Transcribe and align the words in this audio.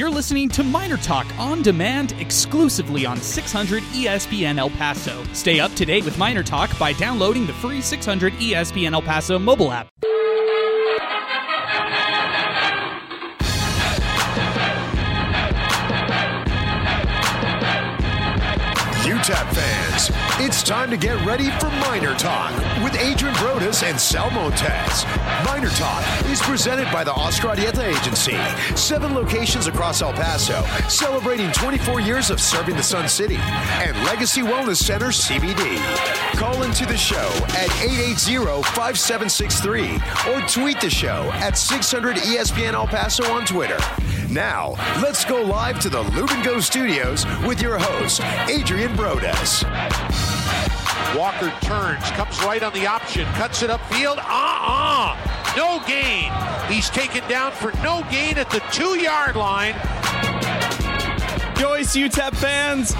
You're 0.00 0.08
listening 0.08 0.48
to 0.50 0.64
Miner 0.64 0.96
Talk 0.96 1.26
on 1.38 1.60
demand 1.60 2.12
exclusively 2.12 3.04
on 3.04 3.18
600 3.18 3.82
ESPN 3.82 4.56
El 4.56 4.70
Paso. 4.70 5.22
Stay 5.34 5.60
up 5.60 5.74
to 5.74 5.84
date 5.84 6.06
with 6.06 6.16
Miner 6.16 6.42
Talk 6.42 6.70
by 6.78 6.94
downloading 6.94 7.44
the 7.44 7.52
free 7.52 7.82
600 7.82 8.32
ESPN 8.32 8.94
El 8.94 9.02
Paso 9.02 9.38
mobile 9.38 9.70
app. 9.70 9.92
It's 20.42 20.62
time 20.62 20.88
to 20.90 20.96
get 20.96 21.22
ready 21.26 21.50
for 21.58 21.68
Miner 21.68 22.14
Talk 22.14 22.50
with 22.82 22.96
Adrian 22.96 23.34
Broadus 23.36 23.82
and 23.82 24.00
Sal 24.00 24.30
Montes. 24.30 25.04
Miner 25.44 25.68
Talk 25.68 26.02
is 26.30 26.40
presented 26.40 26.90
by 26.90 27.04
the 27.04 27.12
Oscar 27.12 27.48
Arieta 27.48 27.84
Agency. 27.84 28.38
Seven 28.74 29.14
locations 29.14 29.66
across 29.66 30.00
El 30.00 30.14
Paso, 30.14 30.62
celebrating 30.88 31.52
24 31.52 32.00
years 32.00 32.30
of 32.30 32.40
serving 32.40 32.76
the 32.76 32.82
Sun 32.82 33.06
City, 33.08 33.36
and 33.36 33.94
Legacy 34.04 34.40
Wellness 34.40 34.76
Center 34.76 35.08
CBD. 35.08 35.76
Call 36.38 36.62
into 36.62 36.86
the 36.86 36.96
show 36.96 37.28
at 37.50 37.68
880-5763 37.68 40.32
or 40.32 40.40
tweet 40.48 40.80
the 40.80 40.88
show 40.88 41.28
at 41.34 41.58
600 41.58 42.16
ESPN 42.16 42.72
El 42.72 42.86
Paso 42.86 43.30
on 43.30 43.44
Twitter. 43.44 43.76
Now, 44.30 44.74
let's 45.02 45.24
go 45.24 45.42
live 45.42 45.80
to 45.80 45.88
the 45.88 46.02
Lubin 46.02 46.40
Go 46.42 46.60
Studios 46.60 47.26
with 47.44 47.60
your 47.60 47.78
host, 47.78 48.20
Adrian 48.48 48.94
Broadus. 48.94 49.64
Walker 51.16 51.52
turns, 51.60 52.02
comes 52.12 52.38
right 52.44 52.62
on 52.62 52.72
the 52.72 52.86
option, 52.86 53.26
cuts 53.34 53.62
it 53.62 53.70
upfield. 53.70 54.18
Uh 54.18 54.24
uh 54.26 55.54
No 55.56 55.82
gain. 55.86 56.32
He's 56.72 56.88
taken 56.88 57.26
down 57.28 57.52
for 57.52 57.72
no 57.82 58.06
gain 58.10 58.38
at 58.38 58.48
the 58.50 58.60
two 58.72 58.98
yard 58.98 59.36
line. 59.36 59.74
Joyce 61.56 61.94
UTEP 61.94 62.34
fans, 62.36 62.92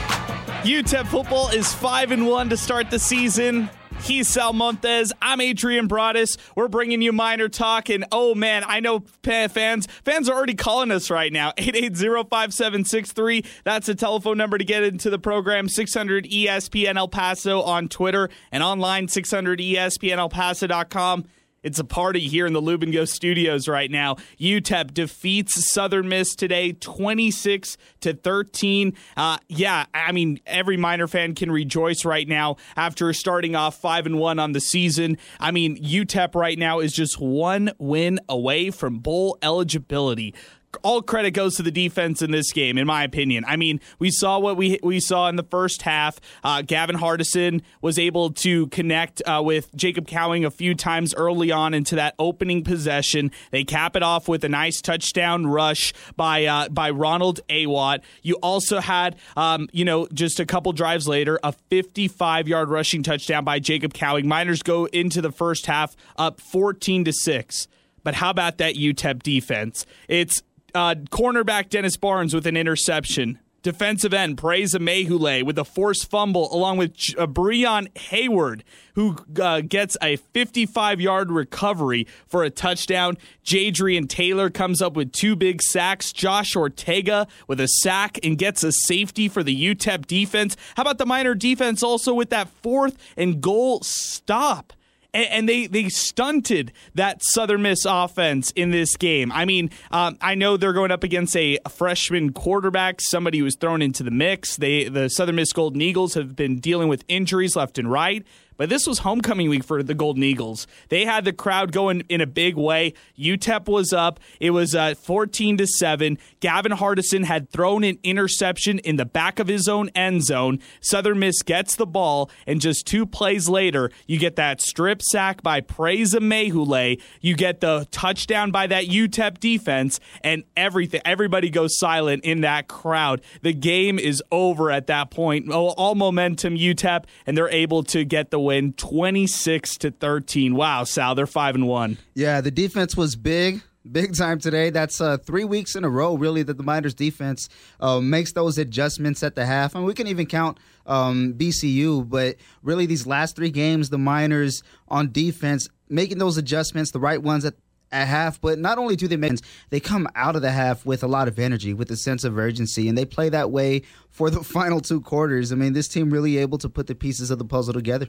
UTEP 0.65 1.07
football 1.07 1.49
is 1.49 1.73
5 1.73 2.10
and 2.10 2.27
1 2.27 2.51
to 2.51 2.57
start 2.57 2.90
the 2.90 2.99
season. 2.99 3.71
He's 4.02 4.29
Sal 4.29 4.52
Montes. 4.52 5.12
I'm 5.23 5.40
Adrian 5.40 5.87
Broadus. 5.87 6.37
We're 6.56 6.68
bringing 6.68 7.01
you 7.02 7.12
Miner 7.12 7.48
Talk. 7.48 7.88
And 7.90 8.04
oh 8.10 8.34
man, 8.34 8.65
I 8.66 8.80
know 8.80 9.04
fans 9.23 9.87
fans 10.04 10.29
are 10.29 10.37
already 10.37 10.54
calling 10.54 10.90
us 10.90 11.10
right 11.10 11.32
now. 11.32 11.52
880-5763. 11.52 13.46
That's 13.65 13.88
a 13.88 13.95
telephone 13.95 14.37
number 14.38 14.59
to 14.59 14.65
get 14.65 14.82
into 14.82 15.10
the 15.10 15.18
program. 15.18 15.68
600 15.68 16.24
ESPN 16.24 16.96
El 16.96 17.09
Paso 17.09 17.62
on 17.62 17.88
Twitter 17.88 18.30
and 18.51 18.62
online 18.62 19.06
600 19.09 19.60
ESPNElPaso.com. 19.60 21.24
It's 21.63 21.79
a 21.79 21.85
party 21.85 22.21
here 22.21 22.47
in 22.47 22.55
the 22.55 22.63
Lubin 22.63 22.91
Go 22.91 23.05
studios 23.05 23.69
right 23.69 23.91
now. 23.91 24.16
UTEP 24.41 24.95
defeats 24.95 25.71
Southern 25.71 26.09
Miss 26.09 26.35
today, 26.35 26.73
26 26.73 27.77
to 28.01 28.15
13. 28.15 28.97
Uh, 29.15 29.37
yeah, 29.49 29.85
I 29.93 30.13
mean, 30.13 30.41
every 30.47 30.79
Miner 30.79 31.07
fan 31.07 31.35
can 31.35 31.51
rejoice 31.51 32.07
right 32.07 32.27
now 32.27 32.57
after 32.77 33.13
starting 33.13 33.57
off 33.57 33.79
5 33.79 34.07
and 34.07 34.19
1 34.19 34.39
on 34.39 34.52
the 34.52 34.61
season. 34.61 35.19
I 35.39 35.51
mean, 35.51 35.77
UTEP 35.77 36.35
right 36.35 36.59
now 36.59 36.80
is 36.80 36.95
just 36.95 37.21
one 37.21 37.73
win 37.79 38.21
away 38.27 38.71
from 38.71 39.01
bowl 39.01 39.37
eligibility 39.43 40.35
all 40.82 41.02
credit 41.02 41.32
goes 41.32 41.57
to 41.57 41.63
the 41.63 41.71
defense 41.71 42.23
in 42.23 42.30
this 42.30 42.52
game, 42.52 42.79
in 42.79 42.87
my 42.87 43.04
opinion. 43.04 43.45
I 43.46 43.57
mean, 43.57 43.80
we 43.99 44.10
saw 44.10 44.38
what 44.38 44.57
we 44.57 44.79
we 44.82 45.01
saw 45.01 45.29
in 45.29 45.37
the 45.37 45.43
first 45.43 45.82
half. 45.82 46.21
Uh, 46.43 46.62
Gavin 46.62 46.96
Hardison 46.96 47.62
was 47.80 47.99
able 47.99 48.30
to 48.35 48.66
connect 48.68 49.23
uh, 49.27 49.43
with 49.45 49.74
Jacob 49.74 50.07
Cowing 50.07 50.45
a 50.45 50.51
few 50.51 50.74
times 50.74 51.15
early 51.15 51.51
on 51.51 51.74
into 51.74 51.96
that 51.96 52.15
opening 52.18 52.62
possession. 52.65 53.30
They 53.51 53.65
cap 53.65 53.96
it 53.96 54.02
off 54.02 54.29
with 54.29 54.45
a 54.45 54.49
nice 54.49 54.80
touchdown 54.80 55.46
rush 55.46 55.93
by 56.16 56.45
uh, 56.45 56.68
by 56.68 56.90
Ronald 56.90 57.40
Awatt. 57.49 58.01
You 58.23 58.37
also 58.37 58.80
had, 58.80 59.16
um, 59.37 59.68
you 59.73 59.84
know, 59.84 60.07
just 60.12 60.40
a 60.40 60.46
couple 60.46 60.73
drives 60.73 61.09
later, 61.09 61.38
a 61.43 61.52
55 61.52 62.49
yard 62.49 62.68
rushing 62.68 63.02
touchdown 63.02 63.45
by 63.45 63.59
Jacob 63.59 63.93
Cowing. 63.93 64.27
Miners 64.27 64.62
go 64.62 64.87
into 64.87 65.21
the 65.21 65.33
first 65.33 65.66
half 65.66 65.97
up 66.16 66.41
14 66.41 67.05
to 67.05 67.12
six. 67.12 67.66
But 68.03 68.15
how 68.15 68.31
about 68.31 68.59
that 68.59 68.77
UTEP 68.77 69.22
defense? 69.22 69.84
It's 70.09 70.43
uh, 70.75 70.95
cornerback 71.11 71.69
Dennis 71.69 71.97
Barnes 71.97 72.35
with 72.35 72.47
an 72.47 72.57
interception. 72.57 73.39
Defensive 73.63 74.15
end 74.15 74.39
Praise 74.39 74.73
Amaewhule 74.73 75.43
with 75.43 75.59
a 75.59 75.67
forced 75.67 76.09
fumble, 76.09 76.51
along 76.51 76.79
with 76.79 76.93
uh, 77.19 77.27
Breon 77.27 77.95
Hayward, 77.99 78.65
who 78.95 79.17
uh, 79.39 79.61
gets 79.61 79.99
a 80.01 80.17
55 80.17 80.99
yard 80.99 81.31
recovery 81.31 82.07
for 82.27 82.43
a 82.43 82.49
touchdown. 82.49 83.19
Jadrian 83.45 84.09
Taylor 84.09 84.49
comes 84.49 84.81
up 84.81 84.95
with 84.95 85.13
two 85.13 85.37
big 85.37 85.61
sacks. 85.61 86.11
Josh 86.11 86.57
Ortega 86.57 87.27
with 87.49 87.61
a 87.61 87.69
sack 87.69 88.19
and 88.25 88.39
gets 88.39 88.65
a 88.65 88.73
safety 88.73 89.29
for 89.29 89.43
the 89.43 89.75
UTEP 89.75 90.07
defense. 90.07 90.57
How 90.77 90.83
about 90.83 90.97
the 90.97 91.05
Miner 91.05 91.35
defense 91.35 91.83
also 91.83 92.15
with 92.15 92.31
that 92.31 92.49
fourth 92.63 92.97
and 93.15 93.43
goal 93.43 93.81
stop? 93.83 94.73
And, 95.12 95.26
and, 95.26 95.48
they 95.48 95.66
they 95.66 95.88
stunted 95.88 96.72
that 96.94 97.22
Southern 97.22 97.62
Miss 97.62 97.84
offense 97.84 98.50
in 98.53 98.71
this 98.71 98.97
game. 98.97 99.32
I 99.32 99.44
mean, 99.44 99.71
um, 99.91 100.16
I 100.21 100.34
know 100.34 100.56
they're 100.56 100.72
going 100.72 100.91
up 100.91 101.04
against 101.04 101.37
a 101.37 101.59
freshman 101.69 102.32
quarterback, 102.32 103.00
somebody 103.00 103.38
who 103.38 103.44
was 103.44 103.56
thrown 103.56 103.82
into 103.82 104.03
the 104.03 104.10
mix. 104.10 104.56
They 104.56 104.88
the 104.88 105.09
Southern 105.09 105.37
Miss 105.37 105.53
Golden 105.53 105.81
Eagles 105.81 106.15
have 106.15 106.37
been 106.37 106.60
dealing 106.60 106.88
with 106.88 107.04
injuries 107.09 107.56
left 107.56 107.78
and 107.78 107.91
right. 107.91 108.25
But 108.60 108.69
this 108.69 108.87
was 108.87 108.98
homecoming 108.98 109.48
week 109.48 109.65
for 109.65 109.82
the 109.82 109.94
Golden 109.94 110.22
Eagles. 110.22 110.66
They 110.91 111.06
had 111.06 111.25
the 111.25 111.32
crowd 111.32 111.72
going 111.72 112.03
in 112.10 112.21
a 112.21 112.26
big 112.26 112.56
way. 112.56 112.93
UTEP 113.19 113.69
was 113.69 113.91
up. 113.91 114.21
It 114.38 114.50
was 114.50 114.75
uh, 114.75 114.97
14 114.97 115.56
to 115.56 115.66
7. 115.66 116.19
Gavin 116.41 116.72
Hardison 116.72 117.25
had 117.25 117.48
thrown 117.48 117.84
an 117.84 117.98
interception 118.03 118.78
in 118.81 118.97
the 118.97 119.06
back 119.06 119.38
of 119.38 119.48
his 119.48 119.66
own 119.66 119.88
end 119.94 120.25
zone. 120.25 120.59
Southern 120.82 121.21
Miss 121.21 121.41
gets 121.41 121.75
the 121.75 121.87
ball, 121.87 122.31
and 122.47 122.60
just 122.60 122.87
two 122.87 123.06
plays 123.06 123.48
later, 123.48 123.91
you 124.06 124.19
get 124.19 124.37
that 124.37 124.60
strip 124.60 125.00
sack 125.00 125.42
by 125.42 125.62
Praise 125.62 126.12
Amaewhule. 126.12 127.00
You 127.22 127.37
get 127.37 127.60
the 127.60 127.88
touchdown 127.91 128.50
by 128.50 128.66
that 128.66 128.84
UTEP 128.84 129.41
defense, 129.41 130.00
and 130.22 130.44
everything. 130.54 131.00
Everybody 131.06 131.48
goes 131.48 131.78
silent 131.78 132.27
in 132.27 132.42
that 132.42 132.69
crowd. 132.69 133.22
The 133.41 133.54
game 133.54 133.98
is 133.98 134.22
over 134.31 134.71
at 134.71 134.87
that 134.88 135.10
point. 135.10 135.50
All, 135.50 135.94
momentum 135.94 136.56
UTEP, 136.56 137.04
and 137.27 137.38
they're 137.38 137.48
able 137.48 137.82
to 137.84 138.04
get 138.04 138.31
the 138.31 138.38
win 138.38 138.50
26 138.50 139.78
to 139.78 139.91
13. 139.91 140.55
Wow, 140.55 140.84
Sal, 140.84 141.15
they're 141.15 141.27
5 141.27 141.55
and 141.55 141.69
1. 141.69 141.99
Yeah, 142.15 142.41
the 142.41 142.50
defense 142.50 142.97
was 142.97 143.16
big. 143.16 143.62
Big 143.91 144.15
time 144.15 144.38
today. 144.38 144.69
That's 144.69 145.00
uh, 145.00 145.16
three 145.16 145.44
weeks 145.44 145.75
in 145.75 145.84
a 145.84 145.88
row, 145.88 146.15
really, 146.15 146.43
that 146.43 146.59
the 146.59 146.62
Miners 146.62 146.93
defense 146.93 147.49
uh, 147.81 147.99
makes 147.99 148.33
those 148.33 148.59
adjustments 148.59 149.22
at 149.22 149.34
the 149.37 149.47
half. 149.47 149.75
I 149.75 149.78
and 149.78 149.84
mean, 149.84 149.89
we 149.89 149.94
can 149.94 150.06
even 150.06 150.27
count 150.27 150.59
um, 150.84 151.33
BCU, 151.34 152.06
but 152.06 152.37
really, 152.62 152.84
these 152.84 153.06
last 153.06 153.37
three 153.37 153.50
games, 153.50 153.89
the 153.89 153.97
Miners 153.97 154.62
on 154.89 155.12
defense 155.12 155.71
making 155.89 156.19
those 156.19 156.37
adjustments, 156.37 156.91
the 156.91 157.00
right 157.00 157.22
ones 157.22 157.47
at 157.47 157.55
at 157.93 158.06
half, 158.06 158.41
but 158.41 158.59
not 158.59 158.78
only 158.78 158.97
do 158.97 159.09
they 159.09 159.16
make 159.16 159.33
they 159.71 159.81
come 159.81 160.09
out 160.15 160.37
of 160.37 160.43
the 160.43 160.50
half 160.50 160.87
with 160.87 161.03
a 161.03 161.09
lot 161.09 161.28
of 161.28 161.39
energy, 161.39 161.75
with 161.75 161.91
a 161.91 161.97
sense 161.97 162.25
of 162.25 162.39
urgency, 162.39 162.89
and 162.89 162.97
they 162.97 163.05
play 163.05 163.28
that 163.28 163.50
way 163.50 163.83
for 164.10 164.31
the 164.31 164.43
final 164.44 164.81
two 164.81 165.00
quarters. 165.00 165.53
I 165.53 165.56
mean, 165.56 165.72
this 165.72 165.89
team 165.89 166.10
really 166.10 166.39
able 166.39 166.59
to 166.59 166.69
put 166.69 166.87
the 166.87 166.94
pieces 166.94 167.31
of 167.31 167.39
the 167.39 167.44
puzzle 167.44 167.75
together. 167.75 168.09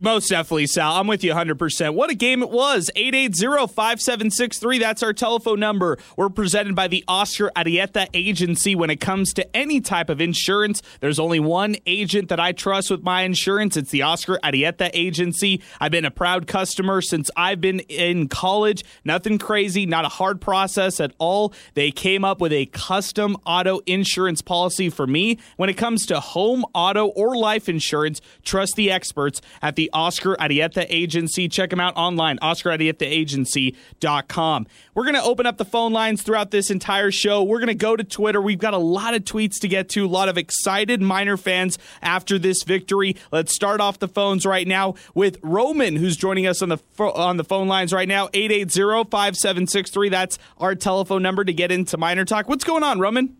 Most 0.00 0.28
definitely, 0.28 0.68
Sal. 0.68 0.92
I'm 0.92 1.08
with 1.08 1.24
you 1.24 1.32
100%. 1.32 1.92
What 1.92 2.08
a 2.08 2.14
game 2.14 2.40
it 2.40 2.50
was. 2.50 2.88
880-5763. 2.94 4.78
That's 4.78 5.02
our 5.02 5.12
telephone 5.12 5.58
number. 5.58 5.98
We're 6.16 6.28
presented 6.28 6.76
by 6.76 6.86
the 6.86 7.02
Oscar 7.08 7.50
Arieta 7.56 8.06
Agency. 8.14 8.76
When 8.76 8.90
it 8.90 9.00
comes 9.00 9.32
to 9.32 9.56
any 9.56 9.80
type 9.80 10.08
of 10.08 10.20
insurance, 10.20 10.82
there's 11.00 11.18
only 11.18 11.40
one 11.40 11.74
agent 11.84 12.28
that 12.28 12.38
I 12.38 12.52
trust 12.52 12.92
with 12.92 13.02
my 13.02 13.22
insurance. 13.22 13.76
It's 13.76 13.90
the 13.90 14.02
Oscar 14.02 14.38
Arieta 14.44 14.88
Agency. 14.94 15.60
I've 15.80 15.90
been 15.90 16.04
a 16.04 16.12
proud 16.12 16.46
customer 16.46 17.02
since 17.02 17.28
I've 17.36 17.60
been 17.60 17.80
in 17.80 18.28
college. 18.28 18.84
Nothing 19.04 19.36
crazy, 19.36 19.84
not 19.84 20.04
a 20.04 20.10
hard 20.10 20.40
process 20.40 21.00
at 21.00 21.12
all. 21.18 21.52
They 21.74 21.90
came 21.90 22.24
up 22.24 22.40
with 22.40 22.52
a 22.52 22.66
custom 22.66 23.36
auto 23.44 23.80
insurance 23.84 24.42
policy 24.42 24.90
for 24.90 25.08
me. 25.08 25.40
When 25.56 25.68
it 25.68 25.74
comes 25.74 26.06
to 26.06 26.20
home, 26.20 26.64
auto, 26.72 27.06
or 27.08 27.36
life 27.36 27.68
insurance, 27.68 28.20
trust 28.44 28.76
the 28.76 28.92
experts 28.92 29.42
at 29.60 29.74
the 29.74 29.87
Oscar 29.92 30.36
Arieta 30.36 30.86
Agency. 30.88 31.48
Check 31.48 31.70
them 31.70 31.80
out 31.80 31.96
online, 31.96 32.38
oscararietaagency.com. 32.38 34.66
We're 34.94 35.04
going 35.04 35.14
to 35.14 35.22
open 35.22 35.46
up 35.46 35.56
the 35.56 35.64
phone 35.64 35.92
lines 35.92 36.22
throughout 36.22 36.50
this 36.50 36.70
entire 36.70 37.10
show. 37.10 37.42
We're 37.42 37.58
going 37.58 37.68
to 37.68 37.74
go 37.74 37.96
to 37.96 38.04
Twitter. 38.04 38.40
We've 38.40 38.58
got 38.58 38.74
a 38.74 38.78
lot 38.78 39.14
of 39.14 39.24
tweets 39.24 39.60
to 39.60 39.68
get 39.68 39.88
to, 39.90 40.04
a 40.04 40.06
lot 40.06 40.28
of 40.28 40.36
excited 40.36 41.00
Miner 41.00 41.36
fans 41.36 41.78
after 42.02 42.38
this 42.38 42.62
victory. 42.62 43.16
Let's 43.32 43.54
start 43.54 43.80
off 43.80 43.98
the 43.98 44.08
phones 44.08 44.44
right 44.44 44.66
now 44.66 44.94
with 45.14 45.38
Roman, 45.42 45.96
who's 45.96 46.16
joining 46.16 46.46
us 46.46 46.62
on 46.62 46.68
the 46.68 46.78
on 46.98 47.36
the 47.36 47.44
phone 47.44 47.68
lines 47.68 47.92
right 47.92 48.08
now, 48.08 48.28
880-5763. 48.28 50.10
That's 50.10 50.38
our 50.58 50.74
telephone 50.74 51.22
number 51.22 51.44
to 51.44 51.52
get 51.52 51.72
into 51.72 51.96
Miner 51.96 52.24
Talk. 52.24 52.48
What's 52.48 52.64
going 52.64 52.82
on, 52.82 53.00
Roman? 53.00 53.37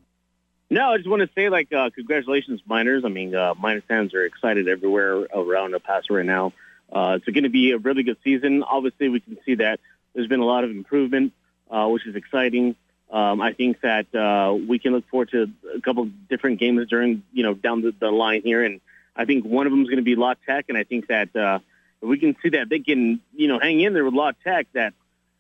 No, 0.71 0.93
I 0.93 0.99
just 0.99 1.09
want 1.09 1.23
to 1.23 1.31
say, 1.35 1.49
like, 1.49 1.73
uh, 1.73 1.89
congratulations, 1.91 2.61
Miners. 2.67 3.03
I 3.05 3.09
mean, 3.09 3.35
uh, 3.35 3.55
Miners 3.55 3.85
fans 3.89 4.13
are 4.13 4.25
excited 4.25 4.69
everywhere 4.69 5.17
around 5.35 5.73
El 5.73 5.81
Paso 5.81 6.15
right 6.15 6.27
now. 6.27 6.53
Uh, 6.93 7.17
it's 7.17 7.25
going 7.25 7.45
to 7.45 7.51
be 7.51 7.73
a 7.73 7.79
really 7.79 8.03
good 8.03 8.19
season. 8.23 8.63
Obviously, 8.63 9.09
we 9.09 9.21
can 9.21 9.39
see 9.47 9.55
that 9.57 9.81
there's 10.15 10.29
been 10.29 10.41
a 10.41 10.45
lot 10.45 10.65
of 10.65 10.71
improvement, 10.71 11.33
uh, 11.71 11.87
which 11.89 12.07
is 12.07 12.17
exciting. 12.17 12.77
Um, 13.11 13.41
I 13.41 13.55
think 13.55 13.81
that 13.81 14.15
uh, 14.15 14.55
we 14.55 14.79
can 14.79 14.93
look 14.93 15.09
forward 15.09 15.31
to 15.31 15.51
a 15.75 15.81
couple 15.81 16.07
different 16.29 16.61
games 16.61 16.87
during, 16.89 17.23
you 17.33 17.43
know, 17.43 17.55
down 17.55 17.81
the, 17.81 17.95
the 17.99 18.11
line 18.11 18.43
here. 18.43 18.63
And 18.63 18.83
I 19.17 19.25
think 19.25 19.47
one 19.47 19.67
of 19.67 19.73
them 19.73 19.81
is 19.81 19.89
going 19.89 19.99
to 19.99 20.03
be 20.03 20.17
La 20.17 20.35
Tech. 20.47 20.67
And 20.69 20.77
I 20.77 20.85
think 20.85 21.07
that 21.07 21.35
uh, 21.35 21.61
we 22.03 22.19
can 22.19 22.37
see 22.43 22.51
that 22.51 22.69
they 22.69 22.81
can, 22.81 23.23
you 23.35 23.49
know, 23.49 23.59
hang 23.59 23.81
in 23.81 23.95
there 23.95 24.05
with 24.05 24.13
La 24.13 24.33
Tech, 24.45 24.67
that 24.75 24.93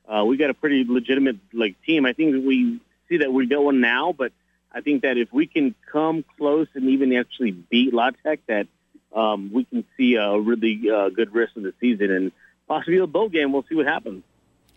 uh, 0.09 0.25
we 0.25 0.39
got 0.39 0.49
a 0.49 0.55
pretty 0.55 0.87
legitimate 0.89 1.37
like 1.53 1.77
team. 1.85 2.07
I 2.07 2.15
think 2.15 2.47
we 2.47 2.81
see 3.11 3.19
that 3.19 3.31
we 3.31 3.47
got 3.47 3.63
one 3.63 3.81
now, 3.81 4.13
but 4.13 4.33
I 4.73 4.81
think 4.81 5.03
that 5.03 5.17
if 5.17 5.33
we 5.33 5.47
can 5.47 5.75
come 5.91 6.25
close 6.37 6.69
and 6.75 6.89
even 6.91 7.15
actually 7.15 7.53
beat 7.53 7.93
La 7.93 8.11
Tech, 8.11 8.41
that 8.47 8.67
um, 9.15 9.51
we 9.53 9.65
can 9.65 9.85
see 9.97 10.17
a 10.17 10.39
really 10.39 10.91
uh, 10.91 11.09
good 11.09 11.35
rest 11.35 11.57
of 11.57 11.63
the 11.63 11.73
season 11.81 12.11
and 12.11 12.33
possibly 12.67 12.99
a 12.99 13.07
bowl 13.07 13.29
game. 13.29 13.53
We'll 13.53 13.65
see 13.69 13.75
what 13.75 13.87
happens. 13.87 14.23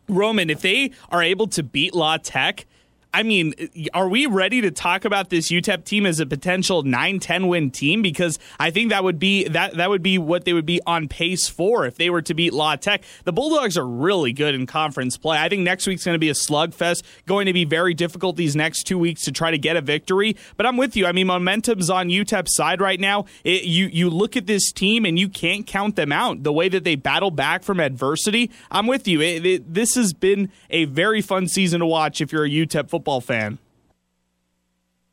Roman, 0.07 0.49
if 0.49 0.61
they 0.61 0.91
are 1.09 1.21
able 1.21 1.47
to 1.47 1.63
beat 1.63 1.93
La 1.93 2.17
Tech, 2.17 2.65
I 3.13 3.23
mean, 3.23 3.53
are 3.93 4.07
we 4.07 4.25
ready 4.25 4.61
to 4.61 4.71
talk 4.71 5.03
about 5.03 5.29
this 5.29 5.51
UTEP 5.51 5.83
team 5.83 6.05
as 6.05 6.21
a 6.21 6.25
potential 6.25 6.83
9-10 6.83 7.49
win 7.49 7.69
team? 7.69 8.01
Because 8.01 8.39
I 8.57 8.71
think 8.71 8.89
that 8.89 9.03
would 9.03 9.19
be 9.19 9.43
that 9.49 9.75
that 9.75 9.89
would 9.89 10.01
be 10.01 10.17
what 10.17 10.45
they 10.45 10.53
would 10.53 10.65
be 10.65 10.79
on 10.87 11.09
pace 11.09 11.49
for 11.49 11.85
if 11.85 11.97
they 11.97 12.09
were 12.09 12.21
to 12.21 12.33
beat 12.33 12.53
La 12.53 12.77
Tech. 12.77 13.03
The 13.25 13.33
Bulldogs 13.33 13.77
are 13.77 13.85
really 13.85 14.31
good 14.31 14.55
in 14.55 14.65
conference 14.65 15.17
play. 15.17 15.37
I 15.37 15.49
think 15.49 15.63
next 15.63 15.87
week's 15.87 16.05
going 16.05 16.15
to 16.15 16.19
be 16.19 16.29
a 16.29 16.33
slugfest, 16.33 17.03
going 17.25 17.47
to 17.47 17.53
be 17.53 17.65
very 17.65 17.93
difficult 17.93 18.37
these 18.37 18.55
next 18.55 18.83
two 18.83 18.97
weeks 18.97 19.23
to 19.25 19.33
try 19.33 19.51
to 19.51 19.57
get 19.57 19.75
a 19.75 19.81
victory. 19.81 20.37
But 20.55 20.65
I'm 20.65 20.77
with 20.77 20.95
you. 20.95 21.05
I 21.05 21.11
mean, 21.11 21.27
momentum's 21.27 21.89
on 21.89 22.07
UTEP's 22.07 22.55
side 22.55 22.79
right 22.79 22.99
now. 22.99 23.25
It, 23.43 23.63
you 23.63 23.87
you 23.87 24.09
look 24.09 24.37
at 24.37 24.47
this 24.47 24.71
team 24.71 25.03
and 25.03 25.19
you 25.19 25.27
can't 25.27 25.67
count 25.67 25.97
them 25.97 26.13
out. 26.13 26.43
The 26.43 26.53
way 26.53 26.69
that 26.69 26.85
they 26.85 26.95
battle 26.95 27.31
back 27.31 27.63
from 27.63 27.81
adversity, 27.81 28.51
I'm 28.69 28.87
with 28.87 29.05
you. 29.05 29.19
It, 29.19 29.45
it, 29.45 29.73
this 29.73 29.95
has 29.95 30.13
been 30.13 30.49
a 30.69 30.85
very 30.85 31.21
fun 31.21 31.49
season 31.49 31.81
to 31.81 31.85
watch 31.85 32.21
if 32.21 32.31
you're 32.31 32.45
a 32.45 32.49
UTEP 32.49 32.89
football 32.89 33.00
football 33.01 33.19
fan. 33.19 33.57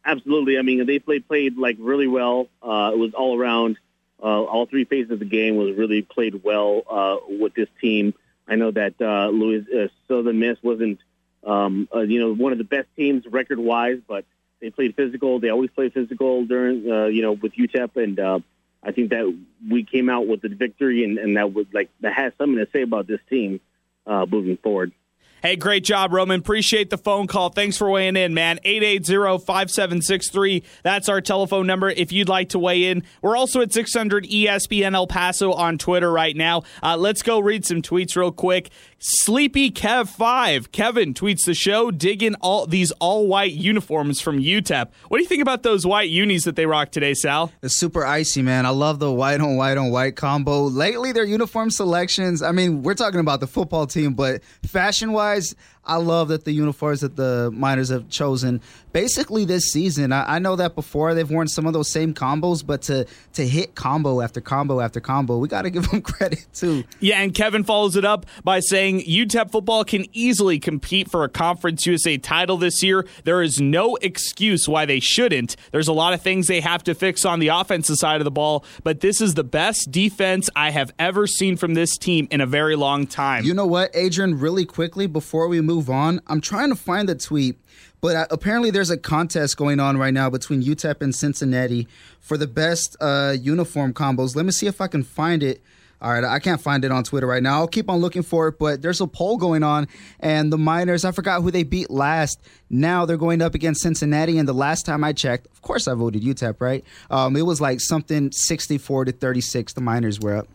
Absolutely. 0.04 0.58
I 0.58 0.62
mean, 0.62 0.84
they 0.84 0.98
played 0.98 1.26
played 1.26 1.56
like 1.56 1.76
really 1.80 2.06
well. 2.06 2.48
Uh, 2.62 2.90
it 2.92 2.98
was 2.98 3.14
all 3.14 3.38
around. 3.38 3.78
Uh, 4.22 4.42
all 4.42 4.66
three 4.66 4.84
phases 4.84 5.12
of 5.12 5.20
the 5.20 5.24
game 5.24 5.56
was 5.56 5.76
really 5.76 6.02
played 6.02 6.42
well 6.44 6.82
uh, 6.90 7.16
with 7.40 7.54
this 7.54 7.68
team. 7.80 8.12
I 8.46 8.56
know 8.56 8.70
that 8.70 8.94
uh, 9.00 9.28
Louis 9.28 9.64
uh, 9.74 9.88
Southern 10.06 10.38
Miss 10.38 10.58
wasn't, 10.62 10.98
um, 11.44 11.88
uh, 11.94 12.00
you 12.00 12.20
know, 12.20 12.34
one 12.34 12.52
of 12.52 12.58
the 12.58 12.64
best 12.64 12.88
teams 12.96 13.24
record 13.26 13.58
wise, 13.58 14.00
but 14.06 14.24
they 14.60 14.70
played 14.70 14.96
physical. 14.96 15.38
They 15.38 15.50
always 15.50 15.70
play 15.70 15.88
physical 15.88 16.44
during, 16.44 16.90
uh, 16.90 17.06
you 17.06 17.22
know, 17.22 17.32
with 17.32 17.52
UTEP, 17.54 17.96
and 17.96 18.18
uh, 18.18 18.40
I 18.82 18.92
think 18.92 19.10
that 19.10 19.38
we 19.70 19.84
came 19.84 20.10
out 20.10 20.26
with 20.26 20.42
the 20.42 20.48
victory, 20.48 21.04
and, 21.04 21.18
and 21.18 21.36
that 21.36 21.54
was 21.54 21.66
like 21.72 21.90
that 22.00 22.14
has 22.14 22.32
something 22.38 22.58
to 22.58 22.68
say 22.72 22.82
about 22.82 23.06
this 23.06 23.20
team 23.30 23.60
uh, 24.06 24.26
moving 24.28 24.56
forward. 24.56 24.92
Hey, 25.40 25.54
great 25.54 25.84
job, 25.84 26.12
Roman. 26.12 26.40
Appreciate 26.40 26.90
the 26.90 26.98
phone 26.98 27.28
call. 27.28 27.50
Thanks 27.50 27.76
for 27.76 27.88
weighing 27.88 28.16
in, 28.16 28.34
man. 28.34 28.58
880-5763. 28.64 30.64
That's 30.82 31.08
our 31.08 31.20
telephone 31.20 31.64
number 31.64 31.88
if 31.88 32.10
you'd 32.10 32.28
like 32.28 32.48
to 32.50 32.58
weigh 32.58 32.86
in. 32.86 33.04
We're 33.22 33.36
also 33.36 33.60
at 33.60 33.72
600 33.72 34.24
ESPN 34.24 34.94
El 34.94 35.06
Paso 35.06 35.52
on 35.52 35.78
Twitter 35.78 36.10
right 36.10 36.36
now. 36.36 36.64
Uh, 36.82 36.96
let's 36.96 37.22
go 37.22 37.38
read 37.38 37.64
some 37.64 37.82
tweets 37.82 38.16
real 38.16 38.32
quick. 38.32 38.70
Sleepy 39.00 39.70
Kev 39.70 40.08
five. 40.08 40.72
Kevin 40.72 41.14
tweets 41.14 41.44
the 41.46 41.54
show, 41.54 41.92
digging 41.92 42.34
all 42.40 42.66
these 42.66 42.90
all 42.92 43.28
white 43.28 43.52
uniforms 43.52 44.20
from 44.20 44.40
UTEP. 44.40 44.88
What 45.06 45.18
do 45.18 45.22
you 45.22 45.28
think 45.28 45.40
about 45.40 45.62
those 45.62 45.86
white 45.86 46.10
unis 46.10 46.42
that 46.44 46.56
they 46.56 46.66
rock 46.66 46.90
today, 46.90 47.14
Sal? 47.14 47.52
It's 47.62 47.78
super 47.78 48.04
icy, 48.04 48.42
man. 48.42 48.66
I 48.66 48.70
love 48.70 48.98
the 48.98 49.12
white 49.12 49.40
on 49.40 49.56
white 49.56 49.78
on 49.78 49.92
white 49.92 50.16
combo. 50.16 50.64
Lately, 50.64 51.12
their 51.12 51.22
uniform 51.22 51.70
selections. 51.70 52.42
I 52.42 52.50
mean, 52.50 52.82
we're 52.82 52.94
talking 52.94 53.20
about 53.20 53.38
the 53.38 53.46
football 53.46 53.86
team, 53.86 54.14
but 54.14 54.42
fashion 54.64 55.12
wise, 55.12 55.54
I 55.88 55.96
love 55.96 56.28
that 56.28 56.44
the 56.44 56.52
uniforms 56.52 57.00
that 57.00 57.16
the 57.16 57.50
Miners 57.52 57.88
have 57.88 58.08
chosen 58.08 58.60
basically 58.92 59.44
this 59.44 59.72
season. 59.72 60.12
I, 60.12 60.36
I, 60.36 60.38
know 60.38 60.56
that 60.56 60.74
before 60.74 61.14
they've 61.14 61.28
worn 61.28 61.48
some 61.48 61.66
of 61.66 61.72
those 61.72 61.88
same 61.90 62.12
combos, 62.14 62.64
but 62.64 62.82
to 62.82 63.06
to 63.34 63.46
hit 63.46 63.74
combo 63.74 64.20
after 64.20 64.40
combo 64.40 64.80
after 64.80 65.00
combo, 65.00 65.38
we 65.38 65.48
got 65.48 65.62
to 65.62 65.70
give 65.78 65.90
them 65.90 66.02
credit 66.02 66.46
too. 66.52 66.84
Yeah, 67.00 67.20
and 67.20 67.34
Kevin 67.34 67.64
follows 67.64 67.96
it 67.96 68.04
up 68.04 68.26
by 68.44 68.60
saying 68.60 68.87
UTEP 68.96 69.50
football 69.50 69.84
can 69.84 70.04
easily 70.12 70.58
compete 70.58 71.10
for 71.10 71.24
a 71.24 71.28
Conference 71.28 71.86
USA 71.86 72.18
title 72.18 72.58
this 72.58 72.82
year. 72.82 73.06
There 73.24 73.40
is 73.42 73.60
no 73.60 73.96
excuse 73.96 74.68
why 74.68 74.84
they 74.84 75.00
shouldn't. 75.00 75.56
There's 75.72 75.88
a 75.88 75.92
lot 75.92 76.12
of 76.12 76.20
things 76.20 76.46
they 76.48 76.60
have 76.60 76.84
to 76.84 76.94
fix 76.94 77.24
on 77.24 77.38
the 77.40 77.48
offensive 77.48 77.96
side 77.96 78.20
of 78.20 78.24
the 78.24 78.30
ball, 78.30 78.64
but 78.84 79.00
this 79.00 79.20
is 79.20 79.34
the 79.34 79.44
best 79.44 79.90
defense 79.90 80.50
I 80.54 80.70
have 80.70 80.92
ever 80.98 81.26
seen 81.26 81.56
from 81.56 81.74
this 81.74 81.96
team 81.96 82.28
in 82.30 82.40
a 82.40 82.46
very 82.46 82.76
long 82.76 83.06
time. 83.06 83.44
You 83.44 83.54
know 83.54 83.66
what, 83.66 83.90
Adrian? 83.94 84.38
Really 84.38 84.66
quickly 84.66 85.06
before 85.06 85.48
we 85.48 85.60
move 85.60 85.78
move 85.78 85.90
on, 85.90 86.20
I'm 86.26 86.40
trying 86.40 86.70
to 86.70 86.76
find 86.76 87.08
the 87.08 87.14
tweet, 87.14 87.56
but 88.00 88.16
uh, 88.16 88.26
apparently 88.30 88.70
there's 88.70 88.90
a 88.90 88.96
contest 88.96 89.56
going 89.56 89.80
on 89.80 89.96
right 89.96 90.12
now 90.12 90.28
between 90.28 90.62
UTEP 90.62 91.00
and 91.00 91.14
Cincinnati 91.14 91.86
for 92.20 92.36
the 92.36 92.46
best 92.46 92.96
uh, 93.00 93.36
uniform 93.40 93.94
combos. 93.94 94.34
Let 94.34 94.44
me 94.44 94.50
see 94.50 94.66
if 94.66 94.80
I 94.80 94.88
can 94.88 95.02
find 95.02 95.42
it. 95.42 95.62
All 96.00 96.12
right, 96.12 96.22
I 96.22 96.38
can't 96.38 96.60
find 96.60 96.84
it 96.84 96.92
on 96.92 97.02
Twitter 97.02 97.26
right 97.26 97.42
now. 97.42 97.56
I'll 97.56 97.68
keep 97.68 97.90
on 97.90 97.98
looking 97.98 98.22
for 98.22 98.46
it, 98.48 98.58
but 98.58 98.82
there's 98.82 99.00
a 99.00 99.06
poll 99.06 99.36
going 99.36 99.64
on, 99.64 99.88
and 100.20 100.52
the 100.52 100.58
Miners, 100.58 101.04
I 101.04 101.10
forgot 101.10 101.42
who 101.42 101.50
they 101.50 101.64
beat 101.64 101.90
last. 101.90 102.40
Now 102.70 103.04
they're 103.04 103.16
going 103.16 103.42
up 103.42 103.54
against 103.54 103.82
Cincinnati, 103.82 104.38
and 104.38 104.48
the 104.48 104.52
last 104.52 104.86
time 104.86 105.02
I 105.02 105.12
checked, 105.12 105.48
of 105.48 105.60
course 105.62 105.88
I 105.88 105.94
voted 105.94 106.22
UTEP, 106.22 106.60
right? 106.60 106.84
Um, 107.10 107.36
it 107.36 107.42
was 107.42 107.60
like 107.60 107.80
something 107.80 108.30
64 108.30 109.06
to 109.06 109.12
36. 109.12 109.72
The 109.72 109.80
Miners 109.80 110.20
were 110.20 110.36
up. 110.36 110.48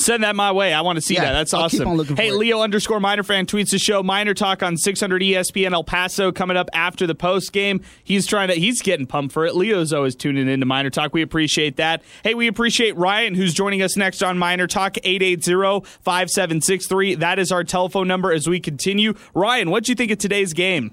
Send 0.00 0.24
that 0.24 0.34
my 0.34 0.50
way. 0.50 0.72
I 0.72 0.80
want 0.80 0.96
to 0.96 1.02
see 1.02 1.12
yeah, 1.14 1.26
that. 1.26 1.32
That's 1.32 1.52
I'll 1.52 1.64
awesome. 1.64 2.16
Hey, 2.16 2.30
Leo 2.30 2.62
underscore 2.62 3.00
Miner 3.00 3.22
fan 3.22 3.44
tweets 3.44 3.70
the 3.70 3.78
show. 3.78 4.02
Miner 4.02 4.32
talk 4.32 4.62
on 4.62 4.78
600 4.78 5.20
ESPN 5.20 5.72
El 5.72 5.84
Paso 5.84 6.32
coming 6.32 6.56
up 6.56 6.70
after 6.72 7.06
the 7.06 7.14
post 7.14 7.52
game. 7.52 7.82
He's 8.02 8.26
trying 8.26 8.48
to. 8.48 8.54
He's 8.54 8.80
getting 8.80 9.06
pumped 9.06 9.34
for 9.34 9.44
it. 9.44 9.54
Leo's 9.54 9.92
always 9.92 10.16
tuning 10.16 10.48
into 10.48 10.64
Miner 10.64 10.88
Talk. 10.88 11.12
We 11.12 11.20
appreciate 11.20 11.76
that. 11.76 12.02
Hey, 12.24 12.32
we 12.34 12.46
appreciate 12.46 12.96
Ryan 12.96 13.34
who's 13.34 13.52
joining 13.52 13.82
us 13.82 13.94
next 13.96 14.22
on 14.22 14.38
Miner 14.38 14.66
Talk 14.66 14.94
880-5763. 14.94 17.18
That 17.18 17.38
is 17.38 17.52
our 17.52 17.62
telephone 17.62 18.08
number 18.08 18.32
as 18.32 18.48
we 18.48 18.58
continue. 18.58 19.12
Ryan, 19.34 19.70
what 19.70 19.84
do 19.84 19.92
you 19.92 19.96
think 19.96 20.10
of 20.10 20.16
today's 20.18 20.54
game? 20.54 20.92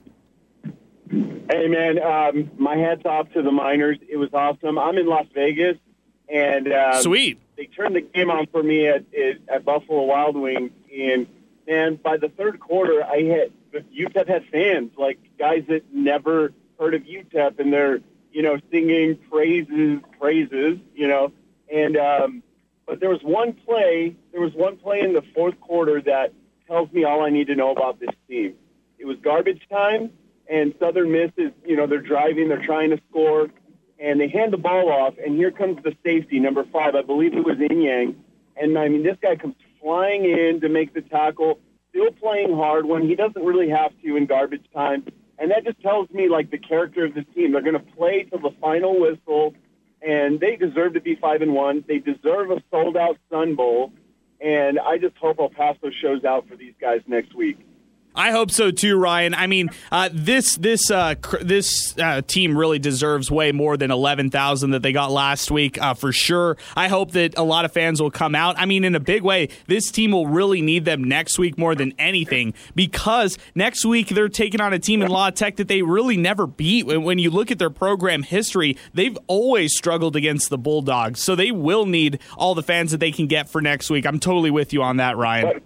Hey 1.09 1.69
man, 1.69 2.03
um, 2.03 2.51
my 2.57 2.75
hats 2.75 3.03
off 3.05 3.31
to 3.31 3.41
the 3.41 3.51
Miners. 3.51 3.99
It 4.09 4.17
was 4.17 4.33
awesome. 4.33 4.77
I'm 4.77 4.97
in 4.97 5.07
Las 5.07 5.27
Vegas, 5.33 5.77
and 6.27 6.67
uh, 6.67 7.01
sweet 7.01 7.39
they 7.57 7.65
turned 7.65 7.95
the 7.95 8.01
game 8.01 8.29
on 8.29 8.47
for 8.47 8.61
me 8.63 8.87
at 8.87 9.05
at 9.49 9.65
Buffalo 9.65 10.03
Wild 10.03 10.37
Wings, 10.37 10.71
and 10.95 11.27
and 11.67 12.01
by 12.01 12.17
the 12.17 12.29
third 12.29 12.59
quarter, 12.59 13.03
I 13.03 13.23
had 13.23 13.51
UTEP 13.73 14.27
had 14.27 14.45
fans 14.51 14.91
like 14.97 15.19
guys 15.37 15.65
that 15.67 15.93
never 15.93 16.53
heard 16.79 16.93
of 16.93 17.03
UTEP, 17.03 17.59
and 17.59 17.73
they're 17.73 17.99
you 18.31 18.43
know 18.43 18.57
singing 18.71 19.17
praises, 19.29 19.99
praises, 20.19 20.77
you 20.95 21.07
know, 21.07 21.31
and 21.73 21.97
um, 21.97 22.43
but 22.85 22.99
there 22.99 23.09
was 23.09 23.21
one 23.23 23.53
play, 23.53 24.15
there 24.31 24.41
was 24.41 24.53
one 24.53 24.77
play 24.77 25.01
in 25.01 25.13
the 25.13 25.23
fourth 25.33 25.59
quarter 25.59 26.01
that 26.01 26.33
tells 26.67 26.91
me 26.91 27.03
all 27.03 27.23
I 27.23 27.29
need 27.29 27.47
to 27.47 27.55
know 27.55 27.71
about 27.71 27.99
this 27.99 28.09
team. 28.29 28.53
It 28.99 29.05
was 29.05 29.17
garbage 29.21 29.67
time, 29.69 30.11
and 30.49 30.73
Southern 30.79 31.11
Miss 31.11 31.31
is 31.37 31.51
you 31.65 31.75
know 31.75 31.87
they're 31.87 32.01
driving, 32.01 32.49
they're 32.49 32.65
trying 32.65 32.91
to 32.91 33.01
score 33.09 33.49
and 33.99 34.19
they 34.19 34.27
hand 34.27 34.53
the 34.53 34.57
ball 34.57 34.91
off, 34.91 35.15
and 35.23 35.35
here 35.35 35.51
comes 35.51 35.81
the 35.83 35.95
safety, 36.03 36.39
number 36.39 36.63
five. 36.71 36.95
I 36.95 37.01
believe 37.01 37.33
it 37.33 37.45
was 37.45 37.57
Inyang. 37.57 38.15
And 38.55 38.77
I 38.77 38.87
mean, 38.87 39.03
this 39.03 39.17
guy 39.21 39.35
comes 39.35 39.55
flying 39.81 40.25
in 40.25 40.61
to 40.61 40.69
make 40.69 40.93
the 40.93 41.01
tackle, 41.01 41.59
still 41.89 42.11
playing 42.11 42.55
hard 42.55 42.85
when 42.85 43.07
he 43.07 43.15
doesn't 43.15 43.43
really 43.43 43.69
have 43.69 43.91
to 44.03 44.15
in 44.15 44.25
garbage 44.25 44.65
time. 44.73 45.05
And 45.39 45.51
that 45.51 45.63
just 45.65 45.81
tells 45.81 46.09
me, 46.09 46.29
like, 46.29 46.49
the 46.49 46.57
character 46.57 47.05
of 47.05 47.13
this 47.13 47.25
team. 47.35 47.51
They're 47.51 47.61
going 47.61 47.73
to 47.73 47.91
play 47.95 48.23
till 48.23 48.39
the 48.39 48.55
final 48.59 48.99
whistle, 48.99 49.53
and 50.01 50.39
they 50.39 50.55
deserve 50.55 50.93
to 50.93 51.01
be 51.01 51.15
5 51.15 51.41
and 51.41 51.53
1. 51.53 51.85
They 51.87 51.99
deserve 51.99 52.51
a 52.51 52.61
sold 52.71 52.97
out 52.97 53.17
Sun 53.29 53.55
Bowl. 53.55 53.93
And 54.39 54.79
I 54.79 54.97
just 54.97 55.15
hope 55.17 55.39
El 55.39 55.49
Paso 55.49 55.89
shows 56.01 56.23
out 56.23 56.47
for 56.47 56.55
these 56.55 56.73
guys 56.79 57.01
next 57.07 57.35
week. 57.35 57.59
I 58.17 58.31
hope 58.31 58.49
so 58.49 58.71
too, 58.71 58.97
Ryan. 58.97 59.35
I 59.35 59.45
mean, 59.45 59.69
uh, 59.91 60.09
this 60.11 60.55
this 60.55 60.89
uh, 60.89 61.15
cr- 61.15 61.43
this 61.43 61.97
uh, 61.99 62.21
team 62.23 62.57
really 62.57 62.79
deserves 62.79 63.29
way 63.29 63.51
more 63.51 63.77
than 63.77 63.91
eleven 63.91 64.31
thousand 64.31 64.71
that 64.71 64.81
they 64.81 64.91
got 64.91 65.11
last 65.11 65.51
week 65.51 65.79
uh, 65.79 65.93
for 65.93 66.11
sure. 66.11 66.57
I 66.75 66.87
hope 66.87 67.11
that 67.11 67.37
a 67.37 67.43
lot 67.43 67.63
of 67.63 67.71
fans 67.71 68.01
will 68.01 68.09
come 68.09 68.33
out. 68.33 68.57
I 68.57 68.65
mean, 68.65 68.83
in 68.83 68.95
a 68.95 68.99
big 68.99 69.21
way, 69.21 69.49
this 69.67 69.91
team 69.91 70.11
will 70.11 70.25
really 70.25 70.63
need 70.63 70.83
them 70.83 71.03
next 71.03 71.37
week 71.37 71.59
more 71.59 71.75
than 71.75 71.93
anything 71.99 72.55
because 72.73 73.37
next 73.53 73.85
week 73.85 74.09
they're 74.09 74.29
taking 74.29 74.61
on 74.61 74.73
a 74.73 74.79
team 74.79 75.03
in 75.03 75.09
La 75.09 75.29
Tech 75.29 75.57
that 75.57 75.67
they 75.67 75.83
really 75.83 76.17
never 76.17 76.47
beat. 76.47 76.87
When 76.87 77.19
you 77.19 77.29
look 77.29 77.51
at 77.51 77.59
their 77.59 77.69
program 77.69 78.23
history, 78.23 78.77
they've 78.95 79.17
always 79.27 79.77
struggled 79.77 80.15
against 80.15 80.49
the 80.49 80.57
Bulldogs, 80.57 81.21
so 81.21 81.35
they 81.35 81.51
will 81.51 81.85
need 81.85 82.19
all 82.35 82.55
the 82.55 82.63
fans 82.63 82.91
that 82.91 82.99
they 82.99 83.11
can 83.11 83.27
get 83.27 83.47
for 83.47 83.61
next 83.61 83.91
week. 83.91 84.07
I'm 84.07 84.19
totally 84.19 84.49
with 84.49 84.73
you 84.73 84.81
on 84.81 84.97
that, 84.97 85.17
Ryan. 85.17 85.61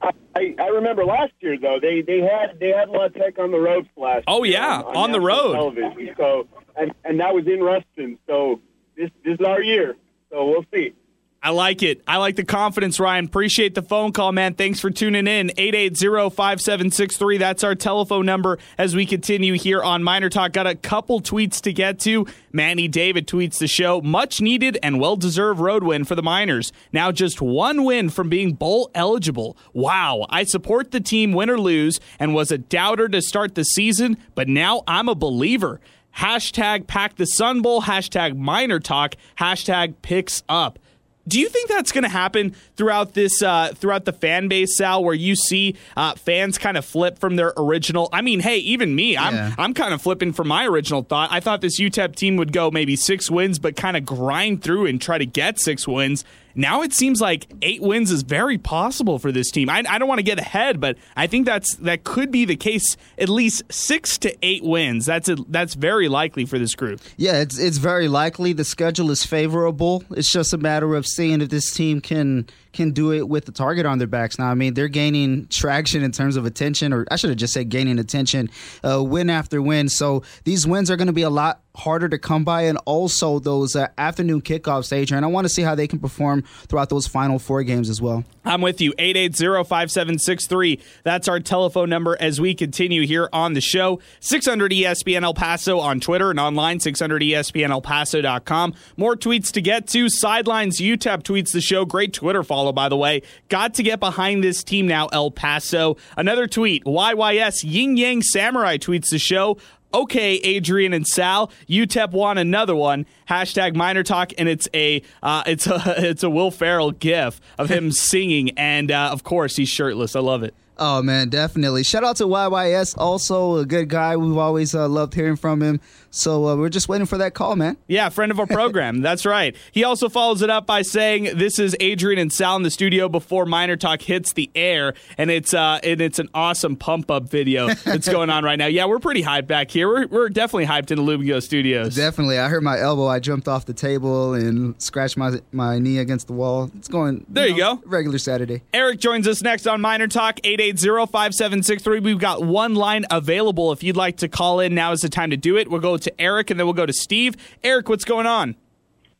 I, 0.00 0.54
I 0.58 0.68
remember 0.68 1.04
last 1.04 1.32
year 1.40 1.58
though 1.58 1.78
they 1.80 2.02
they 2.02 2.20
had 2.20 2.58
they 2.60 2.68
had 2.68 2.88
La 2.88 3.08
Tech 3.08 3.38
on 3.38 3.50
the 3.50 3.58
road 3.58 3.88
last. 3.96 4.24
Oh 4.26 4.44
yeah, 4.44 4.78
on, 4.80 4.84
on, 4.84 4.96
on 4.96 5.12
the 5.12 5.20
road 5.20 5.52
television. 5.52 6.14
So 6.16 6.46
and 6.76 6.92
and 7.04 7.20
that 7.20 7.34
was 7.34 7.46
in 7.46 7.60
Ruston. 7.60 8.18
So 8.26 8.60
this 8.96 9.10
this 9.24 9.38
is 9.38 9.46
our 9.46 9.62
year. 9.62 9.96
So 10.30 10.44
we'll 10.46 10.64
see. 10.72 10.92
I 11.40 11.50
like 11.50 11.84
it. 11.84 12.02
I 12.04 12.16
like 12.16 12.34
the 12.34 12.44
confidence, 12.44 12.98
Ryan. 12.98 13.26
Appreciate 13.26 13.76
the 13.76 13.82
phone 13.82 14.10
call, 14.10 14.32
man. 14.32 14.54
Thanks 14.54 14.80
for 14.80 14.90
tuning 14.90 15.28
in. 15.28 15.50
880-5763. 15.50 17.38
That's 17.38 17.62
our 17.62 17.76
telephone 17.76 18.26
number 18.26 18.58
as 18.76 18.96
we 18.96 19.06
continue 19.06 19.54
here 19.54 19.80
on 19.80 20.02
Miner 20.02 20.30
Talk. 20.30 20.52
Got 20.52 20.66
a 20.66 20.74
couple 20.74 21.20
tweets 21.20 21.60
to 21.60 21.72
get 21.72 22.00
to. 22.00 22.26
Manny 22.50 22.88
David 22.88 23.28
tweets 23.28 23.58
the 23.58 23.68
show. 23.68 24.00
Much 24.00 24.40
needed 24.40 24.78
and 24.82 24.98
well-deserved 24.98 25.60
road 25.60 25.84
win 25.84 26.04
for 26.04 26.16
the 26.16 26.24
Miners. 26.24 26.72
Now 26.92 27.12
just 27.12 27.40
one 27.40 27.84
win 27.84 28.10
from 28.10 28.28
being 28.28 28.54
bowl 28.54 28.90
eligible. 28.92 29.56
Wow. 29.72 30.26
I 30.30 30.42
support 30.42 30.90
the 30.90 31.00
team 31.00 31.30
win 31.32 31.50
or 31.50 31.60
lose 31.60 32.00
and 32.18 32.34
was 32.34 32.50
a 32.50 32.58
doubter 32.58 33.08
to 33.10 33.22
start 33.22 33.54
the 33.54 33.62
season, 33.62 34.16
but 34.34 34.48
now 34.48 34.82
I'm 34.88 35.08
a 35.08 35.14
believer. 35.14 35.80
Hashtag 36.16 36.88
pack 36.88 37.14
the 37.14 37.26
Sun 37.26 37.62
Bowl. 37.62 37.82
Hashtag 37.82 38.36
Miner 38.36 38.80
Talk. 38.80 39.14
Hashtag 39.38 39.94
picks 40.02 40.42
up. 40.48 40.80
Do 41.28 41.38
you 41.38 41.48
think 41.48 41.68
that's 41.68 41.92
going 41.92 42.04
to 42.04 42.08
happen 42.10 42.54
throughout 42.76 43.12
this 43.14 43.42
uh, 43.42 43.72
throughout 43.74 44.04
the 44.06 44.12
fan 44.12 44.48
base, 44.48 44.76
Sal, 44.76 45.04
where 45.04 45.14
you 45.14 45.36
see 45.36 45.76
uh, 45.96 46.14
fans 46.14 46.56
kind 46.58 46.76
of 46.76 46.84
flip 46.84 47.18
from 47.18 47.36
their 47.36 47.52
original? 47.56 48.08
I 48.12 48.22
mean, 48.22 48.40
hey, 48.40 48.56
even 48.58 48.94
me, 48.94 49.16
I'm 49.16 49.34
Yeah. 49.34 49.54
I'm 49.58 49.74
kind 49.74 49.92
of 49.92 50.00
flipping 50.00 50.32
from 50.32 50.48
my 50.48 50.66
original 50.66 51.02
thought. 51.02 51.28
I 51.30 51.40
thought 51.40 51.60
this 51.60 51.78
UTEP 51.78 52.16
team 52.16 52.36
would 52.36 52.52
go 52.52 52.70
maybe 52.70 52.96
six 52.96 53.30
wins, 53.30 53.58
but 53.58 53.76
kind 53.76 53.96
of 53.96 54.04
grind 54.06 54.62
through 54.62 54.86
and 54.86 55.00
try 55.00 55.18
to 55.18 55.26
get 55.26 55.58
six 55.60 55.86
wins. 55.86 56.24
Now 56.58 56.82
it 56.82 56.92
seems 56.92 57.20
like 57.20 57.46
eight 57.62 57.80
wins 57.80 58.10
is 58.10 58.22
very 58.22 58.58
possible 58.58 59.20
for 59.20 59.30
this 59.30 59.48
team. 59.52 59.70
I, 59.70 59.84
I 59.88 59.96
don't 59.96 60.08
want 60.08 60.18
to 60.18 60.24
get 60.24 60.40
ahead, 60.40 60.80
but 60.80 60.98
I 61.16 61.28
think 61.28 61.46
that's 61.46 61.76
that 61.76 62.02
could 62.02 62.32
be 62.32 62.44
the 62.44 62.56
case. 62.56 62.96
At 63.16 63.28
least 63.28 63.62
six 63.70 64.18
to 64.18 64.36
eight 64.42 64.64
wins. 64.64 65.06
That's 65.06 65.28
a, 65.28 65.36
that's 65.48 65.74
very 65.74 66.08
likely 66.08 66.46
for 66.46 66.58
this 66.58 66.74
group. 66.74 67.00
Yeah, 67.16 67.40
it's 67.40 67.60
it's 67.60 67.78
very 67.78 68.08
likely 68.08 68.52
the 68.52 68.64
schedule 68.64 69.12
is 69.12 69.24
favorable. 69.24 70.02
It's 70.10 70.32
just 70.32 70.52
a 70.52 70.58
matter 70.58 70.96
of 70.96 71.06
seeing 71.06 71.40
if 71.40 71.48
this 71.48 71.72
team 71.72 72.00
can 72.00 72.48
can 72.72 72.92
do 72.92 73.12
it 73.12 73.28
with 73.28 73.46
the 73.46 73.52
target 73.52 73.86
on 73.86 73.98
their 73.98 74.06
backs. 74.06 74.38
Now, 74.38 74.50
I 74.50 74.54
mean, 74.54 74.74
they're 74.74 74.88
gaining 74.88 75.46
traction 75.48 76.02
in 76.02 76.12
terms 76.12 76.36
of 76.36 76.44
attention, 76.44 76.92
or 76.92 77.06
I 77.10 77.16
should 77.16 77.30
have 77.30 77.38
just 77.38 77.54
said 77.54 77.68
gaining 77.68 77.98
attention, 77.98 78.50
uh, 78.84 79.02
win 79.02 79.30
after 79.30 79.60
win. 79.62 79.88
So 79.88 80.22
these 80.44 80.66
wins 80.66 80.90
are 80.90 80.96
going 80.96 81.06
to 81.06 81.12
be 81.12 81.22
a 81.22 81.30
lot 81.30 81.62
harder 81.74 82.08
to 82.08 82.18
come 82.18 82.44
by, 82.44 82.62
and 82.62 82.78
also 82.84 83.38
those 83.38 83.76
uh, 83.76 83.88
afternoon 83.96 84.42
kickoffs, 84.42 84.92
Adrian. 84.92 85.24
I 85.24 85.28
want 85.28 85.44
to 85.44 85.48
see 85.48 85.62
how 85.62 85.74
they 85.74 85.86
can 85.86 86.00
perform 86.00 86.42
throughout 86.66 86.88
those 86.88 87.06
final 87.06 87.38
four 87.38 87.62
games 87.62 87.88
as 87.88 88.02
well. 88.02 88.24
I'm 88.44 88.60
with 88.60 88.80
you. 88.80 88.92
880-5763. 88.94 90.80
That's 91.04 91.28
our 91.28 91.38
telephone 91.38 91.88
number 91.88 92.16
as 92.18 92.40
we 92.40 92.54
continue 92.54 93.06
here 93.06 93.28
on 93.32 93.52
the 93.52 93.60
show. 93.60 94.00
600 94.20 94.72
ESPN 94.72 95.22
El 95.22 95.34
Paso 95.34 95.78
on 95.78 96.00
Twitter 96.00 96.30
and 96.30 96.40
online, 96.40 96.80
600 96.80 97.22
ESPN 97.22 97.70
El 97.70 97.78
ESPNElPaso.com. 97.82 98.74
More 98.96 99.16
tweets 99.16 99.52
to 99.52 99.60
get 99.60 99.86
to. 99.88 100.08
Sidelines 100.08 100.80
UTEP 100.80 101.22
tweets 101.22 101.52
the 101.52 101.60
show. 101.60 101.84
Great 101.84 102.12
Twitter 102.12 102.42
follow, 102.42 102.57
by 102.72 102.88
the 102.88 102.96
way. 102.96 103.22
Got 103.48 103.74
to 103.74 103.82
get 103.82 104.00
behind 104.00 104.42
this 104.42 104.62
team 104.64 104.86
now, 104.86 105.06
El 105.08 105.30
Paso. 105.30 105.96
Another 106.16 106.46
tweet. 106.46 106.84
YYS 106.84 107.62
Yin 107.64 107.96
Yang 107.96 108.22
Samurai 108.22 108.76
tweets 108.76 109.10
the 109.10 109.18
show. 109.18 109.58
Okay, 109.94 110.34
Adrian 110.34 110.92
and 110.92 111.06
Sal, 111.06 111.50
UTEP 111.66 112.10
won 112.10 112.36
another 112.36 112.76
one. 112.76 113.06
Hashtag 113.26 113.74
miner 113.74 114.02
talk, 114.02 114.32
and 114.36 114.46
it's 114.46 114.68
a 114.74 115.02
uh, 115.22 115.44
it's 115.46 115.66
a 115.66 115.82
it's 116.10 116.22
a 116.22 116.28
Will 116.28 116.50
Ferrell 116.50 116.90
gif 116.90 117.40
of 117.58 117.70
him 117.70 117.90
singing, 117.92 118.50
and 118.58 118.90
uh, 118.90 119.08
of 119.12 119.24
course 119.24 119.56
he's 119.56 119.70
shirtless. 119.70 120.14
I 120.14 120.20
love 120.20 120.42
it. 120.42 120.54
Oh 120.80 121.02
man, 121.02 121.28
definitely. 121.28 121.82
Shout 121.82 122.04
out 122.04 122.16
to 122.16 122.24
YYS, 122.24 122.96
also 122.96 123.56
a 123.56 123.66
good 123.66 123.88
guy. 123.88 124.16
We've 124.16 124.36
always 124.36 124.74
uh, 124.74 124.88
loved 124.88 125.14
hearing 125.14 125.36
from 125.36 125.60
him. 125.60 125.80
So 126.10 126.46
uh, 126.46 126.56
we're 126.56 126.68
just 126.68 126.88
waiting 126.88 127.06
for 127.06 127.18
that 127.18 127.34
call, 127.34 127.56
man. 127.56 127.76
Yeah, 127.86 128.08
friend 128.08 128.32
of 128.32 128.40
our 128.40 128.46
program. 128.46 129.00
That's 129.02 129.26
right. 129.26 129.54
He 129.72 129.84
also 129.84 130.08
follows 130.08 130.42
it 130.42 130.50
up 130.50 130.66
by 130.66 130.82
saying, 130.82 131.36
"This 131.36 131.58
is 131.58 131.76
Adrian 131.80 132.18
and 132.18 132.32
Sal 132.32 132.56
in 132.56 132.62
the 132.62 132.70
studio 132.70 133.08
before 133.08 133.46
Miner 133.46 133.76
Talk 133.76 134.02
hits 134.02 134.32
the 134.32 134.50
air, 134.54 134.94
and 135.16 135.30
it's 135.30 135.52
uh, 135.52 135.80
and 135.82 136.00
it's 136.00 136.18
an 136.18 136.28
awesome 136.34 136.76
pump 136.76 137.10
up 137.10 137.28
video 137.28 137.68
that's 137.74 138.08
going 138.10 138.30
on 138.30 138.44
right 138.44 138.58
now. 138.58 138.66
Yeah, 138.66 138.86
we're 138.86 138.98
pretty 138.98 139.22
hyped 139.22 139.46
back 139.46 139.70
here. 139.70 139.88
We're, 139.88 140.06
we're 140.06 140.28
definitely 140.28 140.66
hyped 140.66 140.90
in 140.90 140.96
the 140.96 141.02
Lubigo 141.02 141.42
studios. 141.42 141.94
Definitely. 141.94 142.38
I 142.38 142.48
hurt 142.48 142.62
my 142.62 142.78
elbow. 142.78 143.06
I 143.06 143.20
jumped 143.20 143.48
off 143.48 143.66
the 143.66 143.74
table 143.74 144.34
and 144.34 144.80
scratched 144.80 145.16
my 145.16 145.40
my 145.52 145.78
knee 145.78 145.98
against 145.98 146.26
the 146.26 146.32
wall. 146.32 146.70
It's 146.76 146.88
going. 146.88 147.26
There 147.28 147.46
you 147.46 147.56
know, 147.56 147.76
go. 147.76 147.82
Regular 147.86 148.18
Saturday. 148.18 148.62
Eric 148.72 149.00
joins 149.00 149.28
us 149.28 149.42
next 149.42 149.66
on 149.66 149.80
Miner 149.80 150.08
Talk, 150.08 150.40
880-5763. 150.42 152.02
We've 152.02 152.18
got 152.18 152.42
one 152.42 152.74
line 152.74 153.04
available. 153.10 153.72
If 153.72 153.82
you'd 153.82 153.96
like 153.96 154.18
to 154.18 154.28
call 154.28 154.60
in, 154.60 154.74
now 154.74 154.92
is 154.92 155.00
the 155.00 155.08
time 155.08 155.30
to 155.30 155.36
do 155.36 155.56
it. 155.56 155.70
We'll 155.70 155.80
go 155.80 155.97
to 156.00 156.20
Eric, 156.20 156.50
and 156.50 156.58
then 156.58 156.66
we'll 156.66 156.74
go 156.74 156.86
to 156.86 156.92
Steve. 156.92 157.36
Eric, 157.62 157.88
what's 157.88 158.04
going 158.04 158.26
on? 158.26 158.56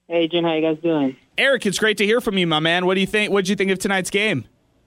Hey, 0.09 0.29
Jen, 0.29 0.45
how 0.45 0.55
you 0.55 0.63
guys 0.63 0.79
doing? 0.83 1.17
Eric, 1.37 1.67
it's 1.67 1.79
great 1.79 1.99
to 1.99 2.07
hear 2.07 2.21
from 2.21 2.39
you, 2.39 2.47
my 2.47 2.61
man. 2.61 2.87
What 2.87 2.95
do 2.95 3.01
you 3.01 3.07
think? 3.07 3.33
What 3.33 3.45
did 3.45 3.51
you 3.51 3.57
think 3.57 3.71
of 3.71 3.79
tonight's 3.79 4.11
game? 4.11 4.45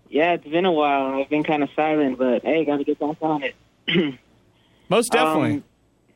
Yeah, 0.10 0.34
it's 0.34 0.48
been 0.48 0.66
a 0.66 0.72
while. 0.72 1.22
I've 1.22 1.30
been 1.30 1.44
kind 1.44 1.64
of 1.64 1.70
silent, 1.76 2.18
but 2.18 2.44
hey, 2.44 2.66
got 2.66 2.78
to 2.78 2.84
get 2.84 3.00
back 3.00 3.18
on 3.22 3.44
it. 3.44 3.56
Most 4.90 5.12
definitely. 5.12 5.56
Um, 5.56 5.64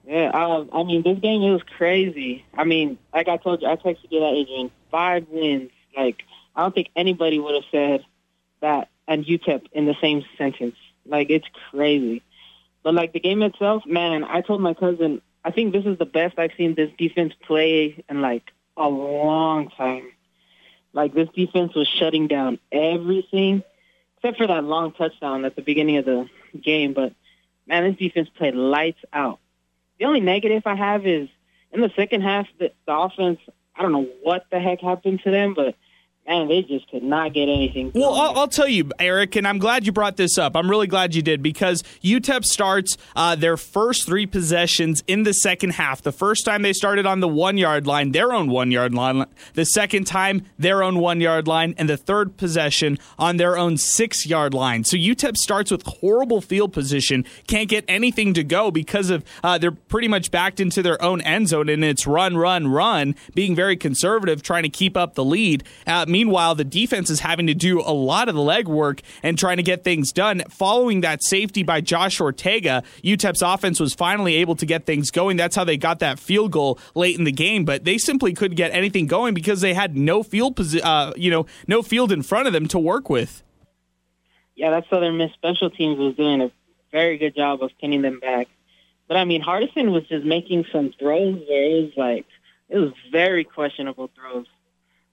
yeah, 0.07 0.31
uh, 0.33 0.65
I 0.73 0.83
mean, 0.83 1.01
this 1.01 1.17
game 1.19 1.41
was 1.41 1.63
crazy. 1.77 2.45
I 2.53 2.63
mean, 2.65 2.97
like 3.13 3.27
I 3.27 3.37
told 3.37 3.61
you, 3.61 3.67
I 3.67 3.75
texted 3.75 4.11
you 4.11 4.19
that, 4.19 4.33
Adrian. 4.33 4.71
Five 4.91 5.27
wins. 5.29 5.71
Like, 5.95 6.23
I 6.55 6.61
don't 6.61 6.75
think 6.75 6.89
anybody 6.95 7.39
would 7.39 7.55
have 7.55 7.63
said 7.71 8.05
that 8.61 8.89
and 9.07 9.25
UTEP 9.25 9.67
in 9.71 9.85
the 9.85 9.95
same 10.01 10.23
sentence. 10.37 10.75
Like, 11.05 11.29
it's 11.29 11.47
crazy. 11.69 12.21
But, 12.83 12.95
like, 12.95 13.13
the 13.13 13.19
game 13.19 13.41
itself, 13.41 13.85
man, 13.85 14.23
I 14.23 14.41
told 14.41 14.61
my 14.61 14.73
cousin, 14.73 15.21
I 15.45 15.51
think 15.51 15.73
this 15.73 15.85
is 15.85 15.99
the 15.99 16.05
best 16.05 16.39
I've 16.39 16.53
seen 16.57 16.73
this 16.73 16.89
defense 16.97 17.33
play 17.45 18.03
in, 18.09 18.19
like, 18.19 18.51
a 18.75 18.89
long 18.89 19.69
time. 19.69 20.11
Like, 20.91 21.13
this 21.13 21.29
defense 21.35 21.75
was 21.75 21.87
shutting 21.87 22.27
down 22.27 22.57
everything 22.71 23.63
except 24.17 24.37
for 24.37 24.47
that 24.47 24.63
long 24.63 24.91
touchdown 24.93 25.45
at 25.45 25.55
the 25.55 25.61
beginning 25.61 25.97
of 25.97 26.05
the 26.05 26.27
game. 26.59 26.93
But, 26.93 27.13
man, 27.67 27.83
this 27.83 27.95
defense 27.95 28.27
played 28.35 28.55
lights 28.55 29.01
out. 29.13 29.39
The 29.99 30.05
only 30.05 30.19
negative 30.19 30.63
I 30.65 30.73
have 30.73 31.05
is 31.05 31.29
in 31.71 31.79
the 31.79 31.91
second 31.95 32.21
half, 32.21 32.47
the, 32.57 32.71
the 32.87 32.97
offense, 32.97 33.39
I 33.75 33.83
don't 33.83 33.91
know 33.91 34.09
what 34.23 34.47
the 34.51 34.59
heck 34.59 34.81
happened 34.81 35.21
to 35.25 35.31
them, 35.31 35.53
but 35.53 35.75
man, 36.27 36.47
they 36.47 36.61
just 36.63 36.89
could 36.89 37.03
not 37.03 37.33
get 37.33 37.49
anything. 37.49 37.91
Well. 37.93 38.13
I'll, 38.13 38.39
I'll 38.39 38.47
tell 38.47 38.67
you, 38.67 38.89
Eric, 38.99 39.35
and 39.35 39.47
I'm 39.47 39.59
glad 39.59 39.85
you 39.85 39.91
brought 39.91 40.17
this 40.17 40.37
up. 40.37 40.55
I'm 40.55 40.69
really 40.69 40.87
glad 40.87 41.13
you 41.13 41.21
did 41.21 41.43
because 41.43 41.83
UTEP 42.03 42.43
starts 42.45 42.97
uh, 43.15 43.35
their 43.35 43.57
first 43.57 44.05
three 44.05 44.25
possessions 44.25 45.03
in 45.07 45.23
the 45.23 45.33
second 45.33 45.71
half. 45.71 46.01
The 46.01 46.11
first 46.11 46.45
time 46.45 46.61
they 46.61 46.73
started 46.73 47.05
on 47.05 47.19
the 47.19 47.27
one 47.27 47.57
yard 47.57 47.85
line, 47.85 48.11
their 48.11 48.33
own 48.33 48.49
one 48.49 48.71
yard 48.71 48.93
line. 48.93 49.25
The 49.53 49.65
second 49.65 50.05
time, 50.05 50.45
their 50.57 50.83
own 50.83 50.99
one 50.99 51.21
yard 51.21 51.47
line. 51.47 51.75
And 51.77 51.89
the 51.89 51.97
third 51.97 52.37
possession 52.37 52.97
on 53.19 53.37
their 53.37 53.57
own 53.57 53.77
six 53.77 54.25
yard 54.25 54.53
line. 54.53 54.83
So 54.83 54.97
UTEP 54.97 55.35
starts 55.37 55.71
with 55.71 55.83
horrible 55.85 56.41
field 56.41 56.73
position, 56.73 57.25
can't 57.47 57.69
get 57.69 57.85
anything 57.87 58.33
to 58.33 58.43
go 58.43 58.71
because 58.71 59.09
of 59.09 59.23
uh, 59.43 59.57
they're 59.57 59.71
pretty 59.71 60.07
much 60.07 60.31
backed 60.31 60.59
into 60.59 60.81
their 60.81 61.01
own 61.01 61.21
end 61.21 61.49
zone 61.49 61.69
and 61.69 61.83
it's 61.83 62.07
run, 62.07 62.37
run, 62.37 62.67
run, 62.67 63.15
being 63.33 63.55
very 63.55 63.75
conservative, 63.75 64.41
trying 64.41 64.63
to 64.63 64.69
keep 64.69 64.97
up 64.97 65.15
the 65.15 65.23
lead. 65.23 65.63
Uh, 65.85 66.05
meanwhile, 66.15 66.55
the 66.55 66.63
defense 66.63 67.09
is 67.09 67.19
having 67.19 67.47
to 67.47 67.53
do 67.53 67.81
a 67.81 67.91
lot 67.91 68.29
of 68.29 68.35
the 68.35 68.41
legwork 68.41 69.01
and 69.21 69.37
trying 69.37 69.57
to 69.57 69.63
get 69.63 69.83
things 69.83 70.13
done. 70.13 70.41
Following 70.49 71.01
that 71.01 71.21
safety 71.21 71.61
by 71.61 71.81
Josh 71.81 72.21
Ortega, 72.21 72.83
UTEP's 73.03 73.41
offense 73.41 73.81
was 73.81 73.93
finally 73.93 74.35
able 74.35 74.55
to 74.55 74.65
get 74.65 74.85
things 74.85 75.11
going. 75.11 75.35
That's 75.35 75.57
how 75.57 75.65
they 75.65 75.75
got 75.75 75.99
that 75.99 76.17
field 76.17 76.53
goal 76.53 76.79
late 76.93 77.17
in 77.17 77.25
the 77.25 77.33
game, 77.33 77.65
but 77.65 77.83
they 77.83 77.97
simply 77.97 78.31
couldn't 78.33 78.55
get 78.55 78.71
anything 78.71 79.07
going 79.07 79.33
because 79.33 79.59
they 79.59 79.73
had 79.73 79.97
no 79.97 80.23
field, 80.23 80.55
posi- 80.55 80.79
uh, 80.81 81.11
you 81.17 81.29
know, 81.29 81.45
no 81.67 81.81
field 81.81 82.13
in 82.13 82.21
front 82.21 82.47
of 82.47 82.53
them 82.53 82.67
to 82.69 82.79
work 82.79 83.09
with. 83.09 83.43
yeah, 84.55 84.69
that 84.69 84.85
Southern 84.89 85.17
Miss 85.17 85.33
special 85.33 85.69
teams 85.69 85.99
was 85.99 86.15
doing 86.15 86.41
a 86.41 86.49
very 86.93 87.17
good 87.17 87.35
job 87.35 87.61
of 87.61 87.71
pinning 87.81 88.01
them 88.03 88.21
back. 88.21 88.47
But 89.09 89.17
I 89.17 89.25
mean, 89.25 89.43
Hardison 89.43 89.91
was 89.91 90.07
just 90.07 90.25
making 90.25 90.65
some 90.71 90.93
throws 90.97 91.35
where 91.47 91.63
it 91.63 91.83
was 91.83 91.91
like 91.97 92.25
it 92.69 92.77
was 92.77 92.93
very 93.11 93.43
questionable 93.43 94.09
throws. 94.15 94.47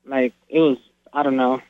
Like 0.06 0.32
it 0.48 0.60
was, 0.60 0.78
I 1.12 1.22
don't 1.24 1.36
know. 1.36 1.60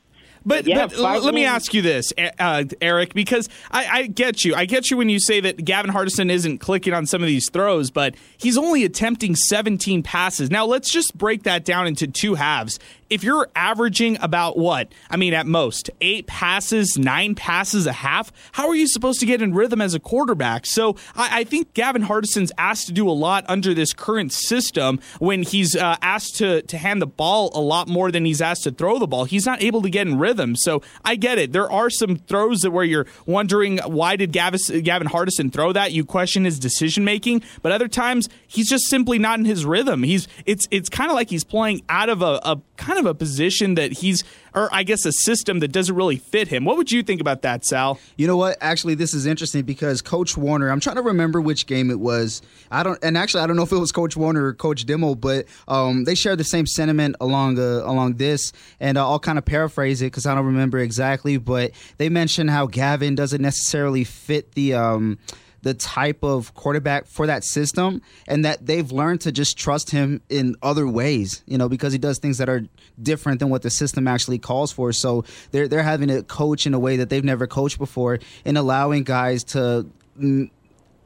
But, 0.45 0.67
Yeah, 0.67 0.87
but 0.87 1.23
let 1.23 1.33
me 1.33 1.45
ask 1.45 1.73
you 1.73 1.81
this, 1.81 2.11
uh, 2.39 2.65
Eric, 2.81 3.13
because 3.13 3.49
I, 3.71 3.85
I 3.85 4.07
get 4.07 4.43
you. 4.43 4.55
I 4.55 4.65
get 4.65 4.91
you 4.91 4.97
when 4.97 5.09
you 5.09 5.19
say 5.19 5.39
that 5.41 5.63
Gavin 5.63 5.91
Hardison 5.91 6.29
isn't 6.29 6.59
clicking 6.59 6.93
on 6.93 7.05
some 7.05 7.21
of 7.21 7.27
these 7.27 7.49
throws, 7.49 7.91
but 7.91 8.15
he's 8.37 8.57
only 8.57 8.83
attempting 8.83 9.35
17 9.35 10.03
passes. 10.03 10.51
Now, 10.51 10.65
let's 10.65 10.91
just 10.91 11.17
break 11.17 11.43
that 11.43 11.63
down 11.63 11.87
into 11.87 12.07
two 12.07 12.35
halves. 12.35 12.79
If 13.09 13.23
you're 13.23 13.47
averaging 13.55 14.17
about 14.21 14.57
what? 14.57 14.91
I 15.09 15.17
mean, 15.17 15.35
at 15.35 15.45
most, 15.45 15.91
eight 16.01 16.25
passes, 16.25 16.97
nine 16.97 17.35
passes 17.35 17.85
a 17.85 17.91
half, 17.91 18.31
how 18.53 18.67
are 18.67 18.75
you 18.75 18.87
supposed 18.87 19.19
to 19.19 19.27
get 19.27 19.41
in 19.41 19.53
rhythm 19.53 19.81
as 19.81 19.93
a 19.93 19.99
quarterback? 19.99 20.65
So 20.65 20.95
I, 21.15 21.41
I 21.41 21.43
think 21.43 21.73
Gavin 21.75 22.03
Hardison's 22.03 22.51
asked 22.57 22.87
to 22.87 22.91
do 22.91 23.07
a 23.07 23.11
lot 23.11 23.45
under 23.47 23.73
this 23.75 23.93
current 23.93 24.33
system 24.33 24.99
when 25.19 25.43
he's 25.43 25.75
uh, 25.75 25.95
asked 26.01 26.37
to, 26.37 26.63
to 26.63 26.77
hand 26.77 27.03
the 27.03 27.07
ball 27.07 27.51
a 27.53 27.61
lot 27.61 27.87
more 27.87 28.11
than 28.11 28.25
he's 28.25 28.41
asked 28.41 28.63
to 28.63 28.71
throw 28.71 28.97
the 28.97 29.07
ball. 29.07 29.25
He's 29.25 29.45
not 29.45 29.61
able 29.61 29.83
to 29.83 29.91
get 29.91 30.07
in 30.07 30.17
rhythm 30.17 30.32
rhythm. 30.33 30.55
So 30.55 30.81
I 31.05 31.15
get 31.15 31.37
it. 31.37 31.51
There 31.51 31.71
are 31.71 31.89
some 31.89 32.15
throws 32.15 32.61
that 32.61 32.71
where 32.71 32.83
you're 32.83 33.05
wondering 33.25 33.77
why 33.85 34.15
did 34.15 34.31
Gavis, 34.31 34.83
Gavin 34.83 35.07
Hardison 35.07 35.51
throw 35.53 35.71
that? 35.73 35.91
You 35.91 36.05
question 36.05 36.45
his 36.45 36.57
decision 36.57 37.05
making, 37.05 37.43
but 37.61 37.71
other 37.71 37.87
times 37.87 38.29
he's 38.47 38.67
just 38.67 38.85
simply 38.89 39.19
not 39.19 39.37
in 39.37 39.45
his 39.45 39.63
rhythm. 39.65 40.01
He's 40.03 40.27
it's 40.45 40.67
it's 40.71 40.89
kind 40.89 41.11
of 41.11 41.15
like 41.15 41.29
he's 41.29 41.43
playing 41.43 41.83
out 41.87 42.09
of 42.09 42.21
a, 42.21 42.39
a 42.43 42.61
kind 42.77 42.97
of 42.97 43.05
a 43.05 43.13
position 43.13 43.75
that 43.75 43.91
he's 43.91 44.23
or 44.53 44.69
I 44.71 44.83
guess 44.83 45.05
a 45.05 45.11
system 45.11 45.59
that 45.59 45.69
doesn't 45.69 45.95
really 45.95 46.17
fit 46.17 46.47
him. 46.47 46.65
What 46.65 46.77
would 46.77 46.91
you 46.91 47.03
think 47.03 47.21
about 47.21 47.41
that, 47.41 47.65
Sal? 47.65 47.99
You 48.17 48.27
know 48.27 48.37
what? 48.37 48.57
Actually, 48.61 48.95
this 48.95 49.13
is 49.13 49.25
interesting 49.25 49.63
because 49.63 50.01
Coach 50.01 50.37
Warner. 50.37 50.69
I'm 50.69 50.79
trying 50.79 50.95
to 50.97 51.01
remember 51.01 51.41
which 51.41 51.65
game 51.65 51.89
it 51.89 51.99
was. 51.99 52.41
I 52.71 52.83
don't, 52.83 52.99
and 53.03 53.17
actually, 53.17 53.43
I 53.43 53.47
don't 53.47 53.55
know 53.55 53.63
if 53.63 53.71
it 53.71 53.77
was 53.77 53.91
Coach 53.91 54.15
Warner 54.15 54.45
or 54.45 54.53
Coach 54.53 54.85
Dimel, 54.85 55.19
but 55.19 55.45
um, 55.67 56.03
they 56.03 56.15
shared 56.15 56.39
the 56.39 56.43
same 56.43 56.65
sentiment 56.65 57.15
along 57.19 57.59
uh, 57.59 57.81
along 57.83 58.15
this, 58.15 58.51
and 58.79 58.97
I'll 58.97 59.19
kind 59.19 59.37
of 59.37 59.45
paraphrase 59.45 60.01
it 60.01 60.05
because 60.05 60.25
I 60.25 60.35
don't 60.35 60.45
remember 60.45 60.79
exactly. 60.79 61.37
But 61.37 61.71
they 61.97 62.09
mentioned 62.09 62.49
how 62.49 62.67
Gavin 62.67 63.15
doesn't 63.15 63.41
necessarily 63.41 64.03
fit 64.03 64.53
the. 64.53 64.75
Um, 64.75 65.19
the 65.63 65.73
type 65.73 66.23
of 66.23 66.53
quarterback 66.53 67.07
for 67.07 67.25
that 67.25 67.43
system 67.43 68.01
and 68.27 68.45
that 68.45 68.65
they've 68.65 68.91
learned 68.91 69.21
to 69.21 69.31
just 69.31 69.57
trust 69.57 69.89
him 69.89 70.21
in 70.29 70.55
other 70.61 70.87
ways, 70.87 71.41
you 71.47 71.57
know, 71.57 71.69
because 71.69 71.93
he 71.93 71.97
does 71.97 72.19
things 72.19 72.37
that 72.37 72.49
are 72.49 72.63
different 73.01 73.39
than 73.39 73.49
what 73.49 73.61
the 73.61 73.69
system 73.69 74.07
actually 74.07 74.39
calls 74.39 74.71
for. 74.71 74.91
So 74.93 75.25
they're 75.51 75.67
they're 75.67 75.83
having 75.83 76.09
to 76.09 76.23
coach 76.23 76.65
in 76.65 76.73
a 76.73 76.79
way 76.79 76.97
that 76.97 77.09
they've 77.09 77.23
never 77.23 77.47
coached 77.47 77.77
before 77.77 78.19
and 78.45 78.57
allowing 78.57 79.03
guys 79.03 79.43
to 79.45 79.87
mm, 80.19 80.49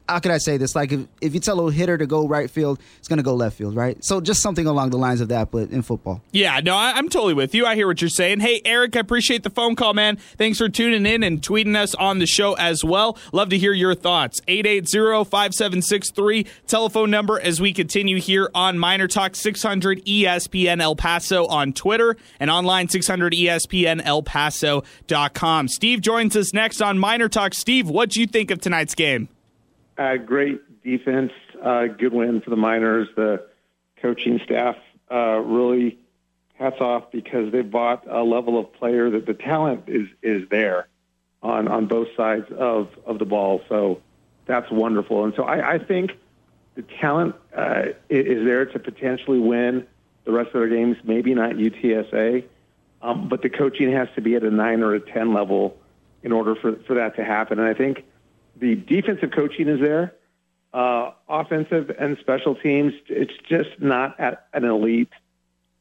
how 0.08 0.20
could 0.20 0.32
I 0.32 0.38
say 0.38 0.56
this? 0.56 0.74
Like 0.74 0.92
if, 0.92 1.06
if 1.20 1.34
you 1.34 1.40
tell 1.40 1.68
a 1.68 1.72
hitter 1.72 1.98
to 1.98 2.06
go 2.06 2.26
right 2.26 2.50
field, 2.50 2.80
it's 2.98 3.08
going 3.08 3.18
to 3.18 3.22
go 3.22 3.34
left 3.34 3.56
field, 3.56 3.76
right? 3.76 4.02
So 4.02 4.20
just 4.20 4.40
something 4.40 4.66
along 4.66 4.90
the 4.90 4.96
lines 4.96 5.20
of 5.20 5.28
that, 5.28 5.50
but 5.50 5.70
in 5.70 5.82
football. 5.82 6.22
Yeah, 6.32 6.60
no, 6.60 6.74
I, 6.74 6.98
am 6.98 7.08
totally 7.08 7.34
with 7.34 7.54
you. 7.54 7.66
I 7.66 7.74
hear 7.74 7.86
what 7.86 8.00
you're 8.00 8.08
saying. 8.08 8.40
Hey, 8.40 8.62
Eric, 8.64 8.96
I 8.96 9.00
appreciate 9.00 9.42
the 9.42 9.50
phone 9.50 9.76
call, 9.76 9.92
man. 9.94 10.16
Thanks 10.16 10.58
for 10.58 10.68
tuning 10.68 11.06
in 11.06 11.22
and 11.22 11.40
tweeting 11.42 11.76
us 11.76 11.94
on 11.94 12.18
the 12.18 12.26
show 12.26 12.54
as 12.54 12.84
well. 12.84 13.16
Love 13.32 13.50
to 13.50 13.58
hear 13.58 13.72
your 13.72 13.94
thoughts. 13.94 14.40
880-5763, 14.42 16.46
telephone 16.66 17.10
number 17.10 17.38
as 17.38 17.60
we 17.60 17.72
continue 17.72 18.20
here 18.20 18.50
on 18.54 18.78
Miner 18.78 19.08
Talk 19.08 19.36
600 19.36 20.04
ESPN 20.06 20.80
El 20.80 20.96
Paso 20.96 21.46
on 21.46 21.72
Twitter 21.72 22.16
and 22.40 22.50
online 22.50 22.88
600 22.88 23.34
ESPN 23.34 24.00
El 24.04 24.22
Paso.com. 24.22 25.68
Steve 25.68 26.00
joins 26.00 26.34
us 26.36 26.54
next 26.54 26.80
on 26.80 26.98
Miner 26.98 27.28
Talk. 27.28 27.54
Steve, 27.54 27.88
what 27.88 28.10
do 28.10 28.20
you 28.20 28.26
think 28.26 28.50
of 28.50 28.60
tonight's 28.60 28.94
game? 28.94 29.28
Uh, 29.98 30.16
great 30.16 30.82
defense, 30.84 31.32
uh, 31.60 31.86
good 31.86 32.12
win 32.12 32.40
for 32.40 32.50
the 32.50 32.56
Miners. 32.56 33.08
The 33.16 33.44
coaching 34.00 34.40
staff 34.44 34.76
uh, 35.10 35.40
really 35.40 35.98
hats 36.54 36.80
off 36.80 37.10
because 37.10 37.50
they 37.50 37.62
bought 37.62 38.06
a 38.08 38.22
level 38.22 38.58
of 38.58 38.72
player 38.74 39.10
that 39.10 39.26
the 39.26 39.34
talent 39.34 39.84
is 39.88 40.08
is 40.22 40.48
there 40.50 40.86
on 41.42 41.66
on 41.66 41.86
both 41.86 42.08
sides 42.16 42.46
of 42.56 42.90
of 43.06 43.18
the 43.18 43.24
ball. 43.24 43.60
So 43.68 44.00
that's 44.46 44.70
wonderful. 44.70 45.24
And 45.24 45.34
so 45.34 45.42
I, 45.42 45.74
I 45.74 45.78
think 45.78 46.12
the 46.76 46.82
talent 47.00 47.34
uh, 47.56 47.86
is 48.08 48.44
there 48.44 48.66
to 48.66 48.78
potentially 48.78 49.40
win 49.40 49.84
the 50.24 50.30
rest 50.32 50.48
of 50.48 50.60
their 50.60 50.68
games. 50.68 50.96
Maybe 51.02 51.34
not 51.34 51.52
UTSA, 51.52 52.44
um, 53.02 53.28
but 53.28 53.42
the 53.42 53.50
coaching 53.50 53.90
has 53.92 54.08
to 54.14 54.20
be 54.20 54.36
at 54.36 54.44
a 54.44 54.50
nine 54.50 54.82
or 54.82 54.94
a 54.94 55.00
ten 55.00 55.34
level 55.34 55.76
in 56.22 56.30
order 56.30 56.54
for 56.54 56.76
for 56.86 56.94
that 56.94 57.16
to 57.16 57.24
happen. 57.24 57.58
And 57.58 57.66
I 57.66 57.74
think 57.74 58.04
the 58.60 58.74
defensive 58.74 59.30
coaching 59.34 59.68
is 59.68 59.80
there. 59.80 60.14
Uh, 60.72 61.12
offensive 61.28 61.90
and 61.98 62.18
special 62.18 62.54
teams, 62.54 62.92
it's 63.08 63.32
just 63.48 63.70
not 63.80 64.18
at 64.20 64.46
an 64.52 64.64
elite 64.64 65.08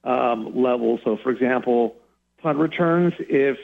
um, 0.03 0.55
level. 0.55 0.99
So, 1.03 1.17
for 1.21 1.29
example, 1.29 1.95
punt 2.41 2.57
returns, 2.57 3.13
if 3.19 3.57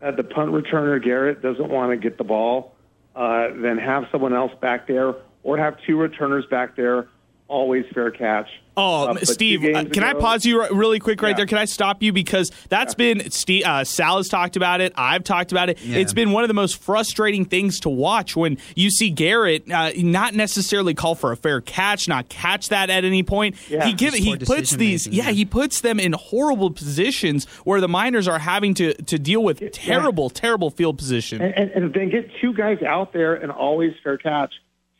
uh, 0.00 0.12
the 0.12 0.22
punt 0.22 0.52
returner, 0.52 1.02
Garrett, 1.02 1.42
doesn't 1.42 1.68
want 1.68 1.90
to 1.90 1.96
get 1.96 2.16
the 2.16 2.24
ball, 2.24 2.74
uh, 3.16 3.48
then 3.56 3.78
have 3.78 4.04
someone 4.12 4.32
else 4.32 4.52
back 4.60 4.86
there 4.86 5.14
or 5.42 5.58
have 5.58 5.76
two 5.84 5.96
returners 5.96 6.46
back 6.46 6.76
there, 6.76 7.08
always 7.52 7.84
fair 7.92 8.10
catch. 8.10 8.48
Oh, 8.74 9.08
uh, 9.08 9.18
Steve, 9.18 9.62
uh, 9.62 9.84
can 9.84 10.02
ago, 10.02 10.06
I 10.06 10.14
pause 10.14 10.46
you 10.46 10.66
really 10.68 10.98
quick 10.98 11.20
right 11.20 11.30
yeah. 11.30 11.36
there? 11.36 11.46
Can 11.46 11.58
I 11.58 11.66
stop 11.66 12.02
you 12.02 12.10
because 12.10 12.50
that's 12.70 12.94
yeah. 12.94 13.14
been 13.14 13.30
Steve, 13.30 13.64
uh, 13.66 13.84
Sal 13.84 14.16
has 14.16 14.28
talked 14.28 14.56
about 14.56 14.80
it. 14.80 14.94
I've 14.96 15.24
talked 15.24 15.52
about 15.52 15.68
it. 15.68 15.78
Yeah. 15.82 15.98
It's 15.98 16.14
been 16.14 16.32
one 16.32 16.42
of 16.42 16.48
the 16.48 16.54
most 16.54 16.80
frustrating 16.80 17.44
things 17.44 17.80
to 17.80 17.90
watch 17.90 18.34
when 18.34 18.56
you 18.74 18.90
see 18.90 19.10
Garrett 19.10 19.70
uh, 19.70 19.92
not 19.96 20.34
necessarily 20.34 20.94
call 20.94 21.14
for 21.14 21.32
a 21.32 21.36
fair 21.36 21.60
catch, 21.60 22.08
not 22.08 22.30
catch 22.30 22.70
that 22.70 22.88
at 22.88 23.04
any 23.04 23.22
point. 23.22 23.56
He 23.56 23.92
give, 23.92 24.14
he 24.14 24.38
puts 24.38 24.70
these 24.70 25.06
yeah, 25.06 25.30
he 25.30 25.44
puts 25.44 25.82
them 25.82 26.00
in 26.00 26.14
horrible 26.14 26.70
positions 26.70 27.44
where 27.64 27.80
the 27.82 27.88
Miners 27.88 28.26
are 28.26 28.38
having 28.38 28.72
to 28.74 28.94
to 28.94 29.18
deal 29.18 29.42
with 29.42 29.70
terrible 29.72 30.30
terrible 30.30 30.70
field 30.70 30.96
position. 30.96 31.42
And, 31.42 31.54
and, 31.54 31.70
and 31.72 31.94
then 31.94 32.08
get 32.08 32.30
two 32.40 32.54
guys 32.54 32.78
out 32.82 33.12
there 33.12 33.34
and 33.34 33.52
always 33.52 33.92
fair 34.02 34.16
catch 34.16 34.54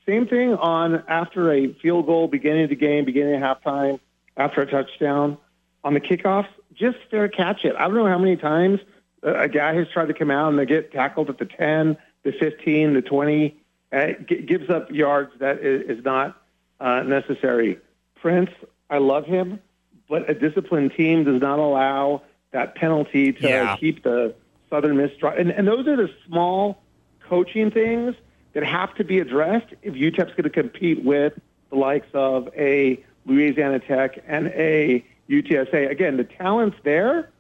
same 0.07 0.27
thing 0.27 0.55
on 0.55 1.03
after 1.09 1.53
a 1.53 1.73
field 1.75 2.07
goal, 2.07 2.29
beginning 2.29 2.65
of 2.65 2.71
the 2.71 2.77
game, 2.77 3.05
beginning 3.05 3.35
of 3.35 3.43
halftime, 3.43 4.01
after 4.37 4.63
a 4.63 4.67
touchdown. 4.67 5.39
On 5.85 5.95
the 5.95 6.01
kickoffs, 6.01 6.49
just 6.75 6.99
fair 7.11 7.29
catch 7.29 7.65
it. 7.65 7.75
I 7.77 7.87
don't 7.87 7.95
know 7.95 8.07
how 8.07 8.19
many 8.19 8.37
times 8.37 8.81
a 9.23 9.49
guy 9.49 9.75
has 9.75 9.89
tried 9.93 10.07
to 10.07 10.15
come 10.15 10.31
out 10.31 10.49
and 10.49 10.59
they 10.59 10.67
get 10.67 10.93
tackled 10.93 11.29
at 11.29 11.39
the 11.39 11.45
10, 11.45 11.97
the 12.23 12.33
15, 12.33 12.95
the 12.95 13.03
20. 13.03 13.57
Uh, 13.93 14.07
g- 14.27 14.43
gives 14.43 14.71
up 14.71 14.91
yards 14.91 15.33
that 15.39 15.59
is, 15.59 16.05
not 16.05 16.41
uh, 16.81 17.03
necessary. 17.03 17.79
Prince, 18.15 18.51
I 18.89 18.99
love 18.99 19.27
him, 19.27 19.61
but 20.09 20.31
a 20.31 20.35
disciplined 20.35 20.93
team 20.95 21.25
does 21.25 21.41
not 21.41 21.59
allow 21.59 22.23
that 22.53 22.75
penalty 22.75 23.33
to 23.33 23.43
yeah. 23.43 23.77
keep 23.77 24.03
the 24.03 24.35
Southern 24.71 24.97
Miss. 24.97 25.11
And, 25.23 25.51
and 25.51 25.69
those 25.69 25.87
are 25.89 25.97
the 25.97 26.11
small 26.27 26.83
coaching 27.29 27.71
things– 27.71 28.15
that 28.53 28.65
have 28.65 28.95
to 28.97 29.05
be 29.05 29.19
addressed 29.19 29.73
if 29.83 29.95
UTEP's 29.95 30.33
going 30.33 30.45
to 30.45 30.51
compete 30.51 31.05
with 31.05 31.35
the 31.71 31.77
likes 31.77 32.09
of 32.13 32.49
a 32.57 33.03
Louisiana 33.25 33.79
Tech 33.79 34.19
and 34.27 34.49
a 34.49 35.05
UTSA. 35.29 35.91
Again, 35.91 36.17
the 36.17 36.25
talent's 36.25 36.77
there. 36.83 37.31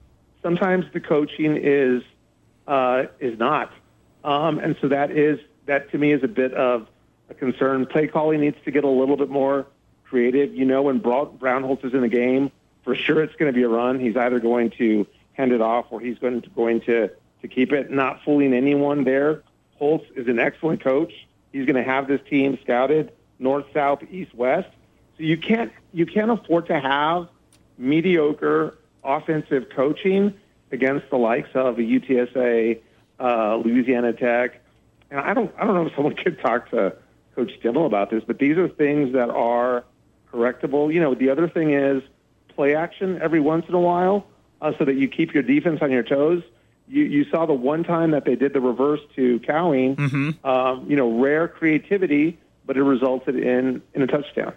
Sometimes 0.42 0.87
the 0.92 1.01
coaching 1.01 1.57
is 1.57 2.03
uh, 2.66 3.05
is 3.20 3.38
not, 3.38 3.72
um, 4.25 4.59
and 4.59 4.77
so 4.81 4.88
that 4.88 5.11
is 5.11 5.38
that 5.66 5.90
to 5.90 5.98
me 5.98 6.12
is 6.12 6.22
a 6.22 6.29
bit 6.29 6.53
of 6.55 6.88
a 7.29 7.35
concern. 7.35 7.87
Play 7.87 8.07
calling 8.07 8.40
needs 8.40 8.57
to 8.64 8.70
get 8.70 8.85
a 8.85 8.88
little 8.88 9.16
bit 9.16 9.29
more 9.29 9.66
creative. 10.05 10.55
You 10.55 10.64
know, 10.64 10.83
when 10.83 11.01
Brownholtz 11.01 11.85
is 11.85 11.94
in 11.94 12.01
the 12.01 12.09
game, 12.09 12.51
for 12.83 12.94
sure 12.94 13.22
it's 13.22 13.35
going 13.37 13.53
to 13.53 13.57
be 13.57 13.62
a 13.62 13.68
run. 13.68 14.01
He's 14.01 14.16
either 14.16 14.40
going 14.40 14.70
to 14.79 15.07
hand 15.35 15.53
it 15.53 15.61
off 15.61 15.87
or 15.90 16.01
he's 16.01 16.18
going 16.18 16.42
to 16.42 16.51
going 16.51 16.81
to 16.83 17.11
to 17.42 17.48
keep 17.48 17.72
it. 17.72 17.90
Not 17.90 18.22
fooling 18.25 18.55
anyone 18.55 19.05
there. 19.05 19.42
Holtz 19.83 20.07
is 20.14 20.29
an 20.29 20.38
excellent 20.38 20.81
coach. 20.81 21.12
He's 21.53 21.66
going 21.66 21.75
to 21.75 21.83
have 21.83 22.07
this 22.07 22.21
team 22.31 22.57
scouted 22.62 23.11
north, 23.40 23.66
south, 23.75 24.05
east, 24.12 24.33
west. 24.33 24.68
So 25.16 25.25
you 25.25 25.37
can't 25.37 25.73
you 25.92 26.07
can't 26.07 26.31
afford 26.31 26.66
to 26.66 26.79
have 26.79 27.27
mediocre 27.77 28.79
offensive 29.03 29.71
coaching 29.71 30.35
against 30.71 31.11
the 31.11 31.16
likes 31.16 31.49
of 31.55 31.81
a 31.81 31.83
UTSA, 31.83 32.81
uh, 33.18 33.57
Louisiana 33.57 34.12
Tech. 34.12 34.61
And 35.11 35.18
I 35.18 35.35
don't 35.35 35.53
I 35.59 35.64
don't 35.64 35.75
know 35.75 35.87
if 35.87 35.97
someone 35.97 36.14
could 36.25 36.38
talk 36.38 36.71
to 36.71 36.95
Coach 37.35 37.51
Dimel 37.61 37.85
about 37.85 38.09
this, 38.09 38.23
but 38.25 38.38
these 38.38 38.59
are 38.59 38.68
things 38.68 39.14
that 39.14 39.31
are 39.31 39.83
correctable. 40.33 40.95
You 40.95 41.01
know, 41.01 41.16
the 41.16 41.31
other 41.31 41.49
thing 41.49 41.73
is 41.73 42.05
play 42.55 42.77
action 42.77 43.21
every 43.21 43.40
once 43.40 43.66
in 43.66 43.75
a 43.75 43.81
while 43.81 44.29
uh, 44.61 44.75
so 44.79 44.85
that 44.85 44.95
you 44.95 45.09
keep 45.09 45.35
your 45.35 45.42
defense 45.42 45.81
on 45.83 45.90
your 45.90 46.05
toes 46.05 46.45
you, 46.92 47.05
you 47.05 47.24
saw 47.31 47.46
the 47.46 47.55
one 47.55 47.85
time 47.85 48.11
that 48.11 48.26
they 48.26 48.37
did 48.37 48.52
the 48.52 48.61
reverse 48.61 49.00
to 49.16 49.40
Cowing, 49.40 49.96
mm-hmm. 49.96 50.46
um, 50.46 50.85
you 50.88 50.94
know, 50.94 51.18
rare 51.18 51.48
creativity, 51.48 52.38
but 52.66 52.76
it 52.76 52.83
resulted 52.83 53.37
in, 53.37 53.83
in 53.94 54.02
a 54.02 54.07
touchdown. 54.07 54.52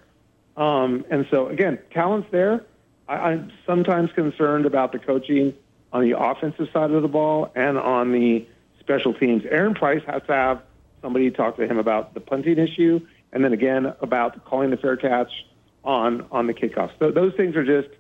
Um, 0.58 1.06
and 1.10 1.26
so, 1.32 1.48
again, 1.48 1.80
talent's 1.92 2.28
there. 2.32 2.64
I, 3.08 3.16
I'm 3.16 3.52
sometimes 3.66 4.12
concerned 4.12 4.66
about 4.66 4.92
the 4.92 5.00
coaching 5.00 5.54
on 5.94 6.04
the 6.04 6.20
offensive 6.20 6.68
side 6.74 6.92
of 6.92 7.02
the 7.02 7.08
ball 7.08 7.52
and 7.56 7.78
on 7.78 8.12
the 8.12 8.46
special 8.82 9.14
teams. 9.14 9.44
Aaron 9.50 9.74
Price 9.74 10.04
has 10.06 10.22
to 10.28 10.34
have 10.34 10.62
somebody 11.02 11.32
talk 11.32 11.56
to 11.56 11.66
him 11.66 11.78
about 11.78 12.14
the 12.14 12.20
punting 12.20 12.58
issue, 12.58 13.00
and 13.32 13.44
then 13.44 13.54
again 13.54 13.94
about 14.02 14.44
calling 14.44 14.72
the 14.72 14.78
fair 14.78 14.98
catch 14.98 15.32
on 15.84 16.26
on 16.32 16.48
the 16.48 16.54
kickoffs. 16.54 16.92
So 17.00 17.12
those 17.12 17.34
things 17.36 17.56
are 17.56 17.64
just 17.64 17.96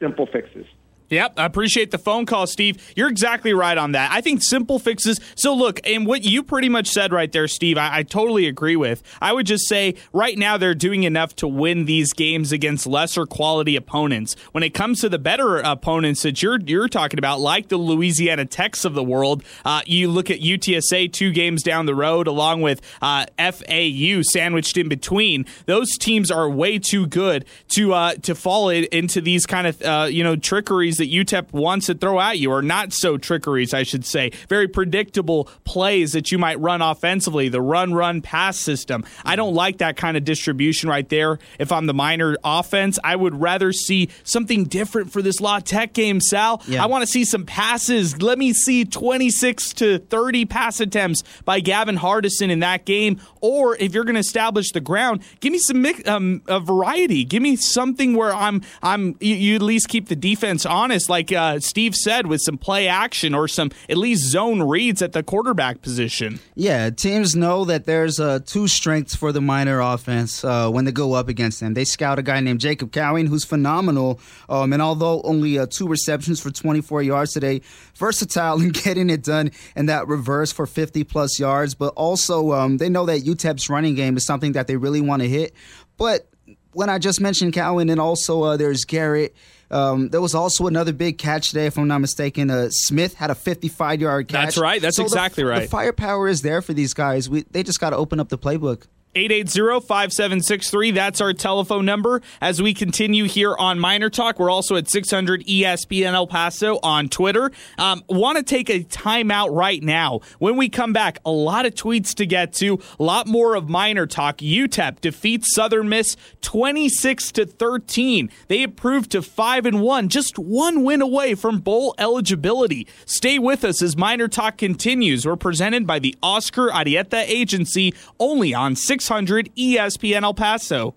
simple 0.00 0.26
fixes. 0.26 0.66
Yep, 1.08 1.34
I 1.38 1.44
appreciate 1.44 1.92
the 1.92 1.98
phone 1.98 2.26
call, 2.26 2.46
Steve. 2.46 2.92
You're 2.96 3.08
exactly 3.08 3.54
right 3.54 3.78
on 3.78 3.92
that. 3.92 4.10
I 4.10 4.20
think 4.20 4.42
simple 4.42 4.78
fixes. 4.78 5.20
So, 5.36 5.54
look, 5.54 5.80
and 5.86 6.06
what 6.06 6.24
you 6.24 6.42
pretty 6.42 6.68
much 6.68 6.88
said 6.88 7.12
right 7.12 7.30
there, 7.30 7.46
Steve, 7.46 7.78
I, 7.78 7.98
I, 7.98 8.02
totally 8.02 8.46
agree 8.46 8.76
with. 8.76 9.02
I 9.20 9.32
would 9.32 9.46
just 9.46 9.68
say 9.68 9.94
right 10.12 10.36
now 10.36 10.56
they're 10.56 10.74
doing 10.74 11.04
enough 11.04 11.36
to 11.36 11.48
win 11.48 11.84
these 11.84 12.12
games 12.12 12.50
against 12.50 12.86
lesser 12.86 13.26
quality 13.26 13.76
opponents. 13.76 14.34
When 14.52 14.64
it 14.64 14.74
comes 14.74 15.00
to 15.00 15.08
the 15.08 15.18
better 15.18 15.58
opponents 15.58 16.22
that 16.22 16.42
you're 16.42 16.58
you're 16.60 16.88
talking 16.88 17.18
about, 17.18 17.40
like 17.40 17.68
the 17.68 17.76
Louisiana 17.76 18.44
Techs 18.44 18.84
of 18.84 18.94
the 18.94 19.04
world, 19.04 19.44
uh, 19.64 19.82
you 19.86 20.08
look 20.08 20.30
at 20.30 20.40
UTSA 20.40 21.12
two 21.12 21.32
games 21.32 21.62
down 21.62 21.86
the 21.86 21.94
road, 21.94 22.26
along 22.26 22.62
with 22.62 22.80
uh, 23.00 23.26
FAU 23.38 24.22
sandwiched 24.22 24.76
in 24.76 24.88
between. 24.88 25.46
Those 25.66 25.96
teams 25.98 26.30
are 26.30 26.48
way 26.48 26.78
too 26.78 27.06
good 27.06 27.44
to 27.76 27.92
uh, 27.92 28.14
to 28.22 28.34
fall 28.34 28.70
into 28.70 29.20
these 29.20 29.46
kind 29.46 29.66
of 29.66 29.82
uh, 29.82 30.08
you 30.10 30.24
know 30.24 30.34
trickeries 30.36 30.95
trickeries 30.96 31.26
that 31.26 31.36
UTEP 31.36 31.52
wants 31.52 31.86
to 31.86 31.94
throw 31.94 32.20
at 32.20 32.38
you, 32.38 32.50
or 32.50 32.62
not 32.62 32.92
so 32.92 33.16
trickeries, 33.16 33.74
I 33.74 33.82
should 33.82 34.04
say. 34.04 34.30
Very 34.48 34.68
predictable 34.68 35.48
plays 35.64 36.12
that 36.12 36.30
you 36.32 36.38
might 36.38 36.58
run 36.60 36.82
offensively, 36.82 37.48
the 37.48 37.60
run, 37.60 37.94
run, 37.94 38.22
pass 38.22 38.58
system. 38.58 39.04
I 39.24 39.36
don't 39.36 39.54
like 39.54 39.78
that 39.78 39.96
kind 39.96 40.16
of 40.16 40.24
distribution 40.24 40.88
right 40.88 41.08
there. 41.08 41.38
If 41.58 41.72
I'm 41.72 41.86
the 41.86 41.94
Miner 41.94 42.36
offense, 42.44 42.98
I 43.02 43.16
would 43.16 43.40
rather 43.40 43.72
see 43.72 44.08
something 44.24 44.64
different 44.64 45.12
for 45.12 45.22
this 45.22 45.40
La 45.40 45.60
Tech 45.60 45.92
game, 45.92 46.20
Sal. 46.20 46.62
Yeah. 46.66 46.82
I 46.82 46.86
want 46.86 47.02
to 47.02 47.06
see 47.06 47.24
some 47.24 47.44
passes. 47.44 48.20
Let 48.20 48.38
me 48.38 48.52
see 48.52 48.84
26 48.84 49.74
to 49.74 49.98
30 49.98 50.44
pass 50.46 50.80
attempts 50.80 51.22
by 51.44 51.60
Gavin 51.60 51.96
Hardison 51.96 52.50
in 52.50 52.60
that 52.60 52.84
game. 52.84 53.20
Or 53.40 53.76
if 53.76 53.94
you're 53.94 54.04
going 54.04 54.14
to 54.14 54.20
establish 54.20 54.72
the 54.72 54.80
ground, 54.80 55.22
give 55.40 55.52
me 55.52 55.58
some 55.58 55.82
mix, 55.82 56.06
um, 56.08 56.42
a 56.48 56.60
variety. 56.60 57.24
Give 57.24 57.42
me 57.42 57.56
something 57.56 58.14
where 58.14 58.34
I'm 58.34 58.62
I'm 58.82 59.16
you, 59.20 59.34
you 59.34 59.54
at 59.56 59.62
least 59.62 59.88
keep 59.88 60.08
the 60.08 60.16
defense 60.16 60.66
honest, 60.86 61.10
like 61.10 61.32
uh, 61.32 61.58
Steve 61.58 61.96
said, 61.96 62.28
with 62.28 62.40
some 62.40 62.56
play 62.56 62.86
action 62.86 63.34
or 63.34 63.48
some 63.48 63.72
at 63.88 63.96
least 63.96 64.22
zone 64.22 64.62
reads 64.62 65.02
at 65.02 65.10
the 65.10 65.20
quarterback 65.24 65.82
position. 65.82 66.38
Yeah, 66.54 66.90
teams 66.90 67.34
know 67.34 67.64
that 67.64 67.86
there's 67.86 68.20
uh, 68.20 68.38
two 68.46 68.68
strengths 68.68 69.16
for 69.16 69.32
the 69.32 69.40
Miner 69.40 69.80
offense 69.80 70.44
uh, 70.44 70.70
when 70.70 70.84
they 70.84 70.92
go 70.92 71.14
up 71.14 71.28
against 71.28 71.58
them. 71.58 71.74
They 71.74 71.84
scout 71.84 72.20
a 72.20 72.22
guy 72.22 72.38
named 72.38 72.60
Jacob 72.60 72.92
Cowing, 72.92 73.26
who's 73.26 73.44
phenomenal. 73.44 74.20
Um, 74.48 74.72
and 74.72 74.80
although 74.80 75.22
only 75.22 75.58
uh, 75.58 75.66
two 75.68 75.88
receptions 75.88 76.38
for 76.38 76.52
24 76.52 77.02
yards 77.02 77.32
today, 77.32 77.62
versatile 77.96 78.60
in 78.62 78.68
getting 78.68 79.10
it 79.10 79.24
done 79.24 79.50
in 79.74 79.86
that 79.86 80.06
reverse 80.06 80.52
for 80.52 80.66
50 80.66 81.02
plus 81.02 81.40
yards. 81.40 81.74
But 81.74 81.94
also, 81.96 82.52
um, 82.52 82.76
they 82.76 82.88
know 82.88 83.06
that 83.06 83.22
UTEP's 83.22 83.68
running 83.68 83.96
game 83.96 84.16
is 84.16 84.24
something 84.24 84.52
that 84.52 84.68
they 84.68 84.76
really 84.76 85.00
want 85.00 85.22
to 85.22 85.28
hit. 85.28 85.52
But 85.96 86.28
when 86.70 86.88
I 86.88 86.98
just 86.98 87.20
mentioned 87.20 87.54
Cowing, 87.54 87.90
and 87.90 88.00
also 88.00 88.44
uh, 88.44 88.56
there's 88.56 88.84
Garrett. 88.84 89.34
Um, 89.70 90.10
there 90.10 90.20
was 90.20 90.34
also 90.34 90.66
another 90.66 90.92
big 90.92 91.18
catch 91.18 91.48
today, 91.48 91.66
if 91.66 91.76
I'm 91.76 91.88
not 91.88 92.00
mistaken. 92.00 92.50
Uh, 92.50 92.68
Smith 92.70 93.14
had 93.14 93.30
a 93.30 93.34
55 93.34 94.00
yard 94.00 94.28
catch. 94.28 94.44
That's 94.46 94.58
right. 94.58 94.80
That's 94.80 94.96
So 94.96 95.02
the- 95.02 95.06
exactly 95.06 95.44
right. 95.44 95.62
The 95.62 95.68
firepower 95.68 96.28
is 96.28 96.42
there 96.42 96.62
for 96.62 96.72
these 96.72 96.94
guys. 96.94 97.28
We, 97.28 97.42
they 97.50 97.62
just 97.62 97.80
got 97.80 97.90
to 97.90 97.96
open 97.96 98.20
up 98.20 98.28
the 98.28 98.38
playbook. 98.38 98.84
880-5763. 99.16 100.94
That's 100.94 101.22
our 101.22 101.32
telephone 101.32 101.86
number. 101.86 102.20
As 102.40 102.60
we 102.60 102.74
continue 102.74 103.24
here 103.24 103.56
on 103.56 103.78
Miner 103.78 104.10
Talk, 104.10 104.38
we're 104.38 104.50
also 104.50 104.76
at 104.76 104.90
600 104.90 105.42
ESPN 105.46 106.12
El 106.12 106.26
Paso 106.26 106.78
on 106.82 107.08
Twitter. 107.08 107.50
Um, 107.78 108.04
Want 108.08 108.36
to 108.36 108.44
take 108.44 108.68
a 108.68 108.80
timeout 108.84 109.54
right 109.54 109.82
now. 109.82 110.20
When 110.38 110.56
we 110.56 110.68
come 110.68 110.92
back, 110.92 111.18
a 111.24 111.30
lot 111.30 111.64
of 111.64 111.74
tweets 111.74 112.14
to 112.16 112.26
get 112.26 112.52
to, 112.54 112.78
a 112.98 113.02
lot 113.02 113.26
more 113.26 113.54
of 113.54 113.70
Miner 113.70 114.06
Talk. 114.06 114.38
UTEP 114.38 115.00
defeats 115.00 115.54
Southern 115.54 115.88
Miss 115.88 116.16
26 116.42 117.32
to 117.32 117.46
13. 117.46 118.30
They 118.48 118.62
improved 118.62 119.12
to 119.12 119.22
5 119.22 119.64
and 119.66 119.80
1, 119.80 120.08
just 120.10 120.38
one 120.38 120.84
win 120.84 121.00
away 121.00 121.34
from 121.34 121.60
bowl 121.60 121.94
eligibility. 121.98 122.86
Stay 123.06 123.38
with 123.38 123.64
us 123.64 123.80
as 123.80 123.96
Minor 123.96 124.28
Talk 124.28 124.58
continues. 124.58 125.24
We're 125.24 125.36
presented 125.36 125.86
by 125.86 126.00
the 126.00 126.14
Oscar 126.22 126.68
Arieta 126.68 127.24
Agency 127.26 127.94
only 128.20 128.52
on 128.52 128.76
600 129.06 129.54
ESPN 129.54 130.22
El 130.22 130.34
Paso. 130.34 130.96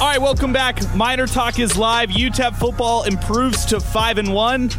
All 0.00 0.08
right, 0.08 0.20
welcome 0.20 0.52
back. 0.52 0.80
Miner 0.96 1.28
Talk 1.28 1.60
is 1.60 1.76
live. 1.76 2.08
UTEP 2.08 2.56
football 2.56 3.04
improves 3.04 3.64
to 3.66 3.78
5 3.78 4.18
and 4.18 4.34
1. 4.34 4.70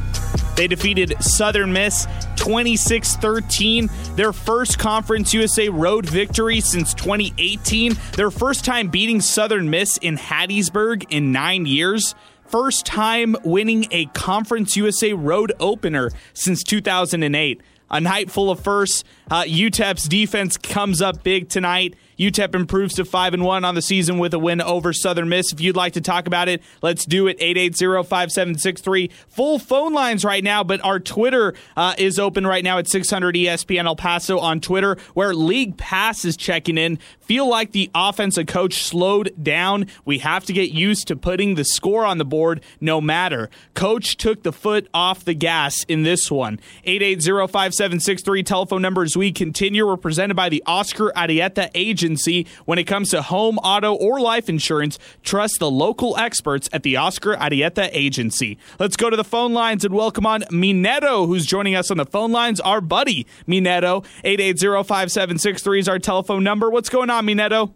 They 0.58 0.68
defeated 0.68 1.16
Southern 1.24 1.72
Miss 1.72 2.08
26 2.36 3.16
13. 3.16 3.90
Their 4.18 4.34
first 4.34 4.80
Conference 4.80 5.34
USA 5.34 5.70
road 5.70 6.10
victory 6.10 6.60
since 6.60 6.94
2018. 6.94 7.96
Their 8.18 8.32
first 8.32 8.66
time 8.66 8.90
beating 8.90 9.22
Southern 9.22 9.70
Miss 9.70 9.96
in 10.00 10.18
Hattiesburg 10.18 11.06
in 11.10 11.32
nine 11.32 11.66
years. 11.66 12.16
First 12.48 12.86
time 12.86 13.38
winning 13.46 13.86
a 13.92 14.08
Conference 14.08 14.76
USA 14.76 15.14
road 15.14 15.54
opener 15.62 16.12
since 16.34 16.64
2008. 16.64 17.62
A 17.94 18.00
night 18.00 18.32
full 18.32 18.50
of 18.50 18.62
firsts. 18.62 19.04
Uh, 19.30 19.44
UTEP's 19.44 20.08
defense 20.08 20.58
comes 20.58 21.02
up 21.02 21.24
big 21.24 21.50
tonight. 21.50 21.96
UTEP 22.18 22.56
improves 22.56 22.94
to 22.96 23.06
5 23.06 23.34
and 23.34 23.44
1 23.44 23.66
on 23.66 23.76
the 23.76 23.82
season 23.82 24.18
with 24.18 24.34
a 24.34 24.40
win 24.40 24.62
over 24.62 24.94
Southern 24.94 25.30
Miss. 25.30 25.52
If 25.52 25.62
you'd 25.62 25.76
like 25.76 25.94
to 25.94 26.02
talk 26.02 26.28
about 26.28 26.48
it, 26.48 26.62
let's 26.82 27.06
do 27.06 27.28
it. 27.28 27.40
880-5763. 27.40 29.12
Full 29.30 29.60
phone 29.60 29.94
lines 29.94 30.24
right 30.24 30.44
now, 30.44 30.64
but 30.64 30.84
our 30.84 31.00
Twitter 31.00 31.54
uh, 31.76 31.96
is 31.98 32.20
open 32.20 32.46
right 32.46 32.64
now 32.64 32.78
at 32.78 32.88
600 32.88 33.36
ESPN 33.36 33.86
El 33.86 33.96
Paso 33.96 34.40
on 34.40 34.62
Twitter, 34.62 34.98
where 35.14 35.34
League 35.34 35.78
Pass 35.78 36.26
is 36.26 36.38
checking 36.38 36.78
in. 36.78 37.00
Feel 37.20 37.48
like 37.48 37.72
the 37.72 37.90
offensive 37.96 38.48
coach 38.48 38.84
slowed 38.84 39.34
down. 39.42 39.88
We 40.06 40.20
have 40.20 40.46
to 40.46 40.54
get 40.54 40.72
used 40.72 41.08
to 41.08 41.16
putting 41.16 41.56
the 41.56 41.64
score 41.64 42.06
on 42.06 42.18
the 42.18 42.26
board 42.26 42.62
no 42.80 43.00
matter. 43.00 43.50
Coach 43.74 44.18
took 44.18 44.44
the 44.44 44.52
foot 44.52 44.88
off 44.94 45.24
the 45.24 45.34
gas 45.34 45.84
in 45.86 46.04
this 46.04 46.30
one. 46.30 46.60
880-5763 46.86 48.46
telephone 48.46 48.82
number 48.82 49.04
as 49.04 49.16
we 49.16 49.32
continue. 49.32 49.88
We're 49.88 49.98
presented 49.98 50.36
by 50.36 50.50
the 50.50 50.62
Oscar 50.66 51.12
Arieta 51.16 51.72
Agency. 52.02 52.48
When 52.66 52.80
it 52.80 52.86
comes 52.86 53.12
to 53.12 53.22
home, 53.22 53.60
auto, 53.60 53.94
or 53.94 54.20
life 54.20 54.50
insurance, 54.50 54.98
trust 55.22 55.60
the 55.60 55.70
local 55.70 56.18
experts 56.18 56.68
at 56.74 56.82
the 56.82 56.98
Oscar 56.98 57.36
Arieta 57.36 57.90
Agency. 57.92 58.58
Let's 58.80 58.96
go 58.96 59.12
to 59.12 59.16
the 59.16 59.24
phone 59.24 59.54
lines 59.54 59.86
and 59.86 59.94
welcome 59.94 60.26
on 60.26 60.42
Minetto, 60.50 61.28
who's 61.28 61.46
joining 61.46 61.76
us 61.76 61.92
on 61.92 61.98
the 61.98 62.06
phone 62.08 62.32
lines. 62.32 62.60
Our 62.60 62.82
buddy, 62.82 63.28
Minetto, 63.48 64.04
880-5763 64.24 65.80
is 65.80 65.88
our 65.88 66.00
telephone 66.00 66.44
number. 66.44 66.72
What's 66.72 66.90
going 66.90 67.12
on, 67.12 67.28
Minetto? 67.28 67.72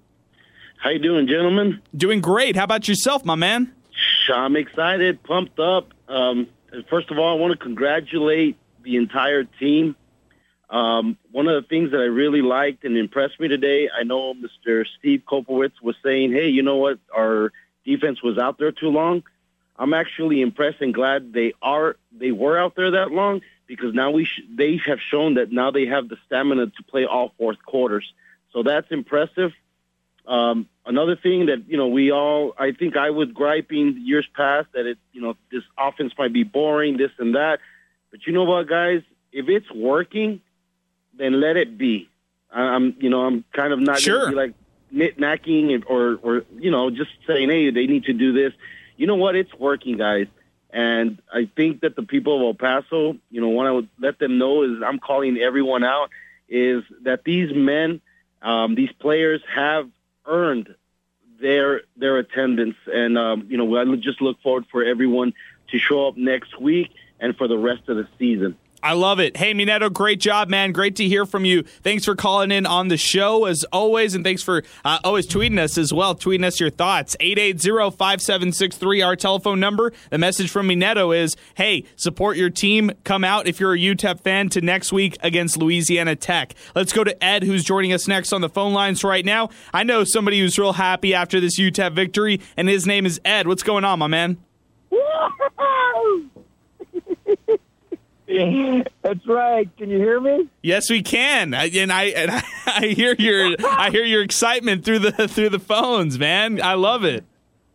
How 0.78 0.90
you 0.90 1.00
doing, 1.00 1.28
gentlemen? 1.28 1.84
Doing 1.96 2.20
great. 2.20 2.56
How 2.56 2.64
about 2.64 2.88
yourself, 2.88 3.26
my 3.26 3.36
man? 3.36 3.72
I'm 4.34 4.56
excited, 4.56 5.22
pumped 5.22 5.60
up. 5.60 5.94
Um, 6.08 6.48
first 6.90 7.12
of 7.12 7.20
all, 7.20 7.38
I 7.38 7.40
want 7.40 7.52
to 7.52 7.60
congratulate 7.60 8.58
the 8.82 8.96
entire 8.96 9.44
team. 9.44 9.96
Um, 10.70 11.18
one 11.32 11.48
of 11.48 11.62
the 11.62 11.68
things 11.68 11.92
that 11.92 12.00
I 12.00 12.06
really 12.06 12.42
liked 12.42 12.86
and 12.86 12.98
impressed 12.98 13.40
me 13.40 13.48
today, 13.48 13.90
I 13.96 14.04
know 14.04 14.34
Mr. 14.34 14.86
Steve 14.98 15.24
Kaplowitz 15.28 15.82
was 15.82 15.96
saying, 16.04 16.32
"Hey, 16.32 16.50
you 16.50 16.64
know 16.64 16.78
what? 16.78 17.00
Our 17.16 17.52
defense 17.86 18.24
was 18.24 18.38
out 18.38 18.58
there 18.58 18.72
too 18.72 18.90
long." 18.90 19.24
I'm 19.78 19.94
actually 19.94 20.42
impressed 20.42 20.82
and 20.82 20.94
glad 20.94 21.34
they 21.34 21.54
are 21.62 21.98
they 22.12 22.32
were 22.32 22.58
out 22.58 22.76
there 22.76 22.92
that 22.92 23.12
long 23.12 23.42
because 23.68 23.94
now 23.94 24.12
we 24.12 24.26
sh- 24.26 24.42
they 24.50 24.78
have 24.86 25.00
shown 25.02 25.36
that 25.36 25.52
now 25.52 25.72
they 25.72 25.86
have 25.86 26.08
the 26.08 26.18
stamina 26.26 26.68
to 26.68 26.84
play 26.84 27.06
all 27.06 27.34
fourth 27.38 27.64
quarters. 27.66 28.12
So 28.54 28.64
that's 28.64 28.90
impressive. 28.90 29.52
Um, 30.26 30.70
another 30.86 31.16
thing 31.16 31.48
that 31.48 31.66
you 31.68 31.78
know 31.78 31.88
we 31.88 32.12
all 32.12 32.54
I 32.58 32.72
think 32.72 32.96
I 32.96 33.12
was 33.12 33.32
griping 33.32 34.02
years 34.06 34.28
past 34.34 34.70
that 34.74 34.86
it 34.86 34.98
you 35.12 35.22
know 35.22 35.36
this 35.52 35.64
offense 35.78 36.14
might 36.18 36.34
be 36.34 36.44
boring 36.44 36.98
this 36.98 37.12
and 37.20 37.36
that, 37.36 37.60
but 38.12 38.26
you 38.26 38.34
know 38.34 38.46
what 38.46 38.68
guys 38.68 39.02
if 39.32 39.50
it's 39.50 39.70
working, 39.72 40.42
then 41.18 41.40
let 41.40 41.58
it 41.58 41.78
be. 41.78 42.10
I- 42.52 42.62
I'm 42.76 42.96
you 43.00 43.10
know 43.10 43.22
I'm 43.26 43.44
kind 43.54 43.74
of 43.74 43.80
not 43.80 44.00
Sure. 44.00 44.32
like 44.32 44.54
nitnacking 44.94 45.84
or 45.88 46.16
or 46.22 46.44
you 46.58 46.72
know 46.72 46.90
just 46.90 47.12
saying 47.28 47.50
hey 47.50 47.70
they 47.72 47.88
need 47.88 48.06
to 48.06 48.14
do 48.14 48.34
this. 48.34 48.54
You 48.98 49.08
know 49.08 49.16
what 49.16 49.36
it's 49.36 49.54
working 49.54 49.98
guys. 49.98 50.28
And 50.72 51.20
I 51.34 51.50
think 51.56 51.82
that 51.82 51.96
the 51.96 52.04
people 52.04 52.36
of 52.36 52.42
El 52.42 52.54
Paso, 52.54 53.18
you 53.32 53.40
know, 53.40 53.48
what 53.50 53.66
I 53.66 53.72
would 53.72 53.88
let 54.00 54.20
them 54.20 54.38
know 54.38 54.64
is 54.64 54.82
I'm 54.84 55.00
calling 55.00 55.38
everyone 55.38 55.86
out 55.86 56.10
is 56.50 56.84
that 57.04 57.24
these 57.24 57.54
men, 57.56 58.02
um, 58.42 58.76
these 58.76 58.92
players 59.00 59.42
have 59.54 59.90
earned 60.26 60.76
their 61.40 61.82
their 61.96 62.18
attendance, 62.18 62.76
and 62.92 63.18
um, 63.18 63.48
you 63.50 63.58
know, 63.58 63.76
I 63.78 63.96
just 63.96 64.22
look 64.22 64.42
forward 64.42 64.66
for 64.72 64.84
everyone 64.84 65.34
to 65.72 65.78
show 65.80 66.08
up 66.08 66.18
next 66.18 66.60
week 66.60 66.92
and 67.20 67.36
for 67.38 67.48
the 67.48 67.58
rest 67.58 67.88
of 67.88 67.96
the 67.98 68.08
season. 68.20 68.58
I 68.86 68.94
love 68.94 69.20
it. 69.20 69.36
Hey, 69.36 69.56
Minetto, 69.56 69.92
great 69.92 70.20
job, 70.20 70.48
man. 70.48 70.72
Great 70.72 70.96
to 70.98 71.08
hear 71.08 71.26
from 71.26 71.44
you. 71.44 71.64
Thanks 71.64 72.06
for 72.06 72.16
calling 72.16 72.52
in 72.52 72.68
on 72.68 72.90
the 72.90 72.98
show 72.98 73.46
as 73.46 73.64
always, 73.74 74.14
and 74.14 74.24
thanks 74.24 74.44
for 74.44 74.62
uh, 74.86 75.00
always 75.04 75.26
tweeting 75.26 75.58
us 75.58 75.80
as 75.80 75.92
well. 75.92 76.14
Tweeting 76.14 76.46
us 76.46 76.60
your 76.60 76.70
thoughts. 76.70 77.18
880-5763, 77.20 79.04
our 79.04 79.16
telephone 79.16 79.60
number. 79.60 79.92
The 80.12 80.20
message 80.20 80.52
from 80.52 80.70
Minetto 80.70 81.18
is, 81.18 81.36
hey, 81.56 81.86
support 81.96 82.38
your 82.38 82.52
team. 82.52 82.92
Come 83.04 83.24
out 83.24 83.48
if 83.48 83.60
you're 83.60 83.74
a 83.74 83.80
UTEP 83.80 84.22
fan 84.22 84.50
to 84.50 84.62
next 84.62 84.94
week 84.94 85.18
against 85.24 85.58
Louisiana 85.58 86.16
Tech. 86.16 86.54
Let's 86.76 86.94
go 86.94 87.04
to 87.04 87.24
Ed, 87.24 87.42
who's 87.42 87.64
joining 87.64 87.92
us 87.92 88.08
next 88.08 88.34
on 88.34 88.42
the 88.42 88.50
phone 88.50 88.74
lines 88.74 89.04
right 89.04 89.26
now. 89.26 89.50
I 89.74 89.82
know 89.82 90.04
somebody 90.04 90.40
who's 90.40 90.60
real 90.60 90.74
happy 90.74 91.16
after 91.16 91.40
this 91.40 91.60
UTEP 91.60 91.94
victory, 91.94 92.40
and 92.56 92.70
his 92.70 92.86
name 92.86 93.08
is 93.08 93.20
Ed. 93.26 93.48
What's 93.48 93.64
going 93.64 93.84
on, 93.84 93.98
my 93.98 94.06
man? 94.06 94.38
That's 99.02 99.28
right. 99.28 99.70
Can 99.78 99.90
you 99.90 99.98
hear 99.98 100.20
me? 100.20 100.50
Yes, 100.64 100.90
we 100.90 101.04
can, 101.04 101.54
I, 101.54 101.66
and 101.70 101.92
I 101.92 102.04
and 102.06 102.32
I, 102.32 102.44
I 102.66 102.88
hear 102.88 103.16
your 103.18 103.56
I 103.68 103.92
hear 103.92 104.04
your 104.04 104.24
excitement 104.24 104.84
through 104.84 105.00
the 105.00 105.12
through 105.28 105.50
the 105.50 105.60
phones, 105.60 106.18
man. 106.18 106.62
I 106.62 106.74
love 106.74 107.04
it. 107.04 107.24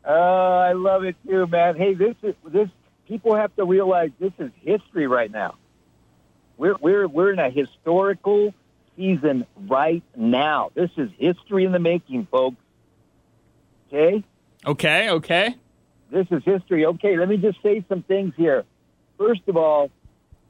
Uh, 0.05 0.11
I 0.11 0.73
love 0.73 1.05
it 1.05 1.17
too, 1.29 1.47
man. 1.47 1.77
Hey, 1.77 1.95
this 1.95 2.17
is 2.23 2.35
this. 2.47 2.69
People 3.07 3.35
have 3.37 3.55
to 3.57 3.65
realize 3.65 4.11
this 4.19 4.33
is 4.39 4.51
history 4.63 5.07
right 5.07 5.31
now. 5.31 5.57
We're 6.57 6.77
we're 6.81 7.07
we're 7.07 7.33
in 7.33 7.39
a 7.39 7.51
historical 7.51 8.53
season 8.97 9.47
right 9.69 10.03
now. 10.17 10.71
This 10.75 10.91
is 10.97 11.11
history 11.19 11.65
in 11.65 11.73
the 11.73 11.79
making, 11.79 12.27
folks. 12.27 12.57
Okay, 13.93 14.25
Okay, 14.67 15.11
okay. 15.11 15.55
this 16.11 16.27
is 16.31 16.43
history. 16.45 16.87
Okay, 16.87 17.17
let 17.17 17.29
me 17.29 17.37
just 17.37 17.63
say 17.63 17.85
some 17.89 18.03
things 18.03 18.35
here. 18.37 18.65
First 19.19 19.43
of 19.49 19.57
all, 19.57 19.91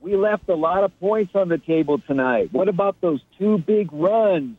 we 0.00 0.16
left 0.16 0.48
a 0.48 0.54
lot 0.54 0.84
of 0.84 0.98
points 0.98 1.34
on 1.34 1.48
the 1.48 1.58
table 1.58 1.98
tonight. 1.98 2.52
What 2.52 2.68
about 2.68 3.00
those 3.00 3.20
two 3.38 3.58
big 3.58 3.92
runs? 3.92 4.56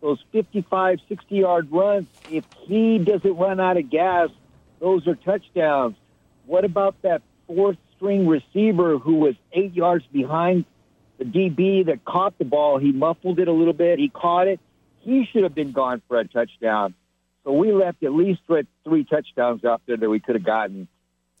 Those 0.00 0.18
55, 0.32 0.98
60 1.08 1.34
yard 1.36 1.68
runs. 1.70 2.06
If 2.30 2.44
he 2.66 2.98
doesn't 2.98 3.36
run 3.36 3.60
out 3.60 3.76
of 3.76 3.90
gas, 3.90 4.30
those 4.80 5.06
are 5.06 5.14
touchdowns. 5.14 5.96
What 6.46 6.64
about 6.64 7.00
that 7.02 7.22
fourth 7.46 7.76
string 7.96 8.26
receiver 8.26 8.98
who 8.98 9.16
was 9.16 9.34
eight 9.52 9.74
yards 9.74 10.04
behind 10.12 10.64
the 11.18 11.24
DB 11.24 11.86
that 11.86 12.04
caught 12.04 12.36
the 12.38 12.44
ball? 12.44 12.78
He 12.78 12.90
muffled 12.92 13.38
it 13.38 13.46
a 13.46 13.52
little 13.52 13.74
bit. 13.74 13.98
He 13.98 14.08
caught 14.08 14.48
it. 14.48 14.58
He 15.00 15.28
should 15.30 15.44
have 15.44 15.54
been 15.54 15.72
gone 15.72 16.02
for 16.08 16.18
a 16.18 16.26
touchdown. 16.26 16.94
So 17.44 17.52
we 17.52 17.72
left 17.72 18.02
at 18.02 18.12
least 18.12 18.40
three 18.84 19.04
touchdowns 19.04 19.64
out 19.64 19.82
there 19.86 19.96
that 19.96 20.08
we 20.08 20.20
could 20.20 20.36
have 20.36 20.44
gotten. 20.44 20.88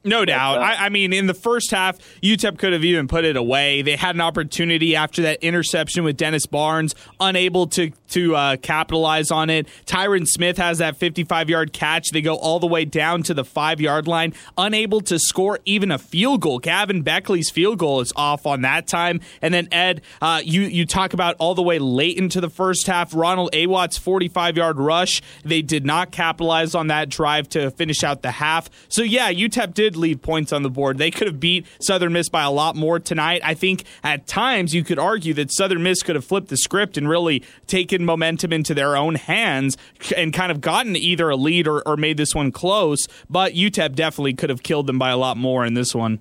No 0.04 0.24
doubt. 0.24 0.60
I, 0.60 0.86
I, 0.86 0.88
mean, 0.88 1.12
in 1.12 1.26
the 1.26 1.34
first 1.34 1.70
half, 1.70 1.98
UTEP 2.22 2.58
could 2.58 2.72
have 2.72 2.84
even 2.84 3.06
put 3.06 3.24
it 3.24 3.36
away. 3.36 3.82
They 3.82 3.94
had 3.94 4.16
an 4.16 4.20
opportunity 4.20 4.96
after 4.96 5.22
that 5.22 5.42
interception 5.42 6.02
with 6.02 6.16
Dennis 6.16 6.44
Barnes, 6.46 6.94
unable 7.20 7.68
to 7.68 7.92
to 8.10 8.36
uh, 8.36 8.56
capitalize 8.56 9.30
on 9.30 9.48
it. 9.48 9.66
Tyrin 9.86 10.26
Smith 10.26 10.58
has 10.58 10.78
that 10.78 10.96
55 10.96 11.48
yard 11.48 11.72
catch. 11.72 12.10
They 12.10 12.20
go 12.20 12.34
all 12.34 12.58
the 12.58 12.66
way 12.66 12.84
down 12.84 13.22
to 13.24 13.34
the 13.34 13.44
five 13.44 13.80
yard 13.80 14.06
line, 14.06 14.34
unable 14.58 15.00
to 15.02 15.18
score 15.18 15.60
even 15.64 15.90
a 15.90 15.98
field 15.98 16.40
goal. 16.40 16.58
Gavin 16.58 17.02
Baechle's 17.02 17.50
field 17.50 17.78
goal 17.78 18.00
is 18.00 18.12
off 18.16 18.44
on 18.44 18.62
that 18.62 18.86
time. 18.86 19.20
And 19.40 19.54
then 19.54 19.68
Ed, 19.72 20.02
uh, 20.20 20.42
you 20.44 20.62
you 20.62 20.84
talk 20.84 21.12
about 21.14 21.36
all 21.38 21.54
the 21.54 21.62
way 21.62 21.78
late 21.78 22.18
into 22.18 22.40
the 22.40 22.50
first 22.50 22.86
half. 22.86 23.14
Ronald 23.14 23.54
Awatt's 23.54 23.98
45 23.98 24.56
yard 24.56 24.78
rush. 24.78 25.22
They 25.44 25.62
did 25.62 25.86
not 25.86 26.10
capitalize 26.10 26.74
on 26.74 26.88
that 26.88 27.08
drive 27.08 27.48
to 27.50 27.70
finish 27.70 28.02
out 28.04 28.22
the 28.22 28.32
half. 28.32 28.68
So 28.88 29.02
yeah, 29.02 29.32
UTEP 29.32 29.74
did 29.74 29.91
leave 29.96 30.22
points 30.22 30.52
on 30.52 30.62
the 30.62 30.70
board. 30.70 30.98
They 30.98 31.10
could 31.10 31.26
have 31.26 31.40
beat 31.40 31.66
Southern 31.80 32.12
Miss 32.12 32.28
by 32.28 32.42
a 32.42 32.50
lot 32.50 32.76
more 32.76 32.98
tonight. 32.98 33.40
I 33.44 33.54
think 33.54 33.84
at 34.02 34.26
times 34.26 34.74
you 34.74 34.84
could 34.84 34.98
argue 34.98 35.34
that 35.34 35.52
Southern 35.52 35.82
Miss 35.82 36.02
could 36.02 36.14
have 36.16 36.24
flipped 36.24 36.48
the 36.48 36.56
script 36.56 36.96
and 36.96 37.08
really 37.08 37.42
taken 37.66 38.04
momentum 38.04 38.52
into 38.52 38.74
their 38.74 38.96
own 38.96 39.14
hands 39.14 39.76
and 40.16 40.32
kind 40.32 40.52
of 40.52 40.60
gotten 40.60 40.96
either 40.96 41.30
a 41.30 41.36
lead 41.36 41.66
or, 41.66 41.86
or 41.86 41.96
made 41.96 42.16
this 42.16 42.34
one 42.34 42.52
close. 42.52 43.06
But 43.28 43.54
UTEP 43.54 43.94
definitely 43.94 44.34
could 44.34 44.50
have 44.50 44.62
killed 44.62 44.86
them 44.86 44.98
by 44.98 45.10
a 45.10 45.16
lot 45.16 45.36
more 45.36 45.64
in 45.64 45.74
this 45.74 45.94
one. 45.94 46.20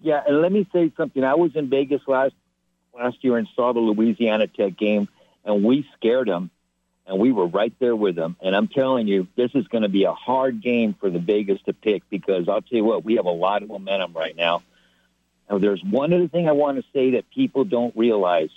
Yeah, 0.00 0.22
and 0.26 0.40
let 0.40 0.52
me 0.52 0.68
say 0.72 0.92
something. 0.96 1.24
I 1.24 1.34
was 1.34 1.56
in 1.56 1.68
Vegas 1.68 2.02
last 2.06 2.34
last 2.94 3.16
year 3.22 3.36
and 3.36 3.48
saw 3.54 3.72
the 3.72 3.80
Louisiana 3.80 4.46
Tech 4.46 4.76
game, 4.76 5.08
and 5.44 5.64
we 5.64 5.86
scared 5.96 6.28
them 6.28 6.50
and 7.08 7.18
we 7.18 7.32
were 7.32 7.46
right 7.46 7.72
there 7.78 7.96
with 7.96 8.14
them. 8.14 8.36
And 8.40 8.54
I'm 8.54 8.68
telling 8.68 9.08
you, 9.08 9.26
this 9.34 9.50
is 9.54 9.66
going 9.68 9.82
to 9.82 9.88
be 9.88 10.04
a 10.04 10.12
hard 10.12 10.60
game 10.60 10.94
for 11.00 11.08
the 11.08 11.18
Vegas 11.18 11.60
to 11.62 11.72
pick 11.72 12.02
because 12.10 12.48
I'll 12.48 12.60
tell 12.60 12.76
you 12.76 12.84
what, 12.84 13.04
we 13.04 13.16
have 13.16 13.24
a 13.24 13.30
lot 13.30 13.62
of 13.62 13.68
momentum 13.68 14.12
right 14.12 14.36
now. 14.36 14.62
Now, 15.50 15.56
there's 15.56 15.82
one 15.82 16.12
other 16.12 16.28
thing 16.28 16.46
I 16.46 16.52
want 16.52 16.76
to 16.76 16.84
say 16.92 17.12
that 17.12 17.30
people 17.30 17.64
don't 17.64 17.96
realize. 17.96 18.50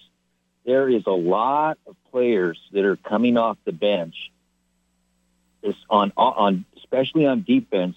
There 0.65 0.89
is 0.89 1.03
a 1.07 1.11
lot 1.11 1.77
of 1.87 1.95
players 2.11 2.59
that 2.73 2.83
are 2.83 2.97
coming 2.97 3.37
off 3.37 3.57
the 3.63 3.71
bench, 3.71 4.31
this 5.63 5.75
on 5.89 6.11
on 6.17 6.65
especially 6.75 7.25
on 7.25 7.43
defense, 7.43 7.95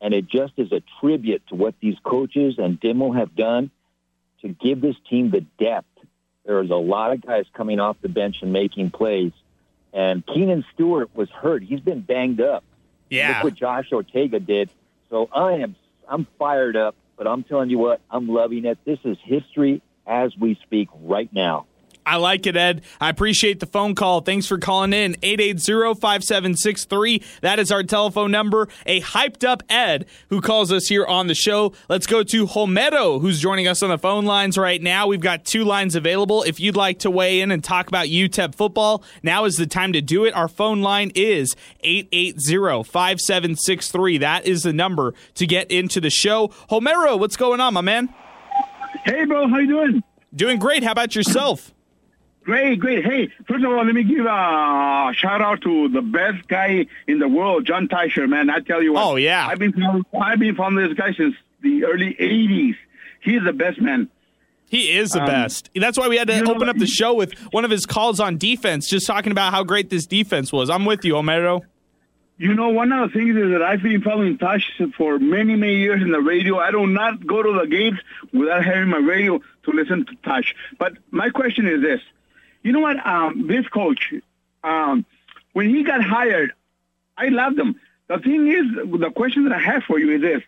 and 0.00 0.14
it 0.14 0.28
just 0.28 0.52
is 0.56 0.70
a 0.70 0.82
tribute 1.00 1.42
to 1.48 1.56
what 1.56 1.74
these 1.80 1.96
coaches 2.04 2.54
and 2.58 2.80
Dimel 2.80 3.16
have 3.18 3.34
done 3.34 3.70
to 4.42 4.48
give 4.48 4.80
this 4.80 4.96
team 5.10 5.30
the 5.30 5.40
depth. 5.58 5.88
There 6.44 6.62
is 6.62 6.70
a 6.70 6.76
lot 6.76 7.12
of 7.12 7.26
guys 7.26 7.46
coming 7.52 7.80
off 7.80 7.96
the 8.00 8.08
bench 8.08 8.36
and 8.42 8.52
making 8.52 8.92
plays 8.92 9.32
and 9.96 10.24
Keenan 10.26 10.62
Stewart 10.74 11.08
was 11.16 11.30
hurt. 11.30 11.62
He's 11.62 11.80
been 11.80 12.02
banged 12.02 12.42
up. 12.42 12.62
Yeah. 13.08 13.28
Look 13.28 13.44
what 13.44 13.54
Josh 13.54 13.90
Ortega 13.92 14.38
did. 14.38 14.68
So 15.08 15.28
I 15.32 15.54
am 15.54 15.74
I'm 16.06 16.26
fired 16.38 16.76
up, 16.76 16.94
but 17.16 17.26
I'm 17.26 17.42
telling 17.42 17.70
you 17.70 17.78
what, 17.78 18.02
I'm 18.10 18.28
loving 18.28 18.66
it. 18.66 18.78
This 18.84 18.98
is 19.04 19.16
history 19.24 19.80
as 20.06 20.36
we 20.36 20.56
speak 20.62 20.90
right 21.00 21.32
now. 21.32 21.66
I 22.06 22.16
like 22.16 22.46
it, 22.46 22.56
Ed. 22.56 22.82
I 23.00 23.10
appreciate 23.10 23.58
the 23.58 23.66
phone 23.66 23.96
call. 23.96 24.20
Thanks 24.20 24.46
for 24.46 24.58
calling 24.58 24.92
in. 24.92 25.14
880-5763. 25.14 27.40
That 27.40 27.58
is 27.58 27.72
our 27.72 27.82
telephone 27.82 28.30
number. 28.30 28.68
A 28.86 29.00
hyped 29.00 29.42
up 29.42 29.64
Ed 29.68 30.06
who 30.30 30.40
calls 30.40 30.70
us 30.70 30.86
here 30.86 31.04
on 31.04 31.26
the 31.26 31.34
show. 31.34 31.72
Let's 31.88 32.06
go 32.06 32.22
to 32.22 32.46
Homero, 32.46 33.20
who's 33.20 33.40
joining 33.40 33.66
us 33.66 33.82
on 33.82 33.90
the 33.90 33.98
phone 33.98 34.24
lines 34.24 34.56
right 34.56 34.80
now. 34.80 35.08
We've 35.08 35.20
got 35.20 35.44
two 35.44 35.64
lines 35.64 35.96
available. 35.96 36.44
If 36.44 36.60
you'd 36.60 36.76
like 36.76 37.00
to 37.00 37.10
weigh 37.10 37.40
in 37.40 37.50
and 37.50 37.64
talk 37.64 37.88
about 37.88 38.06
UTEP 38.06 38.54
football, 38.54 39.02
now 39.24 39.44
is 39.44 39.56
the 39.56 39.66
time 39.66 39.92
to 39.94 40.00
do 40.00 40.24
it. 40.24 40.32
Our 40.34 40.46
phone 40.46 40.82
line 40.82 41.10
is 41.16 41.56
880-5763. 41.84 44.20
That 44.20 44.46
is 44.46 44.62
the 44.62 44.72
number 44.72 45.12
to 45.34 45.44
get 45.44 45.72
into 45.72 46.00
the 46.00 46.10
show. 46.10 46.52
Homero, 46.70 47.18
what's 47.18 47.36
going 47.36 47.60
on, 47.60 47.74
my 47.74 47.80
man? 47.80 48.14
Hey, 49.04 49.24
bro. 49.24 49.48
How 49.48 49.58
you 49.58 49.66
doing? 49.66 50.04
Doing 50.32 50.60
great. 50.60 50.84
How 50.84 50.92
about 50.92 51.16
yourself? 51.16 51.72
Great, 52.46 52.78
great. 52.78 53.04
Hey, 53.04 53.26
first 53.48 53.64
of 53.64 53.72
all, 53.72 53.84
let 53.84 53.92
me 53.92 54.04
give 54.04 54.24
a 54.24 55.10
shout 55.14 55.42
out 55.42 55.62
to 55.62 55.88
the 55.88 56.00
best 56.00 56.46
guy 56.46 56.86
in 57.08 57.18
the 57.18 57.26
world, 57.26 57.66
John 57.66 57.88
Teicher, 57.88 58.28
man. 58.28 58.50
I 58.50 58.60
tell 58.60 58.80
you 58.80 58.92
what. 58.92 59.04
Oh, 59.04 59.16
yeah. 59.16 59.48
I've 59.48 59.58
been, 59.58 59.74
I've 60.16 60.38
been 60.38 60.54
following 60.54 60.76
this 60.88 60.96
guy 60.96 61.12
since 61.12 61.34
the 61.62 61.84
early 61.84 62.14
80s. 62.14 62.76
He's 63.20 63.42
the 63.42 63.52
best, 63.52 63.80
man. 63.80 64.08
He 64.68 64.96
is 64.96 65.10
the 65.10 65.22
um, 65.22 65.26
best. 65.26 65.70
That's 65.74 65.98
why 65.98 66.06
we 66.06 66.18
had 66.18 66.28
to 66.28 66.48
open 66.48 66.68
up 66.68 66.76
the 66.76 66.86
show 66.86 67.14
with 67.14 67.36
one 67.50 67.64
of 67.64 67.70
his 67.72 67.84
calls 67.84 68.20
on 68.20 68.38
defense, 68.38 68.88
just 68.88 69.08
talking 69.08 69.32
about 69.32 69.52
how 69.52 69.64
great 69.64 69.90
this 69.90 70.06
defense 70.06 70.52
was. 70.52 70.70
I'm 70.70 70.84
with 70.84 71.04
you, 71.04 71.14
Homero. 71.14 71.62
You 72.38 72.54
know, 72.54 72.68
one 72.68 72.92
of 72.92 73.10
the 73.10 73.18
things 73.18 73.36
is 73.36 73.50
that 73.50 73.62
I've 73.62 73.82
been 73.82 74.02
following 74.02 74.38
Tosh 74.38 74.70
for 74.96 75.18
many, 75.18 75.56
many 75.56 75.78
years 75.78 76.00
in 76.00 76.12
the 76.12 76.20
radio. 76.20 76.60
I 76.60 76.70
do 76.70 76.86
not 76.86 77.26
go 77.26 77.42
to 77.42 77.58
the 77.58 77.66
games 77.66 77.98
without 78.32 78.64
having 78.64 78.88
my 78.88 78.98
radio 78.98 79.40
to 79.64 79.70
listen 79.72 80.06
to 80.06 80.14
Tosh. 80.22 80.54
But 80.78 80.92
my 81.10 81.30
question 81.30 81.66
is 81.66 81.82
this. 81.82 82.00
You 82.66 82.72
know 82.72 82.80
what? 82.80 83.06
Um, 83.06 83.46
this 83.46 83.64
coach, 83.68 84.12
um, 84.64 85.06
when 85.52 85.68
he 85.72 85.84
got 85.84 86.02
hired, 86.02 86.52
I 87.16 87.28
loved 87.28 87.56
him. 87.56 87.80
The 88.08 88.18
thing 88.18 88.48
is, 88.48 88.64
the 89.00 89.12
question 89.14 89.44
that 89.44 89.52
I 89.52 89.60
have 89.60 89.84
for 89.84 90.00
you 90.00 90.16
is 90.16 90.20
this: 90.20 90.42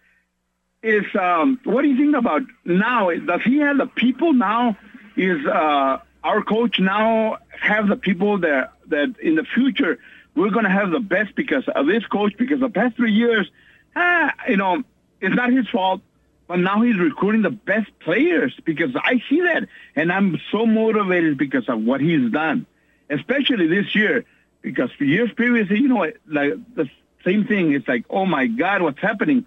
is 0.83 1.05
um, 1.15 1.61
what 1.63 1.83
do 1.83 1.89
you 1.89 1.97
think 1.97 2.17
about 2.17 2.43
now? 2.65 3.11
Does 3.11 3.43
he 3.45 3.59
have 3.59 3.79
the 3.79 3.87
people 3.87 4.33
now? 4.33 4.77
Is 5.17 5.47
uh, 5.47 6.01
our 6.25 6.43
coach 6.43 6.81
now 6.81 7.39
have 7.51 7.87
the 7.87 7.97
people 7.97 8.39
that 8.39 8.73
that 8.89 9.15
in 9.23 9.37
the 9.37 9.45
future 9.45 10.01
we're 10.35 10.51
going 10.51 10.65
to 10.65 10.73
have 10.73 10.91
the 10.91 10.99
best 10.99 11.37
because 11.37 11.69
of 11.69 11.87
this 11.87 12.05
coach? 12.07 12.33
Because 12.37 12.59
the 12.59 12.69
past 12.69 12.97
three 12.97 13.13
years, 13.13 13.49
ah, 13.95 14.35
you 14.49 14.57
know, 14.57 14.83
it's 15.21 15.37
not 15.37 15.53
his 15.53 15.69
fault. 15.69 16.01
But 16.49 16.57
now 16.61 16.81
he's 16.81 16.97
recruiting 16.97 17.43
the 17.43 17.51
best 17.51 17.91
players 18.01 18.59
because 18.65 18.91
I 18.97 19.23
see 19.29 19.43
that. 19.43 19.69
And 19.95 20.11
I'm 20.11 20.41
so 20.51 20.65
motivated 20.67 21.37
because 21.37 21.69
of 21.69 21.83
what 21.83 22.01
he's 22.01 22.33
done, 22.33 22.67
especially 23.11 23.69
this 23.69 23.95
year. 23.95 24.25
Because 24.63 24.91
years 24.99 25.31
previously, 25.37 25.79
you 25.79 25.89
know, 25.89 26.11
like 26.27 26.55
the 26.75 26.91
same 27.25 27.45
thing. 27.45 27.73
It's 27.75 27.87
like, 27.87 28.07
oh 28.09 28.25
my 28.25 28.47
God, 28.47 28.83
what's 28.83 29.01
happening? 29.01 29.47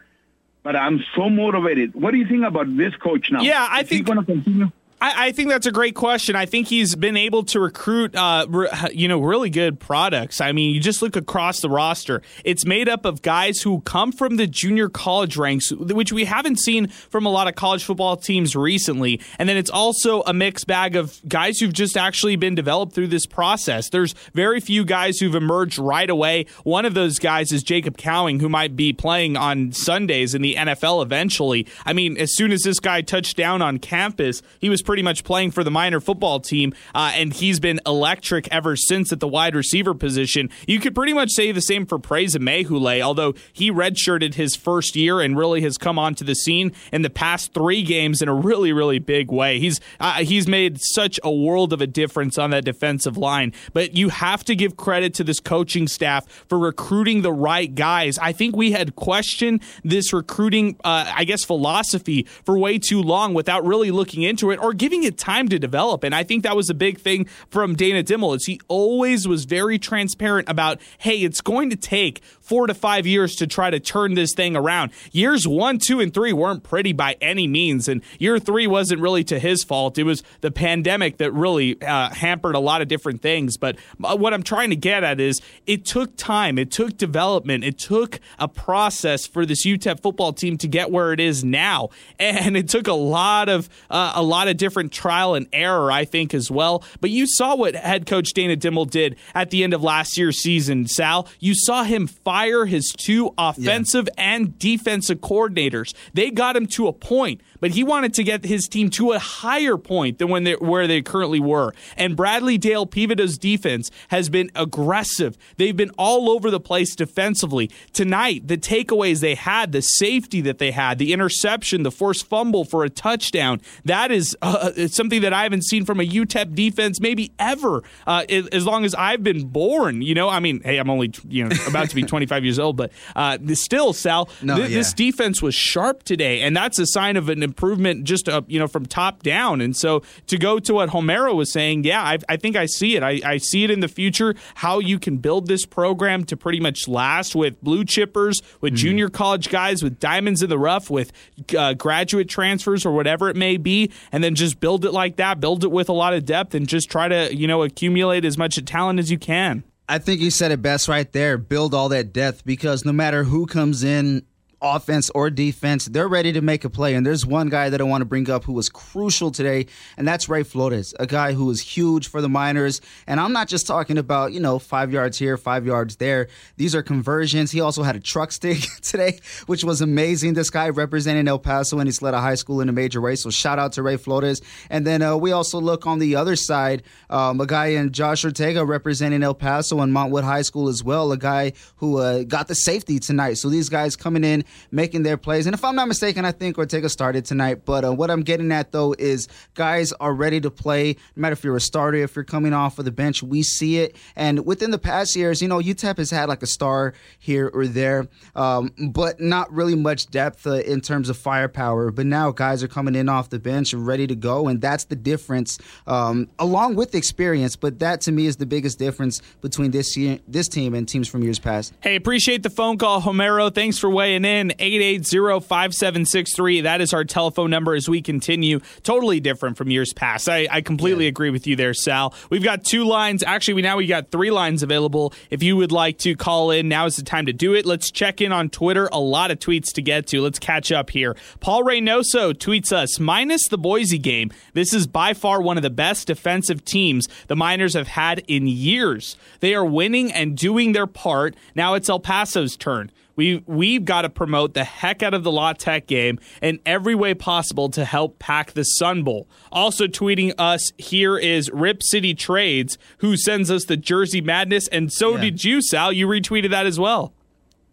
But 0.63 0.75
I'm 0.75 1.03
so 1.15 1.27
motivated. 1.27 1.95
What 1.95 2.11
do 2.11 2.17
you 2.17 2.27
think 2.27 2.45
about 2.45 2.77
this 2.77 2.95
coach 2.95 3.31
now? 3.31 3.41
Yeah, 3.41 3.67
I 3.69 3.81
Is 3.81 3.89
think 3.89 4.05
going 4.05 4.19
to 4.19 4.25
continue. 4.25 4.71
I, 5.01 5.27
I, 5.27 5.31
think 5.31 5.49
that's 5.49 5.65
a 5.65 5.71
great 5.71 5.95
question. 5.95 6.35
I 6.35 6.45
think 6.45 6.67
he's 6.67 6.95
been 6.95 7.17
able 7.17 7.43
to 7.45 7.59
recruit, 7.59 8.15
uh, 8.15 8.45
re, 8.47 8.69
you 8.93 9.07
know, 9.07 9.19
really 9.19 9.49
good 9.49 9.79
products. 9.79 10.39
I 10.39 10.51
mean, 10.51 10.75
you 10.75 10.79
just 10.79 11.01
look 11.01 11.15
across 11.15 11.59
the 11.59 11.69
roster; 11.69 12.21
it's 12.45 12.65
made 12.65 12.87
up 12.87 13.03
of 13.05 13.23
guys 13.23 13.61
who 13.61 13.81
come 13.81 14.11
from 14.11 14.35
the 14.35 14.45
junior 14.45 14.89
college 14.89 15.37
ranks, 15.37 15.71
which 15.71 16.13
we 16.13 16.25
haven't 16.25 16.59
seen 16.59 16.87
from 16.87 17.25
a 17.25 17.29
lot 17.29 17.47
of 17.47 17.55
college 17.55 17.83
football 17.83 18.15
teams 18.15 18.55
recently. 18.55 19.19
And 19.39 19.49
then 19.49 19.57
it's 19.57 19.71
also 19.71 20.21
a 20.21 20.33
mixed 20.33 20.67
bag 20.67 20.95
of 20.95 21.19
guys 21.27 21.57
who've 21.57 21.73
just 21.73 21.97
actually 21.97 22.35
been 22.35 22.53
developed 22.53 22.93
through 22.93 23.07
this 23.07 23.25
process. 23.25 23.89
There's 23.89 24.13
very 24.33 24.59
few 24.59 24.85
guys 24.85 25.17
who've 25.17 25.33
emerged 25.33 25.79
right 25.79 26.09
away. 26.09 26.45
One 26.63 26.85
of 26.85 26.93
those 26.93 27.17
guys 27.17 27.51
is 27.51 27.63
Jacob 27.63 27.97
Cowing, 27.97 28.39
who 28.39 28.49
might 28.49 28.75
be 28.75 28.93
playing 28.93 29.35
on 29.35 29.71
Sundays 29.71 30.35
in 30.35 30.43
the 30.43 30.55
NFL 30.55 31.01
eventually. 31.01 31.65
I 31.87 31.93
mean, 31.93 32.17
as 32.17 32.35
soon 32.35 32.51
as 32.51 32.61
this 32.61 32.79
guy 32.79 33.01
touched 33.01 33.35
down 33.35 33.63
on 33.63 33.79
campus, 33.79 34.43
he 34.59 34.69
was 34.69 34.83
pretty 34.91 35.03
much 35.03 35.23
playing 35.23 35.51
for 35.51 35.63
the 35.63 35.71
Miner 35.71 36.01
football 36.01 36.41
team, 36.41 36.73
uh, 36.93 37.13
and 37.15 37.31
he's 37.31 37.61
been 37.61 37.79
electric 37.85 38.45
ever 38.51 38.75
since 38.75 39.13
at 39.13 39.21
the 39.21 39.27
wide 39.27 39.55
receiver 39.55 39.93
position. 39.93 40.49
You 40.67 40.81
could 40.81 40.93
pretty 40.93 41.13
much 41.13 41.31
say 41.31 41.53
the 41.53 41.61
same 41.61 41.85
for 41.85 41.97
Praise 41.97 42.35
Amaewhule, 42.35 42.99
although 42.99 43.33
he 43.53 43.71
redshirted 43.71 44.33
his 44.33 44.53
first 44.53 44.97
year 44.97 45.21
and 45.21 45.37
really 45.37 45.61
has 45.61 45.77
come 45.77 45.97
onto 45.97 46.25
the 46.25 46.35
scene 46.35 46.73
in 46.91 47.03
the 47.03 47.09
past 47.09 47.53
three 47.53 47.83
games 47.83 48.21
in 48.21 48.27
a 48.27 48.33
really, 48.33 48.73
really 48.73 48.99
big 48.99 49.31
way. 49.31 49.59
He's 49.59 49.79
uh, 50.01 50.25
he's 50.25 50.45
made 50.45 50.81
such 50.81 51.21
a 51.23 51.31
world 51.31 51.71
of 51.71 51.79
a 51.79 51.87
difference 51.87 52.37
on 52.37 52.49
that 52.49 52.65
defensive 52.65 53.15
line. 53.15 53.53
But 53.71 53.95
you 53.95 54.09
have 54.09 54.43
to 54.43 54.57
give 54.57 54.75
credit 54.75 55.13
to 55.13 55.23
this 55.23 55.39
coaching 55.39 55.87
staff 55.87 56.27
for 56.49 56.59
recruiting 56.59 57.21
the 57.21 57.31
right 57.31 57.73
guys. 57.73 58.17
I 58.17 58.33
think 58.33 58.57
we 58.57 58.73
had 58.73 58.97
questioned 58.97 59.63
this 59.85 60.11
recruiting, 60.11 60.75
uh, 60.83 61.13
I 61.15 61.23
guess, 61.23 61.45
philosophy 61.45 62.23
for 62.43 62.59
way 62.59 62.77
too 62.77 63.01
long 63.01 63.33
without 63.33 63.65
really 63.65 63.91
looking 63.91 64.23
into 64.23 64.51
it 64.51 64.59
or 64.61 64.73
giving 64.81 65.03
it 65.03 65.15
time 65.15 65.47
to 65.47 65.59
develop. 65.59 66.03
And 66.03 66.15
I 66.15 66.23
think 66.23 66.41
that 66.41 66.55
was 66.55 66.71
a 66.71 66.73
big 66.73 66.99
thing 66.99 67.27
from 67.51 67.75
Dana 67.75 68.03
Dimel 68.03 68.35
is 68.35 68.47
he 68.47 68.59
always 68.67 69.27
was 69.27 69.45
very 69.45 69.77
transparent 69.77 70.49
about, 70.49 70.81
hey, 70.97 71.17
it's 71.17 71.39
going 71.39 71.69
to 71.69 71.75
take 71.75 72.23
four 72.39 72.65
to 72.65 72.73
five 72.73 73.05
years 73.05 73.35
to 73.35 73.45
try 73.45 73.69
to 73.69 73.79
turn 73.79 74.15
this 74.15 74.33
thing 74.33 74.55
around. 74.55 74.89
Years 75.11 75.47
one, 75.47 75.77
two, 75.77 75.99
and 75.99 76.11
three 76.11 76.33
weren't 76.33 76.63
pretty 76.63 76.93
by 76.93 77.15
any 77.21 77.47
means. 77.47 77.87
And 77.87 78.01
year 78.17 78.39
three 78.39 78.65
wasn't 78.65 79.01
really 79.01 79.23
to 79.25 79.37
his 79.37 79.63
fault. 79.63 79.99
It 79.99 80.03
was 80.03 80.23
the 80.41 80.49
pandemic 80.49 81.17
that 81.17 81.31
really 81.31 81.79
uh, 81.83 82.09
hampered 82.09 82.55
a 82.55 82.59
lot 82.59 82.81
of 82.81 82.87
different 82.87 83.21
things. 83.21 83.57
But 83.57 83.77
uh, 84.03 84.17
what 84.17 84.33
I'm 84.33 84.41
trying 84.41 84.71
to 84.71 84.75
get 84.75 85.03
at 85.03 85.19
is 85.19 85.41
it 85.67 85.85
took 85.85 86.17
time, 86.17 86.57
it 86.57 86.71
took 86.71 86.97
development, 86.97 87.63
it 87.63 87.77
took 87.77 88.19
a 88.39 88.47
process 88.47 89.27
for 89.27 89.45
this 89.45 89.63
UTEP 89.63 90.01
football 90.01 90.33
team 90.33 90.57
to 90.57 90.67
get 90.67 90.89
where 90.89 91.13
it 91.13 91.19
is 91.19 91.43
now. 91.43 91.89
And 92.31 92.55
it 92.55 92.69
took 92.69 92.87
a 92.87 92.93
lot 92.93 93.49
of 93.49 93.67
uh, 93.89 94.13
a 94.15 94.23
lot 94.23 94.47
of 94.47 94.55
different 94.55 94.70
trial 94.89 95.35
and 95.35 95.47
error, 95.53 95.91
I 95.91 96.05
think, 96.05 96.33
as 96.33 96.49
well. 96.49 96.83
But 96.99 97.09
you 97.09 97.27
saw 97.27 97.55
what 97.55 97.75
head 97.75 98.05
coach 98.05 98.33
Dana 98.33 98.55
Dimel 98.55 98.89
did 98.89 99.17
at 99.35 99.49
the 99.49 99.63
end 99.63 99.73
of 99.73 99.83
last 99.83 100.17
year's 100.17 100.37
season, 100.37 100.87
Sal. 100.87 101.27
You 101.39 101.53
saw 101.55 101.83
him 101.83 102.07
fire 102.07 102.65
his 102.65 102.93
two 102.95 103.33
offensive 103.37 104.07
yeah. 104.17 104.35
and 104.35 104.57
defensive 104.57 105.19
coordinators. 105.19 105.93
They 106.13 106.31
got 106.31 106.55
him 106.55 106.67
to 106.67 106.87
a 106.87 106.93
point 106.93 107.41
but 107.61 107.71
he 107.71 107.83
wanted 107.83 108.13
to 108.15 108.23
get 108.23 108.43
his 108.43 108.67
team 108.67 108.89
to 108.89 109.13
a 109.13 109.19
higher 109.19 109.77
point 109.77 110.17
than 110.17 110.27
when 110.27 110.43
they, 110.43 110.53
where 110.55 110.87
they 110.87 111.01
currently 111.01 111.39
were. 111.39 111.73
And 111.95 112.17
Bradley 112.17 112.57
Dale 112.57 112.85
Peveto's 112.85 113.37
defense 113.37 113.89
has 114.09 114.27
been 114.27 114.51
aggressive. 114.55 115.37
They've 115.55 115.77
been 115.77 115.91
all 115.97 116.29
over 116.29 116.51
the 116.51 116.59
place 116.59 116.95
defensively. 116.95 117.71
Tonight, 117.93 118.47
the 118.47 118.57
takeaways 118.57 119.21
they 119.21 119.35
had, 119.35 119.71
the 119.71 119.81
safety 119.81 120.41
that 120.41 120.57
they 120.57 120.71
had, 120.71 120.97
the 120.97 121.13
interception, 121.13 121.83
the 121.83 121.91
forced 121.91 122.27
fumble 122.27 122.65
for 122.65 122.83
a 122.83 122.89
touchdown, 122.89 123.61
that 123.85 124.11
is 124.11 124.35
uh, 124.41 124.87
something 124.87 125.21
that 125.21 125.31
I 125.31 125.43
haven't 125.43 125.63
seen 125.63 125.85
from 125.85 125.99
a 125.99 126.05
UTEP 126.05 126.55
defense 126.55 126.99
maybe 126.99 127.31
ever 127.39 127.83
uh, 128.07 128.25
as 128.29 128.65
long 128.65 128.83
as 128.85 128.95
I've 128.95 129.23
been 129.23 129.47
born. 129.47 130.01
You 130.01 130.15
know, 130.15 130.29
I 130.29 130.39
mean, 130.39 130.61
hey, 130.63 130.77
I'm 130.79 130.89
only 130.89 131.13
you 131.29 131.47
know 131.47 131.55
about 131.67 131.89
to 131.89 131.95
be 131.95 132.03
25 132.11 132.43
years 132.43 132.57
old, 132.57 132.75
but 132.75 132.91
uh, 133.15 133.37
still, 133.53 133.93
Sal, 133.93 134.29
no, 134.41 134.57
th- 134.57 134.69
yeah. 134.69 134.77
this 134.77 134.93
defense 134.93 135.41
was 135.41 135.53
sharp 135.53 136.03
today, 136.03 136.41
and 136.41 136.57
that's 136.57 136.79
a 136.79 136.87
sign 136.87 137.17
of 137.17 137.29
an 137.29 137.43
improvement 137.51 138.05
just 138.05 138.29
uh, 138.29 138.41
you 138.47 138.59
know 138.59 138.67
from 138.67 138.85
top 138.85 139.23
down. 139.23 139.59
And 139.59 139.75
so 139.75 140.03
to 140.27 140.37
go 140.37 140.57
to 140.59 140.73
what 140.73 140.89
Homero 140.89 141.35
was 141.35 141.51
saying, 141.51 141.83
yeah, 141.83 142.01
I, 142.01 142.17
I 142.29 142.37
think 142.37 142.55
I 142.55 142.65
see 142.65 142.95
it. 142.95 143.03
I, 143.03 143.19
I, 143.25 143.37
see 143.37 143.65
it 143.65 143.71
in 143.71 143.81
the 143.81 143.89
future 143.89 144.35
how 144.55 144.79
you 144.79 144.97
can 144.99 145.17
build 145.17 145.47
this 145.47 145.65
program 145.65 146.23
to 146.25 146.37
pretty 146.37 146.61
much 146.61 146.87
last 146.87 147.35
with 147.35 147.61
blue 147.61 147.83
chippers, 147.83 148.41
with 148.61 148.73
mm-hmm. 148.73 148.77
junior 148.77 149.09
college 149.09 149.49
guys, 149.49 149.83
with 149.83 149.99
diamonds 149.99 150.41
in 150.41 150.49
the 150.49 150.57
rough, 150.57 150.89
with 150.89 151.11
uh, 151.57 151.73
graduate 151.73 152.29
transfers 152.29 152.85
or 152.85 152.93
whatever 152.93 153.29
it 153.29 153.35
may 153.35 153.57
be, 153.57 153.91
and 154.13 154.23
then 154.23 154.35
just 154.35 154.61
build 154.61 154.85
it 154.85 154.91
like 154.91 155.17
that. 155.17 155.41
Build 155.41 155.65
it 155.65 155.71
with 155.71 155.89
a 155.89 155.93
lot 155.93 156.13
of 156.13 156.23
depth 156.23 156.55
and 156.55 156.67
just 156.67 156.89
try 156.89 157.09
to 157.09 157.35
you 157.35 157.47
know 157.47 157.63
accumulate 157.63 158.23
as 158.23 158.37
much 158.37 158.63
talent 158.63 158.99
as 158.99 159.11
you 159.11 159.17
can. 159.17 159.63
I 159.89 159.99
think 159.99 160.21
you 160.21 160.31
said 160.31 160.51
it 160.51 160.61
best 160.61 160.87
right 160.87 161.11
there. 161.11 161.37
Build 161.37 161.73
all 161.73 161.89
that 161.89 162.13
depth 162.13 162.45
because 162.45 162.85
no 162.85 162.93
matter 162.93 163.25
who 163.25 163.45
comes 163.45 163.83
in 163.83 164.25
offense 164.61 165.09
or 165.11 165.29
defense, 165.29 165.85
they're 165.85 166.07
ready 166.07 166.31
to 166.31 166.41
make 166.41 166.63
a 166.63 166.69
play. 166.69 166.93
And 166.93 167.05
there's 167.05 167.25
one 167.25 167.49
guy 167.49 167.69
that 167.69 167.81
I 167.81 167.83
want 167.83 168.01
to 168.01 168.05
bring 168.05 168.29
up 168.29 168.43
who 168.43 168.53
was 168.53 168.69
crucial 168.69 169.31
today, 169.31 169.65
and 169.97 170.07
that's 170.07 170.29
Ray 170.29 170.43
Flores, 170.43 170.93
a 170.99 171.07
guy 171.07 171.33
who 171.33 171.49
is 171.49 171.61
huge 171.61 172.07
for 172.07 172.21
the 172.21 172.29
Miners. 172.29 172.81
And 173.07 173.19
I'm 173.19 173.33
not 173.33 173.47
just 173.47 173.65
talking 173.65 173.97
about, 173.97 174.33
you 174.33 174.39
know, 174.39 174.59
five 174.59 174.91
yards 174.91 175.17
here, 175.17 175.37
five 175.37 175.65
yards 175.65 175.95
there. 175.97 176.27
These 176.57 176.75
are 176.75 176.83
conversions. 176.83 177.51
He 177.51 177.61
also 177.61 177.83
had 177.83 177.95
a 177.95 177.99
truck 177.99 178.31
stick 178.41 178.59
today, 178.81 179.19
which 179.47 179.63
was 179.63 179.81
amazing. 179.81 180.33
This 180.33 180.49
guy 180.49 180.69
representing 180.69 181.27
El 181.27 181.39
Paso, 181.39 181.79
and 181.79 181.87
he's 181.87 182.01
led 182.01 182.13
a 182.13 182.21
high 182.21 182.35
school 182.35 182.61
in 182.61 182.69
a 182.69 182.73
major 182.73 183.01
race. 183.01 183.23
So 183.23 183.29
shout 183.29 183.59
out 183.59 183.73
to 183.73 183.83
Ray 183.83 183.97
Flores. 183.97 184.41
And 184.69 184.85
then 184.85 185.01
uh, 185.01 185.17
we 185.17 185.31
also 185.31 185.59
look 185.59 185.87
on 185.87 185.99
the 185.99 186.15
other 186.15 186.35
side, 186.35 186.83
um, 187.09 187.41
a 187.41 187.47
guy 187.47 187.67
in 187.67 187.91
Josh 187.91 188.23
Ortega 188.23 188.63
representing 188.65 189.23
El 189.23 189.33
Paso 189.33 189.79
and 189.79 189.91
Montwood 189.93 190.23
High 190.23 190.43
School 190.43 190.69
as 190.69 190.83
well, 190.83 191.11
a 191.11 191.17
guy 191.17 191.53
who 191.77 191.97
uh, 191.97 192.23
got 192.23 192.47
the 192.47 192.55
safety 192.55 192.99
tonight. 192.99 193.35
So 193.35 193.49
these 193.49 193.69
guys 193.69 193.95
coming 193.95 194.23
in 194.23 194.43
making 194.71 195.03
their 195.03 195.17
plays. 195.17 195.45
And 195.45 195.53
if 195.53 195.63
I'm 195.63 195.75
not 195.75 195.87
mistaken, 195.87 196.25
I 196.25 196.31
think 196.31 196.57
Ortega 196.57 196.89
started 196.89 197.25
tonight. 197.25 197.65
But 197.65 197.85
uh, 197.85 197.93
what 197.93 198.09
I'm 198.11 198.21
getting 198.21 198.51
at, 198.51 198.71
though, 198.71 198.95
is 198.97 199.27
guys 199.53 199.91
are 199.93 200.13
ready 200.13 200.41
to 200.41 200.51
play. 200.51 200.95
No 201.15 201.21
matter 201.21 201.33
if 201.33 201.43
you're 201.43 201.55
a 201.55 201.61
starter, 201.61 201.97
if 201.97 202.15
you're 202.15 202.25
coming 202.25 202.53
off 202.53 202.79
of 202.79 202.85
the 202.85 202.91
bench, 202.91 203.23
we 203.23 203.43
see 203.43 203.77
it. 203.79 203.95
And 204.15 204.45
within 204.45 204.71
the 204.71 204.79
past 204.79 205.15
years, 205.15 205.41
you 205.41 205.47
know, 205.47 205.59
UTEP 205.59 205.97
has 205.97 206.11
had 206.11 206.29
like 206.29 206.43
a 206.43 206.47
star 206.47 206.93
here 207.19 207.49
or 207.53 207.67
there, 207.67 208.07
um, 208.35 208.71
but 208.89 209.19
not 209.19 209.51
really 209.51 209.75
much 209.75 210.07
depth 210.07 210.47
uh, 210.47 210.53
in 210.53 210.81
terms 210.81 211.09
of 211.09 211.17
firepower. 211.17 211.91
But 211.91 212.05
now 212.05 212.31
guys 212.31 212.63
are 212.63 212.67
coming 212.67 212.95
in 212.95 213.09
off 213.09 213.29
the 213.29 213.39
bench 213.39 213.73
and 213.73 213.85
ready 213.85 214.07
to 214.07 214.15
go. 214.15 214.47
And 214.47 214.61
that's 214.61 214.85
the 214.85 214.95
difference, 214.95 215.59
um, 215.87 216.29
along 216.39 216.75
with 216.75 216.95
experience. 216.95 217.55
But 217.55 217.79
that 217.79 218.01
to 218.01 218.11
me 218.11 218.25
is 218.25 218.37
the 218.37 218.45
biggest 218.45 218.79
difference 218.79 219.21
between 219.41 219.71
this 219.71 219.95
year, 219.95 220.19
this 220.27 220.47
team 220.47 220.73
and 220.73 220.87
teams 220.87 221.07
from 221.07 221.23
years 221.23 221.39
past. 221.39 221.73
Hey, 221.81 221.95
appreciate 221.95 222.43
the 222.43 222.49
phone 222.49 222.77
call, 222.77 223.01
Homero. 223.01 223.53
Thanks 223.53 223.77
for 223.77 223.89
weighing 223.89 224.25
in. 224.25 224.40
880-5763. 224.49 226.63
That 226.63 226.81
is 226.81 226.93
our 226.93 227.03
telephone 227.03 227.49
number 227.49 227.75
as 227.75 227.87
we 227.87 228.01
continue. 228.01 228.59
Totally 228.83 229.19
different 229.19 229.57
from 229.57 229.69
years 229.69 229.93
past. 229.93 230.29
I, 230.29 230.47
I 230.51 230.61
completely 230.61 231.05
yeah. 231.05 231.09
agree 231.09 231.29
with 231.29 231.47
you 231.47 231.55
there, 231.55 231.73
Sal. 231.73 232.13
We've 232.29 232.43
got 232.43 232.63
two 232.63 232.85
lines. 232.85 233.23
Actually, 233.23 233.55
we 233.55 233.61
now 233.61 233.77
we 233.77 233.87
got 233.87 234.11
three 234.11 234.31
lines 234.31 234.63
available. 234.63 235.13
If 235.29 235.43
you 235.43 235.57
would 235.57 235.71
like 235.71 235.97
to 235.99 236.15
call 236.15 236.51
in, 236.51 236.67
now 236.67 236.85
is 236.85 236.95
the 236.95 237.03
time 237.03 237.25
to 237.27 237.33
do 237.33 237.53
it. 237.53 237.65
Let's 237.65 237.91
check 237.91 238.21
in 238.21 238.31
on 238.31 238.49
Twitter. 238.49 238.89
A 238.91 238.99
lot 238.99 239.31
of 239.31 239.39
tweets 239.39 239.73
to 239.73 239.81
get 239.81 240.07
to. 240.07 240.21
Let's 240.21 240.39
catch 240.39 240.71
up 240.71 240.89
here. 240.89 241.15
Paul 241.39 241.63
Reynoso 241.63 242.33
tweets 242.33 242.71
us, 242.71 242.99
minus 242.99 243.47
the 243.47 243.57
Boise 243.57 243.97
game, 243.97 244.31
this 244.53 244.73
is 244.73 244.87
by 244.87 245.13
far 245.13 245.41
one 245.41 245.57
of 245.57 245.63
the 245.63 245.69
best 245.69 246.07
defensive 246.07 246.65
teams 246.65 247.07
the 247.27 247.35
Miners 247.35 247.73
have 247.73 247.87
had 247.87 248.19
in 248.27 248.47
years. 248.47 249.17
They 249.39 249.55
are 249.55 249.65
winning 249.65 250.11
and 250.11 250.37
doing 250.37 250.71
their 250.71 250.87
part. 250.87 251.35
Now 251.55 251.73
it's 251.73 251.89
El 251.89 251.99
Paso's 251.99 252.55
turn. 252.55 252.91
We 253.21 253.43
we've 253.45 253.85
got 253.85 254.01
to 254.01 254.09
promote 254.09 254.55
the 254.55 254.63
heck 254.63 255.03
out 255.03 255.13
of 255.13 255.23
the 255.23 255.31
La 255.31 255.53
Tech 255.53 255.85
game 255.85 256.17
in 256.41 256.59
every 256.65 256.95
way 256.95 257.13
possible 257.13 257.69
to 257.69 257.85
help 257.85 258.17
pack 258.17 258.53
the 258.53 258.63
Sun 258.63 259.03
Bowl. 259.03 259.29
Also 259.51 259.85
tweeting 259.85 260.33
us 260.39 260.71
here 260.79 261.19
is 261.19 261.47
Rip 261.53 261.83
City 261.83 262.15
Trades, 262.15 262.79
who 262.97 263.15
sends 263.15 263.51
us 263.51 263.65
the 263.65 263.77
Jersey 263.77 264.21
Madness, 264.21 264.67
and 264.69 264.91
so 264.91 265.11
yeah. 265.11 265.21
did 265.21 265.43
you, 265.43 265.61
Sal. 265.61 265.91
You 265.91 266.07
retweeted 266.07 266.49
that 266.49 266.65
as 266.65 266.79
well. 266.79 267.13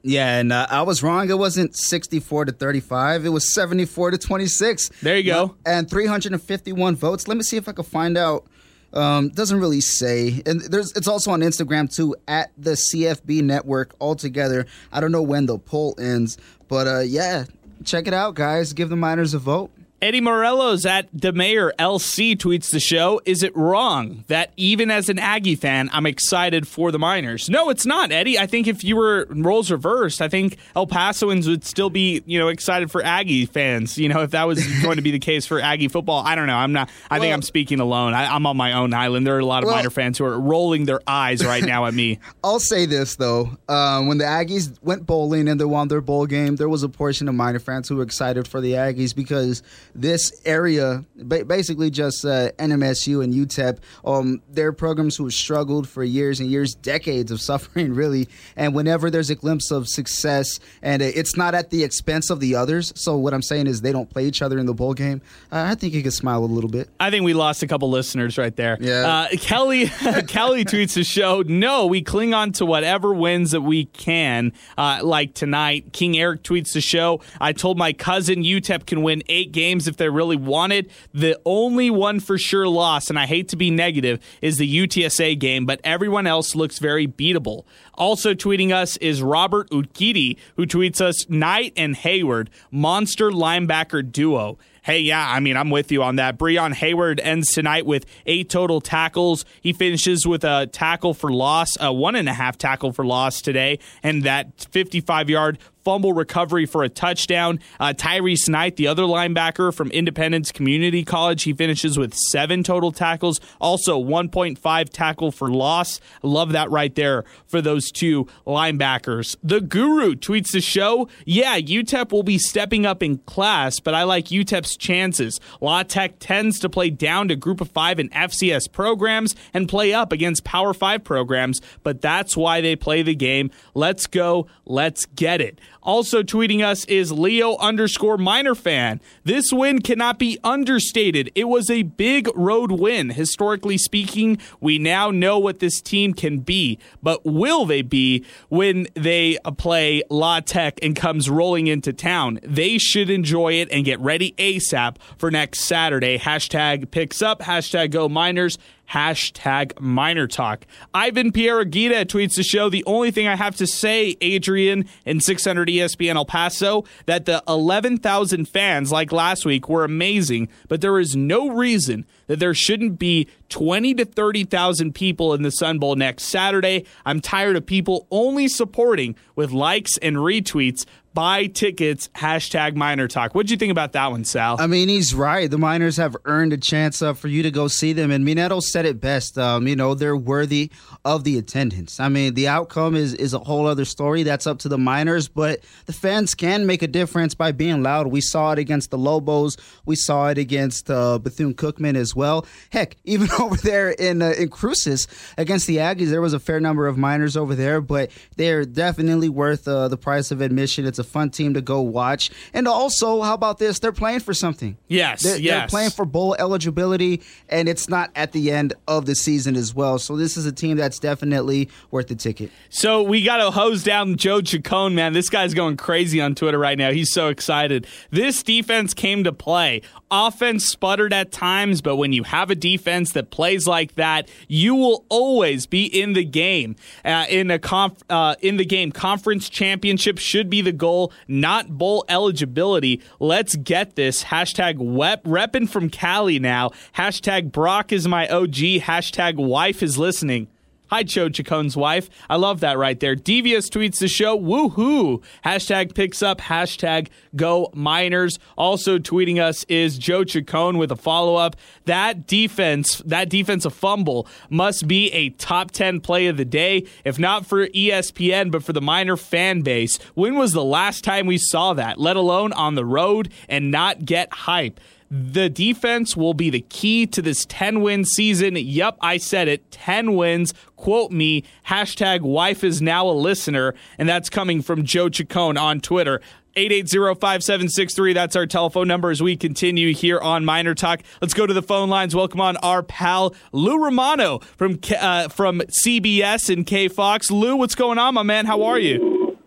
Yeah, 0.02 0.36
and 0.36 0.52
uh, 0.52 0.66
I 0.68 0.82
was 0.82 1.02
wrong. 1.02 1.30
It 1.30 1.38
wasn't 1.38 1.74
64 1.74 2.44
to 2.44 2.52
35. 2.52 3.24
It 3.24 3.30
was 3.30 3.54
74 3.54 4.10
to 4.10 4.18
26. 4.18 4.90
There 5.00 5.16
you 5.16 5.32
go. 5.32 5.56
And 5.64 5.88
351 5.88 6.94
votes. 6.94 7.26
Let 7.26 7.38
me 7.38 7.42
see 7.42 7.56
if 7.56 7.70
I 7.70 7.72
can 7.72 7.84
find 7.86 8.18
out 8.18 8.46
um, 8.92 9.28
doesn't 9.28 9.60
really 9.60 9.80
say, 9.80 10.42
and 10.46 10.60
there's 10.62 10.92
it's 10.92 11.08
also 11.08 11.30
on 11.30 11.40
Instagram 11.40 11.92
too 11.94 12.16
at 12.26 12.50
the 12.56 12.72
CFB 12.72 13.42
Network 13.42 13.94
altogether. 14.00 14.66
I 14.92 15.00
don't 15.00 15.12
know 15.12 15.22
when 15.22 15.46
the 15.46 15.58
poll 15.58 15.94
ends, 15.98 16.38
but 16.68 16.86
uh, 16.86 17.00
yeah, 17.00 17.44
check 17.84 18.06
it 18.06 18.14
out, 18.14 18.34
guys. 18.34 18.72
Give 18.72 18.88
the 18.88 18.96
Miners 18.96 19.34
a 19.34 19.38
vote. 19.38 19.70
Eddie 20.00 20.20
Morelos 20.20 20.86
at 20.86 21.08
the 21.12 21.32
Mayor 21.32 21.72
LC 21.76 22.36
tweets 22.36 22.70
the 22.70 22.78
show. 22.78 23.20
Is 23.24 23.42
it 23.42 23.56
wrong 23.56 24.22
that 24.28 24.52
even 24.56 24.92
as 24.92 25.08
an 25.08 25.18
Aggie 25.18 25.56
fan, 25.56 25.90
I'm 25.92 26.06
excited 26.06 26.68
for 26.68 26.92
the 26.92 27.00
Miners? 27.00 27.50
No, 27.50 27.68
it's 27.68 27.84
not, 27.84 28.12
Eddie. 28.12 28.38
I 28.38 28.46
think 28.46 28.68
if 28.68 28.84
you 28.84 28.94
were 28.94 29.26
roles 29.28 29.72
reversed, 29.72 30.22
I 30.22 30.28
think 30.28 30.56
El 30.76 30.86
Pasoans 30.86 31.48
would 31.48 31.64
still 31.64 31.90
be, 31.90 32.22
you 32.26 32.38
know, 32.38 32.46
excited 32.46 32.92
for 32.92 33.02
Aggie 33.02 33.46
fans. 33.46 33.98
You 33.98 34.08
know, 34.08 34.22
if 34.22 34.30
that 34.30 34.46
was 34.46 34.64
going 34.82 34.96
to 34.96 35.02
be 35.02 35.10
the 35.10 35.18
case 35.18 35.46
for 35.46 35.58
Aggie 35.58 35.88
football, 35.88 36.24
I 36.24 36.36
don't 36.36 36.46
know. 36.46 36.54
I'm 36.54 36.72
not. 36.72 36.90
I 37.10 37.14
well, 37.14 37.22
think 37.22 37.34
I'm 37.34 37.42
speaking 37.42 37.80
alone. 37.80 38.14
I, 38.14 38.36
am 38.36 38.46
on 38.46 38.56
my 38.56 38.74
own 38.74 38.94
island. 38.94 39.26
There 39.26 39.34
are 39.34 39.40
a 39.40 39.44
lot 39.44 39.64
of 39.64 39.66
well, 39.66 39.76
Miner 39.76 39.90
fans 39.90 40.16
who 40.16 40.24
are 40.26 40.38
rolling 40.38 40.84
their 40.84 41.00
eyes 41.08 41.44
right 41.44 41.64
now 41.64 41.86
at 41.86 41.94
me. 41.94 42.20
I'll 42.44 42.60
say 42.60 42.86
this 42.86 43.16
though: 43.16 43.50
um, 43.68 44.06
when 44.06 44.18
the 44.18 44.24
Aggies 44.26 44.80
went 44.80 45.06
bowling 45.06 45.48
and 45.48 45.60
they 45.60 45.64
won 45.64 45.88
their 45.88 46.00
bowl 46.00 46.26
game, 46.26 46.54
there 46.54 46.68
was 46.68 46.84
a 46.84 46.88
portion 46.88 47.28
of 47.28 47.34
Miner 47.34 47.58
fans 47.58 47.88
who 47.88 47.96
were 47.96 48.04
excited 48.04 48.46
for 48.46 48.60
the 48.60 48.74
Aggies 48.74 49.12
because 49.12 49.64
this 50.00 50.32
area, 50.44 51.04
basically 51.46 51.90
just 51.90 52.24
uh, 52.24 52.52
NMSU 52.52 53.22
and 53.22 53.34
UTEP, 53.34 53.78
um, 54.04 54.40
they're 54.48 54.72
programs 54.72 55.16
who 55.16 55.24
have 55.24 55.32
struggled 55.32 55.88
for 55.88 56.04
years 56.04 56.40
and 56.40 56.50
years, 56.50 56.74
decades 56.74 57.30
of 57.30 57.40
suffering, 57.48 57.94
really. 57.94 58.28
And 58.56 58.74
whenever 58.74 59.10
there's 59.10 59.30
a 59.30 59.34
glimpse 59.34 59.70
of 59.70 59.88
success, 59.88 60.60
and 60.82 61.02
it's 61.02 61.36
not 61.36 61.54
at 61.54 61.70
the 61.70 61.84
expense 61.84 62.30
of 62.30 62.40
the 62.40 62.54
others, 62.54 62.92
so 62.96 63.16
what 63.16 63.34
I'm 63.34 63.42
saying 63.42 63.66
is 63.66 63.80
they 63.80 63.92
don't 63.92 64.08
play 64.08 64.26
each 64.26 64.42
other 64.42 64.58
in 64.58 64.66
the 64.66 64.74
bowl 64.74 64.94
game, 64.94 65.20
uh, 65.50 65.66
I 65.68 65.74
think 65.74 65.94
you 65.94 66.02
could 66.02 66.12
smile 66.12 66.44
a 66.44 66.46
little 66.46 66.70
bit. 66.70 66.88
I 67.00 67.10
think 67.10 67.24
we 67.24 67.34
lost 67.34 67.62
a 67.62 67.66
couple 67.66 67.90
listeners 67.90 68.38
right 68.38 68.54
there. 68.54 68.78
Yeah. 68.80 69.28
Uh, 69.32 69.36
Kelly, 69.36 69.86
Kelly 70.28 70.64
tweets 70.64 70.94
the 70.94 71.04
show, 71.04 71.42
no, 71.42 71.86
we 71.86 72.02
cling 72.02 72.34
on 72.34 72.52
to 72.52 72.66
whatever 72.66 73.12
wins 73.12 73.50
that 73.50 73.62
we 73.62 73.86
can, 73.86 74.52
uh, 74.76 75.00
like 75.02 75.34
tonight. 75.34 75.92
King 75.92 76.16
Eric 76.16 76.42
tweets 76.42 76.72
the 76.72 76.80
show, 76.80 77.20
I 77.40 77.52
told 77.52 77.78
my 77.78 77.92
cousin 77.92 78.42
UTEP 78.42 78.86
can 78.86 79.02
win 79.02 79.22
eight 79.28 79.52
games 79.52 79.87
if 79.88 79.96
they 79.96 80.08
really 80.08 80.36
wanted. 80.36 80.90
The 81.12 81.40
only 81.44 81.90
one 81.90 82.20
for 82.20 82.38
sure 82.38 82.68
loss, 82.68 83.10
and 83.10 83.18
I 83.18 83.26
hate 83.26 83.48
to 83.48 83.56
be 83.56 83.70
negative, 83.70 84.20
is 84.40 84.58
the 84.58 84.86
UTSA 84.86 85.38
game, 85.38 85.66
but 85.66 85.80
everyone 85.82 86.26
else 86.26 86.54
looks 86.54 86.78
very 86.78 87.08
beatable. 87.08 87.64
Also 87.94 88.34
tweeting 88.34 88.72
us 88.72 88.96
is 88.98 89.22
Robert 89.22 89.68
Ukiti, 89.70 90.36
who 90.56 90.66
tweets 90.66 91.00
us 91.00 91.28
Knight 91.28 91.72
and 91.76 91.96
Hayward, 91.96 92.50
monster 92.70 93.30
linebacker 93.30 94.10
duo. 94.10 94.58
Hey, 94.88 95.00
yeah, 95.00 95.30
I 95.30 95.40
mean, 95.40 95.56
I'm 95.56 95.68
with 95.68 95.92
you 95.92 96.02
on 96.02 96.16
that. 96.16 96.38
Breon 96.38 96.72
Hayward 96.72 97.20
ends 97.20 97.48
tonight 97.48 97.84
with 97.84 98.06
eight 98.24 98.48
total 98.48 98.80
tackles. 98.80 99.44
He 99.60 99.74
finishes 99.74 100.26
with 100.26 100.44
a 100.44 100.66
tackle 100.66 101.12
for 101.12 101.30
loss, 101.30 101.76
a 101.78 101.92
one 101.92 102.14
and 102.14 102.26
a 102.26 102.32
half 102.32 102.56
tackle 102.56 102.92
for 102.92 103.04
loss 103.04 103.42
today, 103.42 103.80
and 104.02 104.22
that 104.22 104.66
55 104.70 105.28
yard 105.28 105.58
fumble 105.88 106.12
recovery 106.12 106.66
for 106.66 106.84
a 106.84 106.88
touchdown. 106.90 107.58
Uh, 107.80 107.94
Tyrice 107.96 108.46
Knight, 108.46 108.76
the 108.76 108.86
other 108.86 109.04
linebacker 109.04 109.72
from 109.72 109.90
Independence 109.90 110.52
Community 110.52 111.02
College, 111.02 111.44
he 111.44 111.54
finishes 111.54 111.98
with 111.98 112.12
seven 112.12 112.62
total 112.62 112.92
tackles, 112.92 113.40
also 113.58 113.98
1.5 113.98 114.90
tackle 114.90 115.32
for 115.32 115.50
loss. 115.50 115.98
Love 116.22 116.52
that 116.52 116.70
right 116.70 116.94
there 116.94 117.24
for 117.46 117.62
those 117.62 117.90
two 117.90 118.26
linebackers. 118.46 119.34
The 119.42 119.62
Guru 119.62 120.14
tweets 120.14 120.52
the 120.52 120.60
show. 120.60 121.08
Yeah, 121.24 121.58
UTEP 121.58 122.12
will 122.12 122.22
be 122.22 122.36
stepping 122.36 122.84
up 122.84 123.02
in 123.02 123.16
class, 123.20 123.80
but 123.80 123.94
I 123.94 124.02
like 124.02 124.26
UTEP's 124.26 124.76
chances. 124.76 125.40
La 125.62 125.84
Tech 125.84 126.18
tends 126.18 126.58
to 126.58 126.68
play 126.68 126.90
down 126.90 127.28
to 127.28 127.34
Group 127.34 127.62
of 127.62 127.70
Five 127.70 127.98
and 127.98 128.10
FCS 128.10 128.70
programs 128.70 129.34
and 129.54 129.70
play 129.70 129.94
up 129.94 130.12
against 130.12 130.44
Power 130.44 130.74
Five 130.74 131.02
programs, 131.02 131.62
but 131.82 132.02
that's 132.02 132.36
why 132.36 132.60
they 132.60 132.76
play 132.76 133.00
the 133.00 133.14
game. 133.14 133.50
Let's 133.72 134.06
go. 134.06 134.48
Let's 134.66 135.06
get 135.06 135.40
it. 135.40 135.58
Also 135.88 136.22
tweeting 136.22 136.62
us 136.62 136.84
is 136.84 137.10
Leo 137.12 137.56
underscore 137.56 138.18
Miner 138.18 138.54
fan. 138.54 139.00
This 139.24 139.46
win 139.50 139.80
cannot 139.80 140.18
be 140.18 140.38
understated. 140.44 141.32
It 141.34 141.44
was 141.44 141.70
a 141.70 141.84
big 141.84 142.28
road 142.34 142.72
win. 142.72 143.08
Historically 143.08 143.78
speaking, 143.78 144.36
we 144.60 144.78
now 144.78 145.10
know 145.10 145.38
what 145.38 145.60
this 145.60 145.80
team 145.80 146.12
can 146.12 146.40
be, 146.40 146.78
but 147.02 147.24
will 147.24 147.64
they 147.64 147.80
be 147.80 148.22
when 148.50 148.86
they 148.92 149.38
play 149.56 150.02
La 150.10 150.40
Tech 150.40 150.78
and 150.82 150.94
comes 150.94 151.30
rolling 151.30 151.68
into 151.68 151.94
town? 151.94 152.38
They 152.42 152.76
should 152.76 153.08
enjoy 153.08 153.54
it 153.54 153.70
and 153.72 153.82
get 153.82 153.98
ready 153.98 154.32
ASAP 154.32 154.96
for 155.16 155.30
next 155.30 155.60
Saturday. 155.60 156.18
Hashtag 156.18 156.90
picks 156.90 157.22
up, 157.22 157.40
hashtag 157.40 157.92
go 157.92 158.10
Miners, 158.10 158.58
hashtag 158.90 159.78
Miner 159.80 160.26
Talk. 160.26 160.66
Ivan 160.94 161.32
Pieragita 161.32 162.04
tweets 162.04 162.36
the 162.36 162.42
show. 162.42 162.68
The 162.68 162.84
only 162.86 163.10
thing 163.10 163.28
I 163.28 163.36
have 163.36 163.56
to 163.56 163.66
say, 163.66 164.16
Adrian 164.20 164.88
and 165.04 165.22
600 165.22 165.68
ESPN 165.68 166.14
El 166.14 166.24
Paso, 166.24 166.84
that 167.06 167.26
the 167.26 167.42
11,000 167.46 168.46
fans 168.46 168.90
like 168.90 169.12
last 169.12 169.44
week 169.44 169.68
were 169.68 169.84
amazing, 169.84 170.48
but 170.68 170.80
there 170.80 170.98
is 170.98 171.14
no 171.14 171.50
reason 171.50 172.06
that 172.26 172.38
there 172.40 172.54
shouldn't 172.54 172.98
be 172.98 173.28
20 173.48 173.94
to 173.94 174.04
30,000 174.04 174.94
people 174.94 175.34
in 175.34 175.42
the 175.42 175.50
Sun 175.50 175.78
Bowl 175.78 175.96
next 175.96 176.24
Saturday. 176.24 176.84
I'm 177.04 177.20
tired 177.20 177.56
of 177.56 177.66
people 177.66 178.06
only 178.10 178.48
supporting 178.48 179.16
with 179.34 179.50
likes 179.50 179.96
and 179.98 180.16
retweets 180.16 180.84
buy 181.18 181.48
tickets, 181.48 182.08
hashtag 182.14 182.76
Miner 182.76 183.08
Talk. 183.08 183.34
What'd 183.34 183.50
you 183.50 183.56
think 183.56 183.72
about 183.72 183.90
that 183.94 184.12
one, 184.12 184.24
Sal? 184.24 184.54
I 184.60 184.68
mean, 184.68 184.88
he's 184.88 185.12
right. 185.12 185.50
The 185.50 185.58
Miners 185.58 185.96
have 185.96 186.16
earned 186.26 186.52
a 186.52 186.56
chance 186.56 187.02
uh, 187.02 187.12
for 187.12 187.26
you 187.26 187.42
to 187.42 187.50
go 187.50 187.66
see 187.66 187.92
them. 187.92 188.12
And 188.12 188.24
Minetto 188.24 188.62
said 188.62 188.86
it 188.86 189.00
best. 189.00 189.36
Um, 189.36 189.66
you 189.66 189.74
know, 189.74 189.94
they're 189.94 190.16
worthy 190.16 190.70
of 191.04 191.24
the 191.24 191.36
attendance. 191.36 191.98
I 191.98 192.08
mean, 192.08 192.34
the 192.34 192.46
outcome 192.46 192.94
is, 192.94 193.14
is 193.14 193.34
a 193.34 193.40
whole 193.40 193.66
other 193.66 193.84
story. 193.84 194.22
That's 194.22 194.46
up 194.46 194.60
to 194.60 194.68
the 194.68 194.78
Miners. 194.78 195.26
But 195.26 195.58
the 195.86 195.92
fans 195.92 196.36
can 196.36 196.66
make 196.66 196.82
a 196.82 196.86
difference 196.86 197.34
by 197.34 197.50
being 197.50 197.82
loud. 197.82 198.06
We 198.06 198.20
saw 198.20 198.52
it 198.52 198.60
against 198.60 198.92
the 198.92 198.98
Lobos. 198.98 199.56
We 199.86 199.96
saw 199.96 200.28
it 200.28 200.38
against 200.38 200.88
uh, 200.88 201.18
Bethune 201.18 201.54
Cookman 201.54 201.96
as 201.96 202.14
well. 202.14 202.46
Heck, 202.70 202.96
even 203.04 203.28
over 203.40 203.56
there 203.56 203.90
in, 203.90 204.22
uh, 204.22 204.34
in 204.38 204.50
Cruces 204.50 205.08
against 205.36 205.66
the 205.66 205.78
Aggies, 205.78 206.10
there 206.10 206.22
was 206.22 206.32
a 206.32 206.38
fair 206.38 206.60
number 206.60 206.86
of 206.86 206.96
Miners 206.96 207.36
over 207.36 207.56
there. 207.56 207.80
But 207.80 208.12
they're 208.36 208.64
definitely 208.64 209.28
worth 209.28 209.66
uh, 209.66 209.88
the 209.88 209.96
price 209.96 210.30
of 210.30 210.40
admission. 210.40 210.86
It's 210.86 211.00
a 211.00 211.07
fun 211.08 211.30
team 211.30 211.54
to 211.54 211.60
go 211.60 211.80
watch. 211.80 212.30
And 212.52 212.68
also, 212.68 213.22
how 213.22 213.34
about 213.34 213.58
this? 213.58 213.78
They're 213.78 213.92
playing 213.92 214.20
for 214.20 214.34
something. 214.34 214.76
Yes, 214.88 215.22
they're, 215.22 215.38
yes. 215.38 215.60
they're 215.60 215.68
playing 215.68 215.90
for 215.90 216.04
bowl 216.04 216.36
eligibility, 216.38 217.22
and 217.48 217.68
it's 217.68 217.88
not 217.88 218.10
at 218.14 218.32
the 218.32 218.50
end 218.50 218.74
of 218.86 219.06
the 219.06 219.14
season 219.14 219.56
as 219.56 219.74
well. 219.74 219.98
So 219.98 220.16
this 220.16 220.36
is 220.36 220.46
a 220.46 220.52
team 220.52 220.76
that's 220.76 220.98
definitely 220.98 221.68
worth 221.90 222.08
the 222.08 222.14
ticket. 222.14 222.50
So 222.68 223.02
we 223.02 223.22
got 223.22 223.38
to 223.38 223.50
hose 223.50 223.82
down 223.82 224.16
Joe 224.16 224.40
Chacon, 224.40 224.94
man. 224.94 225.12
This 225.12 225.28
guy's 225.28 225.54
going 225.54 225.76
crazy 225.76 226.20
on 226.20 226.34
Twitter 226.34 226.58
right 226.58 226.78
now. 226.78 226.92
He's 226.92 227.12
so 227.12 227.28
excited. 227.28 227.86
This 228.10 228.42
defense 228.42 228.94
came 228.94 229.24
to 229.24 229.32
play. 229.32 229.82
Offense 230.10 230.66
sputtered 230.66 231.12
at 231.12 231.30
times, 231.32 231.82
but 231.82 231.96
when 231.96 232.12
you 232.12 232.22
have 232.22 232.50
a 232.50 232.54
defense 232.54 233.12
that 233.12 233.30
plays 233.30 233.66
like 233.66 233.94
that, 233.96 234.28
you 234.48 234.74
will 234.74 235.04
always 235.08 235.66
be 235.66 235.84
in 235.84 236.14
the 236.14 236.24
game. 236.24 236.76
Uh, 237.04 237.26
in 237.28 237.50
a 237.50 237.58
conf- 237.58 238.02
uh, 238.08 238.34
in 238.40 238.56
the 238.56 238.64
game, 238.64 238.90
conference 238.90 239.48
championship 239.48 240.18
should 240.18 240.48
be 240.48 240.60
the 240.62 240.72
goal, 240.72 241.12
not 241.26 241.68
bowl 241.68 242.04
eligibility. 242.08 243.02
Let's 243.20 243.56
get 243.56 243.96
this. 243.96 244.24
Hashtag 244.24 244.78
wep- 244.78 245.24
repping 245.24 245.68
from 245.68 245.90
Cali 245.90 246.38
now. 246.38 246.70
Hashtag 246.96 247.52
Brock 247.52 247.92
is 247.92 248.08
my 248.08 248.26
OG. 248.28 248.80
Hashtag 248.80 249.36
wife 249.36 249.82
is 249.82 249.98
listening. 249.98 250.48
Hi, 250.90 251.02
Joe 251.02 251.28
Chacon's 251.28 251.76
wife. 251.76 252.08
I 252.30 252.36
love 252.36 252.60
that 252.60 252.78
right 252.78 252.98
there. 252.98 253.14
Devious 253.14 253.68
tweets 253.68 253.98
the 253.98 254.08
show. 254.08 254.38
Woohoo! 254.38 255.22
Hashtag 255.44 255.94
picks 255.94 256.22
up. 256.22 256.40
Hashtag 256.40 257.08
go 257.36 257.68
miners. 257.74 258.38
Also 258.56 258.98
tweeting 258.98 259.38
us 259.38 259.64
is 259.64 259.98
Joe 259.98 260.24
Chacon 260.24 260.78
with 260.78 260.90
a 260.90 260.96
follow 260.96 261.36
up. 261.36 261.56
That 261.84 262.26
defense, 262.26 263.02
that 263.04 263.28
defensive 263.28 263.74
fumble 263.74 264.26
must 264.48 264.88
be 264.88 265.12
a 265.12 265.28
top 265.28 265.72
10 265.72 266.00
play 266.00 266.26
of 266.26 266.38
the 266.38 266.46
day, 266.46 266.86
if 267.04 267.18
not 267.18 267.44
for 267.44 267.66
ESPN, 267.66 268.50
but 268.50 268.64
for 268.64 268.72
the 268.72 268.80
miner 268.80 269.18
fan 269.18 269.60
base. 269.60 269.98
When 270.14 270.36
was 270.36 270.54
the 270.54 270.64
last 270.64 271.04
time 271.04 271.26
we 271.26 271.36
saw 271.36 271.74
that, 271.74 272.00
let 272.00 272.16
alone 272.16 272.54
on 272.54 272.76
the 272.76 272.84
road 272.86 273.30
and 273.46 273.70
not 273.70 274.06
get 274.06 274.32
hype? 274.32 274.80
The 275.10 275.48
defense 275.48 276.16
will 276.16 276.34
be 276.34 276.50
the 276.50 276.60
key 276.60 277.06
to 277.06 277.22
this 277.22 277.46
10 277.46 277.80
win 277.80 278.04
season. 278.04 278.56
Yep, 278.56 278.98
I 279.00 279.16
said 279.16 279.48
it 279.48 279.70
10 279.70 280.14
wins. 280.14 280.52
Quote 280.76 281.10
me, 281.10 281.44
hashtag 281.66 282.20
wife 282.20 282.62
is 282.62 282.82
now 282.82 283.08
a 283.08 283.12
listener. 283.12 283.74
And 283.96 284.06
that's 284.06 284.28
coming 284.28 284.60
from 284.60 284.84
Joe 284.84 285.08
Chacon 285.08 285.56
on 285.56 285.80
Twitter. 285.80 286.20
880-5763. 286.56 288.14
That's 288.14 288.36
our 288.36 288.44
telephone 288.44 288.88
number 288.88 289.10
as 289.10 289.22
we 289.22 289.36
continue 289.36 289.94
here 289.94 290.18
on 290.18 290.44
miner 290.44 290.74
Talk. 290.74 291.00
Let's 291.22 291.34
go 291.34 291.46
to 291.46 291.54
the 291.54 291.62
phone 291.62 291.88
lines. 291.88 292.14
Welcome 292.14 292.40
on 292.40 292.56
our 292.58 292.82
pal 292.82 293.34
Lou 293.52 293.82
Romano 293.82 294.40
from 294.56 294.78
uh, 294.98 295.28
from 295.28 295.60
CBS 295.60 296.52
and 296.52 296.66
K 296.66 296.88
Fox. 296.88 297.30
Lou, 297.30 297.56
what's 297.56 297.76
going 297.76 297.98
on, 297.98 298.14
my 298.14 298.24
man? 298.24 298.44
How 298.44 298.64
are 298.64 298.78
you? 298.78 299.38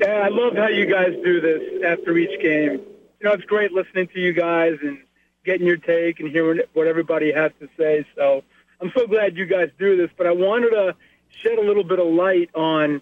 Yeah, 0.00 0.22
I 0.24 0.28
love 0.28 0.54
how 0.56 0.68
you 0.68 0.86
guys 0.86 1.14
do 1.24 1.40
this 1.40 1.60
after 1.84 2.16
each 2.16 2.40
game. 2.40 2.80
You 3.22 3.28
know, 3.28 3.34
it's 3.34 3.44
great 3.44 3.70
listening 3.70 4.08
to 4.08 4.18
you 4.18 4.32
guys 4.32 4.78
and 4.82 4.98
getting 5.44 5.64
your 5.64 5.76
take 5.76 6.18
and 6.18 6.28
hearing 6.28 6.60
what 6.72 6.88
everybody 6.88 7.32
has 7.32 7.52
to 7.60 7.68
say. 7.78 8.04
So 8.16 8.42
I'm 8.80 8.90
so 8.96 9.06
glad 9.06 9.36
you 9.36 9.46
guys 9.46 9.68
do 9.78 9.96
this. 9.96 10.10
But 10.18 10.26
I 10.26 10.32
wanted 10.32 10.70
to 10.70 10.96
shed 11.40 11.56
a 11.56 11.62
little 11.62 11.84
bit 11.84 12.00
of 12.00 12.08
light 12.08 12.50
on 12.52 13.00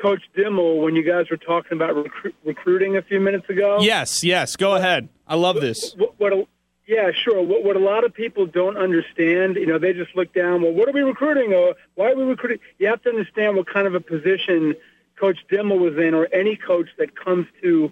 Coach 0.00 0.20
Dimel 0.36 0.82
when 0.82 0.94
you 0.94 1.02
guys 1.02 1.30
were 1.30 1.38
talking 1.38 1.72
about 1.72 1.94
recru- 1.94 2.34
recruiting 2.44 2.98
a 2.98 3.02
few 3.02 3.18
minutes 3.18 3.48
ago. 3.48 3.78
Yes, 3.80 4.22
yes. 4.22 4.56
Go 4.56 4.74
ahead. 4.74 5.08
I 5.26 5.36
love 5.36 5.58
this. 5.58 5.94
What, 5.96 6.20
what 6.20 6.32
a, 6.34 6.46
yeah, 6.86 7.10
sure. 7.12 7.42
What, 7.42 7.64
what 7.64 7.76
a 7.76 7.80
lot 7.80 8.04
of 8.04 8.12
people 8.12 8.44
don't 8.44 8.76
understand, 8.76 9.56
you 9.56 9.66
know, 9.66 9.78
they 9.78 9.94
just 9.94 10.14
look 10.14 10.34
down. 10.34 10.60
Well, 10.60 10.72
what 10.72 10.86
are 10.86 10.92
we 10.92 11.00
recruiting? 11.00 11.54
Or 11.54 11.76
why 11.94 12.10
are 12.10 12.14
we 12.14 12.24
recruiting? 12.24 12.58
You 12.78 12.88
have 12.88 13.00
to 13.04 13.08
understand 13.08 13.56
what 13.56 13.66
kind 13.66 13.86
of 13.86 13.94
a 13.94 14.00
position 14.00 14.74
Coach 15.18 15.38
Dimel 15.50 15.80
was 15.80 15.96
in, 15.96 16.12
or 16.12 16.28
any 16.30 16.56
coach 16.56 16.88
that 16.98 17.16
comes 17.16 17.46
to 17.62 17.90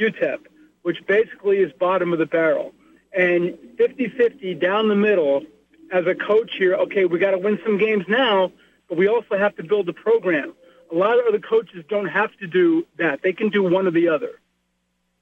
UTEP, 0.00 0.40
which 0.84 1.04
basically 1.06 1.58
is 1.58 1.72
bottom 1.72 2.12
of 2.12 2.18
the 2.18 2.26
barrel. 2.26 2.72
And 3.16 3.56
50-50 3.78 4.60
down 4.60 4.88
the 4.88 4.94
middle, 4.94 5.42
as 5.90 6.06
a 6.06 6.14
coach 6.14 6.52
here, 6.58 6.74
okay, 6.74 7.06
we 7.06 7.18
got 7.18 7.30
to 7.30 7.38
win 7.38 7.58
some 7.64 7.78
games 7.78 8.04
now, 8.06 8.52
but 8.88 8.98
we 8.98 9.08
also 9.08 9.38
have 9.38 9.56
to 9.56 9.62
build 9.62 9.88
a 9.88 9.94
program. 9.94 10.52
A 10.92 10.94
lot 10.94 11.18
of 11.18 11.24
other 11.26 11.38
coaches 11.38 11.84
don't 11.88 12.08
have 12.08 12.36
to 12.36 12.46
do 12.46 12.86
that. 12.98 13.22
They 13.22 13.32
can 13.32 13.48
do 13.48 13.62
one 13.62 13.86
or 13.86 13.92
the 13.92 14.08
other. 14.08 14.40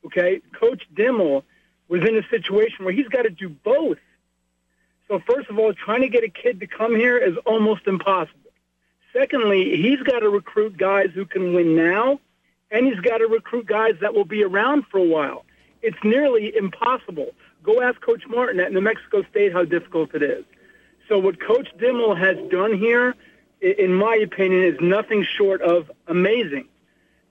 Okay? 0.05 0.41
Coach 0.59 0.83
Dimel 0.93 1.45
was 1.87 2.03
in 2.03 2.17
a 2.17 2.27
situation 2.29 2.85
where 2.85 2.93
he's 2.93 3.09
got 3.09 3.23
to 3.23 3.31
do 3.31 3.49
both. 3.49 3.99
So 5.07 5.21
first 5.21 5.49
of 5.49 5.61
all, 5.61 5.73
trying 5.75 6.01
to 6.01 6.09
get 6.09 6.25
a 6.25 6.29
kid 6.29 6.59
to 6.61 6.67
come 6.67 6.97
here 6.97 7.19
is 7.19 7.37
almost 7.47 7.87
impossible. 7.87 8.51
Secondly, 9.13 9.77
he's 9.77 10.01
got 10.03 10.21
to 10.21 10.29
recruit 10.29 10.77
guys 10.77 11.11
who 11.15 11.25
can 11.25 11.55
win 11.55 11.77
now, 11.77 12.19
and 12.71 12.87
he's 12.87 13.01
got 13.01 13.19
to 13.19 13.27
recruit 13.27 13.67
guys 13.67 13.95
that 14.01 14.15
will 14.15 14.25
be 14.25 14.43
around 14.43 14.87
for 14.91 14.99
a 14.99 15.05
while. 15.05 15.45
It's 15.83 15.99
nearly 16.05 16.55
impossible. 16.57 17.33
Go 17.63 17.83
ask 17.83 18.01
Coach 18.01 18.23
Martin 18.29 18.61
at 18.61 18.73
New 18.73 18.81
Mexico 18.81 19.23
State 19.31 19.53
how 19.53 19.65
difficult 19.65 20.15
it 20.15 20.23
is. 20.23 20.45
So 21.09 21.19
what 21.19 21.41
Coach 21.41 21.69
Dimel 21.77 22.17
has 22.17 22.37
done 22.51 22.79
here, 22.79 23.15
in 23.61 23.93
my 23.93 24.15
opinion, 24.17 24.63
is 24.63 24.81
nothing 24.81 25.25
short 25.25 25.61
of 25.61 25.91
amazing 26.07 26.69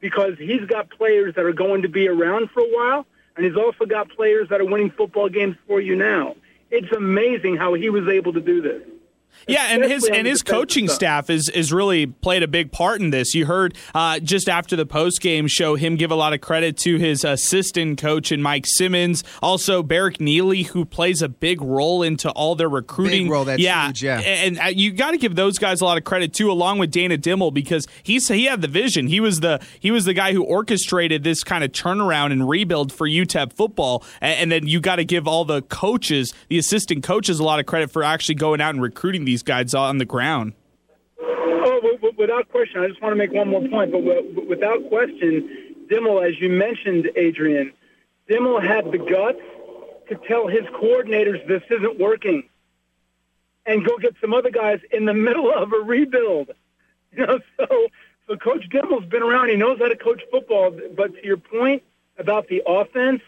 because 0.02 0.38
he's 0.38 0.66
got 0.66 0.90
players 0.90 1.36
that 1.36 1.46
are 1.46 1.54
going 1.54 1.84
to 1.84 1.90
be 1.90 2.08
around 2.08 2.50
for 2.52 2.62
a 2.62 2.70
while. 2.70 3.06
and 3.38 3.46
he's 3.46 3.56
also 3.56 3.86
got 3.86 4.10
players 4.10 4.50
that 4.50 4.60
are 4.60 4.66
winning 4.66 4.92
football 4.92 5.30
games 5.30 5.56
for 5.66 5.80
you 5.80 5.96
now. 5.96 6.36
It's 6.70 6.92
amazing 6.92 7.56
how 7.56 7.74
he 7.76 7.90
was 7.90 8.08
able 8.08 8.34
to 8.34 8.42
do 8.42 8.62
this. 8.62 8.82
Yeah, 9.48 9.68
and 9.70 9.84
his 9.84 10.08
and 10.08 10.28
his 10.28 10.42
coaching 10.42 10.88
side. 10.88 10.96
staff 10.96 11.30
is 11.30 11.50
is 11.50 11.74
really 11.74 12.06
played 12.06 12.44
a 12.44 12.48
big 12.48 12.72
part 12.72 13.02
in 13.02 13.10
this. 13.10 13.34
You 13.34 13.46
heard 13.46 13.76
uh, 13.96 14.20
just 14.20 14.48
after 14.48 14.76
the 14.76 14.86
post 14.86 15.22
game 15.22 15.48
show 15.48 15.76
him 15.76 15.96
give 15.96 16.12
a 16.12 16.16
lot 16.16 16.34
of 16.34 16.42
credit 16.42 16.78
to 16.80 16.98
his 16.98 17.24
assistant 17.24 18.00
coach 18.00 18.32
and 18.32 18.44
Mike 18.44 18.66
Simmons, 18.68 19.24
also 19.42 19.82
Barrick 19.84 20.22
Neely, 20.22 20.64
who 20.64 20.86
plays 20.86 21.22
a 21.22 21.30
big 21.30 21.62
role 21.62 22.04
into 22.04 22.30
all 22.32 22.56
their 22.56 22.70
recruiting. 22.70 23.24
Big 23.24 23.32
role, 23.32 23.46
that's 23.46 23.62
yeah, 23.62 23.88
huge, 23.88 24.04
yeah. 24.04 24.20
and 24.20 24.60
uh, 24.60 24.66
you 24.66 24.92
got 24.92 25.12
to 25.12 25.18
give 25.18 25.36
those 25.36 25.58
guys 25.58 25.82
a 25.82 25.86
lot 25.86 25.98
of 25.98 26.04
credit 26.04 26.34
too, 26.34 26.52
along 26.52 26.78
with 26.78 26.92
Dana 26.92 27.18
Dimel 27.18 27.54
because 27.54 27.88
he's 28.04 28.28
he 28.28 28.46
had 28.46 28.62
the 28.62 28.68
vision. 28.68 29.08
He 29.08 29.20
was 29.20 29.40
the 29.40 29.60
he 29.80 29.92
was 29.92 30.06
the 30.06 30.14
guy 30.14 30.34
who 30.34 30.44
orchestrated 30.44 31.24
this 31.24 31.44
kind 31.44 31.64
of 31.64 31.72
turnaround 31.72 32.32
and 32.32 32.48
rebuild 32.48 32.92
for 32.92 33.08
UTEP 33.08 33.54
football. 33.54 34.04
And, 34.20 34.40
and 34.40 34.52
then 34.52 34.68
you 34.68 34.80
got 34.80 34.98
to 34.98 35.06
give 35.06 35.28
all 35.28 35.46
the 35.46 35.62
coaches, 35.64 36.34
the 36.50 36.58
assistant 36.58 37.04
coaches, 37.04 37.40
a 37.40 37.44
lot 37.44 37.60
of 37.60 37.66
credit 37.66 37.92
for 37.92 38.04
actually 38.04 38.36
going 38.36 38.62
out 38.62 38.74
and 38.74 38.82
recruiting 38.82 39.21
these 39.26 39.44
guys 39.44 39.74
on 39.74 39.98
the 39.98 40.06
ground. 40.06 40.54
Oh, 41.20 41.98
without 42.18 42.50
question. 42.50 42.82
I 42.82 42.88
just 42.88 43.02
want 43.02 43.14
to 43.14 43.18
make 43.18 43.32
one 43.32 43.50
more 43.50 43.68
point, 43.68 43.92
but 43.92 44.04
without 44.48 44.88
question, 44.90 45.76
Dimel, 45.90 46.28
as 46.28 46.40
you 46.40 46.50
mentioned, 46.50 47.10
Adrian, 47.16 47.74
Dimel 48.30 48.66
had 48.66 48.92
the 48.92 48.98
guts 48.98 49.42
to 50.10 50.16
tell 50.28 50.48
his 50.48 50.64
coordinators 50.82 51.46
this 51.48 51.64
isn't 51.70 52.00
working, 52.00 52.44
and 53.66 53.86
go 53.86 53.98
get 53.98 54.16
some 54.22 54.34
other 54.34 54.50
guys 54.50 54.80
in 54.92 55.06
the 55.06 55.14
middle 55.28 55.52
of 55.54 55.72
a 55.74 55.84
rebuild. 55.84 56.52
You 57.14 57.26
know, 57.28 57.40
so 57.58 57.88
so 58.26 58.38
Coach 58.38 58.70
Dimel's 58.70 59.04
been 59.04 59.22
around. 59.22 59.50
He 59.50 59.58
knows 59.58 59.80
how 59.80 59.90
to 59.90 59.98
coach 59.98 60.22
football. 60.32 60.72
But 60.96 61.14
to 61.16 61.26
your 61.26 61.36
point 61.36 61.84
about 62.18 62.48
the 62.48 62.64
offense, 62.66 63.22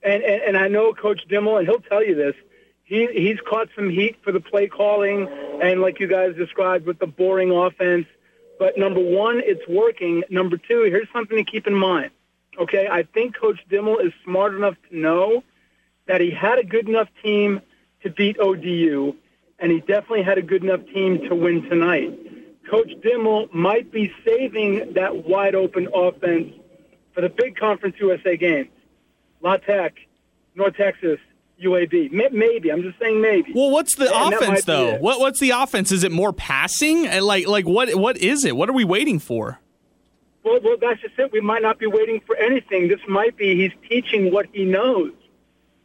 and 0.00 0.22
and, 0.22 0.42
and 0.42 0.56
I 0.56 0.68
know 0.68 0.94
Coach 0.94 1.22
Dimel, 1.28 1.58
and 1.58 1.66
he'll 1.66 1.80
tell 1.80 2.04
you 2.04 2.14
this. 2.14 2.36
He 2.86 3.08
he's 3.12 3.38
caught 3.40 3.68
some 3.74 3.90
heat 3.90 4.16
for 4.22 4.30
the 4.30 4.40
play 4.40 4.68
calling, 4.68 5.28
and 5.60 5.80
like 5.80 5.98
you 5.98 6.06
guys 6.06 6.36
described 6.36 6.86
with 6.86 7.00
the 7.00 7.06
boring 7.06 7.50
offense. 7.50 8.06
But 8.60 8.78
number 8.78 9.00
one, 9.00 9.42
it's 9.44 9.66
working. 9.68 10.22
Number 10.30 10.56
two, 10.56 10.84
here's 10.84 11.08
something 11.12 11.36
to 11.36 11.44
keep 11.44 11.66
in 11.66 11.74
mind. 11.74 12.12
Okay, 12.58 12.86
I 12.90 13.02
think 13.02 13.36
Coach 13.36 13.58
Dimel 13.68 14.02
is 14.04 14.12
smart 14.24 14.54
enough 14.54 14.76
to 14.88 14.96
know 14.96 15.42
that 16.06 16.20
he 16.20 16.30
had 16.30 16.60
a 16.60 16.64
good 16.64 16.88
enough 16.88 17.08
team 17.24 17.60
to 18.04 18.10
beat 18.10 18.38
ODU, 18.38 19.14
and 19.58 19.72
he 19.72 19.80
definitely 19.80 20.22
had 20.22 20.38
a 20.38 20.42
good 20.42 20.62
enough 20.62 20.86
team 20.86 21.28
to 21.28 21.34
win 21.34 21.62
tonight. 21.68 22.16
Coach 22.70 22.92
Dimel 23.04 23.52
might 23.52 23.90
be 23.90 24.12
saving 24.24 24.92
that 24.94 25.28
wide 25.28 25.56
open 25.56 25.88
offense 25.92 26.54
for 27.12 27.20
the 27.20 27.30
big 27.30 27.56
Conference 27.56 27.96
USA 27.98 28.36
games. 28.36 28.68
La 29.40 29.56
Tech, 29.56 29.94
North 30.54 30.76
Texas, 30.76 31.18
UAB. 31.62 32.12
Maybe. 32.32 32.70
I'm 32.70 32.82
just 32.82 32.98
saying 32.98 33.20
maybe. 33.20 33.52
Well, 33.54 33.70
what's 33.70 33.94
the 33.96 34.14
And 34.14 34.34
offense 34.34 34.64
though? 34.64 34.96
What 34.98 35.20
what's 35.20 35.40
the 35.40 35.50
offense? 35.50 35.90
Is 35.92 36.04
it 36.04 36.12
more 36.12 36.32
passing? 36.32 37.06
Uh, 37.08 37.22
Like 37.22 37.46
like 37.46 37.66
what 37.66 37.94
what 37.94 38.16
is 38.18 38.44
it? 38.44 38.56
What 38.56 38.68
are 38.68 38.74
we 38.74 38.84
waiting 38.84 39.18
for? 39.18 39.58
Well, 40.44 40.60
well, 40.62 40.76
that's 40.80 41.00
just 41.00 41.18
it. 41.18 41.32
We 41.32 41.40
might 41.40 41.62
not 41.62 41.78
be 41.78 41.86
waiting 41.86 42.20
for 42.26 42.36
anything. 42.36 42.88
This 42.88 43.00
might 43.08 43.36
be 43.36 43.56
he's 43.56 43.72
teaching 43.88 44.32
what 44.32 44.46
he 44.52 44.64
knows. 44.64 45.12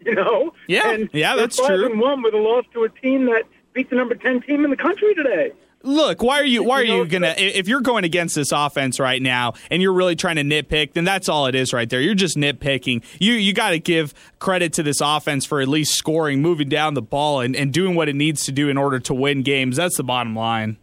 You 0.03 0.15
know? 0.15 0.51
Yeah, 0.67 0.93
and 0.93 1.09
yeah, 1.13 1.35
that's 1.35 1.59
five 1.59 1.67
true. 1.67 1.85
And 1.85 1.99
one 2.01 2.23
with 2.23 2.33
a 2.33 2.37
loss 2.37 2.65
to 2.73 2.85
a 2.85 2.89
team 2.89 3.27
that 3.27 3.43
beat 3.73 3.91
the 3.91 3.95
number 3.95 4.15
ten 4.15 4.41
team 4.41 4.63
in 4.65 4.71
the 4.71 4.75
country 4.75 5.13
today. 5.13 5.51
Look, 5.83 6.21
why 6.21 6.39
are 6.39 6.45
you 6.45 6.63
why 6.63 6.81
are 6.81 6.83
You 6.83 7.05
gonna 7.05 7.33
if 7.37 7.67
you're 7.67 7.81
going 7.81 8.03
against 8.03 8.35
this 8.35 8.51
offense 8.51 8.99
right 8.99 9.21
now 9.21 9.53
and 9.69 9.81
you're 9.81 9.93
really 9.93 10.15
trying 10.15 10.35
to 10.35 10.43
nitpick, 10.43 10.93
then 10.93 11.03
that's 11.03 11.27
all 11.27 11.47
it 11.47 11.55
is 11.55 11.73
right 11.73 11.89
there. 11.89 12.01
You're 12.01 12.13
just 12.13 12.37
nitpicking. 12.37 13.03
You 13.19 13.33
you 13.33 13.53
got 13.53 13.71
to 13.71 13.79
give 13.79 14.13
credit 14.39 14.73
to 14.73 14.83
this 14.83 15.01
offense 15.01 15.45
for 15.45 15.59
at 15.61 15.67
least 15.67 15.93
scoring, 15.93 16.41
moving 16.41 16.69
down 16.69 16.93
the 16.93 17.01
ball, 17.01 17.41
and, 17.41 17.55
and 17.55 17.73
doing 17.73 17.95
what 17.95 18.09
it 18.09 18.15
needs 18.15 18.45
to 18.45 18.51
do 18.51 18.69
in 18.69 18.77
order 18.77 18.99
to 18.99 19.13
win 19.13 19.41
games. 19.41 19.77
That's 19.77 19.97
the 19.97 20.03
bottom 20.03 20.35
line. 20.35 20.77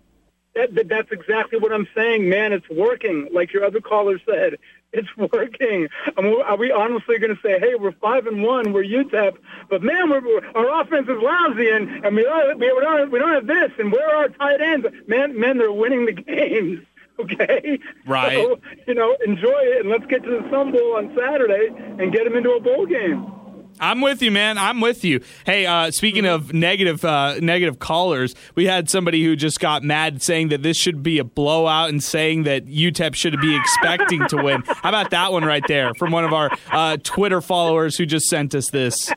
That, 0.54 0.74
that, 0.74 0.88
that's 0.88 1.12
exactly 1.12 1.60
what 1.60 1.72
I'm 1.72 1.86
saying, 1.94 2.28
man. 2.28 2.52
It's 2.52 2.68
working. 2.68 3.28
Like 3.32 3.52
your 3.52 3.64
other 3.64 3.80
caller 3.80 4.18
said, 4.26 4.58
it's 4.92 5.08
working. 5.16 5.88
I 6.16 6.20
mean, 6.20 6.40
are 6.42 6.56
we 6.56 6.72
honestly 6.72 7.18
going 7.18 7.34
to 7.34 7.40
say, 7.42 7.58
"Hey, 7.58 7.74
we're 7.74 7.92
five 7.92 8.26
and 8.26 8.42
one, 8.42 8.72
we're 8.72 8.84
UTEP," 8.84 9.36
but 9.68 9.82
man, 9.82 10.10
we're, 10.10 10.20
we're, 10.20 10.46
our 10.54 10.80
offense 10.80 11.08
is 11.08 11.18
lousy, 11.20 11.70
and, 11.70 12.04
and 12.04 12.16
we 12.16 12.22
don't, 12.22 12.58
we 12.58 12.66
don't 12.66 13.10
we 13.10 13.18
don't 13.18 13.34
have 13.34 13.46
this, 13.46 13.70
and 13.78 13.92
where 13.92 14.08
are 14.08 14.16
our 14.16 14.28
tight 14.28 14.60
ends? 14.60 14.86
Man, 15.06 15.38
men, 15.38 15.58
they're 15.58 15.72
winning 15.72 16.06
the 16.06 16.12
games. 16.36 16.80
Okay, 17.20 17.80
Right. 18.06 18.34
So 18.34 18.60
you 18.86 18.94
know, 18.94 19.16
enjoy 19.26 19.60
it, 19.60 19.80
and 19.80 19.90
let's 19.90 20.06
get 20.06 20.22
to 20.22 20.30
the 20.30 20.48
Sun 20.50 20.72
Bowl 20.72 20.96
on 20.96 21.14
Saturday 21.18 21.68
and 21.98 22.12
get 22.12 22.24
them 22.24 22.36
into 22.36 22.52
a 22.52 22.60
bowl 22.60 22.86
game. 22.86 23.37
I'm 23.80 24.00
with 24.00 24.22
you, 24.22 24.30
man. 24.30 24.58
I'm 24.58 24.80
with 24.80 25.04
you. 25.04 25.20
Hey, 25.46 25.66
uh, 25.66 25.90
speaking 25.90 26.26
of 26.26 26.52
negative 26.52 27.04
uh, 27.04 27.36
negative 27.40 27.78
callers, 27.78 28.34
we 28.54 28.66
had 28.66 28.90
somebody 28.90 29.22
who 29.24 29.36
just 29.36 29.60
got 29.60 29.82
mad 29.82 30.22
saying 30.22 30.48
that 30.48 30.62
this 30.62 30.76
should 30.76 31.02
be 31.02 31.18
a 31.18 31.24
blowout 31.24 31.88
and 31.88 32.02
saying 32.02 32.44
that 32.44 32.66
UTEP 32.66 33.14
should 33.14 33.40
be 33.40 33.56
expecting 33.56 34.26
to 34.28 34.36
win. 34.42 34.62
How 34.66 34.88
about 34.88 35.10
that 35.10 35.32
one 35.32 35.44
right 35.44 35.64
there 35.68 35.94
from 35.94 36.12
one 36.12 36.24
of 36.24 36.32
our 36.32 36.50
uh, 36.72 36.96
Twitter 37.02 37.40
followers 37.40 37.96
who 37.96 38.06
just 38.06 38.26
sent 38.26 38.54
us 38.54 38.70
this? 38.70 39.12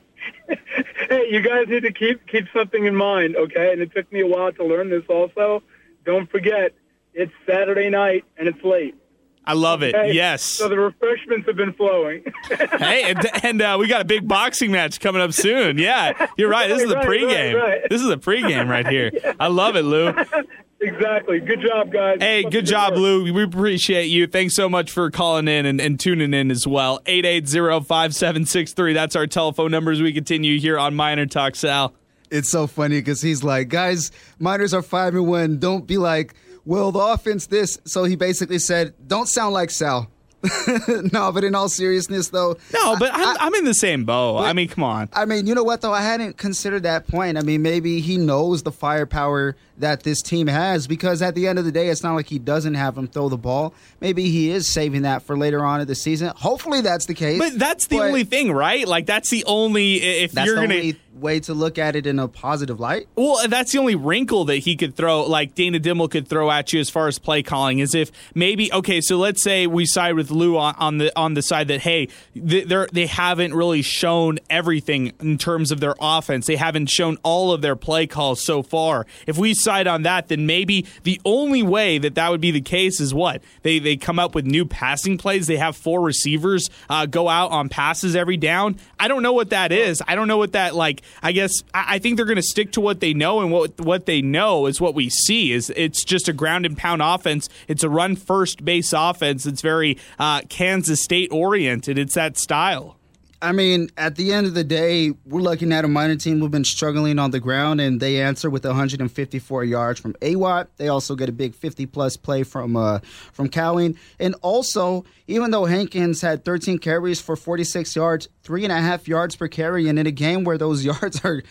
hey, 0.47 1.27
you 1.29 1.41
guys 1.41 1.67
need 1.67 1.83
to 1.83 1.93
keep 1.93 2.25
keep 2.27 2.45
something 2.53 2.85
in 2.85 2.95
mind, 2.95 3.35
okay? 3.35 3.71
And 3.71 3.81
it 3.81 3.91
took 3.93 4.11
me 4.11 4.21
a 4.21 4.27
while 4.27 4.51
to 4.53 4.63
learn 4.63 4.89
this. 4.89 5.03
Also, 5.09 5.63
don't 6.05 6.29
forget, 6.29 6.73
it's 7.13 7.33
Saturday 7.45 7.89
night 7.89 8.25
and 8.37 8.47
it's 8.47 8.63
late. 8.63 8.95
I 9.43 9.53
love 9.53 9.81
it. 9.81 9.95
okay? 9.95 10.13
Yes. 10.13 10.43
So 10.43 10.69
the 10.69 10.77
refreshments 10.77 11.47
have 11.47 11.55
been 11.55 11.73
flowing. 11.73 12.23
hey, 12.77 13.11
and, 13.11 13.43
and 13.45 13.61
uh, 13.61 13.77
we 13.79 13.87
got 13.87 14.01
a 14.01 14.05
big 14.05 14.27
boxing 14.27 14.71
match 14.71 14.99
coming 14.99 15.21
up 15.21 15.33
soon. 15.33 15.77
Yeah, 15.79 16.27
you're 16.37 16.49
right. 16.49 16.67
This 16.67 16.83
is 16.83 16.89
the 16.89 16.95
Right, 16.95 17.07
right, 17.07 17.21
pregame. 17.21 17.59
right. 17.61 17.81
This 17.89 18.01
is 18.01 18.09
a 18.09 18.17
pregame 18.17 18.69
right 18.69 18.87
here. 18.87 19.11
I 19.39 19.47
love 19.47 19.75
it, 19.75 19.81
Lou. 19.83 20.13
exactly. 20.79 21.39
Good 21.39 21.61
job, 21.67 21.91
guys. 21.91 22.17
Hey, 22.19 22.43
good 22.43 22.67
job, 22.67 22.95
Lou. 22.95 23.33
We 23.33 23.43
appreciate 23.43 24.05
you. 24.05 24.27
Thanks 24.27 24.55
so 24.55 24.69
much 24.69 24.91
for 24.91 25.09
calling 25.09 25.47
in 25.47 25.65
and, 25.65 25.81
and 25.81 25.99
tuning 25.99 26.33
in 26.35 26.51
as 26.51 26.67
well. 26.67 26.99
880-5763. 27.05 28.93
That's 28.93 29.15
our 29.15 29.27
telephone 29.27 29.71
number 29.71 29.91
as 29.91 30.01
we 30.01 30.13
continue 30.13 30.59
here 30.59 30.77
on 30.77 30.95
Miner 30.95 31.25
Talk 31.25 31.55
Sal. 31.55 31.93
It's 32.29 32.49
so 32.49 32.67
funny 32.67 32.99
because 32.99 33.21
he's 33.21 33.43
like, 33.43 33.67
guys, 33.69 34.11
miners 34.39 34.73
are 34.73 34.81
five 34.81 35.15
and 35.15 35.27
one. 35.27 35.57
Don't 35.59 35.85
be 35.85 35.97
like, 35.97 36.33
well, 36.65 36.91
the 36.91 36.99
offense 36.99 37.47
this. 37.47 37.79
So 37.85 38.03
he 38.03 38.15
basically 38.15 38.59
said, 38.59 38.93
don't 39.07 39.27
sound 39.27 39.53
like 39.53 39.69
Sal. 39.69 40.09
no, 41.13 41.31
but 41.31 41.43
in 41.43 41.53
all 41.53 41.69
seriousness, 41.69 42.29
though, 42.29 42.57
No, 42.73 42.95
but 42.97 43.11
I'm, 43.13 43.37
I, 43.39 43.45
am 43.45 43.53
in 43.53 43.63
the 43.63 43.75
same 43.75 44.05
boat. 44.05 44.39
I 44.39 44.53
mean, 44.53 44.69
come 44.69 44.83
on. 44.83 45.07
I 45.13 45.25
mean, 45.25 45.45
you 45.45 45.53
know 45.53 45.63
what 45.63 45.81
though? 45.81 45.93
I 45.93 46.01
hadn't 46.01 46.37
considered 46.37 46.81
that 46.83 47.07
point. 47.07 47.37
I 47.37 47.41
mean, 47.41 47.61
maybe 47.61 47.99
he 47.99 48.17
knows 48.17 48.63
the 48.63 48.71
firepower 48.71 49.55
that 49.77 50.01
this 50.01 50.21
team 50.21 50.47
has 50.47 50.87
because 50.87 51.21
at 51.21 51.35
the 51.35 51.47
end 51.47 51.59
of 51.59 51.65
the 51.65 51.71
day, 51.71 51.89
it's 51.89 52.01
not 52.01 52.15
like 52.15 52.27
he 52.27 52.39
doesn't 52.39 52.73
have 52.73 52.97
him 52.97 53.07
throw 53.07 53.29
the 53.29 53.37
ball. 53.37 53.75
Maybe 53.99 54.31
he 54.31 54.49
is 54.49 54.73
saving 54.73 55.03
that 55.03 55.21
for 55.21 55.37
later 55.37 55.63
on 55.63 55.79
in 55.79 55.87
the 55.87 55.95
season. 55.95 56.31
Hopefully, 56.35 56.81
that's 56.81 57.05
the 57.05 57.13
case. 57.13 57.37
But 57.37 57.59
that's 57.59 57.85
the 57.85 57.97
But 57.97 58.07
only 58.07 58.23
thing, 58.23 58.51
right? 58.51 58.87
Like 58.87 59.05
that's 59.05 59.29
the 59.29 59.43
only 59.45 60.01
if 60.01 60.31
That's 60.31 60.47
you're 60.47 60.55
gonna 60.55 60.73
only 60.73 60.99
way 61.13 61.39
to 61.41 61.53
look 61.53 61.77
at 61.77 61.95
it 61.95 62.07
in 62.07 62.19
a 62.19 62.27
positive 62.27 62.79
light. 62.79 63.07
Well, 63.15 63.47
that's 63.47 63.71
the 63.71 63.79
only 63.79 63.95
wrinkle 63.95 64.45
that 64.45 64.57
he 64.57 64.75
could 64.75 64.95
throw, 64.95 65.23
like 65.23 65.55
Dana 65.55 65.79
Dimel 65.79 66.09
could 66.09 66.27
throw 66.27 66.49
at 66.49 66.73
you 66.73 66.79
as 66.79 66.89
far 66.89 67.07
as 67.07 67.19
play 67.19 67.43
calling, 67.43 67.79
is 67.79 67.93
if 67.93 68.11
maybe 68.33 68.71
okay. 68.73 69.01
So 69.01 69.17
let's 69.17 69.43
say 69.43 69.67
we 69.67 69.85
side 69.85 70.15
with 70.15 70.31
Lou 70.31 70.57
on, 70.57 70.75
on 70.77 70.97
the 70.97 71.17
on 71.17 71.33
the 71.33 71.41
side 71.41 71.67
that 71.67 71.81
hey, 71.81 72.07
they 72.35 72.85
they 72.91 73.05
haven't 73.05 73.53
really 73.53 73.81
shown 73.81 74.39
everything 74.49 75.13
in 75.19 75.37
terms 75.37 75.71
of 75.71 75.79
their 75.79 75.95
offense. 75.99 76.47
They 76.47 76.55
haven't 76.55 76.87
shown 76.87 77.17
all 77.23 77.51
of 77.51 77.61
their 77.61 77.75
play 77.75 78.07
calls 78.07 78.43
so 78.43 78.63
far. 78.63 79.05
If 79.27 79.37
we 79.37 79.53
side 79.53 79.87
on 79.87 80.03
that, 80.03 80.29
then 80.29 80.45
maybe 80.45 80.85
the 81.03 81.19
only 81.25 81.63
way 81.63 81.97
that 81.97 82.15
that 82.15 82.29
would 82.31 82.41
be 82.41 82.51
the 82.51 82.61
case 82.61 82.99
is 82.99 83.13
what 83.13 83.41
they 83.63 83.79
they 83.79 83.97
come 83.97 84.19
up 84.19 84.35
with 84.35 84.45
new 84.45 84.65
passing 84.65 85.17
plays. 85.17 85.47
They 85.47 85.57
have 85.57 85.75
four 85.75 86.01
receivers 86.01 86.69
uh, 86.89 87.05
go 87.05 87.27
out 87.27 87.51
on 87.51 87.69
passes 87.69 88.15
every 88.15 88.37
down. 88.37 88.77
I 88.99 89.07
don't 89.07 89.23
know 89.23 89.33
what 89.33 89.49
that 89.49 89.71
is. 89.71 90.01
I 90.07 90.15
don't 90.15 90.27
know 90.27 90.37
what 90.37 90.53
that 90.53 90.75
like. 90.75 91.00
I 91.21 91.31
guess 91.31 91.51
I, 91.73 91.95
I 91.95 91.99
think 91.99 92.17
they're 92.17 92.25
going 92.25 92.35
to 92.37 92.41
stick 92.41 92.71
to 92.73 92.81
what 92.81 92.99
they 92.99 93.13
know, 93.13 93.41
and 93.41 93.51
what 93.51 93.79
what 93.79 94.05
they 94.05 94.21
know 94.21 94.65
is 94.65 94.79
what 94.79 94.95
we 94.95 95.09
see. 95.09 95.51
Is 95.51 95.71
it's 95.75 96.03
just 96.03 96.27
a 96.27 96.33
ground 96.33 96.65
and 96.65 96.77
pound 96.77 97.01
offense. 97.01 97.49
It's 97.67 97.83
a 97.83 97.89
run 97.89 98.15
first 98.15 98.63
base 98.63 98.93
offense. 98.93 99.45
It's 99.45 99.61
very 99.61 99.97
uh, 100.19 100.41
Kansas 100.49 101.03
State 101.03 101.31
oriented. 101.31 101.97
It's 101.97 102.15
that 102.15 102.37
style. 102.37 102.97
I 103.43 103.53
mean, 103.53 103.89
at 103.97 104.15
the 104.17 104.33
end 104.33 104.45
of 104.45 104.53
the 104.53 104.63
day, 104.63 105.13
we're 105.25 105.41
looking 105.41 105.73
at 105.73 105.83
a 105.83 105.87
miner 105.87 106.15
team 106.15 106.39
who've 106.39 106.51
been 106.51 106.63
struggling 106.63 107.17
on 107.17 107.31
the 107.31 107.39
ground, 107.39 107.81
and 107.81 107.99
they 107.99 108.21
answer 108.21 108.51
with 108.51 108.63
154 108.63 109.63
yards 109.63 109.99
from 109.99 110.13
Awatt. 110.21 110.67
They 110.77 110.89
also 110.89 111.15
get 111.15 111.27
a 111.27 111.31
big 111.31 111.55
50 111.55 111.87
plus 111.87 112.17
play 112.17 112.43
from 112.43 112.77
uh, 112.77 112.99
from 113.33 113.49
Cowing, 113.49 113.97
and 114.19 114.35
also 114.43 115.05
even 115.27 115.49
though 115.49 115.65
Hankins 115.65 116.21
had 116.21 116.45
13 116.45 116.77
carries 116.77 117.19
for 117.19 117.35
46 117.35 117.95
yards, 117.95 118.29
three 118.43 118.63
and 118.63 118.71
a 118.71 118.79
half 118.79 119.07
yards 119.07 119.35
per 119.35 119.47
carry, 119.47 119.87
and 119.87 119.97
in 119.97 120.05
a 120.05 120.11
game 120.11 120.43
where 120.43 120.59
those 120.59 120.85
yards 120.91 121.25
are 121.25 121.41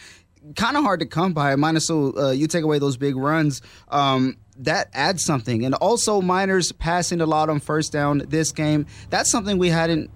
kind 0.54 0.76
of 0.76 0.84
hard 0.84 1.00
to 1.00 1.06
come 1.06 1.32
by, 1.32 1.56
minus 1.56 1.86
so 1.86 2.16
uh, 2.16 2.30
you 2.30 2.46
take 2.46 2.62
away 2.62 2.78
those 2.78 2.96
big 2.96 3.16
runs. 3.16 3.62
Um, 3.88 4.36
that 4.58 4.90
adds 4.92 5.24
something, 5.24 5.64
and 5.64 5.74
also 5.74 6.20
Miners 6.20 6.70
passing 6.70 7.20
a 7.20 7.26
lot 7.26 7.48
on 7.48 7.58
first 7.58 7.92
down 7.92 8.18
this 8.28 8.52
game. 8.52 8.86
That's 9.08 9.30
something 9.30 9.58
we 9.58 9.70
hadn't 9.70 10.10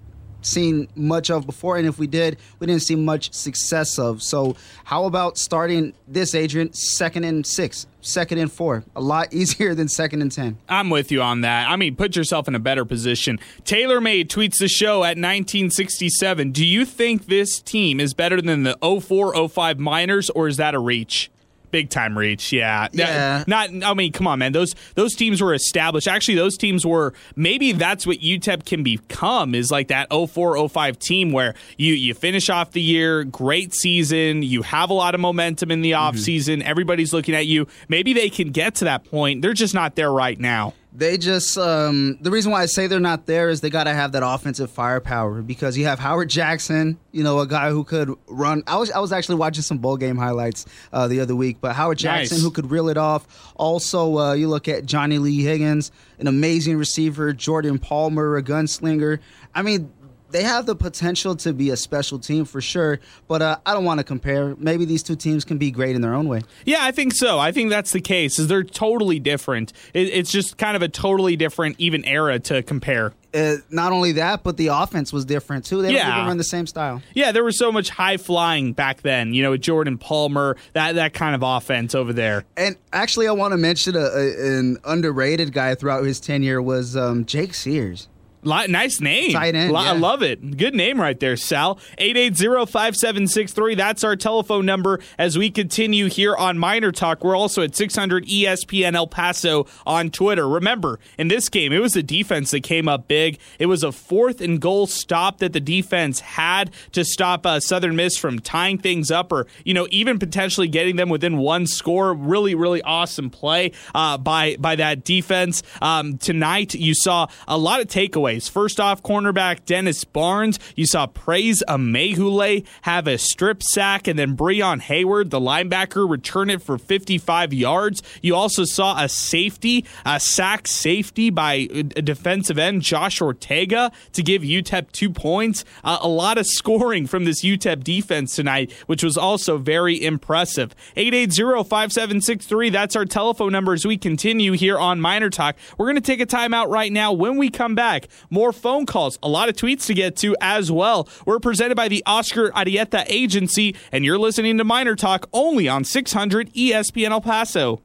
seen 0.47 0.88
much 0.95 1.30
of 1.30 1.47
before, 1.47 1.76
and 1.76 1.86
if 1.86 1.99
we 1.99 2.07
did, 2.07 2.38
we 2.59 2.66
didn't 2.66 2.82
see 2.82 2.97
much 2.97 3.32
success 3.32 3.99
of. 3.99 4.22
So, 4.22 4.57
how 4.84 5.05
about 5.05 5.38
starting 5.38 5.92
this, 6.07 6.34
Adrian, 6.34 6.72
second 6.72 7.24
and 7.24 7.47
six, 7.47 7.86
second 8.01 8.38
and 8.38 8.53
four? 8.53 8.84
A 8.95 9.01
lot 9.01 9.32
easier 9.34 9.74
than 9.74 9.88
second 9.88 10.22
and 10.22 10.30
ten. 10.32 10.59
I'm 10.68 10.90
with 10.90 11.11
you 11.11 11.22
on 11.22 11.42
that. 11.42 11.68
I 11.68 11.76
mean, 11.76 11.97
put 11.97 12.16
yourself 12.16 12.49
in 12.49 12.55
a 12.55 12.61
better 12.61 12.84
position. 12.84 13.38
Taylor 13.64 14.01
Made 14.01 14.30
tweets 14.30 14.59
the 14.59 14.68
show 14.68 15.05
at 15.05 15.16
1967. 15.16 16.53
Do 16.53 16.64
you 16.64 16.84
think 16.84 17.26
this 17.26 17.61
team 17.61 18.01
is 18.01 18.14
better 18.14 18.40
than 18.40 18.62
the 18.64 18.76
04 18.82 19.49
05 19.49 19.78
Miners, 19.78 20.30
or 20.30 20.49
is 20.49 20.57
that 20.57 20.74
a 20.74 20.78
reach? 20.78 21.30
Big 21.75 21.91
time 21.91 22.16
reach, 22.16 22.53
yeah. 22.53 22.87
Yeah. 22.93 23.43
Not, 23.49 23.70
I 23.83 23.95
mean, 23.95 24.12
come 24.12 24.29
on, 24.29 24.39
man. 24.39 24.53
Those 24.53 24.77
those 24.95 25.16
teams 25.16 25.43
were 25.43 25.53
established. 25.53 26.07
Actually, 26.07 26.37
those 26.37 26.57
teams 26.57 26.87
were 26.87 27.14
maybe 27.35 27.72
that's 27.72 28.07
what 28.07 28.18
UTEP 28.18 28.64
can 28.64 28.85
become 28.85 29.57
is 29.57 29.72
like 29.72 29.89
that 29.89 30.07
04 30.12 30.68
05 30.68 30.99
team 31.01 31.33
where 31.33 31.57
you 31.77 31.95
you 31.95 32.14
finish 32.14 32.49
off 32.49 32.70
the 32.70 32.81
year, 32.81 33.25
great 33.25 33.75
season, 33.75 34.45
you 34.45 34.62
have 34.62 34.91
a 34.91 34.95
lot 34.95 35.16
of 35.16 35.20
momentum 35.20 35.72
in 35.72 35.83
the 35.83 35.95
Mm-hmm. 35.95 36.62
everybody's 36.62 37.12
looking 37.12 37.35
at 37.35 37.47
you. 37.47 37.66
Maybe 37.89 38.12
they 38.12 38.31
can 38.31 38.51
get 38.51 38.77
to 38.77 38.85
that 38.85 39.05
point. 39.05 39.43
They're 39.43 39.53
just 39.53 39.75
not 39.75 39.97
there 39.97 40.12
right 40.12 40.39
now. 40.39 40.75
They 40.97 41.18
just 41.18 41.59
um, 41.59 42.18
the 42.20 42.30
reason 42.30 42.53
why 42.53 42.62
I 42.62 42.66
say 42.66 42.86
they're 42.86 43.01
not 43.01 43.26
there 43.26 43.49
is 43.49 43.61
they 43.61 43.68
got 43.70 43.84
to 43.84 43.92
have 43.92 44.12
that 44.12 44.22
offensive 44.24 44.70
firepower 44.70 45.42
because 45.42 45.76
you 45.76 45.86
have 45.86 45.99
Howard 45.99 46.30
Jackson, 46.30 47.01
you 47.11 47.24
know, 47.24 47.40
a 47.40 47.49
guy 47.49 47.70
who 47.70 47.82
could 47.82 48.14
run. 48.28 48.62
I 48.68 48.76
was 48.76 48.92
I 48.92 49.01
was 49.01 49.11
actually 49.12 49.34
watching 49.34 49.62
some 49.62 49.78
bowl 49.78 49.97
game 49.97 50.16
highlights 50.16 50.66
uh, 50.92 51.09
the 51.09 51.18
other 51.18 51.34
week, 51.34 51.57
but 51.61 51.74
Howard 51.74 51.99
Jackson 51.99 52.36
Nice. 52.36 52.45
who 52.45 52.53
could 52.53 52.70
reel 52.70 52.88
it 52.88 52.97
off. 52.97 53.26
Also, 53.57 54.18
uh, 54.18 54.32
you 54.34 54.49
look 54.49 54.68
at 54.68 54.86
Johnny 54.86 55.18
Lee 55.18 55.42
Higgins, 55.42 55.90
an 56.20 56.28
amazing 56.28 56.76
receiver, 56.78 57.32
Jordan 57.32 57.80
Palmer, 57.80 58.36
a 58.36 58.42
gunslinger. 58.42 59.18
I 59.55 59.62
mean. 59.62 59.92
They 60.35 60.43
have 60.43 60.66
the 60.66 60.74
potential 60.74 61.37
to 61.37 61.53
be 61.53 61.70
a 61.70 61.76
special 61.76 62.18
team 62.18 62.45
for 62.45 62.61
sure, 62.61 62.99
but 63.28 63.41
uh, 63.41 63.59
I 63.64 63.72
don't 63.72 63.85
want 63.85 63.99
to 63.99 64.05
compare. 64.05 64.57
Maybe 64.57 64.85
these 64.85 65.05
two 65.05 65.14
teams 65.14 65.45
can 65.45 65.59
be 65.59 65.70
great 65.70 65.95
in 65.95 66.03
their 66.03 66.12
own 66.12 66.26
way. 66.28 66.41
Yeah, 66.64 66.78
I 66.80 66.91
think 66.91 67.12
so. 67.14 67.39
I 67.39 67.53
think 67.53 67.70
that's 67.70 67.93
the 67.93 68.01
case. 68.01 68.41
Is 68.41 68.49
they're 68.49 68.64
totally 68.64 69.20
different. 69.20 69.72
It, 69.93 70.09
it's 70.09 70.32
just 70.32 70.59
kind 70.59 70.74
of 70.74 70.82
a 70.82 70.89
totally 70.89 71.37
different 71.37 71.76
even 71.78 72.05
era 72.05 72.41
to 72.41 72.64
compare. 72.64 73.12
Uh, 73.32 73.59
not 73.70 73.93
only 73.93 74.11
that, 74.12 74.43
but 74.43 74.57
the 74.57 74.66
offense 74.68 75.12
was 75.12 75.24
different 75.24 75.66
too. 75.66 75.82
They 75.82 75.89
don't 75.93 75.99
Yeah. 75.99 76.14
even 76.16 76.26
run 76.26 76.37
the 76.37 76.43
same 76.43 76.66
style. 76.66 77.01
Yeah, 77.14 77.30
there 77.30 77.45
was 77.45 77.57
so 77.57 77.70
much 77.70 77.91
high 77.91 78.16
flying 78.16 78.72
back 78.72 79.03
then. 79.03 79.35
You 79.35 79.45
know, 79.45 79.53
with 79.53 79.61
Jordan 79.61 79.99
Palmer, 79.99 80.57
that 80.72 80.97
that 80.97 81.14
kind 81.14 81.37
of 81.37 81.45
offense 81.45 81.95
over 81.95 82.12
there. 82.12 82.45
And 82.57 82.74
actually, 82.93 83.28
I 83.28 83.32
want 83.32 83.53
to 83.53 83.57
mention 83.57 83.95
a, 83.95 84.01
a, 84.01 84.59
an 84.59 84.78
underrated 84.85 85.53
guy 85.53 85.76
throughout 85.76 86.03
his 86.05 86.18
tenure 86.18 86.61
was 86.61 86.97
um, 86.97 87.24
Jake 87.24 87.55
Sears. 87.55 88.09
Li- 88.45 88.66
nice 88.68 89.01
name. 89.01 89.32
Tight 89.32 89.55
end, 89.55 89.72
Li- 89.72 89.78
I 89.78 89.92
love 89.92 90.22
it. 90.22 90.57
Good 90.57 90.74
name 90.74 91.01
right 91.01 91.18
there, 91.18 91.36
Sal. 91.36 91.78
880-5763. 91.99 93.76
That's 93.76 94.05
our 94.05 94.16
telephone 94.16 94.66
number 94.66 95.01
as 95.18 95.38
we 95.38 95.51
continue 95.51 96.09
here 96.09 96.34
on 96.36 96.59
Miner 96.59 96.92
Talk. 96.92 97.24
We're 97.24 97.36
also 97.36 97.62
at 97.62 97.74
600 97.74 98.26
ESPN 98.26 98.95
El 98.95 99.07
Paso 99.07 99.66
on 99.86 100.11
Twitter. 100.11 100.49
Remember, 100.49 100.99
in 101.18 101.28
this 101.28 101.49
game, 101.49 101.72
it 101.72 101.78
was 101.78 101.92
the 101.92 102.03
defense 102.03 102.51
that 102.51 102.62
came 102.62 102.88
up 102.88 103.09
big. 103.09 103.38
It 103.59 103.66
was 103.66 103.82
a 103.82 103.92
fourth 103.92 104.40
and 104.40 104.61
goal 104.61 104.86
stop 104.86 105.38
that 105.38 105.53
the 105.53 105.61
defense 105.61 106.20
had 106.20 106.70
to 106.92 107.05
stop 107.05 107.47
uh, 107.47 107.61
Southern 107.61 107.97
Miss 107.97 108.16
from 108.16 108.38
tying 108.38 108.78
things 108.78 109.11
up 109.11 109.32
or, 109.32 109.47
you 109.64 109.74
know, 109.74 109.86
even 109.90 110.18
potentially 110.18 110.68
getting 110.68 110.97
them 110.97 111.09
within 111.09 111.38
one 111.38 111.66
score. 111.66 112.14
Really, 112.14 112.55
really 112.55 112.82
awesome 112.82 113.30
play 113.30 113.72
uh, 113.95 114.18
by, 114.18 114.57
by 114.59 114.76
that 114.76 115.05
defense. 115.05 115.62
Um, 115.80 116.18
tonight, 116.18 116.74
you 116.74 116.95
saw 116.95 117.26
a 117.49 117.57
lot 117.57 117.80
of 117.80 117.86
takeaways. 117.88 118.34
First 118.41 118.80
off, 118.80 119.03
cornerback 119.03 119.64
Dennis 119.64 120.05
Barnes. 120.05 120.59
You 120.76 120.87
saw 120.87 121.07
Praise 121.07 121.62
Amaewhule 121.68 122.66
have 122.82 123.07
a 123.07 123.18
strip 123.18 123.62
sack, 123.62 124.07
and 124.09 124.18
then 124.18 124.37
Breon 124.37 124.80
Hayward, 124.80 125.30
the 125.30 125.41
linebacker, 125.41 126.09
return 126.09 126.51
it 126.51 126.62
for 126.62 126.78
55 126.78 127.53
yards. 127.53 128.03
You 128.22 128.35
also 128.35 128.64
saw 128.64 129.03
a 129.03 129.09
safety, 129.09 129.85
a 130.05 130.18
sack 130.20 130.66
safety 130.66 131.30
by 131.30 131.68
a 131.70 131.82
defensive 131.82 132.59
end, 132.59 132.82
Josh 132.82 133.20
Ortega, 133.20 133.93
to 134.12 134.22
give 134.22 134.43
UTEP 134.43 134.91
two 134.93 135.11
points. 135.11 135.64
Uh, 135.82 135.99
a 136.01 136.09
lot 136.09 136.39
of 136.39 136.47
scoring 136.47 137.07
from 137.07 137.24
this 137.24 137.43
UTEP 137.43 137.85
defense 137.85 138.35
tonight, 138.35 138.72
which 138.87 139.03
was 139.03 139.16
also 139.16 139.59
very 139.59 140.03
impressive. 140.03 140.74
880-5763, 140.97 142.72
that's 142.72 142.97
our 142.97 143.05
telephone 143.05 143.53
number 143.53 143.72
as 143.72 143.87
we 143.87 143.97
continue 143.97 144.53
here 144.53 144.78
on 144.78 145.01
Miner 145.01 145.30
Talk. 145.30 145.57
We're 145.78 145.87
going 145.87 145.97
to 145.97 146.01
take 146.01 146.20
a 146.20 146.26
timeout 146.26 146.68
right 146.68 146.93
now. 146.93 147.12
When 147.12 147.37
we 147.37 147.51
come 147.51 147.74
back, 147.74 148.09
more 148.31 148.53
phone 148.53 148.87
calls, 148.87 149.18
a 149.22 149.29
lot 149.29 149.49
of 149.49 149.57
tweets 149.57 149.87
to 149.87 149.95
get 149.95 150.16
to 150.16 150.37
as 150.41 150.70
well. 150.70 151.09
We're 151.27 151.41
presented 151.41 151.77
by 151.77 151.89
the 151.89 152.03
Oscar 152.07 152.51
Arieta 152.51 153.05
Agency, 153.09 153.75
and 153.93 154.05
you're 154.05 154.18
listening 154.18 154.59
to 154.59 154.64
Miner 154.64 154.97
Talk 154.97 155.29
only 155.33 155.68
on 155.68 155.85
600 155.85 156.53
ESPN 156.53 157.11
El 157.11 157.20
Paso. 157.20 157.81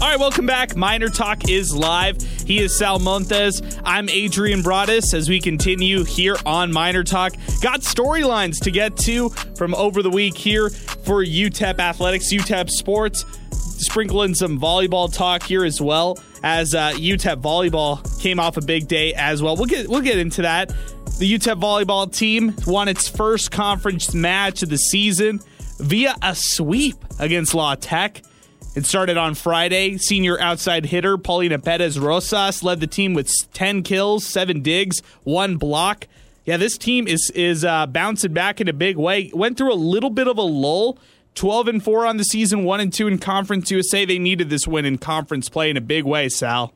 All 0.00 0.06
right, 0.06 0.18
welcome 0.20 0.46
back. 0.46 0.76
Miner 0.76 1.08
Talk 1.08 1.48
is 1.48 1.74
live. 1.74 2.22
He 2.46 2.60
is 2.60 2.78
Sal 2.78 3.00
Montes. 3.00 3.60
I'm 3.84 4.08
Adrian 4.08 4.62
Broadus 4.62 5.12
as 5.12 5.28
we 5.28 5.40
continue 5.40 6.04
here 6.04 6.36
on 6.46 6.72
Miner 6.72 7.02
Talk. 7.02 7.32
Got 7.62 7.80
storylines 7.80 8.62
to 8.62 8.70
get 8.70 8.96
to 8.98 9.30
from 9.56 9.74
over 9.74 10.02
the 10.02 10.10
week 10.10 10.36
here 10.36 10.70
for 10.70 11.24
UTEP 11.24 11.80
Athletics, 11.80 12.32
UTEP 12.32 12.70
Sports. 12.70 13.24
Sprinkle 13.78 14.22
in 14.22 14.34
some 14.34 14.60
volleyball 14.60 15.12
talk 15.12 15.42
here 15.42 15.64
as 15.64 15.80
well 15.80 16.18
as 16.42 16.74
uh, 16.74 16.90
UTEP 16.92 17.40
volleyball 17.40 18.20
came 18.20 18.40
off 18.40 18.56
a 18.56 18.60
big 18.60 18.88
day 18.88 19.14
as 19.14 19.42
well. 19.42 19.56
We'll 19.56 19.66
get 19.66 19.88
we'll 19.88 20.00
get 20.00 20.18
into 20.18 20.42
that. 20.42 20.68
The 21.18 21.32
UTEP 21.32 21.60
volleyball 21.60 22.12
team 22.12 22.54
won 22.66 22.88
its 22.88 23.08
first 23.08 23.50
conference 23.50 24.14
match 24.14 24.62
of 24.62 24.68
the 24.68 24.76
season 24.78 25.40
via 25.78 26.14
a 26.22 26.34
sweep 26.36 26.96
against 27.18 27.54
La 27.54 27.74
Tech. 27.74 28.22
It 28.74 28.86
started 28.86 29.16
on 29.16 29.34
Friday. 29.34 29.98
Senior 29.98 30.40
outside 30.40 30.86
hitter 30.86 31.18
Paulina 31.18 31.58
Perez 31.58 31.98
Rosas 31.98 32.62
led 32.62 32.78
the 32.80 32.86
team 32.86 33.14
with 33.14 33.32
10 33.52 33.82
kills, 33.82 34.24
7 34.24 34.60
digs, 34.62 35.00
1 35.24 35.56
block. 35.56 36.06
Yeah, 36.44 36.56
this 36.56 36.78
team 36.78 37.06
is 37.06 37.30
is 37.34 37.64
uh, 37.64 37.86
bouncing 37.86 38.32
back 38.32 38.60
in 38.60 38.68
a 38.68 38.72
big 38.72 38.96
way. 38.96 39.30
Went 39.34 39.58
through 39.58 39.72
a 39.72 39.74
little 39.74 40.10
bit 40.10 40.28
of 40.28 40.38
a 40.38 40.42
lull. 40.42 40.98
12 41.34 41.68
and 41.68 41.82
4 41.84 42.06
on 42.06 42.16
the 42.16 42.24
season, 42.24 42.64
1 42.64 42.80
and 42.80 42.92
2 42.92 43.06
in 43.06 43.18
Conference 43.18 43.70
USA. 43.70 44.04
They 44.04 44.18
needed 44.18 44.50
this 44.50 44.66
win 44.66 44.84
in 44.84 44.98
conference 44.98 45.48
play 45.48 45.70
in 45.70 45.76
a 45.76 45.80
big 45.80 46.04
way, 46.04 46.28
Sal. 46.28 46.72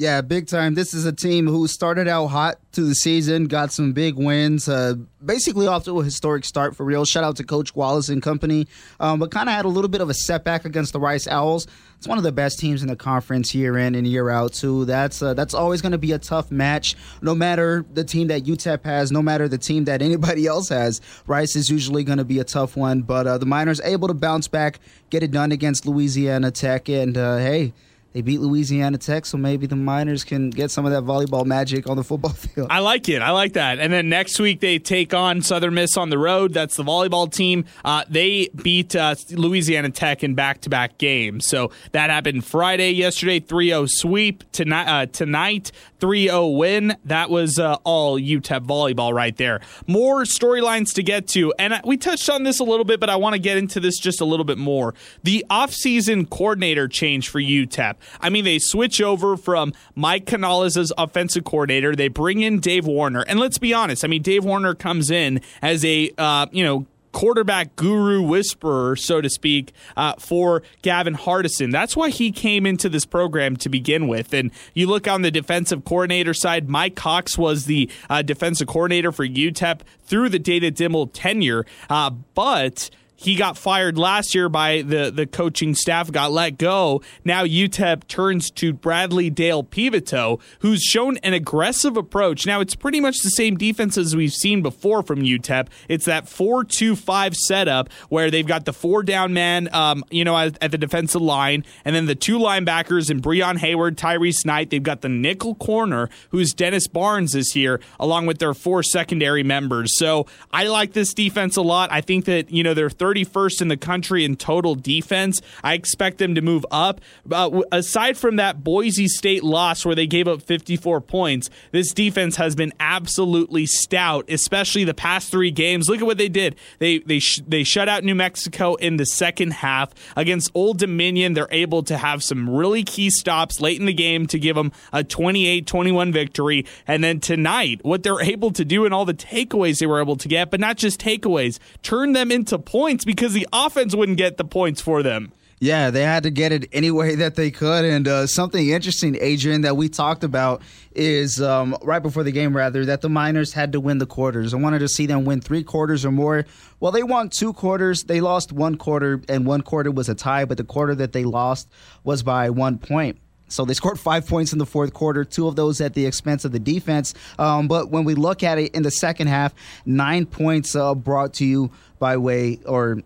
Yeah, 0.00 0.22
big 0.22 0.46
time. 0.46 0.72
This 0.72 0.94
is 0.94 1.04
a 1.04 1.12
team 1.12 1.46
who 1.46 1.66
started 1.66 2.08
out 2.08 2.28
hot 2.28 2.56
to 2.72 2.80
the 2.80 2.94
season, 2.94 3.48
got 3.48 3.70
some 3.70 3.92
big 3.92 4.14
wins, 4.14 4.66
uh, 4.66 4.94
basically 5.22 5.66
off 5.66 5.84
to 5.84 6.00
a 6.00 6.02
historic 6.02 6.46
start 6.46 6.74
for 6.74 6.84
real. 6.84 7.04
Shout 7.04 7.22
out 7.22 7.36
to 7.36 7.44
Coach 7.44 7.76
Wallace 7.76 8.08
and 8.08 8.22
company, 8.22 8.66
um, 8.98 9.20
but 9.20 9.30
kind 9.30 9.50
of 9.50 9.54
had 9.54 9.66
a 9.66 9.68
little 9.68 9.90
bit 9.90 10.00
of 10.00 10.08
a 10.08 10.14
setback 10.14 10.64
against 10.64 10.94
the 10.94 11.00
Rice 11.00 11.28
Owls. 11.28 11.66
It's 11.98 12.08
one 12.08 12.16
of 12.16 12.24
the 12.24 12.32
best 12.32 12.58
teams 12.58 12.80
in 12.80 12.88
the 12.88 12.96
conference 12.96 13.54
year 13.54 13.76
in 13.76 13.94
and 13.94 14.06
year 14.06 14.30
out 14.30 14.54
too. 14.54 14.86
That's 14.86 15.20
uh, 15.20 15.34
that's 15.34 15.52
always 15.52 15.82
going 15.82 15.92
to 15.92 15.98
be 15.98 16.12
a 16.12 16.18
tough 16.18 16.50
match, 16.50 16.96
no 17.20 17.34
matter 17.34 17.84
the 17.92 18.02
team 18.02 18.28
that 18.28 18.44
UTEP 18.44 18.82
has, 18.86 19.12
no 19.12 19.20
matter 19.20 19.48
the 19.48 19.58
team 19.58 19.84
that 19.84 20.00
anybody 20.00 20.46
else 20.54 20.70
has. 20.70 21.02
Rice 21.26 21.56
is 21.56 21.68
usually 21.68 22.04
going 22.04 22.16
to 22.16 22.24
be 22.24 22.38
a 22.38 22.44
tough 22.44 22.74
one, 22.74 23.02
but 23.02 23.26
uh, 23.26 23.36
the 23.36 23.44
Miners 23.44 23.82
able 23.82 24.08
to 24.08 24.14
bounce 24.14 24.48
back, 24.48 24.80
get 25.10 25.22
it 25.22 25.30
done 25.30 25.52
against 25.52 25.84
Louisiana 25.84 26.50
Tech, 26.50 26.88
and 26.88 27.18
uh, 27.18 27.36
hey. 27.36 27.74
They 28.12 28.22
beat 28.22 28.40
Louisiana 28.40 28.98
Tech, 28.98 29.24
so 29.24 29.38
maybe 29.38 29.66
the 29.66 29.76
Miners 29.76 30.24
can 30.24 30.50
get 30.50 30.72
some 30.72 30.84
of 30.84 30.90
that 30.90 31.04
volleyball 31.04 31.46
magic 31.46 31.88
on 31.88 31.96
the 31.96 32.02
football 32.02 32.32
field. 32.34 32.66
I 32.68 32.80
like 32.80 33.08
it. 33.08 33.22
I 33.22 33.30
like 33.30 33.52
that. 33.52 33.78
And 33.78 33.92
then 33.92 34.08
next 34.08 34.40
week 34.40 34.58
they 34.58 34.80
take 34.80 35.14
on 35.14 35.42
Southern 35.42 35.74
Miss 35.74 35.96
on 35.96 36.10
the 36.10 36.18
road. 36.18 36.52
That's 36.52 36.76
the 36.76 36.82
volleyball 36.82 37.32
team. 37.32 37.66
Uh, 37.84 38.04
they 38.08 38.48
beat 38.62 38.96
uh, 38.96 39.14
Louisiana 39.30 39.90
Tech 39.90 40.24
in 40.24 40.34
back-to-back 40.34 40.98
games. 40.98 41.46
So 41.46 41.70
that 41.92 42.10
happened 42.10 42.44
Friday, 42.44 42.90
yesterday, 42.90 43.38
3-0 43.38 43.88
sweep. 43.88 44.42
Tonight, 44.50 44.88
uh, 44.88 45.06
tonight 45.06 45.70
3-0 46.00 46.56
win. 46.56 46.96
That 47.04 47.30
was 47.30 47.58
uh, 47.58 47.76
all 47.84 48.18
UTEP 48.18 48.66
volleyball 48.66 49.12
right 49.12 49.36
there. 49.36 49.60
More 49.86 50.24
storylines 50.24 50.94
to 50.94 51.02
get 51.02 51.28
to, 51.28 51.52
and 51.58 51.74
uh, 51.74 51.80
we 51.84 51.96
touched 51.96 52.28
on 52.28 52.42
this 52.42 52.58
a 52.58 52.64
little 52.64 52.84
bit, 52.84 52.98
but 52.98 53.10
I 53.10 53.16
want 53.16 53.34
to 53.34 53.38
get 53.38 53.56
into 53.56 53.78
this 53.78 53.98
just 53.98 54.20
a 54.20 54.24
little 54.24 54.44
bit 54.44 54.58
more. 54.58 54.94
The 55.22 55.44
offseason 55.50 56.28
coordinator 56.28 56.88
change 56.88 57.28
for 57.28 57.40
UTEP. 57.40 57.96
I 58.20 58.30
mean, 58.30 58.44
they 58.44 58.58
switch 58.58 59.00
over 59.00 59.36
from 59.36 59.72
Mike 59.94 60.26
Canales 60.26 60.76
as 60.76 60.92
offensive 60.96 61.44
coordinator. 61.44 61.94
They 61.94 62.08
bring 62.08 62.42
in 62.42 62.60
Dave 62.60 62.86
Warner, 62.86 63.22
and 63.22 63.40
let's 63.40 63.58
be 63.58 63.74
honest. 63.74 64.04
I 64.04 64.08
mean, 64.08 64.22
Dave 64.22 64.44
Warner 64.44 64.74
comes 64.74 65.10
in 65.10 65.40
as 65.62 65.84
a 65.84 66.10
uh, 66.18 66.46
you 66.52 66.64
know 66.64 66.86
quarterback 67.12 67.74
guru 67.76 68.22
whisperer, 68.22 68.96
so 68.96 69.20
to 69.20 69.28
speak, 69.28 69.72
uh, 69.96 70.14
for 70.18 70.62
Gavin 70.82 71.14
Hardison. 71.14 71.72
That's 71.72 71.96
why 71.96 72.10
he 72.10 72.30
came 72.30 72.66
into 72.66 72.88
this 72.88 73.04
program 73.04 73.56
to 73.58 73.68
begin 73.68 74.08
with. 74.08 74.32
And 74.32 74.50
you 74.74 74.86
look 74.86 75.08
on 75.08 75.22
the 75.22 75.30
defensive 75.30 75.84
coordinator 75.84 76.34
side, 76.34 76.68
Mike 76.68 76.94
Cox 76.94 77.36
was 77.36 77.64
the 77.64 77.90
uh, 78.08 78.22
defensive 78.22 78.68
coordinator 78.68 79.12
for 79.12 79.26
UTEP 79.26 79.80
through 80.04 80.28
the 80.28 80.38
Dana 80.38 80.70
Dimel 80.70 81.10
tenure, 81.12 81.66
uh, 81.88 82.10
but 82.10 82.90
he 83.20 83.36
got 83.36 83.58
fired 83.58 83.98
last 83.98 84.34
year 84.34 84.48
by 84.48 84.82
the, 84.82 85.10
the 85.10 85.26
coaching 85.26 85.74
staff, 85.74 86.10
got 86.10 86.32
let 86.32 86.56
go. 86.56 87.02
Now 87.22 87.44
UTEP 87.44 88.06
turns 88.08 88.50
to 88.52 88.72
Bradley 88.72 89.28
Dale 89.28 89.62
Peveto, 89.62 90.40
who's 90.60 90.82
shown 90.82 91.18
an 91.18 91.34
aggressive 91.34 91.98
approach. 91.98 92.46
Now, 92.46 92.60
it's 92.60 92.74
pretty 92.74 92.98
much 92.98 93.18
the 93.22 93.30
same 93.30 93.56
defense 93.56 93.98
as 93.98 94.16
we've 94.16 94.32
seen 94.32 94.62
before 94.62 95.02
from 95.02 95.20
UTEP. 95.20 95.68
It's 95.88 96.06
that 96.06 96.28
4 96.28 96.64
2 96.64 96.96
5 96.96 97.36
setup 97.36 97.90
where 98.08 98.30
they've 98.30 98.46
got 98.46 98.64
the 98.64 98.72
four 98.72 99.02
down 99.02 99.34
man, 99.34 99.68
um, 99.74 100.02
you 100.10 100.24
know, 100.24 100.36
at, 100.36 100.56
at, 100.62 100.70
the 100.70 100.78
defensive 100.78 101.20
line, 101.20 101.64
and 101.84 101.94
then 101.94 102.06
the 102.06 102.14
two 102.14 102.38
linebackers 102.38 103.10
and 103.10 103.22
Breon 103.22 103.58
Hayward, 103.58 103.96
Tyrice 103.96 104.46
Knight. 104.46 104.70
They've 104.70 104.82
got 104.82 105.02
the 105.02 105.08
nickel 105.08 105.54
corner, 105.56 106.08
who's 106.30 106.52
Dennis 106.52 106.88
Barnes 106.88 107.34
is 107.34 107.52
here, 107.52 107.80
along 107.98 108.26
with 108.26 108.38
their 108.38 108.54
four 108.54 108.82
secondary 108.82 109.42
members. 109.42 109.98
So 109.98 110.26
I 110.52 110.64
like 110.68 110.92
this 110.92 111.12
defense 111.12 111.56
a 111.56 111.62
lot. 111.62 111.92
I 111.92 112.00
think 112.00 112.24
that, 112.24 112.50
you 112.50 112.62
know, 112.62 112.72
they're 112.72 112.88
31st 113.10 113.62
in 113.62 113.68
the 113.68 113.76
country 113.76 114.24
in 114.24 114.36
total 114.36 114.74
defense. 114.74 115.40
I 115.62 115.74
expect 115.74 116.18
them 116.18 116.34
to 116.34 116.40
move 116.40 116.64
up. 116.70 117.00
Uh, 117.30 117.62
aside 117.72 118.16
from 118.16 118.36
that 118.36 118.62
Boise 118.62 119.08
State 119.08 119.42
loss 119.42 119.84
where 119.84 119.94
they 119.94 120.06
gave 120.06 120.28
up 120.28 120.42
54 120.42 121.00
points, 121.00 121.50
this 121.72 121.92
defense 121.92 122.36
has 122.36 122.54
been 122.54 122.72
absolutely 122.78 123.66
stout, 123.66 124.28
especially 124.28 124.84
the 124.84 124.94
past 124.94 125.30
three 125.30 125.50
games. 125.50 125.88
Look 125.88 126.00
at 126.00 126.06
what 126.06 126.18
they 126.18 126.28
did. 126.28 126.56
They 126.78 126.98
they 126.98 127.18
sh- 127.18 127.42
they 127.46 127.64
shut 127.64 127.88
out 127.88 128.04
New 128.04 128.14
Mexico 128.14 128.74
in 128.76 128.96
the 128.96 129.06
second 129.06 129.54
half 129.54 129.92
against 130.16 130.50
Old 130.54 130.78
Dominion. 130.78 131.34
They're 131.34 131.48
able 131.50 131.82
to 131.84 131.96
have 131.96 132.22
some 132.22 132.48
really 132.48 132.84
key 132.84 133.10
stops 133.10 133.60
late 133.60 133.80
in 133.80 133.86
the 133.86 133.92
game 133.92 134.26
to 134.28 134.38
give 134.38 134.56
them 134.56 134.72
a 134.92 135.02
28-21 135.02 136.12
victory. 136.12 136.66
And 136.86 137.02
then 137.02 137.20
tonight, 137.20 137.80
what 137.82 138.02
they're 138.02 138.20
able 138.20 138.52
to 138.52 138.64
do 138.64 138.84
and 138.84 138.94
all 138.94 139.04
the 139.04 139.14
takeaways 139.14 139.78
they 139.78 139.86
were 139.86 140.00
able 140.00 140.16
to 140.16 140.28
get, 140.28 140.50
but 140.50 140.60
not 140.60 140.76
just 140.76 141.00
takeaways, 141.00 141.58
turn 141.82 142.12
them 142.12 142.30
into 142.30 142.58
points 142.58 142.99
points 143.00 143.04
because 143.04 143.32
the 143.32 143.46
offense 143.52 143.94
wouldn't 143.94 144.18
get 144.18 144.36
the 144.36 144.44
points 144.44 144.80
for 144.80 145.02
them. 145.02 145.32
Yeah, 145.62 145.90
they 145.90 146.02
had 146.02 146.22
to 146.22 146.30
get 146.30 146.52
it 146.52 146.70
any 146.72 146.90
way 146.90 147.16
that 147.16 147.34
they 147.34 147.50
could. 147.50 147.84
And 147.84 148.08
uh, 148.08 148.26
something 148.26 148.70
interesting, 148.70 149.18
Adrian, 149.20 149.60
that 149.62 149.76
we 149.76 149.90
talked 149.90 150.24
about 150.24 150.62
is 150.94 151.38
um, 151.38 151.76
right 151.82 152.02
before 152.02 152.22
the 152.22 152.32
game, 152.32 152.56
rather, 152.56 152.86
that 152.86 153.02
the 153.02 153.10
Miners 153.10 153.52
had 153.52 153.72
to 153.72 153.80
win 153.80 153.98
the 153.98 154.06
quarters. 154.06 154.54
I 154.54 154.56
wanted 154.56 154.78
to 154.78 154.88
see 154.88 155.04
them 155.04 155.26
win 155.26 155.42
three 155.42 155.62
quarters 155.62 156.06
or 156.06 156.12
more. 156.12 156.46
Well, 156.80 156.92
they 156.92 157.02
won 157.02 157.28
two 157.28 157.52
quarters. 157.52 158.04
They 158.04 158.22
lost 158.22 158.52
one 158.52 158.76
quarter, 158.76 159.20
and 159.28 159.44
one 159.44 159.60
quarter 159.60 159.90
was 159.90 160.08
a 160.08 160.14
tie, 160.14 160.46
but 160.46 160.56
the 160.56 160.64
quarter 160.64 160.94
that 160.94 161.12
they 161.12 161.24
lost 161.24 161.68
was 162.04 162.22
by 162.22 162.48
one 162.48 162.78
point. 162.78 163.18
So 163.50 163.64
they 163.64 163.74
scored 163.74 163.98
five 163.98 164.26
points 164.26 164.52
in 164.52 164.58
the 164.58 164.66
fourth 164.66 164.94
quarter, 164.94 165.24
two 165.24 165.46
of 165.46 165.56
those 165.56 165.80
at 165.80 165.94
the 165.94 166.06
expense 166.06 166.44
of 166.44 166.52
the 166.52 166.58
defense. 166.58 167.14
Um, 167.38 167.68
but 167.68 167.90
when 167.90 168.04
we 168.04 168.14
look 168.14 168.42
at 168.42 168.58
it 168.58 168.74
in 168.74 168.82
the 168.82 168.90
second 168.90 169.26
half, 169.26 169.54
nine 169.84 170.24
points 170.24 170.74
uh, 170.74 170.94
brought 170.94 171.34
to 171.34 171.44
you 171.44 171.70
by 171.98 172.16
way 172.16 172.60
or 172.64 173.02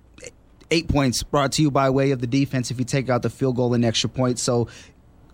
eight 0.70 0.88
points 0.88 1.22
brought 1.22 1.52
to 1.52 1.62
you 1.62 1.70
by 1.70 1.90
way 1.90 2.10
of 2.10 2.20
the 2.20 2.26
defense 2.26 2.70
if 2.70 2.78
you 2.78 2.84
take 2.84 3.08
out 3.08 3.22
the 3.22 3.30
field 3.30 3.56
goal 3.56 3.74
and 3.74 3.84
extra 3.84 4.08
point. 4.08 4.38
So 4.38 4.68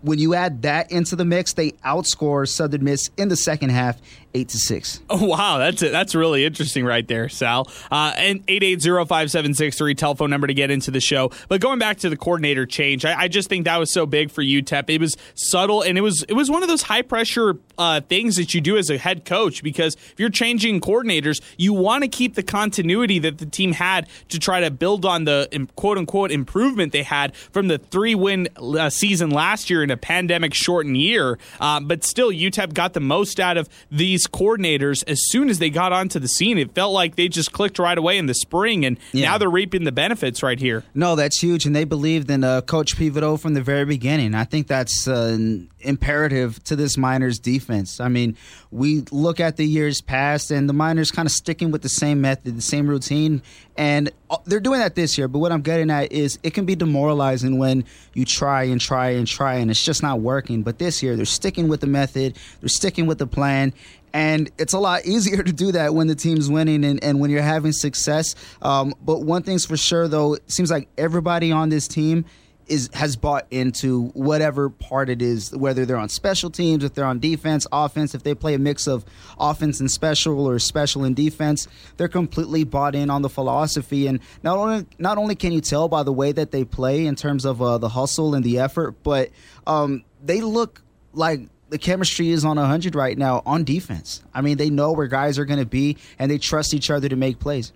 when 0.03 0.19
you 0.19 0.35
add 0.35 0.63
that 0.63 0.91
into 0.91 1.17
the 1.17 1.25
mix, 1.25 1.53
they 1.53 1.73
outscore 1.85 2.49
Southern 2.49 2.85
Miss 2.85 3.11
in 3.17 3.29
the 3.29 3.37
second 3.37 3.71
half, 3.71 4.01
eight 4.35 4.49
to 4.51 4.59
six. 4.59 5.01
Oh 5.11 5.27
wow, 5.27 5.59
that's 5.59 5.83
it. 5.83 5.93
That's 5.93 6.15
really 6.15 6.45
interesting 6.45 6.85
right 6.85 7.07
there, 7.07 7.29
Sal. 7.29 7.69
Uh, 7.91 8.13
and 8.17 8.43
eight 8.49 8.63
eight 8.63 8.81
zero 8.81 9.05
five 9.05 9.31
seven 9.31 9.55
six 9.55 9.77
three 9.77 9.95
telephone 9.95 10.31
number 10.31 10.47
to 10.47 10.55
get 10.55 10.71
into 10.71 10.91
the 10.91 11.01
show. 11.01 11.31
But 11.49 11.61
going 11.61 11.79
back 11.79 11.99
to 11.99 12.11
the 12.11 12.17
coordinator 12.17 12.67
change, 12.67 13.05
I, 13.05 13.23
I, 13.23 13.29
just 13.29 13.49
think 13.49 13.65
that 13.65 13.79
was 13.79 13.93
so 13.93 14.07
big 14.07 14.31
for 14.31 14.43
UTEP. 14.43 14.89
It 14.89 15.01
was 15.01 15.17
subtle, 15.35 15.83
and 15.83 15.99
it 15.99 16.01
was 16.01 16.25
it 16.29 16.35
was 16.35 16.51
one 16.51 16.63
of 16.63 16.69
those 16.69 16.83
high 16.83 17.03
pressure 17.03 17.57
uh, 17.79 18.01
things 18.01 18.37
that 18.37 18.55
you 18.55 18.61
do 18.61 18.77
as 18.77 18.91
a 18.91 18.99
head 18.99 19.25
coach 19.25 19.63
because 19.63 19.95
if 19.95 20.15
you're 20.19 20.31
changing 20.31 20.81
coordinators, 20.81 21.41
you 21.57 21.73
want 21.73 22.05
to 22.05 22.09
keep 22.09 22.35
the 22.35 22.43
continuity 22.43 23.19
that 23.19 23.39
the 23.39 23.47
team 23.47 23.73
had 23.73 24.09
to 24.29 24.39
try 24.39 24.61
to 24.61 24.71
build 24.71 25.05
on 25.05 25.25
the 25.25 25.69
quote 25.77 25.99
unquote 25.99 26.31
improvement 26.31 26.93
they 26.93 27.03
had 27.03 27.35
from 27.37 27.69
the 27.69 27.79
three 27.79 28.15
win 28.15 28.49
uh, 28.57 28.89
season 28.91 29.31
last 29.31 29.71
year 29.71 29.83
in 29.91 29.95
a 29.95 29.97
pandemic 29.97 30.55
shortened 30.55 30.97
year. 30.97 31.39
Uh, 31.61 31.81
but 31.81 32.05
still, 32.05 32.31
UTEP 32.31 32.73
got 32.75 32.93
the 32.93 33.01
most 33.01 33.41
out 33.41 33.57
of 33.57 33.69
these 33.91 34.27
coordinators 34.27 35.03
as 35.09 35.21
soon 35.29 35.51
as 35.51 35.59
they 35.59 35.71
got 35.71 35.93
onto 35.93 36.19
the 36.19 36.29
scene. 36.29 36.59
It 36.59 36.75
felt 36.75 36.93
like 36.93 37.17
they 37.17 37.29
just 37.29 37.53
clicked 37.53 37.79
right 37.79 37.99
away 37.99 38.19
in 38.19 38.27
the 38.27 38.35
spring, 38.35 38.85
and 38.85 38.99
yeah. 39.13 39.31
now 39.31 39.39
they're 39.39 39.51
reaping 39.51 39.85
the 39.85 39.93
benefits 39.93 40.43
right 40.43 40.59
here. 40.59 40.85
No, 40.95 41.17
that's 41.17 41.43
huge, 41.43 41.67
and 41.67 41.75
they 41.75 41.85
believed 41.85 42.31
in 42.31 42.45
uh, 42.45 42.61
Coach 42.63 42.97
Peveto 42.97 43.39
from 43.39 43.55
the 43.55 43.63
very 43.63 43.85
beginning. 43.85 44.35
I 44.35 44.45
think 44.45 44.67
that's 44.67 45.09
uh, 45.09 45.37
imperative 45.81 46.63
to 46.65 46.77
this 46.77 46.97
Miners 46.97 47.39
defense. 47.39 48.01
I 48.01 48.09
mean, 48.09 48.37
we 48.71 49.05
look 49.11 49.41
at 49.41 49.57
the 49.57 49.67
years 49.67 50.01
past, 50.01 50.51
and 50.51 50.69
the 50.69 50.73
Miners 50.73 51.11
kind 51.11 51.27
of 51.27 51.33
sticking 51.33 51.71
with 51.71 51.83
the 51.83 51.89
same 51.89 52.21
method, 52.21 52.57
the 52.57 52.63
same 52.63 52.87
routine, 52.87 53.43
and 53.77 54.11
they're 54.45 54.61
doing 54.61 54.81
that 54.81 54.95
this 54.95 55.19
year. 55.19 55.29
But 55.29 55.39
what 55.41 55.53
I'm 55.53 55.63
getting 55.63 55.91
at 55.91 56.13
is 56.13 56.39
it 56.43 56.55
can 56.55 56.65
be 56.65 56.75
demoralizing 56.75 57.59
when 57.59 57.85
you 58.15 58.25
try 58.25 58.65
and 58.65 58.81
try 58.81 59.11
and 59.11 59.27
try, 59.27 59.55
and 59.55 59.71
it's 59.71 59.85
just 59.85 60.03
not 60.03 60.21
working. 60.21 60.63
But 60.63 60.79
this 60.79 61.03
year, 61.03 61.17
they're 61.17 61.25
sticking 61.25 61.69
with 61.69 61.81
the 61.81 61.87
method, 61.87 62.37
they're 62.61 62.69
sticking 62.69 63.07
with 63.07 63.19
the 63.19 63.27
plan, 63.27 63.73
and 64.13 64.51
it's 64.59 64.73
a 64.73 64.79
lot 64.79 65.05
easier 65.05 65.43
to 65.43 65.53
do 65.53 65.73
that 65.73 65.95
when 65.95 66.07
the 66.07 66.15
team's 66.15 66.51
winning 66.51 66.85
and, 66.85 67.03
and 67.03 67.21
when 67.21 67.31
you're 67.31 67.43
having 67.43 67.73
success. 67.73 68.35
Um, 68.63 68.95
but 69.05 69.23
one 69.23 69.43
thing's 69.43 69.65
for 69.65 69.77
sure, 69.77 70.09
though, 70.09 70.35
it 70.35 70.51
seems 70.51 70.71
like 70.71 70.89
everybody 70.99 71.53
on 71.53 71.69
this 71.69 71.89
team 71.89 72.25
is 72.71 72.89
has 72.95 73.17
bought 73.17 73.47
into 73.51 74.07
whatever 74.11 74.71
part 74.71 75.11
it 75.11 75.21
is, 75.21 75.55
whether 75.55 75.85
they're 75.85 75.97
on 75.97 76.09
special 76.09 76.51
teams, 76.51 76.85
if 76.85 76.95
they're 76.95 77.05
on 77.05 77.19
defense, 77.19 77.67
offense, 77.73 78.15
if 78.15 78.23
they 78.23 78.35
play 78.35 78.55
a 78.55 78.59
mix 78.59 78.87
of 78.87 79.05
offense 79.39 79.81
and 79.81 79.91
special 79.91 80.49
or 80.49 80.59
special 80.59 81.05
and 81.05 81.17
defense, 81.17 81.67
they're 81.97 82.09
completely 82.09 82.63
bought 82.65 82.95
in 82.95 83.11
on 83.11 83.23
the 83.23 83.29
philosophy. 83.29 84.07
And 84.07 84.21
not 84.43 84.57
only 84.57 84.87
not 84.99 85.19
only 85.19 85.35
can 85.35 85.53
you 85.53 85.61
tell 85.61 85.89
by 85.89 86.05
the 86.05 86.13
way 86.13 86.31
that 86.33 86.53
they 86.53 86.65
play 86.65 87.07
in 87.07 87.17
terms 87.17 87.45
of 87.45 87.61
uh, 87.61 87.77
the 87.79 87.89
hustle 87.89 88.35
and 88.35 88.45
the 88.45 88.61
effort, 88.61 88.95
but 89.03 89.31
um, 89.67 90.05
they 90.25 90.41
look 90.41 90.81
like 91.13 91.41
the 91.71 91.79
chemistry 91.79 92.31
is 92.31 92.45
on 92.45 92.57
100 92.57 92.95
right 92.95 93.19
now 93.19 93.43
on 93.47 93.65
defense. 93.65 94.23
I 94.33 94.43
mean, 94.43 94.57
they 94.57 94.71
know 94.71 94.93
where 94.93 95.07
guys 95.09 95.39
are 95.39 95.45
going 95.45 95.61
to 95.61 95.67
be 95.67 95.97
and 96.19 96.31
they 96.31 96.39
trust 96.39 96.73
each 96.73 96.91
other 96.91 97.09
to 97.09 97.17
make 97.17 97.41
plays 97.41 97.73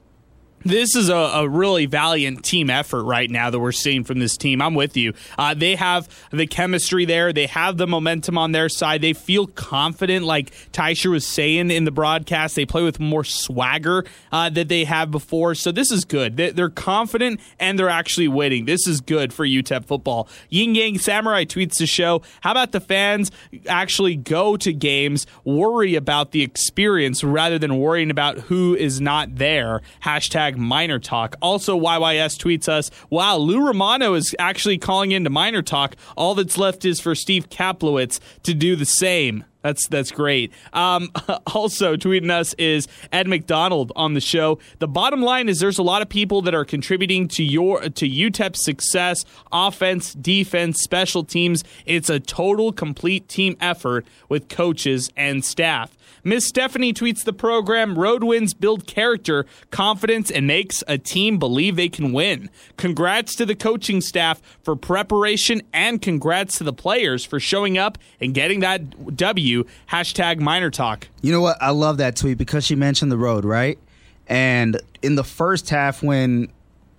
this 0.64 0.96
is 0.96 1.08
a, 1.08 1.14
a, 1.14 1.48
really 1.48 1.86
valiant 1.86 2.42
team 2.42 2.70
effort 2.70 3.04
right 3.04 3.30
now 3.30 3.50
that 3.50 3.60
we're 3.60 3.72
seeing 3.72 4.02
from 4.02 4.18
this 4.18 4.36
team. 4.36 4.62
I'm 4.62 4.74
with 4.74 4.96
you. 4.96 5.12
Uh, 5.38 5.54
they 5.54 5.74
have 5.74 6.08
the 6.30 6.46
chemistry 6.46 7.04
there. 7.04 7.32
They 7.32 7.46
have 7.46 7.76
the 7.76 7.86
momentum 7.86 8.38
on 8.38 8.52
their 8.52 8.68
side. 8.68 9.02
They 9.02 9.12
feel 9.12 9.46
confident, 9.46 10.24
like 10.24 10.52
Teicher 10.72 11.10
was 11.10 11.26
saying 11.26 11.70
in 11.70 11.84
the 11.84 11.90
broadcast. 11.90 12.56
They 12.56 12.64
play 12.64 12.82
with 12.82 12.98
more 12.98 13.24
swagger 13.24 14.04
uh, 14.32 14.48
that 14.50 14.68
they 14.68 14.84
have 14.84 15.10
before. 15.10 15.54
So 15.54 15.70
this 15.70 15.90
is 15.90 16.04
good. 16.04 16.36
They're 16.36 16.70
confident 16.70 17.40
and 17.60 17.78
they're 17.78 17.90
actually 17.90 18.28
winning. 18.28 18.64
This 18.64 18.86
is 18.86 19.00
good 19.00 19.32
for 19.32 19.46
UTEP 19.46 19.84
football. 19.84 20.28
Yin 20.48 20.74
Yang 20.74 20.98
Samurai 20.98 21.44
tweets 21.44 21.78
the 21.78 21.86
show. 21.86 22.22
How 22.40 22.52
about 22.52 22.72
the 22.72 22.80
fans 22.80 23.30
actually 23.68 24.16
go 24.16 24.56
to 24.56 24.72
games, 24.72 25.26
worry 25.44 25.94
about 25.94 26.30
the 26.30 26.42
experience 26.42 27.22
rather 27.22 27.58
than 27.58 27.78
worrying 27.78 28.10
about 28.10 28.38
who 28.38 28.74
is 28.74 29.00
not 29.00 29.36
there? 29.36 29.82
Hashtag 30.02 30.53
hashtag 30.54 30.58
Miner 30.58 30.98
Talk. 30.98 31.36
Also, 31.42 31.78
YYS 31.78 32.38
tweets 32.38 32.68
us, 32.68 32.90
wow, 33.10 33.36
Lou 33.36 33.66
Romano 33.66 34.14
is 34.14 34.34
actually 34.38 34.78
calling 34.78 35.12
into 35.12 35.30
Miner 35.30 35.62
Talk. 35.62 35.96
All 36.16 36.34
that's 36.34 36.58
left 36.58 36.84
is 36.84 37.00
for 37.00 37.14
Steve 37.14 37.48
Kaplowitz 37.48 38.20
to 38.42 38.54
do 38.54 38.76
the 38.76 38.86
same. 38.86 39.44
That's 39.64 39.88
that's 39.88 40.10
great. 40.10 40.52
Um, 40.74 41.10
also, 41.54 41.96
tweeting 41.96 42.30
us 42.30 42.52
is 42.58 42.86
Ed 43.10 43.26
McDonald 43.26 43.92
on 43.96 44.12
the 44.12 44.20
show. 44.20 44.58
The 44.78 44.86
bottom 44.86 45.22
line 45.22 45.48
is 45.48 45.58
there's 45.58 45.78
a 45.78 45.82
lot 45.82 46.02
of 46.02 46.10
people 46.10 46.42
that 46.42 46.54
are 46.54 46.66
contributing 46.66 47.28
to 47.28 47.42
your 47.42 47.80
to 47.80 48.08
UTEP's 48.08 48.62
success, 48.62 49.24
offense, 49.50 50.12
defense, 50.12 50.82
special 50.82 51.24
teams. 51.24 51.64
It's 51.86 52.10
a 52.10 52.20
total, 52.20 52.72
complete 52.72 53.26
team 53.26 53.56
effort 53.58 54.06
with 54.28 54.50
coaches 54.50 55.10
and 55.16 55.42
staff. 55.42 55.96
Miss 56.26 56.46
Stephanie 56.46 56.94
tweets 56.94 57.22
the 57.24 57.34
program 57.34 57.98
Road 57.98 58.24
wins 58.24 58.54
build 58.54 58.86
character, 58.86 59.44
confidence, 59.70 60.30
and 60.30 60.46
makes 60.46 60.82
a 60.88 60.96
team 60.96 61.38
believe 61.38 61.76
they 61.76 61.90
can 61.90 62.12
win. 62.12 62.48
Congrats 62.78 63.34
to 63.36 63.44
the 63.44 63.54
coaching 63.54 64.00
staff 64.00 64.40
for 64.62 64.74
preparation 64.74 65.62
and 65.72 66.00
congrats 66.00 66.56
to 66.58 66.64
the 66.64 66.72
players 66.72 67.26
for 67.26 67.38
showing 67.38 67.76
up 67.76 67.98
and 68.20 68.32
getting 68.32 68.60
that 68.60 69.16
W. 69.16 69.53
Hashtag 69.88 70.40
Miner 70.40 70.70
Talk. 70.70 71.08
You 71.22 71.30
know 71.30 71.40
what? 71.40 71.56
I 71.60 71.70
love 71.70 71.98
that 71.98 72.16
tweet 72.16 72.38
because 72.38 72.64
she 72.64 72.74
mentioned 72.74 73.12
the 73.12 73.18
road, 73.18 73.44
right? 73.44 73.78
And 74.26 74.80
in 75.02 75.14
the 75.14 75.24
first 75.24 75.70
half, 75.70 76.02
when 76.02 76.50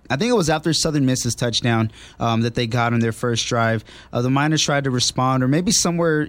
I 0.08 0.16
think 0.16 0.30
it 0.30 0.36
was 0.36 0.48
after 0.48 0.72
Southern 0.72 1.04
Miss's 1.04 1.34
touchdown 1.34 1.90
um, 2.20 2.42
that 2.42 2.54
they 2.54 2.66
got 2.66 2.92
on 2.92 3.00
their 3.00 3.12
first 3.12 3.46
drive. 3.46 3.84
Uh, 4.12 4.22
the 4.22 4.30
Miners 4.30 4.62
tried 4.62 4.84
to 4.84 4.90
respond, 4.90 5.42
or 5.42 5.48
maybe 5.48 5.72
somewhere 5.72 6.28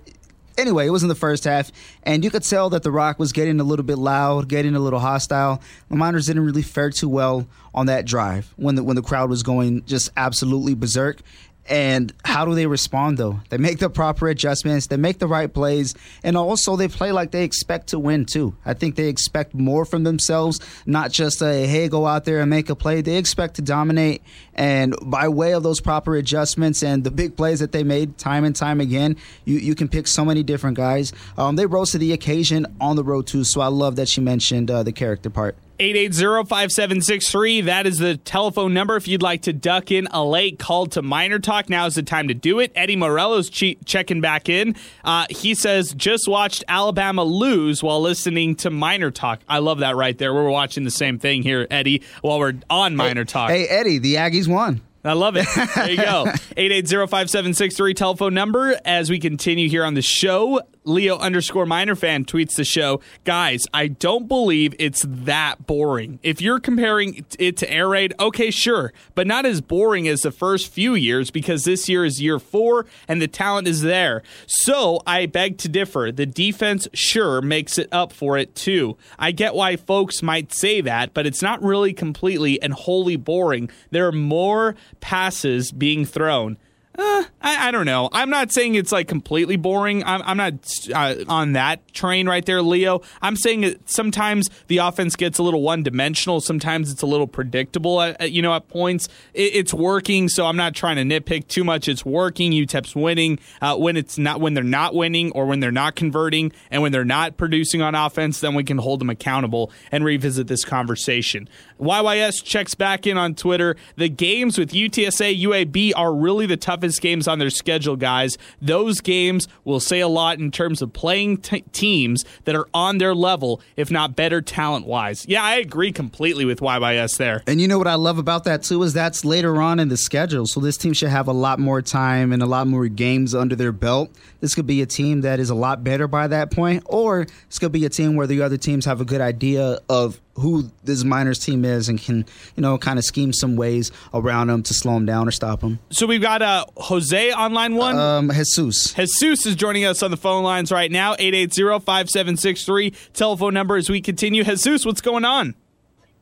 anyway, 0.57 0.87
it 0.87 0.89
was 0.89 1.03
in 1.03 1.09
the 1.09 1.15
first 1.15 1.43
half, 1.43 1.71
and 2.03 2.23
you 2.23 2.29
could 2.29 2.43
tell 2.43 2.69
that 2.71 2.83
The 2.83 2.91
Rock 2.91 3.19
was 3.19 3.31
getting 3.31 3.59
a 3.59 3.63
little 3.63 3.85
bit 3.85 3.97
loud, 3.97 4.49
getting 4.49 4.75
a 4.75 4.79
little 4.79 4.99
hostile. 4.99 5.61
The 5.89 5.95
Miners 5.95 6.25
didn't 6.25 6.45
really 6.45 6.63
fare 6.63 6.89
too 6.89 7.09
well 7.09 7.47
on 7.73 7.85
that 7.85 8.05
drive 8.05 8.53
when 8.57 8.75
the 8.75 8.83
when 8.83 8.95
the 8.95 9.01
crowd 9.01 9.29
was 9.29 9.43
going 9.43 9.85
just 9.85 10.09
absolutely 10.17 10.73
berserk. 10.73 11.21
And 11.69 12.13
how 12.23 12.45
do 12.45 12.55
they 12.55 12.65
respond 12.65 13.17
though? 13.17 13.41
They 13.49 13.57
make 13.57 13.79
the 13.79 13.89
proper 13.89 14.27
adjustments, 14.29 14.87
they 14.87 14.97
make 14.97 15.19
the 15.19 15.27
right 15.27 15.53
plays, 15.53 15.95
and 16.23 16.37
also 16.37 16.75
they 16.75 16.87
play 16.87 17.11
like 17.11 17.31
they 17.31 17.43
expect 17.43 17.87
to 17.87 17.99
win 17.99 18.25
too. 18.25 18.55
I 18.65 18.73
think 18.73 18.95
they 18.95 19.09
expect 19.09 19.53
more 19.53 19.83
from 19.85 20.03
themselves, 20.03 20.59
not 20.85 21.11
just 21.11 21.41
a 21.41 21.67
hey, 21.67 21.89
go 21.89 22.05
out 22.05 22.25
there 22.25 22.39
and 22.39 22.49
make 22.49 22.69
a 22.69 22.75
play. 22.75 23.01
They 23.01 23.17
expect 23.17 23.55
to 23.55 23.61
dominate, 23.61 24.21
and 24.57 24.95
by 25.03 25.27
way 25.27 25.53
of 25.53 25.63
those 25.63 25.79
proper 25.79 26.15
adjustments 26.15 26.83
and 26.83 27.03
the 27.03 27.11
big 27.11 27.37
plays 27.37 27.59
that 27.59 27.71
they 27.71 27.83
made 27.83 28.17
time 28.17 28.43
and 28.43 28.55
time 28.55 28.81
again, 28.81 29.15
you, 29.45 29.57
you 29.57 29.75
can 29.75 29.87
pick 29.87 30.07
so 30.07 30.25
many 30.25 30.43
different 30.43 30.77
guys. 30.77 31.13
Um, 31.37 31.55
they 31.55 31.65
rose 31.65 31.91
to 31.91 31.97
the 31.97 32.13
occasion 32.13 32.65
on 32.81 32.95
the 32.95 33.03
road 33.03 33.27
too, 33.27 33.43
so 33.43 33.61
I 33.61 33.67
love 33.67 33.95
that 33.97 34.07
she 34.09 34.21
mentioned 34.21 34.71
uh, 34.71 34.83
the 34.83 34.91
character 34.91 35.29
part. 35.29 35.55
880-5763. 35.79 37.65
That 37.65 37.85
is 37.85 37.99
the 37.99 38.17
telephone 38.17 38.73
number 38.73 38.95
if 38.95 39.07
you'd 39.07 39.21
like 39.21 39.43
to 39.43 39.53
duck 39.53 39.91
in 39.91 40.07
a 40.11 40.23
late 40.23 40.57
call 40.59 40.87
to 40.87 41.01
miner 41.01 41.39
Talk. 41.39 41.69
Now 41.69 41.85
is 41.85 41.95
the 41.95 42.03
time 42.03 42.29
to 42.29 42.33
do 42.33 42.59
it. 42.59 42.71
Eddie 42.75 42.95
Morello's 42.95 43.49
che- 43.49 43.77
checking 43.85 44.21
back 44.21 44.49
in. 44.49 44.75
Uh, 45.03 45.25
he 45.29 45.53
says, 45.53 45.93
just 45.93 46.27
watched 46.27 46.63
Alabama 46.67 47.23
lose 47.23 47.83
while 47.83 48.01
listening 48.01 48.55
to 48.55 48.69
miner 48.69 49.11
Talk. 49.11 49.41
I 49.47 49.59
love 49.59 49.79
that 49.79 49.95
right 49.95 50.17
there. 50.17 50.33
We're 50.33 50.49
watching 50.49 50.83
the 50.83 50.91
same 50.91 51.19
thing 51.19 51.43
here, 51.43 51.67
Eddie, 51.69 52.01
while 52.21 52.39
we're 52.39 52.55
on 52.69 52.95
Miner 52.95 53.25
Talk. 53.25 53.49
Hey, 53.49 53.67
Eddie, 53.67 53.99
the 53.99 54.15
Aggies 54.15 54.46
won. 54.47 54.81
I 55.03 55.13
love 55.13 55.37
it. 55.37 55.45
There 55.75 55.89
you 55.89 55.97
go. 55.97 56.25
880-5763 56.57 57.95
telephone 57.95 58.33
number 58.33 58.79
as 58.83 59.09
we 59.09 59.19
continue 59.19 59.69
here 59.69 59.85
on 59.85 59.93
the 59.93 60.01
show. 60.01 60.61
Leo 60.87 61.17
underscore 61.17 61.65
miner 61.65 61.95
fan 61.95 62.25
tweets 62.25 62.55
the 62.55 62.63
show. 62.63 63.01
Guys, 63.25 63.63
I 63.73 63.87
don't 63.87 64.27
believe 64.27 64.73
it's 64.79 65.05
that 65.07 65.67
boring. 65.67 66.19
If 66.23 66.41
you're 66.41 66.59
comparing 66.59 67.25
it 67.37 67.57
to 67.57 67.71
air 67.71 67.89
raid, 67.89 68.13
okay, 68.19 68.49
sure, 68.51 68.93
but 69.13 69.27
not 69.27 69.45
as 69.45 69.61
boring 69.61 70.07
as 70.07 70.21
the 70.21 70.31
first 70.31 70.71
few 70.71 70.95
years 70.95 71.29
because 71.29 71.65
this 71.65 71.89
year 71.89 72.05
is 72.05 72.21
year 72.21 72.39
four 72.39 72.85
and 73.07 73.21
the 73.21 73.27
talent 73.27 73.67
is 73.67 73.81
there. 73.81 74.23
So 74.45 75.01
I 75.05 75.25
beg 75.25 75.57
to 75.59 75.69
differ. 75.69 76.11
The 76.11 76.25
defense 76.25 76.87
sure 76.93 77.41
makes 77.41 77.77
it 77.77 77.89
up 77.91 78.13
for 78.13 78.37
it 78.37 78.55
too. 78.55 78.97
I 79.19 79.31
get 79.31 79.55
why 79.55 79.75
folks 79.75 80.23
might 80.23 80.53
say 80.53 80.81
that, 80.81 81.13
but 81.13 81.25
it's 81.27 81.41
not 81.41 81.61
really 81.61 81.93
completely 81.93 82.61
and 82.61 82.73
wholly 82.73 83.17
boring. 83.17 83.69
There 83.91 84.07
are 84.07 84.13
more 84.13 84.75
passes 85.01 85.71
being 85.71 86.05
thrown. 86.05 86.57
Uh, 86.97 87.23
I, 87.41 87.67
I, 87.67 87.71
don't 87.71 87.85
know. 87.85 88.09
I'm 88.11 88.31
not 88.31 88.51
saying 88.51 88.73
it's 88.73 88.91
like 88.91 89.07
completely 89.07 89.55
boring. 89.55 90.03
I'm, 90.03 90.21
I'm 90.23 90.37
not 90.37 90.53
uh, 90.93 91.23
on 91.27 91.53
that 91.53 91.93
train 91.93 92.27
right 92.27 92.43
there, 92.43 92.63
Leo. 92.63 93.03
I'm 93.21 93.35
saying 93.35 93.61
that 93.61 93.87
sometimes 93.87 94.49
the 94.65 94.79
offense 94.79 95.15
gets 95.15 95.37
a 95.37 95.43
little 95.43 95.61
one 95.61 95.83
dimensional. 95.83 96.41
Sometimes 96.41 96.91
it's 96.91 97.03
a 97.03 97.05
little 97.05 97.27
predictable. 97.27 98.01
At, 98.01 98.19
at, 98.19 98.31
you 98.31 98.41
know, 98.41 98.51
at 98.51 98.67
points 98.67 99.09
it, 99.35 99.53
it's 99.53 99.75
working. 99.75 100.27
So 100.27 100.47
I'm 100.47 100.57
not 100.57 100.73
trying 100.73 100.95
to 100.95 101.03
nitpick 101.03 101.47
too 101.47 101.63
much. 101.63 101.87
It's 101.87 102.03
working. 102.03 102.51
UTEP's 102.51 102.95
winning 102.95 103.37
uh, 103.61 103.75
when 103.75 103.95
it's 103.95 104.17
not 104.17 104.41
when 104.41 104.55
they're 104.55 104.63
not 104.63 104.95
winning 104.95 105.31
or 105.33 105.45
when 105.45 105.59
they're 105.59 105.71
not 105.71 105.95
converting 105.95 106.51
and 106.71 106.81
when 106.81 106.91
they're 106.91 107.05
not 107.05 107.37
producing 107.37 107.83
on 107.83 107.93
offense. 107.93 108.39
Then 108.39 108.55
we 108.55 108.63
can 108.63 108.79
hold 108.79 109.01
them 109.01 109.11
accountable 109.11 109.71
and 109.91 110.03
revisit 110.03 110.47
this 110.47 110.65
conversation. 110.65 111.47
YYS 111.79 112.43
checks 112.43 112.75
back 112.75 113.05
in 113.05 113.17
on 113.17 113.35
Twitter. 113.35 113.75
The 113.95 114.09
games 114.09 114.57
with 114.57 114.71
UTSA 114.71 115.41
UAB 115.41 115.93
are 115.95 116.13
really 116.13 116.45
the 116.45 116.57
toughest 116.57 117.01
games 117.01 117.27
on 117.27 117.39
their 117.39 117.49
schedule, 117.49 117.95
guys. 117.95 118.37
Those 118.61 119.01
games 119.01 119.47
will 119.63 119.79
say 119.79 119.99
a 119.99 120.07
lot 120.07 120.39
in 120.39 120.51
terms 120.51 120.81
of 120.81 120.93
playing 120.93 121.37
t- 121.37 121.63
teams 121.71 122.25
that 122.45 122.55
are 122.55 122.67
on 122.73 122.97
their 122.97 123.13
level, 123.13 123.61
if 123.75 123.91
not 123.91 124.15
better 124.15 124.41
talent 124.41 124.85
wise. 124.85 125.25
Yeah, 125.27 125.43
I 125.43 125.55
agree 125.55 125.91
completely 125.91 126.45
with 126.45 126.59
YYS 126.59 127.17
there. 127.17 127.43
And 127.47 127.61
you 127.61 127.67
know 127.67 127.77
what 127.77 127.87
I 127.87 127.95
love 127.95 128.17
about 128.17 128.43
that 128.45 128.63
too 128.63 128.81
is 128.83 128.93
that's 128.93 129.23
later 129.23 129.61
on 129.61 129.79
in 129.79 129.89
the 129.89 129.97
schedule. 129.97 130.45
So 130.45 130.59
this 130.59 130.77
team 130.77 130.93
should 130.93 131.09
have 131.09 131.27
a 131.27 131.33
lot 131.33 131.59
more 131.59 131.81
time 131.81 132.31
and 132.31 132.41
a 132.41 132.45
lot 132.45 132.67
more 132.67 132.87
games 132.87 133.35
under 133.35 133.55
their 133.55 133.71
belt. 133.71 134.11
This 134.39 134.55
could 134.55 134.67
be 134.67 134.81
a 134.81 134.85
team 134.85 135.21
that 135.21 135.39
is 135.39 135.49
a 135.49 135.55
lot 135.55 135.83
better 135.83 136.07
by 136.07 136.27
that 136.27 136.51
point, 136.51 136.83
or 136.85 137.25
this 137.47 137.59
could 137.59 137.71
be 137.71 137.85
a 137.85 137.89
team 137.89 138.15
where 138.15 138.27
the 138.27 138.41
other 138.41 138.57
teams 138.57 138.85
have 138.85 139.01
a 139.01 139.05
good 139.05 139.21
idea 139.21 139.79
of 139.89 140.19
who 140.37 140.69
this 140.83 141.03
Miners 141.03 141.39
team 141.39 141.65
is 141.65 141.89
and 141.89 141.99
can, 141.99 142.25
you 142.55 142.61
know, 142.61 142.77
kind 142.77 142.99
of 142.99 143.05
scheme 143.05 143.33
some 143.33 143.55
ways 143.55 143.91
around 144.13 144.47
them 144.47 144.63
to 144.63 144.73
slow 144.73 144.93
them 144.93 145.05
down 145.05 145.27
or 145.27 145.31
stop 145.31 145.61
them. 145.61 145.79
So 145.89 146.05
we've 146.05 146.21
got 146.21 146.41
uh, 146.41 146.65
Jose 146.77 147.31
on 147.31 147.53
line 147.53 147.75
one. 147.75 147.97
Um, 147.97 148.31
Jesus. 148.31 148.93
Jesus 148.93 149.45
is 149.45 149.55
joining 149.55 149.85
us 149.85 150.03
on 150.03 150.11
the 150.11 150.17
phone 150.17 150.43
lines 150.43 150.71
right 150.71 150.91
now. 150.91 151.15
880-5763 151.15 152.95
telephone 153.13 153.53
number 153.53 153.75
as 153.75 153.89
we 153.89 154.01
continue. 154.01 154.43
Jesus, 154.43 154.85
what's 154.85 155.01
going 155.01 155.25
on? 155.25 155.55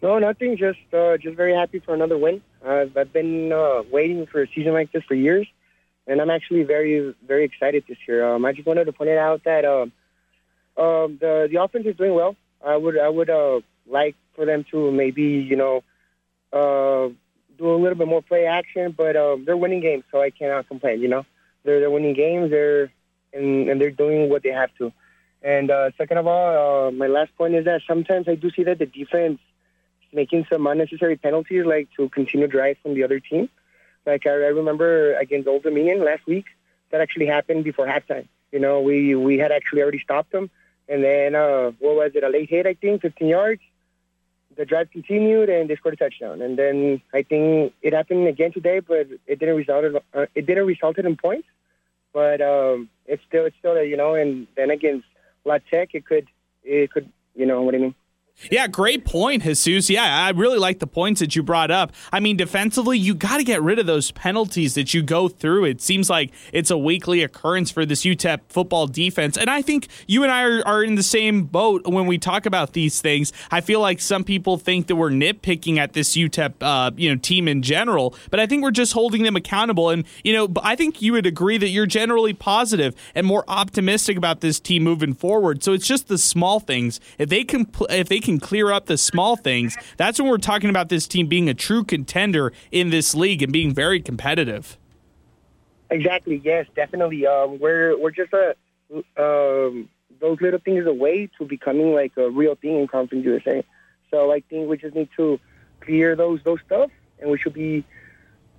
No, 0.01 0.19
nothing. 0.19 0.57
Just 0.57 0.79
uh, 0.93 1.17
just 1.17 1.35
very 1.35 1.53
happy 1.53 1.79
for 1.79 1.93
another 1.93 2.17
win. 2.17 2.41
I've, 2.65 2.95
I've 2.95 3.11
been 3.11 3.51
uh, 3.51 3.83
waiting 3.91 4.25
for 4.27 4.43
a 4.43 4.47
season 4.53 4.73
like 4.73 4.91
this 4.91 5.03
for 5.03 5.15
years, 5.15 5.47
and 6.05 6.21
I'm 6.21 6.29
actually 6.29 6.63
very 6.63 7.15
very 7.27 7.43
excited 7.43 7.85
this 7.87 7.97
year. 8.07 8.27
Um, 8.27 8.45
I 8.45 8.51
just 8.51 8.67
wanted 8.67 8.85
to 8.85 8.93
point 8.93 9.09
it 9.09 9.17
out 9.17 9.43
that 9.45 9.65
um, 9.65 9.91
um, 10.77 11.17
the 11.19 11.47
the 11.51 11.61
offense 11.61 11.85
is 11.87 11.95
doing 11.95 12.13
well. 12.13 12.35
I 12.63 12.75
would 12.75 12.99
I 12.99 13.09
would 13.09 13.29
uh, 13.29 13.61
like 13.87 14.15
for 14.35 14.45
them 14.45 14.65
to 14.71 14.91
maybe 14.91 15.23
you 15.23 15.55
know 15.55 15.83
uh, 16.53 17.09
do 17.57 17.73
a 17.73 17.77
little 17.77 17.97
bit 17.97 18.07
more 18.07 18.21
play 18.21 18.45
action, 18.45 18.93
but 18.95 19.15
um, 19.15 19.45
they're 19.45 19.57
winning 19.57 19.81
games, 19.81 20.03
so 20.11 20.21
I 20.21 20.29
cannot 20.29 20.67
complain. 20.67 21.01
You 21.01 21.07
know, 21.07 21.25
they're 21.63 21.79
they're 21.79 21.91
winning 21.91 22.13
games, 22.13 22.51
they're 22.51 22.91
and, 23.33 23.69
and 23.69 23.81
they're 23.81 23.91
doing 23.91 24.29
what 24.29 24.43
they 24.43 24.49
have 24.49 24.73
to. 24.77 24.91
And 25.41 25.69
uh, 25.69 25.91
second 25.97 26.17
of 26.17 26.27
all, 26.27 26.87
uh, 26.87 26.91
my 26.91 27.07
last 27.07 27.35
point 27.37 27.53
is 27.53 27.65
that 27.65 27.81
sometimes 27.87 28.27
I 28.27 28.35
do 28.35 28.49
see 28.49 28.63
that 28.63 28.79
the 28.79 28.85
defense 28.85 29.39
is 30.01 30.13
making 30.13 30.47
some 30.49 30.65
unnecessary 30.65 31.17
penalties, 31.17 31.65
like 31.65 31.89
to 31.97 32.09
continue 32.09 32.47
drive 32.47 32.77
from 32.81 32.95
the 32.95 33.03
other 33.03 33.19
team. 33.19 33.49
Like 34.05 34.25
I, 34.25 34.31
I 34.31 34.51
remember 34.59 35.15
against 35.15 35.47
Old 35.47 35.63
Dominion 35.63 36.03
last 36.03 36.25
week, 36.25 36.45
that 36.91 37.01
actually 37.01 37.27
happened 37.27 37.63
before 37.63 37.85
halftime. 37.85 38.27
You 38.51 38.59
know, 38.59 38.81
we 38.81 39.15
we 39.15 39.37
had 39.37 39.51
actually 39.51 39.81
already 39.81 39.99
stopped 39.99 40.31
them, 40.31 40.49
and 40.87 41.03
then 41.03 41.35
uh, 41.35 41.71
what 41.79 41.95
was 41.95 42.11
it? 42.15 42.23
A 42.23 42.29
late 42.29 42.49
hit, 42.49 42.65
I 42.65 42.73
think, 42.73 43.01
15 43.01 43.27
yards 43.27 43.61
the 44.57 44.65
drive 44.65 44.91
continued 44.91 45.49
and 45.49 45.69
they 45.69 45.75
scored 45.75 45.95
a 45.95 45.97
touchdown. 45.97 46.41
And 46.41 46.57
then 46.57 47.01
I 47.13 47.23
think 47.23 47.73
it 47.81 47.93
happened 47.93 48.27
again 48.27 48.51
today, 48.51 48.79
but 48.79 49.07
it 49.27 49.39
didn't 49.39 49.55
result. 49.55 49.85
In, 49.85 49.95
uh, 50.13 50.25
it 50.35 50.45
didn't 50.45 50.65
result 50.65 50.97
in 50.97 51.15
points, 51.17 51.47
but 52.13 52.41
um, 52.41 52.89
it's 53.05 53.23
still 53.27 53.45
it's 53.45 53.55
still 53.57 53.81
you 53.83 53.97
know. 53.97 54.15
And 54.15 54.47
then 54.55 54.69
against 54.69 55.05
La 55.45 55.57
Tech, 55.69 55.89
it 55.93 56.05
could 56.05 56.27
it 56.63 56.91
could 56.91 57.09
you 57.35 57.45
know 57.45 57.61
what 57.61 57.75
I 57.75 57.79
mean. 57.79 57.95
Yeah, 58.51 58.67
great 58.67 59.05
point, 59.05 59.43
Jesus. 59.43 59.89
Yeah, 59.89 60.03
I 60.03 60.29
really 60.31 60.59
like 60.59 60.79
the 60.79 60.87
points 60.87 61.21
that 61.21 61.35
you 61.37 61.41
brought 61.41 61.71
up. 61.71 61.93
I 62.11 62.19
mean, 62.19 62.35
defensively, 62.35 62.99
you 62.99 63.15
got 63.15 63.37
to 63.37 63.45
get 63.45 63.61
rid 63.61 63.79
of 63.79 63.85
those 63.85 64.11
penalties 64.11 64.75
that 64.75 64.93
you 64.93 65.01
go 65.01 65.29
through. 65.29 65.63
It 65.65 65.81
seems 65.81 66.09
like 66.09 66.31
it's 66.51 66.69
a 66.69 66.77
weekly 66.77 67.23
occurrence 67.23 67.71
for 67.71 67.85
this 67.85 68.03
UTEP 68.03 68.41
football 68.49 68.87
defense. 68.87 69.37
And 69.37 69.49
I 69.49 69.61
think 69.61 69.87
you 70.05 70.23
and 70.23 70.31
I 70.31 70.43
are, 70.43 70.67
are 70.67 70.83
in 70.83 70.95
the 70.95 71.03
same 71.03 71.43
boat 71.43 71.87
when 71.87 72.07
we 72.07 72.17
talk 72.17 72.45
about 72.45 72.73
these 72.73 72.99
things. 73.01 73.31
I 73.51 73.61
feel 73.61 73.79
like 73.79 74.01
some 74.01 74.25
people 74.25 74.57
think 74.57 74.87
that 74.87 74.97
we're 74.97 75.11
nitpicking 75.11 75.77
at 75.77 75.93
this 75.93 76.15
UTEP 76.15 76.55
uh, 76.59 76.91
you 76.97 77.09
know, 77.09 77.17
team 77.17 77.47
in 77.47 77.61
general, 77.61 78.15
but 78.31 78.41
I 78.41 78.47
think 78.47 78.63
we're 78.63 78.71
just 78.71 78.91
holding 78.91 79.23
them 79.23 79.37
accountable. 79.37 79.89
And, 79.89 80.05
you 80.25 80.33
know, 80.33 80.49
I 80.61 80.75
think 80.75 81.01
you 81.01 81.13
would 81.13 81.25
agree 81.25 81.57
that 81.57 81.69
you're 81.69 81.85
generally 81.85 82.33
positive 82.33 82.95
and 83.15 83.25
more 83.25 83.45
optimistic 83.47 84.17
about 84.17 84.41
this 84.41 84.59
team 84.59 84.83
moving 84.83 85.13
forward. 85.13 85.63
So 85.63 85.71
it's 85.71 85.87
just 85.87 86.09
the 86.09 86.17
small 86.17 86.59
things. 86.59 86.99
If 87.17 87.29
they 87.29 87.45
can, 87.45 87.71
if 87.89 88.09
they 88.09 88.19
can 88.25 88.39
clear 88.39 88.71
up 88.71 88.87
the 88.87 88.97
small 88.97 89.35
things, 89.35 89.77
that's 89.97 90.19
when 90.19 90.29
we're 90.29 90.37
talking 90.37 90.69
about 90.69 90.89
this 90.89 91.07
team 91.07 91.27
being 91.27 91.47
a 91.47 91.53
true 91.53 91.83
contender 91.83 92.51
in 92.71 92.89
this 92.89 93.15
league 93.15 93.41
and 93.41 93.53
being 93.53 93.73
very 93.73 94.01
competitive. 94.01 94.77
Exactly. 95.89 96.41
Yes, 96.43 96.65
definitely. 96.75 97.25
Um, 97.27 97.59
we're 97.59 97.97
we're 97.97 98.11
just 98.11 98.33
a 98.33 98.55
um, 99.17 99.89
those 100.19 100.41
little 100.41 100.59
things 100.59 100.85
away 100.85 101.29
to 101.37 101.45
becoming 101.45 101.93
like 101.93 102.13
a 102.17 102.29
real 102.29 102.55
thing 102.55 102.79
in 102.79 102.87
Conference 102.87 103.23
USA. 103.23 103.63
So 104.11 104.31
I 104.31 104.41
think 104.49 104.69
we 104.69 104.77
just 104.77 104.95
need 104.95 105.09
to 105.17 105.39
clear 105.81 106.15
those 106.15 106.39
those 106.43 106.59
stuff, 106.65 106.89
and 107.19 107.29
we 107.29 107.37
should 107.37 107.53
be 107.53 107.85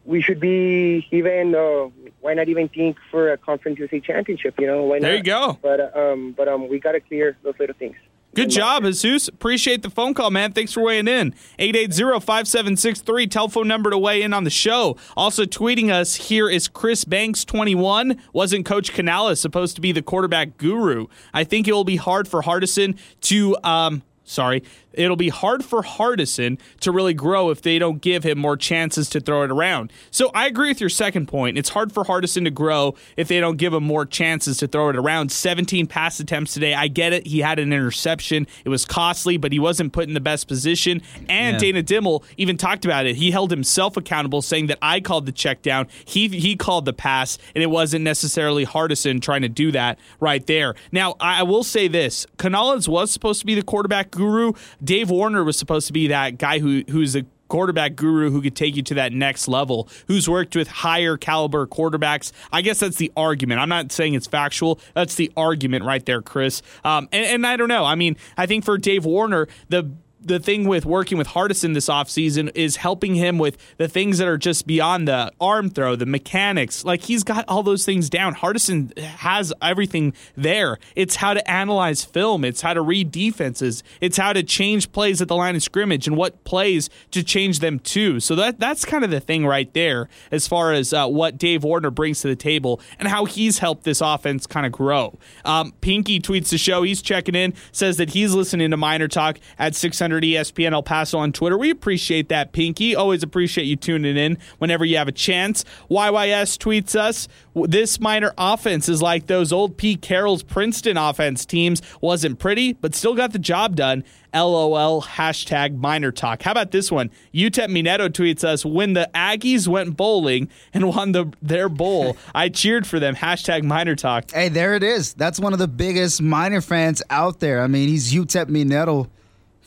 we 0.05 0.23
should 0.23 0.41
be 0.41 1.07
even 1.11 1.55
uh, 1.55 1.89
why 2.21 2.35
not 2.35 2.49
even 2.49 2.69
think 2.69 2.97
for 3.11 3.33
a 3.33 3.37
Conference 3.37 3.79
USA 3.79 4.01
championship? 4.01 4.55
You 4.59 4.69
know, 4.69 4.85
why 4.85 4.99
not? 4.99 5.03
There 5.03 5.17
you 5.17 5.23
go. 5.23 5.59
But 5.61 5.81
uh, 5.81 6.13
um, 6.13 6.33
but 6.33 6.49
um, 6.49 6.69
we 6.69 6.79
got 6.79 6.93
to 6.93 7.01
clear 7.01 7.37
those 7.43 7.55
little 7.59 7.77
things. 7.77 7.97
Good 8.37 8.51
job, 8.51 8.85
Jesus. 8.85 9.29
Appreciate 9.29 9.81
the 9.81 9.89
phone 9.89 10.13
call, 10.13 10.31
man. 10.31 10.53
Thanks 10.53 10.71
for 10.71 10.83
weighing 10.83 11.09
in. 11.09 11.35
880-5763, 11.59 13.31
telephone 13.31 13.67
number 13.67 13.89
to 13.89 13.97
weigh 13.97 14.21
in 14.21 14.35
on 14.35 14.45
the 14.45 14.51
show. 14.51 14.99
Also 15.17 15.45
tweeting 15.45 15.91
us, 15.91 16.17
here 16.17 16.47
is 16.47 16.69
Chris 16.69 17.07
Banks, 17.07 17.47
21. 17.47 18.21
Wasn't 18.35 18.67
Coach 18.67 18.93
Canales 18.93 19.41
supposed 19.41 19.75
to 19.77 19.81
be 19.81 19.91
the 19.91 20.03
quarterback 20.03 20.59
guru? 20.59 21.07
I 21.33 21.45
think 21.45 21.67
it 21.67 21.73
will 21.73 21.85
be 21.85 21.97
hard 21.97 22.29
for 22.29 22.43
Hardison 22.43 22.99
to 23.23 23.57
um, 23.65 24.03
sorry, 24.27 24.63
it'll 24.97 25.17
be 25.17 25.29
hard 25.29 25.65
for 25.65 25.83
Hardison 25.83 26.59
to 26.81 26.91
really 26.93 27.15
grow 27.15 27.51
if 27.51 27.63
they 27.63 27.79
don't 27.79 28.01
give 28.01 28.25
him 28.25 28.39
more 28.39 28.57
chances 28.57 29.09
to 29.11 29.21
throw 29.21 29.43
it 29.43 29.51
around. 29.51 29.93
So 30.11 30.31
I 30.35 30.47
agree 30.47 30.69
with 30.69 30.81
your 30.81 30.91
second 30.91 31.27
point. 31.27 31.57
It's 31.59 31.69
hard 31.71 31.93
for 31.93 32.05
Hardison 32.05 32.45
to 32.45 32.51
grow 32.51 32.95
if 33.17 33.29
they 33.29 33.41
don't 33.41 33.57
give 33.57 33.73
him 33.73 33.85
more 33.85 34.05
chances 34.05 34.59
to 34.59 34.67
throw 34.67 34.89
it 34.89 34.97
around. 34.97 35.31
17 35.31 35.87
pass 35.87 36.19
attempts 36.21 36.55
today. 36.55 36.75
I 36.75 36.89
get 36.89 37.13
it. 37.13 37.27
He 37.27 37.41
had 37.41 37.59
an 37.59 37.73
interception. 37.73 38.47
It 38.65 38.69
was 38.69 38.85
costly, 38.85 39.37
but 39.37 39.53
he 39.53 39.59
wasn't 39.59 39.93
put 39.93 40.09
in 40.09 40.15
the 40.15 40.21
best 40.21 40.49
position. 40.49 41.03
And 41.29 41.55
Yeah. 41.55 41.59
Dana 41.59 41.83
Dimel 41.83 42.23
even 42.37 42.57
talked 42.57 42.85
about 42.85 43.07
it. 43.07 43.17
He 43.17 43.31
held 43.31 43.51
himself 43.51 43.97
accountable, 43.97 44.43
saying 44.43 44.67
that 44.67 44.79
I 44.83 45.01
called 45.01 45.27
the 45.27 45.33
check 45.33 45.63
down. 45.63 45.87
He 46.05 46.29
he 46.29 46.57
called 46.57 46.85
the 46.87 46.93
pass, 46.93 47.39
and 47.55 47.63
it 47.63 47.71
wasn't 47.71 48.05
necessarily 48.05 48.67
Hardison 48.67 49.21
trying 49.23 49.43
to 49.43 49.49
do 49.49 49.71
that 49.73 49.99
right 50.21 50.45
there. 50.47 50.75
Now, 50.91 51.15
I 51.21 51.37
I 51.37 51.43
will 51.43 51.65
say 51.65 51.87
this: 51.87 52.27
Canales 52.39 52.89
was 52.89 53.11
supposed 53.11 53.41
to 53.41 53.47
be 53.47 53.55
the 53.55 53.63
quarterback 53.63 54.11
guru. 54.11 54.55
Dave 54.87 55.11
Warner 55.11 55.43
was 55.45 55.59
supposed 55.59 55.89
to 55.89 55.93
be 55.93 56.07
that 56.09 56.39
guy 56.39 56.61
who 56.61 56.83
who's 56.89 57.17
a 57.17 57.25
quarterback 57.49 57.97
guru 57.97 58.31
who 58.31 58.41
could 58.43 58.57
take 58.57 58.77
you 58.77 58.83
to 58.83 58.95
that 58.95 59.13
next 59.13 59.49
level, 59.49 59.89
who's 60.09 60.29
worked 60.29 60.57
with 60.57 60.69
higher 60.69 61.17
caliber 61.17 61.67
quarterbacks. 61.67 62.33
I 62.53 62.63
guess 62.63 62.81
that's 62.81 62.97
the 62.97 63.13
argument. 63.17 63.61
I'm 63.61 63.69
not 63.69 63.93
saying 63.93 64.15
it's 64.15 64.27
factual. 64.27 64.81
That's 64.95 65.15
the 65.15 65.31
argument 65.37 65.85
right 65.85 66.05
there, 66.05 66.23
Chris. 66.23 66.63
Um, 66.85 67.09
and, 67.13 67.25
and 67.27 67.47
I 67.47 67.57
don't 67.57 67.69
know. 67.69 67.85
I 67.85 67.95
mean, 67.95 68.17
I 68.37 68.47
think 68.47 68.65
for 68.65 68.79
Dave 68.79 69.05
Warner, 69.05 69.49
the 69.69 69.91
the 70.27 70.41
thing 70.41 70.67
with 70.67 70.85
working 70.85 71.19
with 71.19 71.29
Hardison 71.29 71.75
this 71.75 71.89
offseason 71.89 72.51
is 72.55 72.77
helping 72.77 73.15
him 73.15 73.39
with 73.39 73.57
the 73.77 73.89
things 73.89 74.19
that 74.19 74.27
are 74.27 74.39
just 74.39 74.67
beyond 74.67 75.07
the 75.07 75.33
arm 75.41 75.71
throw, 75.71 75.97
the 75.97 76.07
mechanics. 76.07 76.85
Like 76.85 77.03
he's 77.03 77.23
got 77.23 77.45
all 77.49 77.63
those 77.63 77.85
things 77.85 78.11
down. 78.11 78.35
Hardison 78.35 78.97
has 78.99 79.53
everything 79.63 80.15
there. 80.37 80.79
It's 80.95 81.17
how 81.17 81.35
to 81.35 81.51
analyze 81.51 82.05
film, 82.05 82.45
it's 82.45 82.61
how 82.61 82.75
to 82.75 82.81
read 82.81 83.11
defenses, 83.11 83.83
it's 84.01 84.17
how 84.17 84.33
to 84.33 84.43
change 84.43 84.93
plays 84.93 85.23
at 85.23 85.29
the 85.29 85.37
line 85.37 85.55
of 85.55 85.63
scrimmage 85.63 86.07
and 86.07 86.17
what 86.17 86.43
plays 86.45 86.91
to 87.13 87.23
change 87.23 87.61
them 87.61 87.79
to. 87.81 88.21
So 88.21 88.35
that 88.35 88.59
that's 88.59 88.85
kind 88.85 89.05
of 89.05 89.11
the 89.11 89.21
thing 89.21 89.47
right 89.47 89.73
there 89.75 90.09
as 90.31 90.49
far 90.49 90.73
as 90.73 90.93
uh, 90.93 91.07
what 91.07 91.39
Dave 91.39 91.65
Warner 91.65 91.91
brings 91.91 92.21
to 92.23 92.29
the 92.29 92.37
table 92.37 92.81
and 92.99 93.09
how 93.09 93.25
he's 93.25 93.59
helped 93.59 93.85
this 93.85 94.01
offense 94.01 94.47
kind 94.47 94.67
of 94.67 94.73
grow. 94.73 95.19
Um, 95.45 95.73
Pinky 95.81 96.21
tweets 96.21 96.49
the 96.49 96.59
show. 96.59 96.83
He's 96.83 97.03
checking 97.03 97.35
in, 97.35 97.55
says 97.73 97.97
that 97.99 98.11
he's 98.11 98.35
listening 98.35 98.71
to 98.73 98.77
Miner 98.77 99.09
Talk 99.09 99.39
at 99.59 99.75
600 99.75 100.16
ESPN 100.23 100.73
El 100.73 100.83
Paso 100.83 101.19
on 101.19 101.33
Twitter. 101.33 101.57
We 101.57 101.71
appreciate 101.71 102.29
that, 102.29 102.53
Pinky. 102.53 102.95
Always 102.95 103.23
appreciate 103.23 103.65
you 103.65 103.77
tuning 103.77 104.17
in 104.17 104.39
whenever 104.59 104.85
you 104.85 104.97
have 104.97 105.09
a 105.09 105.13
chance. 105.13 105.65
YYS 105.91 106.59
tweets 106.59 106.95
us 106.95 107.29
this 107.65 107.99
miner 108.01 108.33
offense 108.37 108.89
is 108.89 109.01
like 109.01 109.27
those 109.27 109.53
old 109.53 109.77
Pete 109.77 110.03
Carril's 110.03 110.43
Princeton 110.43 110.97
offense 110.97 111.47
teams. 111.47 111.81
Wasn't 112.01 112.39
pretty, 112.39 112.75
but 112.75 112.95
still 112.95 113.15
got 113.15 113.33
the 113.33 113.39
job 113.39 113.77
done. 113.77 114.05
LOL 114.35 115.01
hashtag 115.03 115.79
miner 115.79 116.13
talk. 116.13 116.43
How 116.43 116.53
about 116.53 116.71
this 116.71 116.93
one? 116.93 117.11
UTEP 117.33 117.69
Mineto 117.69 118.09
tweets 118.11 118.45
us 118.45 118.65
when 118.65 118.93
the 118.93 119.09
Aggies 119.15 119.67
went 119.67 119.97
bowling 119.97 120.51
and 120.75 120.89
won 120.89 121.13
the, 121.13 121.33
their 121.41 121.71
bowl. 121.71 122.17
I 122.35 122.51
cheered 122.51 122.87
for 122.87 123.01
them. 123.01 123.15
Hashtag 123.15 123.63
miner 123.63 123.97
talk. 123.97 124.31
Hey, 124.31 124.51
there 124.51 124.75
it 124.75 124.83
is. 124.83 125.15
That's 125.15 125.41
one 125.41 125.55
of 125.55 125.59
the 125.59 125.69
biggest 125.69 126.21
miner 126.21 126.61
fans 126.61 127.03
out 127.09 127.41
there. 127.41 127.63
I 127.63 127.67
mean, 127.67 127.89
he's 127.89 128.13
UTEP 128.13 128.47
Mineto 128.47 129.09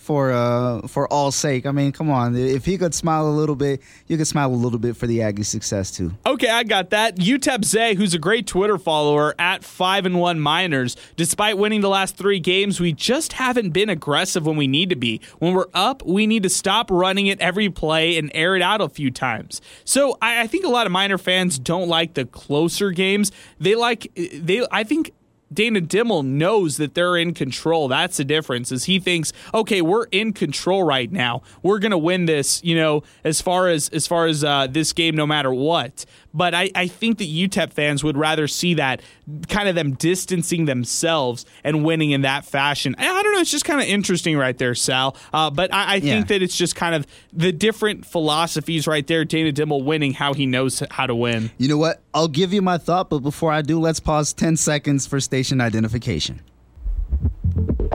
for 0.10 0.32
uh 0.32 0.88
for 0.88 1.07
all 1.14 1.30
sake. 1.30 1.68
I 1.68 1.72
mean, 1.72 1.91
come 1.91 2.10
on. 2.10 2.36
If 2.36 2.66
he 2.66 2.80
could 2.80 2.95
smile 2.95 3.28
a 3.28 3.30
little 3.30 3.55
bit, 3.55 3.80
you 4.07 4.18
could 4.18 4.26
smile 4.26 4.49
a 4.49 4.57
little 4.57 4.80
bit 4.80 4.97
for 4.97 5.05
the 5.05 5.22
Aggie 5.22 5.43
success 5.43 5.91
too. 5.91 6.12
Okay, 6.26 6.49
I 6.49 6.64
got 6.64 6.89
that. 6.89 7.18
UTEP 7.18 7.64
Zay, 7.64 7.93
who's 7.93 8.16
a 8.16 8.18
great 8.18 8.47
Twitter 8.47 8.80
follower 8.80 9.36
at 9.38 9.64
five 9.64 10.07
and 10.07 10.20
one 10.20 10.39
Miners, 10.39 10.97
Despite 11.16 11.60
winning 11.60 11.82
the 11.82 11.89
last 11.89 12.18
three 12.18 12.39
games, 12.39 12.80
we 12.80 12.91
just 12.91 13.34
haven't 13.34 13.70
been 13.70 13.88
aggressive 13.88 14.47
when 14.47 14.57
we 14.57 14.66
need 14.66 14.89
to 14.89 14.95
be. 14.95 15.22
When 15.38 15.53
we're 15.53 15.70
up, 15.76 16.03
we 16.03 16.26
need 16.26 16.41
to 16.41 16.49
stop 16.49 16.89
running 16.89 17.28
it 17.28 17.39
every 17.39 17.70
play 17.70 18.18
and 18.18 18.32
air 18.34 18.55
it 18.55 18.64
out 18.64 18.82
a 18.82 18.89
few 18.89 19.12
times. 19.12 19.62
So 19.86 20.18
I, 20.24 20.41
I 20.41 20.47
think 20.47 20.66
a 20.66 20.70
lot 20.70 20.88
of 20.88 20.91
miner 20.91 21.20
fans 21.20 21.60
don't 21.60 21.88
like 21.88 22.16
the 22.16 22.26
closer 22.26 22.89
games. 22.89 23.32
They 23.60 23.76
like 23.76 24.12
they. 24.16 24.66
I 24.72 24.84
think 24.84 25.12
Dana 25.52 25.82
Dimel 25.82 26.26
knows 26.26 26.78
that 26.78 26.93
they're 26.93 27.18
in 27.18 27.34
control. 27.34 27.88
That's 27.88 28.18
the 28.18 28.26
difference. 28.26 28.72
Is 28.72 28.86
he 28.86 29.00
thinks, 29.00 29.34
okay, 29.54 29.82
we're 29.82 30.06
in 30.06 30.34
control 30.34 30.84
right 30.84 31.12
now. 31.12 31.41
We're 31.64 31.80
gonna 31.80 31.97
win 31.97 32.26
this. 32.26 32.64
You 32.64 32.76
know, 32.76 33.04
as 33.24 33.41
far 33.41 33.68
as 33.68 33.89
as 33.89 34.08
far 34.08 34.28
as 34.28 34.43
uh, 34.43 34.68
this 34.68 34.93
game, 34.93 35.16
no 35.16 35.26
matter 35.26 35.54
what. 35.54 36.06
But 36.34 36.53
I, 36.53 36.69
I 36.75 36.88
think 36.88 37.17
that 37.17 37.27
UTEP 37.27 37.73
fans 37.73 38.03
would 38.03 38.15
rather 38.17 38.47
see 38.47 38.75
that 38.75 39.01
kind 39.47 39.67
of 39.67 39.75
them 39.75 39.93
distancing 39.93 40.65
themselves 40.65 41.45
and 41.63 41.84
winning 41.84 42.11
in 42.11 42.21
that 42.21 42.45
fashion. 42.45 42.95
I, 42.97 43.03
don't 43.23 43.34
know. 43.34 43.39
It's 43.39 43.49
just 43.51 43.65
kind 43.65 43.82
of 43.82 43.88
interesting 43.88 44.38
right 44.38 44.57
there, 44.57 44.75
Sal. 44.75 45.15
Uh, 45.34 45.49
but 45.49 45.73
I, 45.73 45.84
I 45.84 45.95
Yeah. 45.95 46.13
think 46.15 46.27
that 46.27 46.41
it's 46.41 46.55
just 46.55 46.75
kind 46.75 46.93
of 46.95 47.07
the 47.34 47.51
different 47.51 48.05
philosophies 48.05 48.86
right 48.88 49.05
there. 49.07 49.25
Dana 49.25 49.51
Dimel 49.51 49.84
winning 49.84 50.13
how 50.13 50.34
he 50.34 50.45
knows 50.45 50.84
how 50.91 51.07
to 51.07 51.15
win. 51.15 51.49
You 51.57 51.67
know 51.67 51.77
what? 51.77 52.01
I'll 52.13 52.27
give 52.27 52.53
you 52.53 52.61
my 52.61 52.77
thought, 52.77 53.09
but 53.09 53.19
before 53.19 53.51
I 53.51 53.61
do, 53.61 53.80
let's 53.80 53.99
pause 53.99 54.32
10 54.34 54.55
seconds 54.57 55.07
for 55.07 55.19
station 55.19 55.59
identification. 55.61 56.41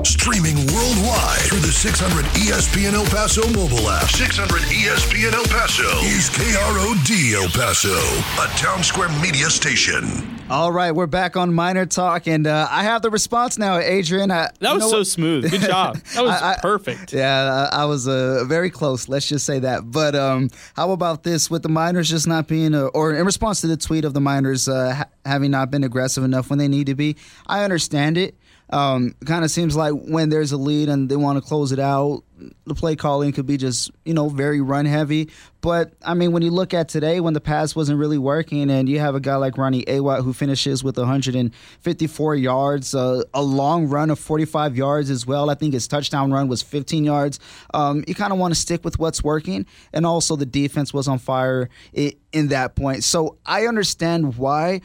Streaming 0.05 0.57
worldwide 0.67 1.41
through 1.49 1.61
the 1.61 1.73
600 1.73 2.25
ESPN 2.37 2.93
El 2.93 3.05
Paso 3.07 3.41
mobile 3.53 3.89
app. 3.89 4.05
600 4.11 4.61
ESPN 4.63 5.33
El 5.33 5.45
Paso 5.45 5.89
is 6.05 6.29
KROD 6.31 7.33
El 7.33 7.49
Paso, 7.49 7.95
a 8.43 8.47
town 8.59 8.83
square 8.83 9.09
media 9.23 9.49
station. 9.49 10.05
All 10.51 10.71
right, 10.71 10.93
we're 10.93 11.07
back 11.07 11.39
on 11.39 11.55
Miner 11.55 11.87
Talk, 11.87 12.27
and 12.29 12.47
uh, 12.47 12.69
I 12.71 12.83
have 12.83 13.01
the 13.01 13.09
response 13.09 13.57
now, 13.57 13.79
Adrian. 13.79 14.31
I, 14.31 14.51
That 14.61 14.69
you 14.69 14.75
was 14.75 14.83
know 14.85 14.91
so 14.91 14.99
what? 14.99 15.07
smooth. 15.07 15.51
Good 15.51 15.61
job. 15.71 15.97
That 15.97 16.23
was 16.23 16.33
I- 16.43 16.53
I- 16.53 16.59
perfect. 16.61 17.15
Yeah, 17.15 17.69
I 17.73 17.83
I 17.83 17.85
was 17.87 18.07
uh, 18.07 18.45
very 18.47 18.69
close. 18.69 19.09
Let's 19.09 19.27
just 19.27 19.47
say 19.47 19.59
that. 19.61 19.91
But 19.91 20.15
um, 20.15 20.51
how 20.77 20.91
about 20.93 21.23
this 21.23 21.51
with 21.51 21.63
the 21.63 21.71
miners 21.71 22.11
just 22.11 22.27
not 22.27 22.47
being, 22.47 22.75
uh, 22.75 22.85
or 22.89 23.15
in 23.15 23.25
response 23.25 23.63
to 23.63 23.69
the 23.69 23.79
tweet 23.79 24.05
of 24.05 24.13
the 24.13 24.21
miners 24.21 24.69
uh, 24.69 24.95
ha- 24.97 25.09
having 25.25 25.51
not 25.51 25.71
been 25.71 25.83
aggressive 25.83 26.25
enough 26.25 26.51
when 26.51 26.59
they 26.59 26.69
need 26.69 26.87
to 26.89 26.95
be? 26.95 27.17
I 27.47 27.65
understand 27.65 28.19
it. 28.19 28.37
Um, 28.71 29.15
kind 29.27 29.45
of 29.45 29.51
seems 29.51 29.77
like 29.77 29.93
when 29.93 30.31
there's 30.31 30.53
a 30.53 30.57
lead 30.57 30.89
and 30.89 31.09
they 31.09 31.17
want 31.17 31.37
to 31.37 31.47
close 31.47 31.71
it 31.71 31.79
out, 31.79 32.23
the 32.67 32.75
play 32.75 32.97
calling 32.97 33.33
could 33.33 33.47
be 33.47 33.57
just 33.57 33.91
you 34.05 34.15
know 34.15 34.29
very 34.29 34.61
run 34.61 34.87
heavy. 34.87 35.31
But 35.61 35.93
I 36.03 36.15
mean, 36.15 36.33
when 36.33 36.43
you 36.43 36.51
look 36.51 36.75
at 36.75 36.89
today, 36.89 37.21
when 37.21 37.35
the 37.35 37.41
pass 37.41 37.77
wasn't 37.77 37.99
really 37.99 38.19
working, 38.19 38.71
and 38.71 38.89
you 38.89 38.99
have 39.01 39.15
a 39.15 39.21
guy 39.21 39.37
like 39.37 39.57
Ronnie 39.57 39.85
Awatt 39.87 40.23
who 40.23 40.33
finishes 40.33 40.83
with 40.83 40.99
154 40.99 42.35
yards, 42.35 42.95
uh, 42.95 43.23
a 43.33 43.43
long 43.43 43.87
run 43.89 44.11
of 44.11 44.19
45 44.19 44.77
yards 44.77 45.11
as 45.11 45.27
well. 45.27 45.51
I 45.51 45.55
think 45.55 45.75
his 45.75 45.87
touchdown 45.89 46.33
run 46.33 46.49
was 46.49 46.63
15 46.63 47.05
yards. 47.05 47.41
Um, 47.73 48.05
you 48.07 48.15
kind 48.15 48.33
of 48.33 48.39
want 48.39 48.53
to 48.53 48.61
stick 48.61 48.85
with 48.85 48.99
what's 48.99 49.23
working, 49.23 49.67
and 49.93 50.05
also 50.05 50.37
the 50.37 50.47
defense 50.47 50.93
was 50.93 51.09
on 51.09 51.19
fire 51.19 51.69
in 51.93 52.49
that 52.49 52.75
point. 52.75 53.05
So 53.05 53.39
I 53.47 53.67
understand 53.67 54.37
why 54.37 54.81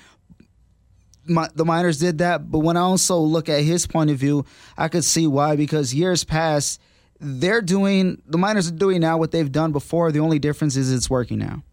my, 1.29 1.47
the 1.55 1.65
miners 1.65 1.99
did 1.99 2.17
that, 2.17 2.49
but 2.51 2.59
when 2.59 2.75
I 2.77 2.81
also 2.81 3.17
look 3.19 3.49
at 3.49 3.61
his 3.61 3.87
point 3.87 4.09
of 4.09 4.17
view, 4.17 4.45
I 4.77 4.87
could 4.87 5.03
see 5.03 5.27
why 5.27 5.55
because 5.55 5.93
years 5.93 6.23
past 6.23 6.81
they're 7.19 7.61
doing 7.61 8.21
the 8.25 8.37
miners 8.37 8.69
are 8.69 8.75
doing 8.75 9.01
now 9.01 9.17
what 9.17 9.31
they've 9.31 9.51
done 9.51 9.71
before. 9.71 10.11
The 10.11 10.19
only 10.19 10.39
difference 10.39 10.75
is 10.75 10.91
it's 10.91 11.09
working 11.09 11.37
now. 11.37 11.63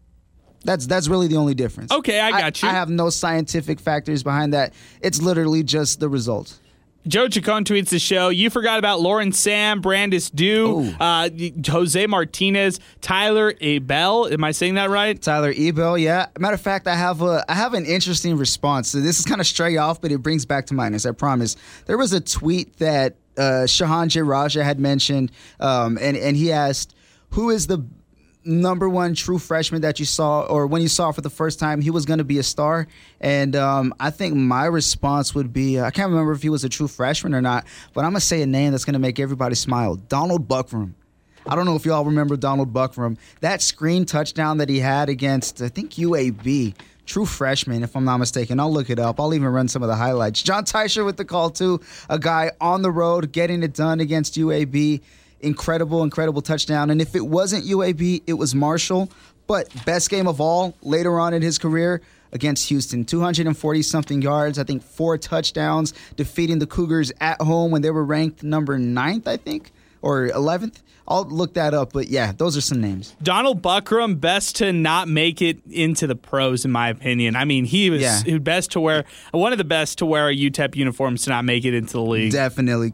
That's 0.63 0.85
that's 0.85 1.07
really 1.07 1.27
the 1.27 1.37
only 1.37 1.53
difference. 1.53 1.91
Okay, 1.91 2.19
I 2.19 2.31
got 2.31 2.61
you. 2.61 2.67
I 2.67 2.73
have 2.73 2.89
no 2.89 3.09
scientific 3.09 3.79
factors 3.79 4.23
behind 4.23 4.53
that. 4.53 4.73
It's 5.01 5.21
literally 5.21 5.63
just 5.63 5.99
the 5.99 6.09
result. 6.09 6.59
Joe 7.07 7.27
Chacon 7.27 7.63
tweets 7.63 7.89
the 7.89 7.99
show. 7.99 8.29
You 8.29 8.49
forgot 8.49 8.79
about 8.79 8.99
Lauren 8.99 9.31
Sam, 9.31 9.81
Brandis 9.81 10.29
Dew, 10.29 10.93
uh, 10.99 11.29
Jose 11.67 12.05
Martinez, 12.07 12.79
Tyler 13.01 13.53
Abel. 13.61 14.27
Am 14.27 14.43
I 14.43 14.51
saying 14.51 14.75
that 14.75 14.89
right? 14.89 15.19
Tyler 15.21 15.53
Ebel, 15.55 15.97
yeah. 15.97 16.27
Matter 16.37 16.55
of 16.55 16.61
fact, 16.61 16.87
I 16.87 16.95
have 16.95 17.21
a 17.21 17.45
I 17.49 17.55
have 17.55 17.73
an 17.73 17.85
interesting 17.85 18.37
response. 18.37 18.89
So 18.89 18.99
this 18.99 19.19
is 19.19 19.25
kind 19.25 19.41
of 19.41 19.47
stray 19.47 19.77
off, 19.77 20.01
but 20.01 20.11
it 20.11 20.19
brings 20.19 20.45
back 20.45 20.65
to 20.67 20.73
minus. 20.73 21.05
I 21.05 21.11
promise. 21.11 21.55
There 21.85 21.97
was 21.97 22.13
a 22.13 22.21
tweet 22.21 22.77
that 22.77 23.15
uh, 23.37 23.65
Shahan 23.65 24.07
J. 24.09 24.21
Raja 24.21 24.63
had 24.63 24.79
mentioned, 24.79 25.31
um, 25.59 25.97
and 26.01 26.17
and 26.17 26.35
he 26.35 26.51
asked, 26.51 26.95
"Who 27.31 27.49
is 27.49 27.67
the 27.67 27.85
number 28.47 28.89
one 28.89 29.13
true 29.13 29.37
freshman 29.37 29.81
that 29.81 29.99
you 29.99 30.05
saw, 30.05 30.41
or 30.41 30.67
when 30.67 30.81
you 30.81 30.87
saw 30.87 31.11
for 31.11 31.21
the 31.21 31.29
first 31.29 31.59
time, 31.59 31.81
he 31.81 31.91
was 31.91 32.05
going 32.05 32.19
to 32.19 32.23
be 32.23 32.39
a 32.39 32.43
star?" 32.43 32.87
And 33.21 33.55
um, 33.55 33.93
I 33.99 34.09
think 34.09 34.35
my 34.35 34.65
response 34.65 35.35
would 35.35 35.53
be, 35.53 35.79
I 35.79 35.91
can't 35.91 36.09
remember 36.09 36.31
if 36.31 36.41
he 36.41 36.49
was 36.49 36.63
a 36.63 36.69
true 36.69 36.87
freshman 36.87 37.35
or 37.35 37.41
not, 37.41 37.65
but 37.93 38.05
I'm 38.05 38.11
gonna 38.11 38.21
say 38.21 38.41
a 38.41 38.47
name 38.47 38.71
that's 38.71 38.85
going 38.85 38.93
to 38.93 38.99
make 38.99 39.19
everybody 39.19 39.55
smile: 39.55 39.95
Donald 39.95 40.47
Buckram. 40.47 40.93
I 41.49 41.55
don't 41.55 41.65
know 41.65 41.75
if 41.75 41.85
y'all 41.85 42.03
remember 42.03 42.35
Donald 42.35 42.73
Buckram. 42.73 43.17
That 43.39 43.61
screen 43.61 44.05
touchdown 44.05 44.57
that 44.57 44.67
he 44.67 44.79
had 44.79 45.07
against, 45.07 45.61
I 45.61 45.69
think, 45.69 45.93
UAB. 45.93 46.75
True 47.05 47.25
freshman, 47.25 47.83
if 47.83 47.95
I'm 47.95 48.03
not 48.03 48.17
mistaken. 48.17 48.59
I'll 48.59 48.71
look 48.71 48.89
it 48.89 48.99
up. 48.99 49.17
I'll 49.19 49.33
even 49.33 49.47
run 49.47 49.69
some 49.69 49.81
of 49.81 49.87
the 49.87 49.95
highlights. 49.95 50.41
John 50.43 50.65
Teicher 50.65 51.05
with 51.05 51.15
the 51.15 51.23
call, 51.23 51.49
too. 51.49 51.79
A 52.09 52.19
guy 52.19 52.51
on 52.59 52.81
the 52.81 52.91
road 52.91 53.31
getting 53.31 53.63
it 53.63 53.73
done 53.73 54.01
against 54.01 54.35
UAB. 54.35 55.01
Incredible, 55.41 56.03
incredible 56.03 56.41
touchdown. 56.41 56.89
And 56.89 57.01
if 57.01 57.15
it 57.15 57.25
wasn't 57.27 57.65
UAB, 57.65 58.23
it 58.27 58.33
was 58.33 58.55
Marshall. 58.55 59.09
But 59.45 59.69
best 59.85 60.09
game 60.09 60.27
of 60.27 60.41
all 60.41 60.75
later 60.81 61.19
on 61.19 61.33
in 61.33 61.41
his 61.41 61.57
career 61.57 62.01
against 62.33 62.67
Houston. 62.67 63.05
240 63.05 63.81
something 63.81 64.21
yards, 64.21 64.59
I 64.59 64.63
think 64.65 64.83
four 64.83 65.17
touchdowns, 65.17 65.93
defeating 66.17 66.59
the 66.59 66.67
Cougars 66.67 67.11
at 67.21 67.39
home 67.41 67.71
when 67.71 67.81
they 67.81 67.89
were 67.91 68.03
ranked 68.03 68.43
number 68.43 68.77
ninth, 68.77 69.27
I 69.27 69.37
think. 69.37 69.71
or 70.03 70.27
11th. 70.27 70.81
I'll 71.07 71.23
look 71.23 71.55
that 71.55 71.73
up, 71.73 71.91
but 71.93 72.07
yeah, 72.09 72.33
those 72.37 72.55
are 72.55 72.61
some 72.61 72.79
names. 72.81 73.15
Donald 73.23 73.61
Buckram, 73.63 74.19
best 74.19 74.57
to 74.57 74.71
not 74.71 75.07
make 75.07 75.41
it 75.41 75.59
into 75.69 76.05
the 76.05 76.15
pros, 76.15 76.65
in 76.65 76.71
my 76.71 76.89
opinion. 76.89 77.35
I 77.35 77.45
mean, 77.45 77.65
he 77.65 77.89
was 77.89 78.01
Yeah. 78.01 78.37
best 78.37 78.71
to 78.73 78.79
wear 78.79 79.05
one 79.31 79.53
of 79.53 79.57
the 79.57 79.63
best 79.63 79.97
to 79.99 80.05
wear 80.05 80.27
a 80.29 80.35
UTEP 80.35 80.75
uniforms 80.75 81.23
to 81.23 81.29
not 81.31 81.45
make 81.45 81.65
it 81.65 81.73
into 81.73 81.93
the 81.93 82.01
league. 82.03 82.31
Definitely, 82.33 82.93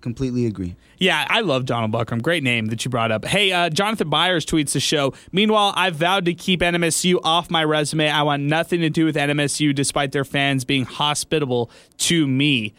completely 0.00 0.46
agree. 0.46 0.74
Yeah, 1.02 1.26
I 1.28 1.40
love 1.40 1.66
Donald 1.66 1.90
Buckram. 1.90 2.22
Great 2.22 2.44
name 2.44 2.66
that 2.66 2.84
you 2.84 2.88
brought 2.88 3.10
up. 3.10 3.24
Hey, 3.24 3.50
uh, 3.50 3.70
Jonathan 3.70 4.08
Byers 4.08 4.46
tweets 4.46 4.70
the 4.70 4.78
show. 4.78 5.14
Meanwhile, 5.32 5.72
I've 5.74 5.96
vowed 5.96 6.26
to 6.26 6.32
keep 6.32 6.60
NMSU 6.60 7.18
off 7.24 7.50
my 7.50 7.64
resume. 7.64 8.08
I 8.08 8.22
want 8.22 8.44
nothing 8.44 8.82
to 8.82 8.88
do 8.88 9.04
with 9.04 9.16
NMSU, 9.16 9.74
despite 9.74 10.12
their 10.12 10.24
fans 10.24 10.64
being 10.64 10.84
hospitable 10.84 11.72
to 11.98 12.28
me. 12.28 12.72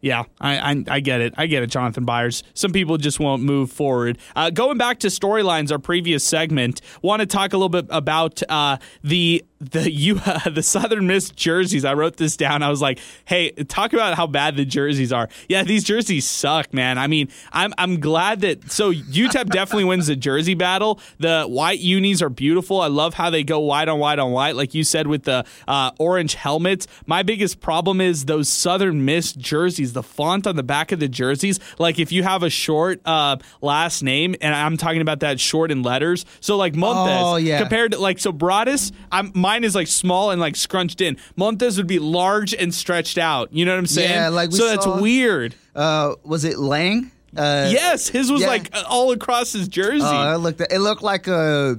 Yeah, 0.00 0.24
I, 0.40 0.72
I 0.72 0.84
I 0.88 1.00
get 1.00 1.20
it. 1.20 1.34
I 1.36 1.46
get 1.46 1.62
it, 1.62 1.66
Jonathan 1.68 2.04
Byers. 2.04 2.42
Some 2.54 2.72
people 2.72 2.96
just 2.96 3.20
won't 3.20 3.42
move 3.42 3.70
forward. 3.70 4.18
Uh, 4.34 4.48
going 4.48 4.78
back 4.78 4.98
to 5.00 5.08
storylines, 5.08 5.70
our 5.70 5.78
previous 5.78 6.24
segment, 6.24 6.80
want 7.02 7.20
to 7.20 7.26
talk 7.26 7.52
a 7.52 7.56
little 7.56 7.68
bit 7.68 7.86
about 7.90 8.42
uh, 8.48 8.78
the 9.04 9.44
the 9.60 9.90
you 9.90 10.14
the 10.50 10.62
Southern 10.62 11.06
Miss 11.06 11.30
jerseys. 11.30 11.84
I 11.84 11.94
wrote 11.94 12.16
this 12.16 12.36
down. 12.36 12.62
I 12.62 12.70
was 12.70 12.80
like, 12.80 12.98
hey, 13.26 13.50
talk 13.50 13.92
about 13.92 14.16
how 14.16 14.26
bad 14.26 14.56
the 14.56 14.64
jerseys 14.64 15.12
are. 15.12 15.28
Yeah, 15.48 15.62
these 15.64 15.84
jerseys 15.84 16.26
suck, 16.26 16.72
man. 16.72 16.96
I 16.96 17.06
mean, 17.06 17.28
I'm 17.52 17.74
I'm 17.76 18.00
glad 18.00 18.40
that 18.40 18.72
so 18.72 18.92
UTEP 18.92 19.50
definitely 19.50 19.84
wins 19.84 20.06
the 20.06 20.16
jersey 20.16 20.54
battle. 20.54 20.98
The 21.18 21.44
white 21.44 21.80
unis 21.80 22.22
are 22.22 22.30
beautiful. 22.30 22.80
I 22.80 22.86
love 22.86 23.14
how 23.14 23.28
they 23.28 23.44
go 23.44 23.58
white 23.60 23.88
on 23.88 23.98
white 23.98 24.18
on 24.18 24.32
white, 24.32 24.56
like 24.56 24.74
you 24.74 24.82
said 24.82 25.06
with 25.06 25.24
the 25.24 25.44
uh, 25.68 25.90
orange 25.98 26.34
helmets. 26.34 26.86
My 27.06 27.22
biggest 27.22 27.60
problem 27.60 28.00
is 28.00 28.24
those 28.24 28.48
Southern 28.48 29.04
Miss 29.04 29.32
jerseys. 29.32 29.89
The 29.92 30.02
font 30.02 30.46
on 30.46 30.56
the 30.56 30.62
back 30.62 30.92
of 30.92 31.00
the 31.00 31.08
jerseys, 31.08 31.60
like 31.78 31.98
if 31.98 32.12
you 32.12 32.22
have 32.22 32.42
a 32.42 32.50
short 32.50 33.00
uh, 33.04 33.36
last 33.60 34.02
name, 34.02 34.34
and 34.40 34.54
I'm 34.54 34.76
talking 34.76 35.00
about 35.00 35.20
that 35.20 35.40
short 35.40 35.70
in 35.70 35.82
letters. 35.82 36.24
So 36.40 36.56
like 36.56 36.74
Montes, 36.74 37.14
Oh, 37.22 37.36
yeah. 37.36 37.58
compared 37.60 37.92
to 37.92 37.98
like 37.98 38.18
so 38.18 38.32
Broadus, 38.32 38.92
I'm 39.12 39.32
mine 39.34 39.64
is 39.64 39.74
like 39.74 39.86
small 39.88 40.30
and 40.30 40.40
like 40.40 40.56
scrunched 40.56 41.00
in. 41.00 41.16
Montes 41.36 41.76
would 41.76 41.86
be 41.86 41.98
large 41.98 42.54
and 42.54 42.74
stretched 42.74 43.18
out. 43.18 43.52
You 43.52 43.64
know 43.64 43.72
what 43.72 43.78
I'm 43.78 43.86
saying? 43.86 44.10
Yeah, 44.10 44.28
like 44.28 44.52
so 44.52 44.66
that's 44.68 44.84
saw- 44.84 45.00
weird. 45.00 45.54
Uh, 45.74 46.14
was 46.24 46.44
it 46.44 46.58
Lang? 46.58 47.10
Uh, 47.36 47.68
yes, 47.70 48.08
his 48.08 48.30
was 48.30 48.40
yeah. 48.40 48.48
like 48.48 48.70
all 48.88 49.12
across 49.12 49.52
his 49.52 49.68
jersey. 49.68 50.04
Oh, 50.04 50.34
it 50.34 50.38
looked 50.38 50.60
it 50.60 50.78
looked 50.80 51.02
like 51.02 51.28
a 51.28 51.78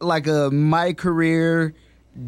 like 0.00 0.26
a 0.26 0.50
my 0.50 0.92
career 0.94 1.74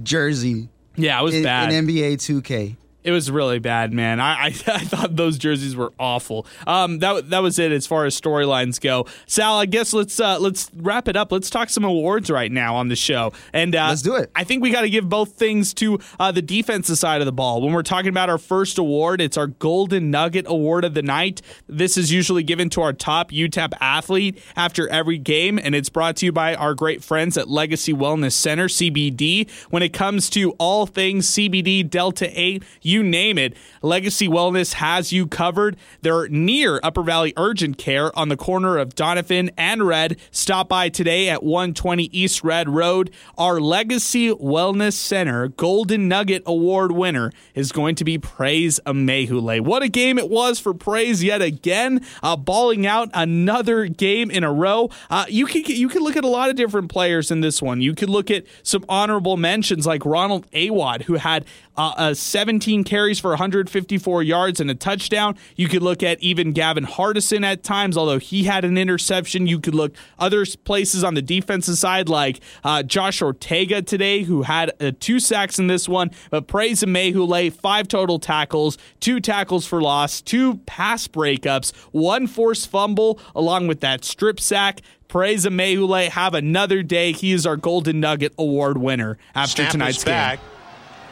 jersey. 0.03 0.69
Yeah, 0.97 1.19
it 1.21 1.23
was 1.23 1.35
in, 1.35 1.43
bad. 1.43 1.73
in 1.73 1.87
NBA 1.87 2.15
2K. 2.15 2.77
It 3.03 3.13
was 3.13 3.31
really 3.31 3.59
bad, 3.59 3.93
man. 3.93 4.21
I, 4.21 4.33
I 4.33 4.47
I 4.67 4.85
thought 4.85 5.17
those 5.17 5.39
jerseys 5.39 5.75
were 5.75 5.93
awful. 5.99 6.47
Um, 6.67 6.99
that 6.99 7.31
that 7.31 7.41
was 7.41 7.59
it 7.59 7.73
as 7.73 7.87
far 7.87 8.05
as 8.05 8.21
storylines 8.21 8.81
go. 8.81 9.07
Sal, 9.27 9.59
I 9.59 9.67
guess 9.67 9.93
let's 9.93 10.21
uh, 10.21 10.39
let's 10.39 10.71
wrap 10.77 11.09
it 11.09 11.17
up. 11.17 11.33
Let's 11.33 11.51
talk 11.51 11.71
some 11.71 11.85
awards 11.85 12.31
right 12.31 12.51
now 12.51 12.77
on 12.77 12.89
the 12.89 12.97
show, 12.97 13.33
and 13.53 13.75
uh, 13.75 13.89
Let's 13.89 14.03
do 14.03 14.17
it. 14.17 14.31
I 14.35 14.45
think 14.45 14.63
we 14.63 14.71
got 14.71 14.83
to 14.83 14.91
give 14.91 15.09
both 15.09 15.33
things 15.33 15.73
to 15.75 15.99
uh, 16.19 16.33
the 16.33 16.43
defensive 16.43 16.99
side 16.99 17.21
of 17.21 17.27
the 17.27 17.33
ball. 17.33 17.63
When 17.63 17.73
we're 17.73 17.83
talking 17.83 18.09
about 18.09 18.29
our 18.29 18.39
first 18.39 18.79
award, 18.79 19.21
it's 19.21 19.37
our 19.37 19.47
Golden 19.47 20.11
Nugget 20.11 20.47
Award 20.49 20.85
of 20.85 20.95
the 20.95 21.03
night. 21.03 21.43
This 21.67 21.97
is 21.97 22.13
usually 22.13 22.43
given 22.43 22.69
to 22.71 22.83
our 22.83 22.93
top 22.93 23.31
UTEP 23.31 23.73
athlete 23.81 24.43
after 24.57 24.89
every 24.89 25.19
game, 25.19 25.59
and 25.59 25.75
it's 25.75 25.89
brought 25.89 26.17
to 26.17 26.27
you 26.27 26.33
by 26.33 26.55
our 26.55 26.75
great 26.75 27.03
friends 27.03 27.37
at 27.37 27.49
Legacy 27.49 27.93
Wellness 27.93 28.33
Center 28.33 28.69
(CBD). 28.69 29.51
When 29.71 29.83
it 29.83 29.93
comes 29.93 30.29
to 30.31 30.53
all 30.53 30.87
things 30.87 31.29
CBD, 31.29 31.89
Delta 31.89 32.31
Eight, 32.39 32.63
you 32.91 33.03
name 33.03 33.39
it, 33.39 33.57
Legacy 33.83 34.29
Wellness 34.29 34.75
has 34.75 35.13
you 35.13 35.27
covered. 35.27 35.77
They're 36.03 36.29
near 36.29 36.81
Upper 36.83 37.03
Valley 37.03 37.33
Urgent 37.37 37.79
Care 37.79 38.17
on 38.19 38.29
the 38.29 38.37
corner 38.37 38.77
of 38.77 38.95
Doniphan 38.95 39.51
and 39.57 39.87
Redd. 39.87 40.19
Stop 40.31 40.69
by 40.69 40.89
today 40.89 41.29
at 41.29 41.43
120 41.43 42.05
East 42.13 42.45
Redd 42.45 42.69
Road. 42.69 43.11
Our 43.39 43.61
Legacy 43.61 44.31
Wellness 44.31 44.95
Center 44.95 45.49
Golden 45.49 46.09
Nugget 46.09 46.43
Award 46.47 46.93
winner 46.93 47.33
is 47.55 47.73
going 47.73 47.95
to 47.95 48.05
be 48.05 48.19
Praise 48.19 48.81
Amaewhule. 48.87 49.61
What 49.61 49.83
a 49.83 49.89
game 49.89 50.19
it 50.19 50.29
was 50.29 50.59
for 50.59 50.75
Praise 50.75 51.23
yet 51.23 51.43
again, 51.43 52.05
uh, 52.23 52.37
balling 52.37 52.87
out 52.87 53.09
another 53.15 53.87
game 53.87 54.31
in 54.31 54.45
a 54.45 54.53
row. 54.53 54.91
Uh, 55.09 55.25
you 55.29 55.47
can 55.47 55.63
you 55.67 55.89
can 55.89 56.03
look 56.03 56.17
at 56.17 56.25
a 56.25 56.29
lot 56.29 56.51
of 56.51 56.57
different 56.57 56.91
players 56.91 57.31
in 57.31 57.41
this 57.41 57.63
one. 57.63 57.81
You 57.81 57.95
could 57.95 58.11
look 58.11 58.31
at 58.31 58.45
some 58.63 58.85
honorable 58.89 59.37
mentions 59.37 59.87
like 59.87 60.05
Ronald 60.05 60.47
Awatt, 60.53 61.03
who 61.03 61.15
had 61.15 61.45
uh, 61.77 61.95
uh, 61.97 62.15
17 62.15 62.85
carries 62.85 63.19
for 63.19 63.31
154 63.31 64.23
yards 64.23 64.61
and 64.61 64.71
a 64.71 64.75
touchdown. 64.75 65.37
You 65.57 65.69
could 65.69 65.83
look 65.83 66.03
at 66.03 66.21
even 66.23 66.53
Gavin 66.53 66.85
Hardison 66.85 67.45
at 67.45 67.63
times, 67.63 67.97
although 67.97 68.19
he 68.19 68.45
had 68.45 68.65
an 68.65 68.77
interception. 68.77 69.47
You 69.47 69.61
could 69.61 69.75
look 69.75 69.95
other 70.19 70.45
places 70.65 71.05
on 71.05 71.15
the 71.15 71.23
defensive 71.23 71.79
side 71.79 72.09
like 72.09 72.41
uh, 72.65 72.83
Josh 72.83 73.23
Ortega 73.23 73.83
today, 73.83 74.23
who 74.23 74.43
had 74.43 74.73
uh, 74.81 74.93
two 74.99 75.21
sacks 75.21 75.59
in 75.59 75.69
this 75.69 75.89
one. 75.89 76.11
But 76.31 76.47
praise 76.47 76.83
Amaewhule, 76.83 77.53
five 77.53 77.89
total 77.89 78.19
tackles, 78.19 78.77
two 79.01 79.21
tackles 79.21 79.67
for 79.67 79.81
loss, 79.81 80.21
two 80.21 80.59
pass 80.67 81.09
breakups, 81.09 81.75
one 81.93 82.27
forced 82.27 82.69
fumble, 82.69 83.21
along 83.35 83.69
with 83.69 83.81
that 83.81 84.05
strip 84.05 84.41
sack. 84.41 84.81
Praise 85.09 85.45
Amaewhule, 85.45 86.09
have 86.11 86.35
another 86.35 86.83
day. 86.83 87.13
He 87.13 87.33
is 87.33 87.47
our 87.47 87.57
Golden 87.57 88.01
Nugget 88.01 88.33
Award 88.39 88.79
winner 88.79 89.19
after 89.35 89.63
Snap 89.63 89.73
tonight's 89.73 90.05
game. 90.05 90.13
back. 90.13 90.41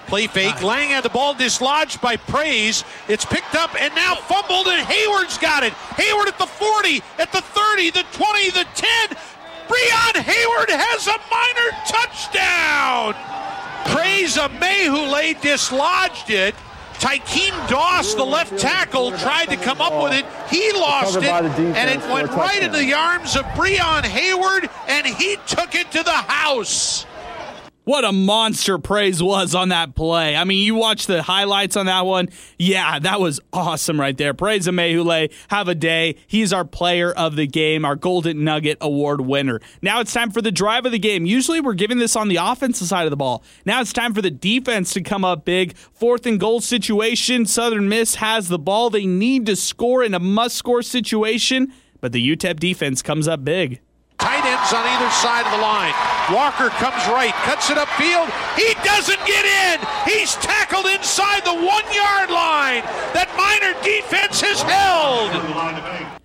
Play 0.09 0.27
fake. 0.27 0.63
Lang 0.63 0.89
had 0.89 1.05
the 1.05 1.11
ball 1.11 1.35
dislodged 1.35 2.01
by 2.01 2.17
Praise. 2.17 2.83
It's 3.09 3.27
picked 3.27 3.55
up 3.55 3.79
and 3.81 3.95
now 3.95 4.15
fumbled, 4.15 4.67
and 4.67 4.87
Hayward's 4.87 5.37
got 5.37 5.63
it. 5.63 5.73
Hayward 5.73 6.29
at 6.29 6.39
the 6.39 6.47
40, 6.47 7.03
at 7.19 7.31
the 7.31 7.43
30, 7.43 7.91
the 7.91 8.05
20, 8.13 8.51
the 8.51 8.67
10. 8.75 8.89
Breon 9.69 10.17
Hayward 10.17 10.71
has 10.71 11.07
a 11.07 11.19
minor 11.29 11.71
touchdown. 11.87 13.15
Praise 13.93 14.39
of 14.39 14.51
Amaewhule 14.53 15.39
dislodged 15.43 16.31
it. 16.31 16.55
Tykeem 16.95 17.69
Doss, 17.69 18.15
the 18.15 18.25
left 18.25 18.59
tackle, 18.59 19.13
tried 19.19 19.47
to 19.51 19.57
come 19.57 19.81
up 19.81 20.03
with 20.03 20.13
it. 20.13 20.25
He 20.51 20.73
lost 20.73 21.17
it, 21.17 21.23
by 21.23 21.43
the 21.43 21.49
defense 21.51 21.77
and 21.77 21.91
it 21.91 22.11
went 22.11 22.31
right 22.31 22.63
into 22.63 22.79
the 22.79 22.95
arms 22.95 23.37
of 23.37 23.45
Breon 23.55 24.05
Hayward, 24.05 24.69
and 24.89 25.07
he 25.07 25.37
took 25.47 25.75
it 25.75 25.93
to 25.93 26.03
the 26.03 26.11
house. 26.11 27.07
What 27.89 28.05
a 28.05 28.13
monster 28.13 28.77
praise 28.79 29.23
was 29.23 29.55
on 29.55 29.71
that 29.71 29.95
play. 29.95 30.37
I 30.37 30.45
mean, 30.45 30.63
you 30.63 30.75
watch 30.75 31.07
the 31.07 31.23
highlights 31.23 31.75
on 31.75 31.87
that 31.87 32.05
one. 32.05 32.29
Yeah, 32.59 32.99
that 32.99 33.19
was 33.19 33.41
awesome 33.51 33.99
right 33.99 34.15
there. 34.15 34.35
Praise 34.35 34.67
Amaewhule. 34.67 35.33
Have 35.49 35.69
a 35.69 35.75
day. 35.75 36.17
He's 36.27 36.53
our 36.53 36.67
player 36.67 37.11
of 37.11 37.35
the 37.35 37.47
game, 37.47 37.87
our 37.87 37.97
Golden 37.97 38.45
Nugget 38.45 38.77
Award 38.83 39.23
winner. 39.23 39.61
Now 39.81 40.01
it's 40.01 40.13
time 40.13 40.31
for 40.31 40.43
the 40.43 40.53
drive 40.53 40.85
of 40.85 40.93
the 40.93 40.99
game. 40.99 41.25
Usually 41.25 41.63
we're 41.63 41.73
giving 41.73 41.97
this 41.97 42.15
on 42.15 42.29
the 42.29 42.37
offensive 42.37 42.89
side 42.89 43.05
of 43.05 43.11
the 43.11 43.17
ball. 43.17 43.43
Now 43.65 43.81
it's 43.81 43.95
time 43.95 44.13
for 44.13 44.21
the 44.21 44.31
defense 44.31 44.93
to 44.93 45.01
come 45.01 45.25
up 45.25 45.47
big. 45.47 45.75
Fourth 45.75 46.27
and 46.27 46.39
goal 46.39 46.61
situation. 46.61 47.47
Southern 47.47 47.89
Miss 47.89 48.17
has 48.17 48.49
the 48.49 48.59
ball. 48.59 48.91
They 48.91 49.07
need 49.07 49.47
to 49.47 49.57
score 49.57 50.05
in 50.05 50.13
a 50.13 50.21
must 50.21 50.57
score 50.57 50.83
situation, 50.83 51.73
but 52.03 52.13
the 52.13 52.37
UTEP 52.37 52.61
defense 52.61 53.01
comes 53.01 53.27
up 53.27 53.47
big. 53.47 53.81
Tight 54.19 54.45
ends 54.45 54.73
on 54.75 54.85
either 54.85 55.11
side 55.11 55.47
of 55.47 55.53
the 55.53 55.63
line. 55.63 55.95
Walker 56.35 56.71
comes 56.77 57.07
right, 57.07 57.33
cuts 57.47 57.71
it 57.71 57.79
upfield. 57.79 58.29
He 58.57 58.75
doesn't 58.85 59.25
get 59.27 59.45
in. 59.47 59.81
He's 60.05 60.35
tackled 60.37 60.87
inside 60.87 61.45
the 61.45 61.55
one 61.55 61.87
yard 61.95 62.31
line. 62.31 62.83
That 63.15 63.31
minor 63.39 63.73
defense 63.83 64.41
has 64.41 64.61
held. 64.63 66.18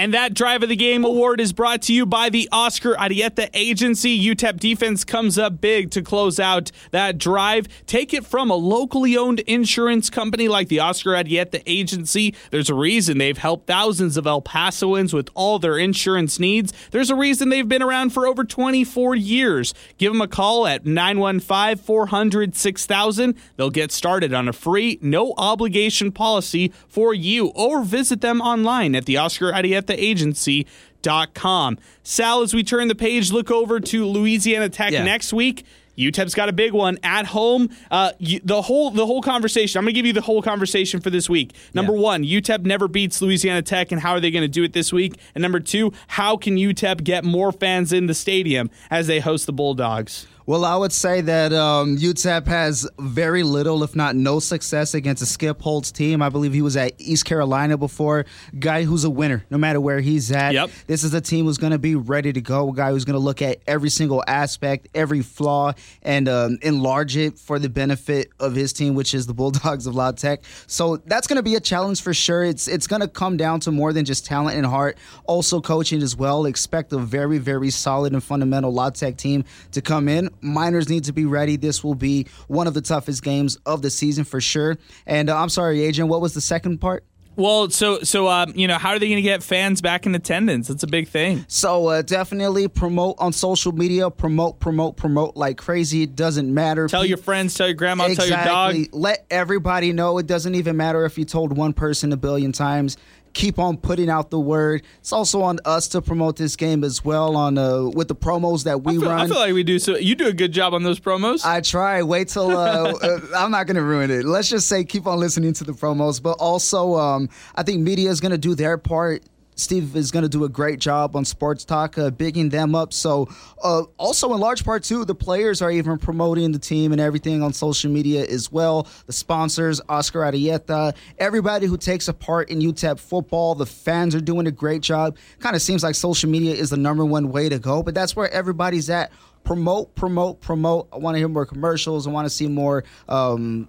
And 0.00 0.14
that 0.14 0.32
Drive 0.32 0.62
of 0.62 0.70
the 0.70 0.76
Game 0.76 1.04
award 1.04 1.42
is 1.42 1.52
brought 1.52 1.82
to 1.82 1.92
you 1.92 2.06
by 2.06 2.30
the 2.30 2.48
Oscar 2.50 2.94
Arieta 2.94 3.50
Agency. 3.52 4.18
UTEP 4.18 4.58
defense 4.58 5.04
comes 5.04 5.38
up 5.38 5.60
big 5.60 5.90
to 5.90 6.00
close 6.00 6.40
out 6.40 6.72
that 6.90 7.18
drive. 7.18 7.68
Take 7.84 8.14
it 8.14 8.24
from 8.24 8.48
a 8.48 8.54
locally 8.54 9.14
owned 9.14 9.40
insurance 9.40 10.08
company 10.08 10.48
like 10.48 10.68
the 10.68 10.80
Oscar 10.80 11.10
Arieta 11.10 11.62
Agency. 11.66 12.34
There's 12.50 12.70
a 12.70 12.74
reason 12.74 13.18
they've 13.18 13.36
helped 13.36 13.66
thousands 13.66 14.16
of 14.16 14.26
El 14.26 14.40
Pasoans 14.40 15.12
with 15.12 15.28
all 15.34 15.58
their 15.58 15.76
insurance 15.76 16.40
needs. 16.40 16.72
There's 16.92 17.10
a 17.10 17.14
reason 17.14 17.50
they've 17.50 17.68
been 17.68 17.82
around 17.82 18.14
for 18.14 18.26
over 18.26 18.42
24 18.42 19.16
years. 19.16 19.74
Give 19.98 20.14
them 20.14 20.22
a 20.22 20.28
call 20.28 20.66
at 20.66 20.86
915 20.86 21.76
400 21.76 22.56
6000. 22.56 23.34
They'll 23.58 23.68
get 23.68 23.92
started 23.92 24.32
on 24.32 24.48
a 24.48 24.54
free, 24.54 24.98
no 25.02 25.34
obligation 25.36 26.10
policy 26.10 26.72
for 26.88 27.12
you 27.12 27.48
or 27.48 27.82
visit 27.82 28.22
them 28.22 28.40
online 28.40 28.94
at 28.94 29.04
the 29.04 29.18
Oscar 29.18 29.52
Arieta 29.52 29.89
Agency.com. 29.98 31.78
Sal, 32.02 32.42
as 32.42 32.54
we 32.54 32.62
turn 32.62 32.88
the 32.88 32.94
page, 32.94 33.30
look 33.32 33.50
over 33.50 33.80
to 33.80 34.06
Louisiana 34.06 34.68
Tech 34.68 34.92
Yeah. 34.92 35.04
next 35.04 35.32
week. 35.32 35.64
UTEP's 35.98 36.34
got 36.34 36.48
a 36.48 36.52
big 36.52 36.72
one 36.72 36.98
at 37.02 37.26
home. 37.26 37.68
Uh, 37.90 38.12
you, 38.18 38.40
the 38.42 38.62
whole 38.62 38.90
the 38.90 39.04
whole 39.04 39.20
conversation. 39.20 39.78
I'm 39.78 39.84
going 39.84 39.92
to 39.92 39.98
give 39.98 40.06
you 40.06 40.14
the 40.14 40.22
whole 40.22 40.40
conversation 40.40 41.00
for 41.00 41.10
this 41.10 41.28
week. 41.28 41.52
Number 41.74 41.92
one, 41.92 42.24
UTEP 42.24 42.64
never 42.64 42.88
beats 42.88 43.20
Louisiana 43.20 43.60
Tech, 43.60 43.92
and 43.92 44.00
how 44.00 44.12
are 44.12 44.20
they 44.20 44.30
going 44.30 44.42
to 44.44 44.48
do 44.48 44.62
it 44.62 44.72
this 44.72 44.94
week? 44.94 45.18
And 45.34 45.42
number 45.42 45.60
two, 45.60 45.92
how 46.06 46.38
can 46.38 46.56
UTEP 46.56 47.04
get 47.04 47.22
more 47.22 47.52
fans 47.52 47.92
in 47.92 48.06
the 48.06 48.14
stadium 48.14 48.70
as 48.90 49.08
they 49.08 49.20
host 49.20 49.44
the 49.44 49.52
Bulldogs? 49.52 50.26
Well, 50.50 50.64
I 50.64 50.74
would 50.74 50.90
say 50.90 51.20
that 51.20 51.52
um, 51.52 51.96
UTEP 51.96 52.48
has 52.48 52.90
very 52.98 53.44
little, 53.44 53.84
if 53.84 53.94
not 53.94 54.16
no, 54.16 54.40
success 54.40 54.94
against 54.94 55.22
a 55.22 55.26
Skip 55.26 55.62
Holtz 55.62 55.92
team. 55.92 56.22
I 56.22 56.28
believe 56.28 56.52
he 56.52 56.60
was 56.60 56.76
at 56.76 56.94
East 56.98 57.24
Carolina 57.24 57.78
before. 57.78 58.26
Guy 58.58 58.82
who's 58.82 59.04
a 59.04 59.10
winner, 59.10 59.44
no 59.48 59.58
matter 59.58 59.80
where 59.80 60.00
he's 60.00 60.32
at. 60.32 60.54
Yep. 60.54 60.70
This 60.88 61.04
is 61.04 61.14
a 61.14 61.20
team 61.20 61.44
who's 61.44 61.58
going 61.58 61.70
to 61.70 61.78
be 61.78 61.94
ready 61.94 62.32
to 62.32 62.40
go. 62.40 62.70
A 62.70 62.74
guy 62.74 62.90
who's 62.90 63.04
going 63.04 63.14
to 63.14 63.20
look 63.20 63.42
at 63.42 63.58
every 63.68 63.90
single 63.90 64.24
aspect, 64.26 64.88
every 64.92 65.22
flaw, 65.22 65.72
and 66.02 66.28
um, 66.28 66.58
enlarge 66.62 67.16
it 67.16 67.38
for 67.38 67.60
the 67.60 67.68
benefit 67.68 68.30
of 68.40 68.56
his 68.56 68.72
team, 68.72 68.96
which 68.96 69.14
is 69.14 69.28
the 69.28 69.34
Bulldogs 69.34 69.86
of 69.86 69.94
La 69.94 70.10
Tech. 70.10 70.42
So 70.66 70.96
that's 70.96 71.28
going 71.28 71.36
to 71.36 71.44
be 71.44 71.54
a 71.54 71.60
challenge 71.60 72.02
for 72.02 72.12
sure. 72.12 72.42
It's 72.42 72.66
it's 72.66 72.88
going 72.88 73.02
to 73.02 73.08
come 73.08 73.36
down 73.36 73.60
to 73.60 73.70
more 73.70 73.92
than 73.92 74.04
just 74.04 74.26
talent 74.26 74.56
and 74.56 74.66
heart, 74.66 74.98
also 75.26 75.60
coaching 75.60 76.02
as 76.02 76.16
well. 76.16 76.44
Expect 76.46 76.92
a 76.92 76.98
very 76.98 77.38
very 77.38 77.70
solid 77.70 78.12
and 78.14 78.24
fundamental 78.24 78.72
La 78.72 78.90
Tech 78.90 79.16
team 79.16 79.44
to 79.70 79.80
come 79.80 80.08
in. 80.08 80.28
Miners 80.42 80.88
need 80.88 81.04
to 81.04 81.12
be 81.12 81.24
ready. 81.24 81.56
This 81.56 81.82
will 81.84 81.94
be 81.94 82.26
one 82.48 82.66
of 82.66 82.74
the 82.74 82.82
toughest 82.82 83.22
games 83.22 83.56
of 83.66 83.82
the 83.82 83.90
season 83.90 84.24
for 84.24 84.40
sure. 84.40 84.78
And 85.06 85.30
uh, 85.30 85.40
I'm 85.40 85.48
sorry, 85.48 85.82
Agent, 85.82 86.08
what 86.08 86.20
was 86.20 86.34
the 86.34 86.40
second 86.40 86.78
part? 86.78 87.04
Well, 87.36 87.70
so 87.70 88.00
so 88.00 88.28
um, 88.28 88.52
you 88.54 88.68
know, 88.68 88.76
how 88.76 88.90
are 88.90 88.98
they 88.98 89.06
going 89.06 89.16
to 89.16 89.22
get 89.22 89.42
fans 89.42 89.80
back 89.80 90.04
in 90.04 90.14
attendance? 90.14 90.68
That's 90.68 90.82
a 90.82 90.86
big 90.86 91.08
thing. 91.08 91.44
So 91.48 91.86
uh, 91.86 92.02
definitely 92.02 92.68
promote 92.68 93.16
on 93.18 93.32
social 93.32 93.72
media. 93.72 94.10
Promote, 94.10 94.60
promote, 94.60 94.96
promote 94.96 95.36
like 95.36 95.56
crazy. 95.56 96.02
It 96.02 96.16
doesn't 96.16 96.52
matter. 96.52 96.86
Tell 96.88 97.04
your 97.04 97.16
friends, 97.16 97.54
tell 97.54 97.68
your 97.68 97.74
grandma, 97.74 98.06
exactly. 98.06 98.30
tell 98.30 98.74
your 98.74 98.84
dog. 98.84 98.94
Let 98.94 99.26
everybody 99.30 99.92
know. 99.92 100.18
It 100.18 100.26
doesn't 100.26 100.54
even 100.54 100.76
matter 100.76 101.04
if 101.06 101.16
you 101.16 101.24
told 101.24 101.56
one 101.56 101.72
person 101.72 102.12
a 102.12 102.16
billion 102.16 102.52
times. 102.52 102.96
Keep 103.32 103.58
on 103.58 103.76
putting 103.76 104.10
out 104.10 104.30
the 104.30 104.40
word. 104.40 104.82
It's 104.98 105.12
also 105.12 105.42
on 105.42 105.58
us 105.64 105.88
to 105.88 106.02
promote 106.02 106.36
this 106.36 106.56
game 106.56 106.84
as 106.84 107.04
well 107.04 107.36
on 107.36 107.58
uh, 107.58 107.84
with 107.84 108.08
the 108.08 108.14
promos 108.14 108.64
that 108.64 108.82
we 108.82 108.96
I 108.96 108.98
feel, 108.98 109.08
run. 109.08 109.20
I 109.20 109.26
feel 109.26 109.36
like 109.36 109.54
we 109.54 109.62
do. 109.62 109.78
So 109.78 109.96
you 109.96 110.14
do 110.14 110.26
a 110.26 110.32
good 110.32 110.52
job 110.52 110.74
on 110.74 110.82
those 110.82 110.98
promos. 111.00 111.44
I 111.44 111.60
try. 111.60 112.02
Wait 112.02 112.28
till 112.28 112.50
uh, 112.50 112.92
uh, 113.02 113.20
I'm 113.36 113.50
not 113.50 113.66
going 113.66 113.76
to 113.76 113.82
ruin 113.82 114.10
it. 114.10 114.24
Let's 114.24 114.48
just 114.48 114.68
say 114.68 114.84
keep 114.84 115.06
on 115.06 115.18
listening 115.20 115.52
to 115.54 115.64
the 115.64 115.72
promos, 115.72 116.22
but 116.22 116.32
also 116.32 116.96
um, 116.96 117.28
I 117.54 117.62
think 117.62 117.80
media 117.80 118.10
is 118.10 118.20
going 118.20 118.32
to 118.32 118.38
do 118.38 118.54
their 118.54 118.78
part. 118.78 119.22
Steve 119.60 119.94
is 119.94 120.10
going 120.10 120.22
to 120.22 120.28
do 120.28 120.44
a 120.44 120.48
great 120.48 120.78
job 120.78 121.14
on 121.14 121.24
Sports 121.24 121.64
Talk, 121.64 121.98
uh, 121.98 122.10
bigging 122.10 122.48
them 122.48 122.74
up. 122.74 122.92
So, 122.92 123.28
uh, 123.62 123.82
also 123.98 124.32
in 124.32 124.40
large 124.40 124.64
part 124.64 124.82
too, 124.82 125.04
the 125.04 125.14
players 125.14 125.60
are 125.62 125.70
even 125.70 125.98
promoting 125.98 126.52
the 126.52 126.58
team 126.58 126.92
and 126.92 127.00
everything 127.00 127.42
on 127.42 127.52
social 127.52 127.90
media 127.90 128.24
as 128.26 128.50
well. 128.50 128.88
The 129.06 129.12
sponsors, 129.12 129.80
Oscar 129.88 130.20
Arieta, 130.20 130.94
everybody 131.18 131.66
who 131.66 131.76
takes 131.76 132.08
a 132.08 132.14
part 132.14 132.50
in 132.50 132.60
UTEP 132.60 132.98
football, 132.98 133.54
the 133.54 133.66
fans 133.66 134.14
are 134.14 134.20
doing 134.20 134.46
a 134.46 134.52
great 134.52 134.82
job. 134.82 135.16
Kind 135.38 135.54
of 135.54 135.62
seems 135.62 135.82
like 135.82 135.94
social 135.94 136.30
media 136.30 136.54
is 136.54 136.70
the 136.70 136.76
number 136.76 137.04
one 137.04 137.30
way 137.30 137.48
to 137.48 137.58
go, 137.58 137.82
but 137.82 137.94
that's 137.94 138.16
where 138.16 138.30
everybody's 138.30 138.88
at. 138.88 139.12
Promote, 139.44 139.94
promote, 139.94 140.40
promote. 140.40 140.88
I 140.92 140.98
want 140.98 141.14
to 141.14 141.18
hear 141.18 141.28
more 141.28 141.46
commercials. 141.46 142.06
I 142.06 142.10
want 142.10 142.26
to 142.26 142.30
see 142.30 142.46
more. 142.46 142.84
Um, 143.08 143.68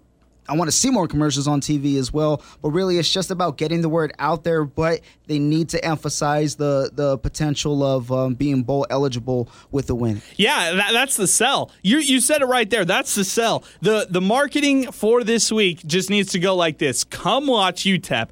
I 0.52 0.56
want 0.56 0.68
to 0.68 0.76
see 0.76 0.90
more 0.90 1.07
commercials 1.07 1.48
on 1.48 1.61
TV 1.61 1.98
as 1.98 2.11
well. 2.11 2.44
But 2.61 2.69
really, 2.72 2.98
it's 2.98 3.11
just 3.11 3.32
about 3.32 3.57
getting 3.57 3.82
the 3.82 3.90
word 3.90 4.14
out 4.19 4.44
there. 4.44 4.65
But 4.65 4.99
they 5.28 5.40
need 5.40 5.69
to 5.69 5.84
emphasize 5.84 6.56
the 6.56 6.91
the 6.94 7.18
potential 7.18 7.84
of 7.84 8.11
um, 8.11 8.34
being 8.36 8.64
bowl 8.64 8.86
eligible 8.90 9.49
with 9.72 9.88
the 9.88 9.95
win. 9.95 10.22
Yeah, 10.36 10.73
that, 10.73 10.91
that's 10.91 11.15
the 11.15 11.28
sell. 11.28 11.72
You 11.82 11.99
you 11.99 12.19
said 12.19 12.41
it 12.41 12.45
right 12.48 12.69
there. 12.69 12.84
That's 12.86 13.15
the 13.15 13.23
sell. 13.23 13.64
the 13.82 14.07
The 14.10 14.22
marketing 14.22 14.91
for 14.91 15.23
this 15.23 15.52
week 15.52 15.86
just 15.88 16.10
needs 16.10 16.32
to 16.34 16.40
go 16.40 16.56
like 16.56 16.78
this: 16.78 17.03
Come 17.06 17.48
watch 17.48 17.84
UTEP. 17.84 18.30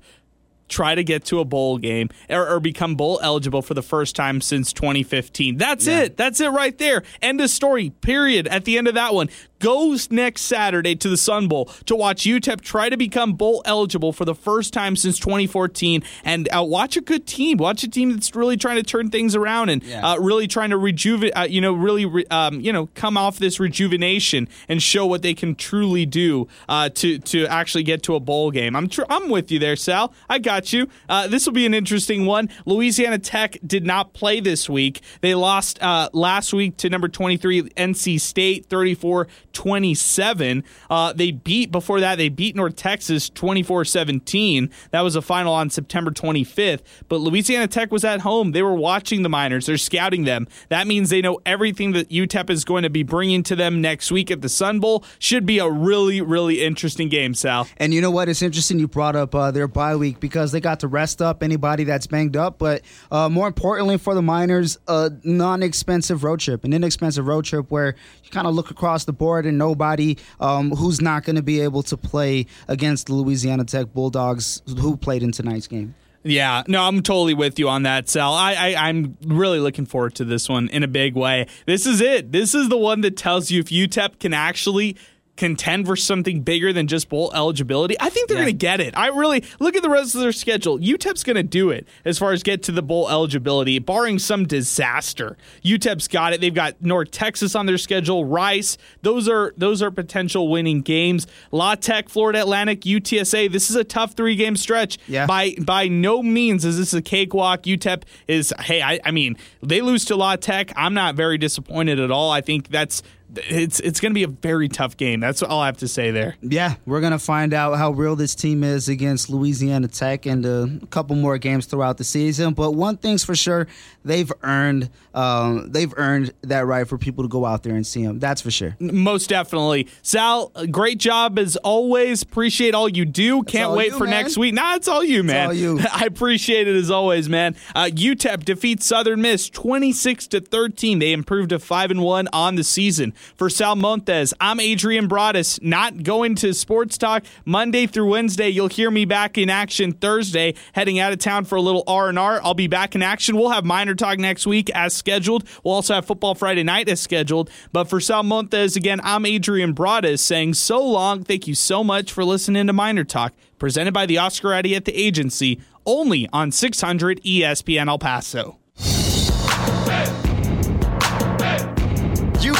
Try 0.67 0.93
to 0.93 1.03
get 1.03 1.25
to 1.25 1.39
a 1.39 1.45
bowl 1.45 1.79
game 1.79 2.09
or, 2.29 2.47
or 2.47 2.59
become 2.59 2.93
bowl 2.95 3.19
eligible 3.23 3.63
for 3.63 3.73
the 3.73 3.81
first 3.81 4.15
time 4.15 4.39
since 4.39 4.71
2015. 4.71 5.57
That's 5.57 5.87
Yeah. 5.87 6.01
it. 6.01 6.15
That's 6.17 6.39
it 6.39 6.49
right 6.49 6.77
there. 6.77 7.01
End 7.23 7.41
of 7.41 7.49
story. 7.49 7.89
Period. 7.89 8.47
At 8.47 8.65
the 8.65 8.77
end 8.77 8.87
of 8.87 8.93
that 8.93 9.15
one, 9.15 9.29
goes 9.59 10.09
next 10.11 10.41
Saturday 10.43 10.95
to 10.95 11.09
the 11.09 11.17
Sun 11.17 11.47
Bowl 11.47 11.65
to 11.85 11.95
watch 11.95 12.23
UTEP 12.23 12.61
try 12.61 12.89
to 12.89 12.97
become 12.97 13.33
bowl 13.33 13.61
eligible 13.65 14.11
for 14.13 14.25
the 14.25 14.35
first 14.35 14.73
time 14.73 14.95
since 14.95 15.19
2014, 15.19 16.03
and 16.23 16.47
uh, 16.55 16.63
watch 16.63 16.97
a 16.97 17.01
good 17.01 17.25
team. 17.27 17.57
Watch 17.57 17.83
a 17.83 17.89
team 17.89 18.11
that's 18.13 18.35
really 18.35 18.57
trying 18.57 18.77
to 18.77 18.83
turn 18.83 19.09
things 19.09 19.35
around 19.35 19.69
and 19.69 19.83
Yeah. 19.83 20.11
uh, 20.13 20.17
really 20.19 20.47
trying 20.47 20.69
to 20.71 20.77
rejuvenate. 20.77 21.35
Uh, 21.37 21.41
you 21.49 21.61
know, 21.61 21.73
really, 21.73 22.05
re- 22.05 22.25
um, 22.31 22.59
you 22.61 22.71
know, 22.73 22.87
come 22.95 23.17
off 23.17 23.39
this 23.39 23.59
rejuvenation 23.59 24.47
and 24.67 24.81
show 24.81 25.05
what 25.05 25.21
they 25.21 25.33
can 25.33 25.55
truly 25.55 26.05
do 26.05 26.47
uh, 26.67 26.89
to 26.89 27.19
to 27.19 27.45
actually 27.47 27.83
get 27.83 28.03
to 28.03 28.15
a 28.15 28.19
bowl 28.19 28.51
game. 28.51 28.75
I'm 28.75 28.87
tr- 28.87 29.03
I'm 29.09 29.29
with 29.29 29.51
you 29.51 29.59
there, 29.59 29.75
Sal. 29.75 30.13
I 30.29 30.39
got 30.39 30.71
you. 30.73 30.87
Uh, 31.07 31.27
this 31.27 31.45
will 31.45 31.53
be 31.53 31.65
an 31.65 31.73
interesting 31.73 32.25
one. 32.25 32.49
Louisiana 32.65 33.17
Tech 33.19 33.57
did 33.65 33.85
not 33.85 34.13
play 34.13 34.39
this 34.39 34.69
week. 34.69 35.01
They 35.21 35.35
lost 35.35 35.81
uh, 35.81 36.09
last 36.13 36.53
week 36.53 36.77
to 36.77 36.89
number 36.89 37.07
23 37.07 37.63
NC 37.63 38.19
State, 38.19 38.65
34 38.67 39.27
27. 39.53 40.63
Uh, 40.89 41.13
they 41.13 41.31
beat 41.31 41.71
before 41.71 41.99
that. 41.99 42.17
They 42.17 42.29
beat 42.29 42.55
North 42.55 42.75
Texas 42.75 43.29
24 43.29 43.85
17. 43.85 44.69
That 44.91 45.01
was 45.01 45.15
a 45.15 45.21
final 45.21 45.53
on 45.53 45.69
September 45.69 46.11
25th. 46.11 46.81
But 47.07 47.17
Louisiana 47.17 47.67
Tech 47.67 47.91
was 47.91 48.03
at 48.03 48.21
home. 48.21 48.51
They 48.51 48.61
were 48.61 48.73
watching 48.73 49.23
the 49.23 49.29
Miners. 49.29 49.65
They're 49.65 49.77
scouting 49.77 50.23
them. 50.23 50.47
That 50.69 50.87
means 50.87 51.09
they 51.09 51.21
know 51.21 51.39
everything 51.45 51.91
that 51.93 52.09
UTEP 52.09 52.49
is 52.49 52.65
going 52.65 52.83
to 52.83 52.89
be 52.89 53.03
bringing 53.03 53.43
to 53.43 53.55
them 53.55 53.81
next 53.81 54.11
week 54.11 54.31
at 54.31 54.41
the 54.41 54.49
Sun 54.49 54.79
Bowl. 54.79 55.03
Should 55.19 55.45
be 55.45 55.59
a 55.59 55.69
really, 55.69 56.21
really 56.21 56.61
interesting 56.61 57.09
game, 57.09 57.33
Sal. 57.33 57.67
And 57.77 57.93
you 57.93 58.01
know 58.01 58.11
what? 58.11 58.29
It's 58.29 58.41
interesting 58.41 58.79
you 58.79 58.87
brought 58.87 59.15
up 59.15 59.33
uh, 59.35 59.51
their 59.51 59.67
bye 59.67 59.95
week 59.95 60.19
because 60.19 60.51
they 60.51 60.59
got 60.59 60.79
to 60.81 60.87
rest 60.87 61.21
up 61.21 61.43
anybody 61.43 61.83
that's 61.83 62.07
banged 62.07 62.37
up. 62.37 62.57
But 62.57 62.81
uh, 63.11 63.29
more 63.29 63.47
importantly 63.47 63.97
for 63.97 64.13
the 64.13 64.21
Miners, 64.21 64.77
a 64.87 65.11
non-expensive 65.23 66.23
road 66.23 66.39
trip, 66.39 66.63
an 66.63 66.73
inexpensive 66.73 67.27
road 67.27 67.45
trip 67.45 67.69
where 67.71 67.95
you 68.23 68.29
kind 68.29 68.47
of 68.47 68.55
look 68.55 68.71
across 68.71 69.05
the 69.05 69.13
board 69.13 69.38
and 69.45 69.57
nobody 69.57 70.17
um, 70.39 70.71
who's 70.71 71.01
not 71.01 71.23
going 71.23 71.35
to 71.35 71.41
be 71.43 71.61
able 71.61 71.83
to 71.83 71.97
play 71.97 72.45
against 72.67 73.07
the 73.07 73.13
Louisiana 73.13 73.65
Tech 73.65 73.93
Bulldogs 73.93 74.61
who 74.79 74.97
played 74.97 75.23
in 75.23 75.31
tonight's 75.31 75.67
game. 75.67 75.95
Yeah, 76.23 76.63
no, 76.67 76.83
I'm 76.83 77.01
totally 77.01 77.33
with 77.33 77.59
you 77.59 77.69
on 77.69 77.83
that, 77.83 78.09
Sal. 78.09 78.33
I, 78.33 78.53
I 78.53 78.89
I'm 78.89 79.17
really 79.25 79.59
looking 79.59 79.85
forward 79.85 80.15
to 80.15 80.25
this 80.25 80.49
one 80.49 80.67
in 80.67 80.83
a 80.83 80.87
big 80.87 81.15
way. 81.15 81.47
This 81.65 81.85
is 81.85 82.01
it. 82.01 82.33
This 82.33 82.53
is 82.53 82.67
the 82.67 82.77
one 82.77 83.01
that 83.01 83.15
tells 83.15 83.51
you 83.51 83.61
if 83.61 83.67
UTEP 83.67 84.19
can 84.19 84.33
actually 84.33 84.97
contend 85.39 85.87
for 85.87 85.95
something 85.95 86.41
bigger 86.41 86.71
than 86.73 86.85
just 86.85 87.09
bowl 87.09 87.31
eligibility. 87.33 87.95
I 87.99 88.09
think 88.09 88.27
they're 88.27 88.37
Yeah. 88.37 88.43
going 88.43 88.53
to 88.53 88.57
get 88.57 88.79
it. 88.81 88.95
I 88.95 89.07
really 89.07 89.43
look 89.59 89.75
at 89.75 89.81
the 89.81 89.89
rest 89.89 90.13
of 90.13 90.21
their 90.21 90.31
schedule. 90.33 90.77
UTEP's 90.77 91.23
going 91.23 91.37
to 91.37 91.43
do 91.43 91.69
it 91.71 91.87
as 92.05 92.19
far 92.19 92.33
as 92.33 92.43
get 92.43 92.61
to 92.63 92.71
the 92.71 92.81
bowl 92.83 93.09
eligibility, 93.09 93.79
barring 93.79 94.19
some 94.19 94.45
disaster. 94.45 95.37
UTEP's 95.63 96.07
got 96.07 96.33
it. 96.33 96.41
They've 96.41 96.53
got 96.53 96.81
North 96.81 97.11
Texas 97.11 97.55
on 97.55 97.65
their 97.65 97.77
schedule, 97.77 98.25
Rice. 98.25 98.77
Those 99.01 99.27
are 99.29 99.53
those 99.57 99.81
are 99.81 99.91
potential 99.91 100.49
winning 100.49 100.81
games. 100.81 101.25
La 101.51 101.75
Tech, 101.75 102.09
Florida 102.09 102.41
Atlantic, 102.41 102.81
UTSA. 102.81 103.51
This 103.51 103.69
is 103.69 103.75
a 103.75 103.83
tough 103.85 104.13
three 104.13 104.35
game 104.35 104.55
stretch. 104.57 104.97
Yeah. 105.07 105.25
By 105.25 105.55
by 105.61 105.87
no 105.87 106.21
means 106.21 106.65
is 106.65 106.77
this 106.77 106.93
a 106.93 107.01
cakewalk. 107.01 107.63
UTEP 107.63 108.03
is 108.27 108.53
hey, 108.59 108.81
I, 108.81 108.99
I 109.05 109.11
mean, 109.11 109.37
they 109.63 109.81
lose 109.81 110.03
to 110.05 110.15
La 110.15 110.35
Tech. 110.35 110.73
I'm 110.75 110.93
not 110.93 111.15
very 111.15 111.37
disappointed 111.37 111.99
at 111.99 112.11
all. 112.11 112.29
I 112.29 112.41
think 112.41 112.67
that's 112.69 113.01
it's 113.35 113.79
it's 113.79 113.99
going 113.99 114.11
to 114.11 114.15
be 114.15 114.23
a 114.23 114.27
very 114.27 114.67
tough 114.67 114.97
game. 114.97 115.19
That's 115.19 115.43
all 115.43 115.59
I 115.59 115.67
have 115.67 115.77
to 115.77 115.87
say 115.87 116.11
there. 116.11 116.35
Yeah, 116.41 116.75
we're 116.85 117.01
gonna 117.01 117.19
find 117.19 117.53
out 117.53 117.77
how 117.77 117.91
real 117.91 118.15
this 118.15 118.35
team 118.35 118.63
is 118.63 118.89
against 118.89 119.29
Louisiana 119.29 119.87
Tech 119.87 120.25
and 120.25 120.45
uh, 120.45 120.67
a 120.81 120.87
couple 120.87 121.15
more 121.15 121.37
games 121.37 121.65
throughout 121.65 121.97
the 121.97 122.03
season. 122.03 122.53
But 122.53 122.71
one 122.71 122.97
thing's 122.97 123.23
for 123.23 123.35
sure, 123.35 123.67
they've 124.03 124.31
earned 124.43 124.89
um, 125.13 125.71
they've 125.71 125.93
earned 125.97 126.33
that 126.41 126.65
right 126.65 126.87
for 126.87 126.97
people 126.97 127.23
to 127.23 127.27
go 127.27 127.45
out 127.45 127.63
there 127.63 127.75
and 127.75 127.85
see 127.85 128.05
them. 128.05 128.19
That's 128.19 128.41
for 128.41 128.51
sure. 128.51 128.75
Most 128.79 129.29
definitely. 129.29 129.87
Sal, 130.01 130.51
great 130.71 130.97
job 130.97 131.39
as 131.39 131.55
always. 131.57 132.21
Appreciate 132.21 132.73
all 132.73 132.89
you 132.89 133.05
do. 133.05 133.43
Can't 133.43 133.73
wait 133.73 133.91
you, 133.91 133.97
for 133.97 134.05
man. 134.05 134.11
next 134.23 134.37
week. 134.37 134.53
Nah, 134.53 134.75
it's 134.75 134.87
all 134.87 135.03
you, 135.03 135.23
man. 135.23 135.47
all 135.47 135.53
you. 135.53 135.79
I 135.91 136.05
appreciate 136.05 136.67
it 136.67 136.75
as 136.75 136.91
always, 136.91 137.27
man. 137.29 137.55
Uh, 137.75 137.85
UTEP 137.85 138.45
defeats 138.45 138.85
Southern 138.85 139.21
Miss 139.21 139.49
26 139.49 140.27
to 140.27 140.41
13. 140.41 140.99
They 140.99 141.11
improved 141.11 141.49
to 141.49 141.59
5 141.59 141.91
and 141.91 142.01
1 142.01 142.27
on 142.31 142.55
the 142.55 142.63
season. 142.63 143.13
For 143.35 143.49
Sal 143.49 143.75
Montes, 143.75 144.33
I'm 144.39 144.59
Adrian 144.59 145.07
Broadus, 145.07 145.61
not 145.61 146.03
going 146.03 146.35
to 146.35 146.53
Sports 146.53 146.97
Talk 146.97 147.23
Monday 147.45 147.87
through 147.87 148.09
Wednesday. 148.09 148.49
You'll 148.49 148.67
hear 148.67 148.91
me 148.91 149.05
back 149.05 149.37
in 149.37 149.49
action 149.49 149.91
Thursday, 149.91 150.55
heading 150.73 150.99
out 150.99 151.13
of 151.13 151.19
town 151.19 151.45
for 151.45 151.55
a 151.55 151.61
little 151.61 151.83
R&R. 151.87 152.41
I'll 152.43 152.53
be 152.53 152.67
back 152.67 152.95
in 152.95 153.01
action. 153.01 153.37
We'll 153.37 153.49
have 153.49 153.65
Miner 153.65 153.95
Talk 153.95 154.19
next 154.19 154.45
week 154.47 154.69
as 154.71 154.93
scheduled. 154.93 155.47
We'll 155.63 155.75
also 155.75 155.95
have 155.95 156.05
Football 156.05 156.35
Friday 156.35 156.63
night 156.63 156.89
as 156.89 156.99
scheduled. 156.99 157.49
But 157.71 157.85
for 157.85 157.99
Sal 157.99 158.23
Montes, 158.23 158.75
again, 158.75 158.99
I'm 159.03 159.25
Adrian 159.25 159.73
Broadus 159.73 160.21
saying 160.21 160.55
so 160.55 160.83
long. 160.85 161.23
Thank 161.23 161.47
you 161.47 161.55
so 161.55 161.83
much 161.83 162.11
for 162.11 162.23
listening 162.23 162.67
to 162.67 162.73
Miner 162.73 163.03
Talk, 163.03 163.33
presented 163.57 163.93
by 163.93 164.05
the 164.05 164.17
Oscar 164.17 164.61
the 164.61 164.75
Agency, 164.93 165.59
only 165.85 166.27
on 166.33 166.51
600 166.51 167.21
ESPN 167.23 167.87
El 167.87 167.99
Paso. 167.99 168.57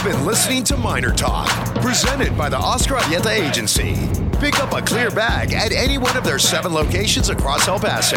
You've 0.02 0.14
been 0.14 0.26
listening 0.26 0.64
to 0.64 0.78
Miner 0.78 1.12
Talk, 1.12 1.50
presented 1.82 2.38
by 2.38 2.48
the 2.48 2.56
Oscar 2.56 2.96
Arieta 2.96 3.32
Agency. 3.32 3.96
Pick 4.40 4.58
up 4.64 4.72
a 4.72 4.82
clear 4.82 5.12
bag 5.12 5.52
at 5.54 5.74
any 5.74 5.98
one 5.98 6.16
of 6.16 6.24
their 6.24 6.40
seven 6.40 6.74
locations 6.74 7.28
across 7.28 7.68
El 7.68 7.80
Paso. 7.80 8.16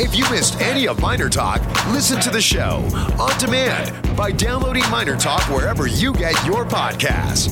If 0.00 0.14
you 0.14 0.22
missed 0.30 0.60
any 0.60 0.86
of 0.86 1.00
Miner 1.00 1.28
Talk, 1.28 1.62
listen 1.88 2.20
to 2.20 2.30
the 2.30 2.40
show 2.40 2.88
on 3.18 3.36
demand 3.40 4.16
by 4.16 4.30
downloading 4.30 4.88
Minor 4.88 5.16
Talk 5.16 5.42
wherever 5.48 5.88
you 5.88 6.12
get 6.12 6.46
your 6.46 6.64
podcasts. 6.64 7.50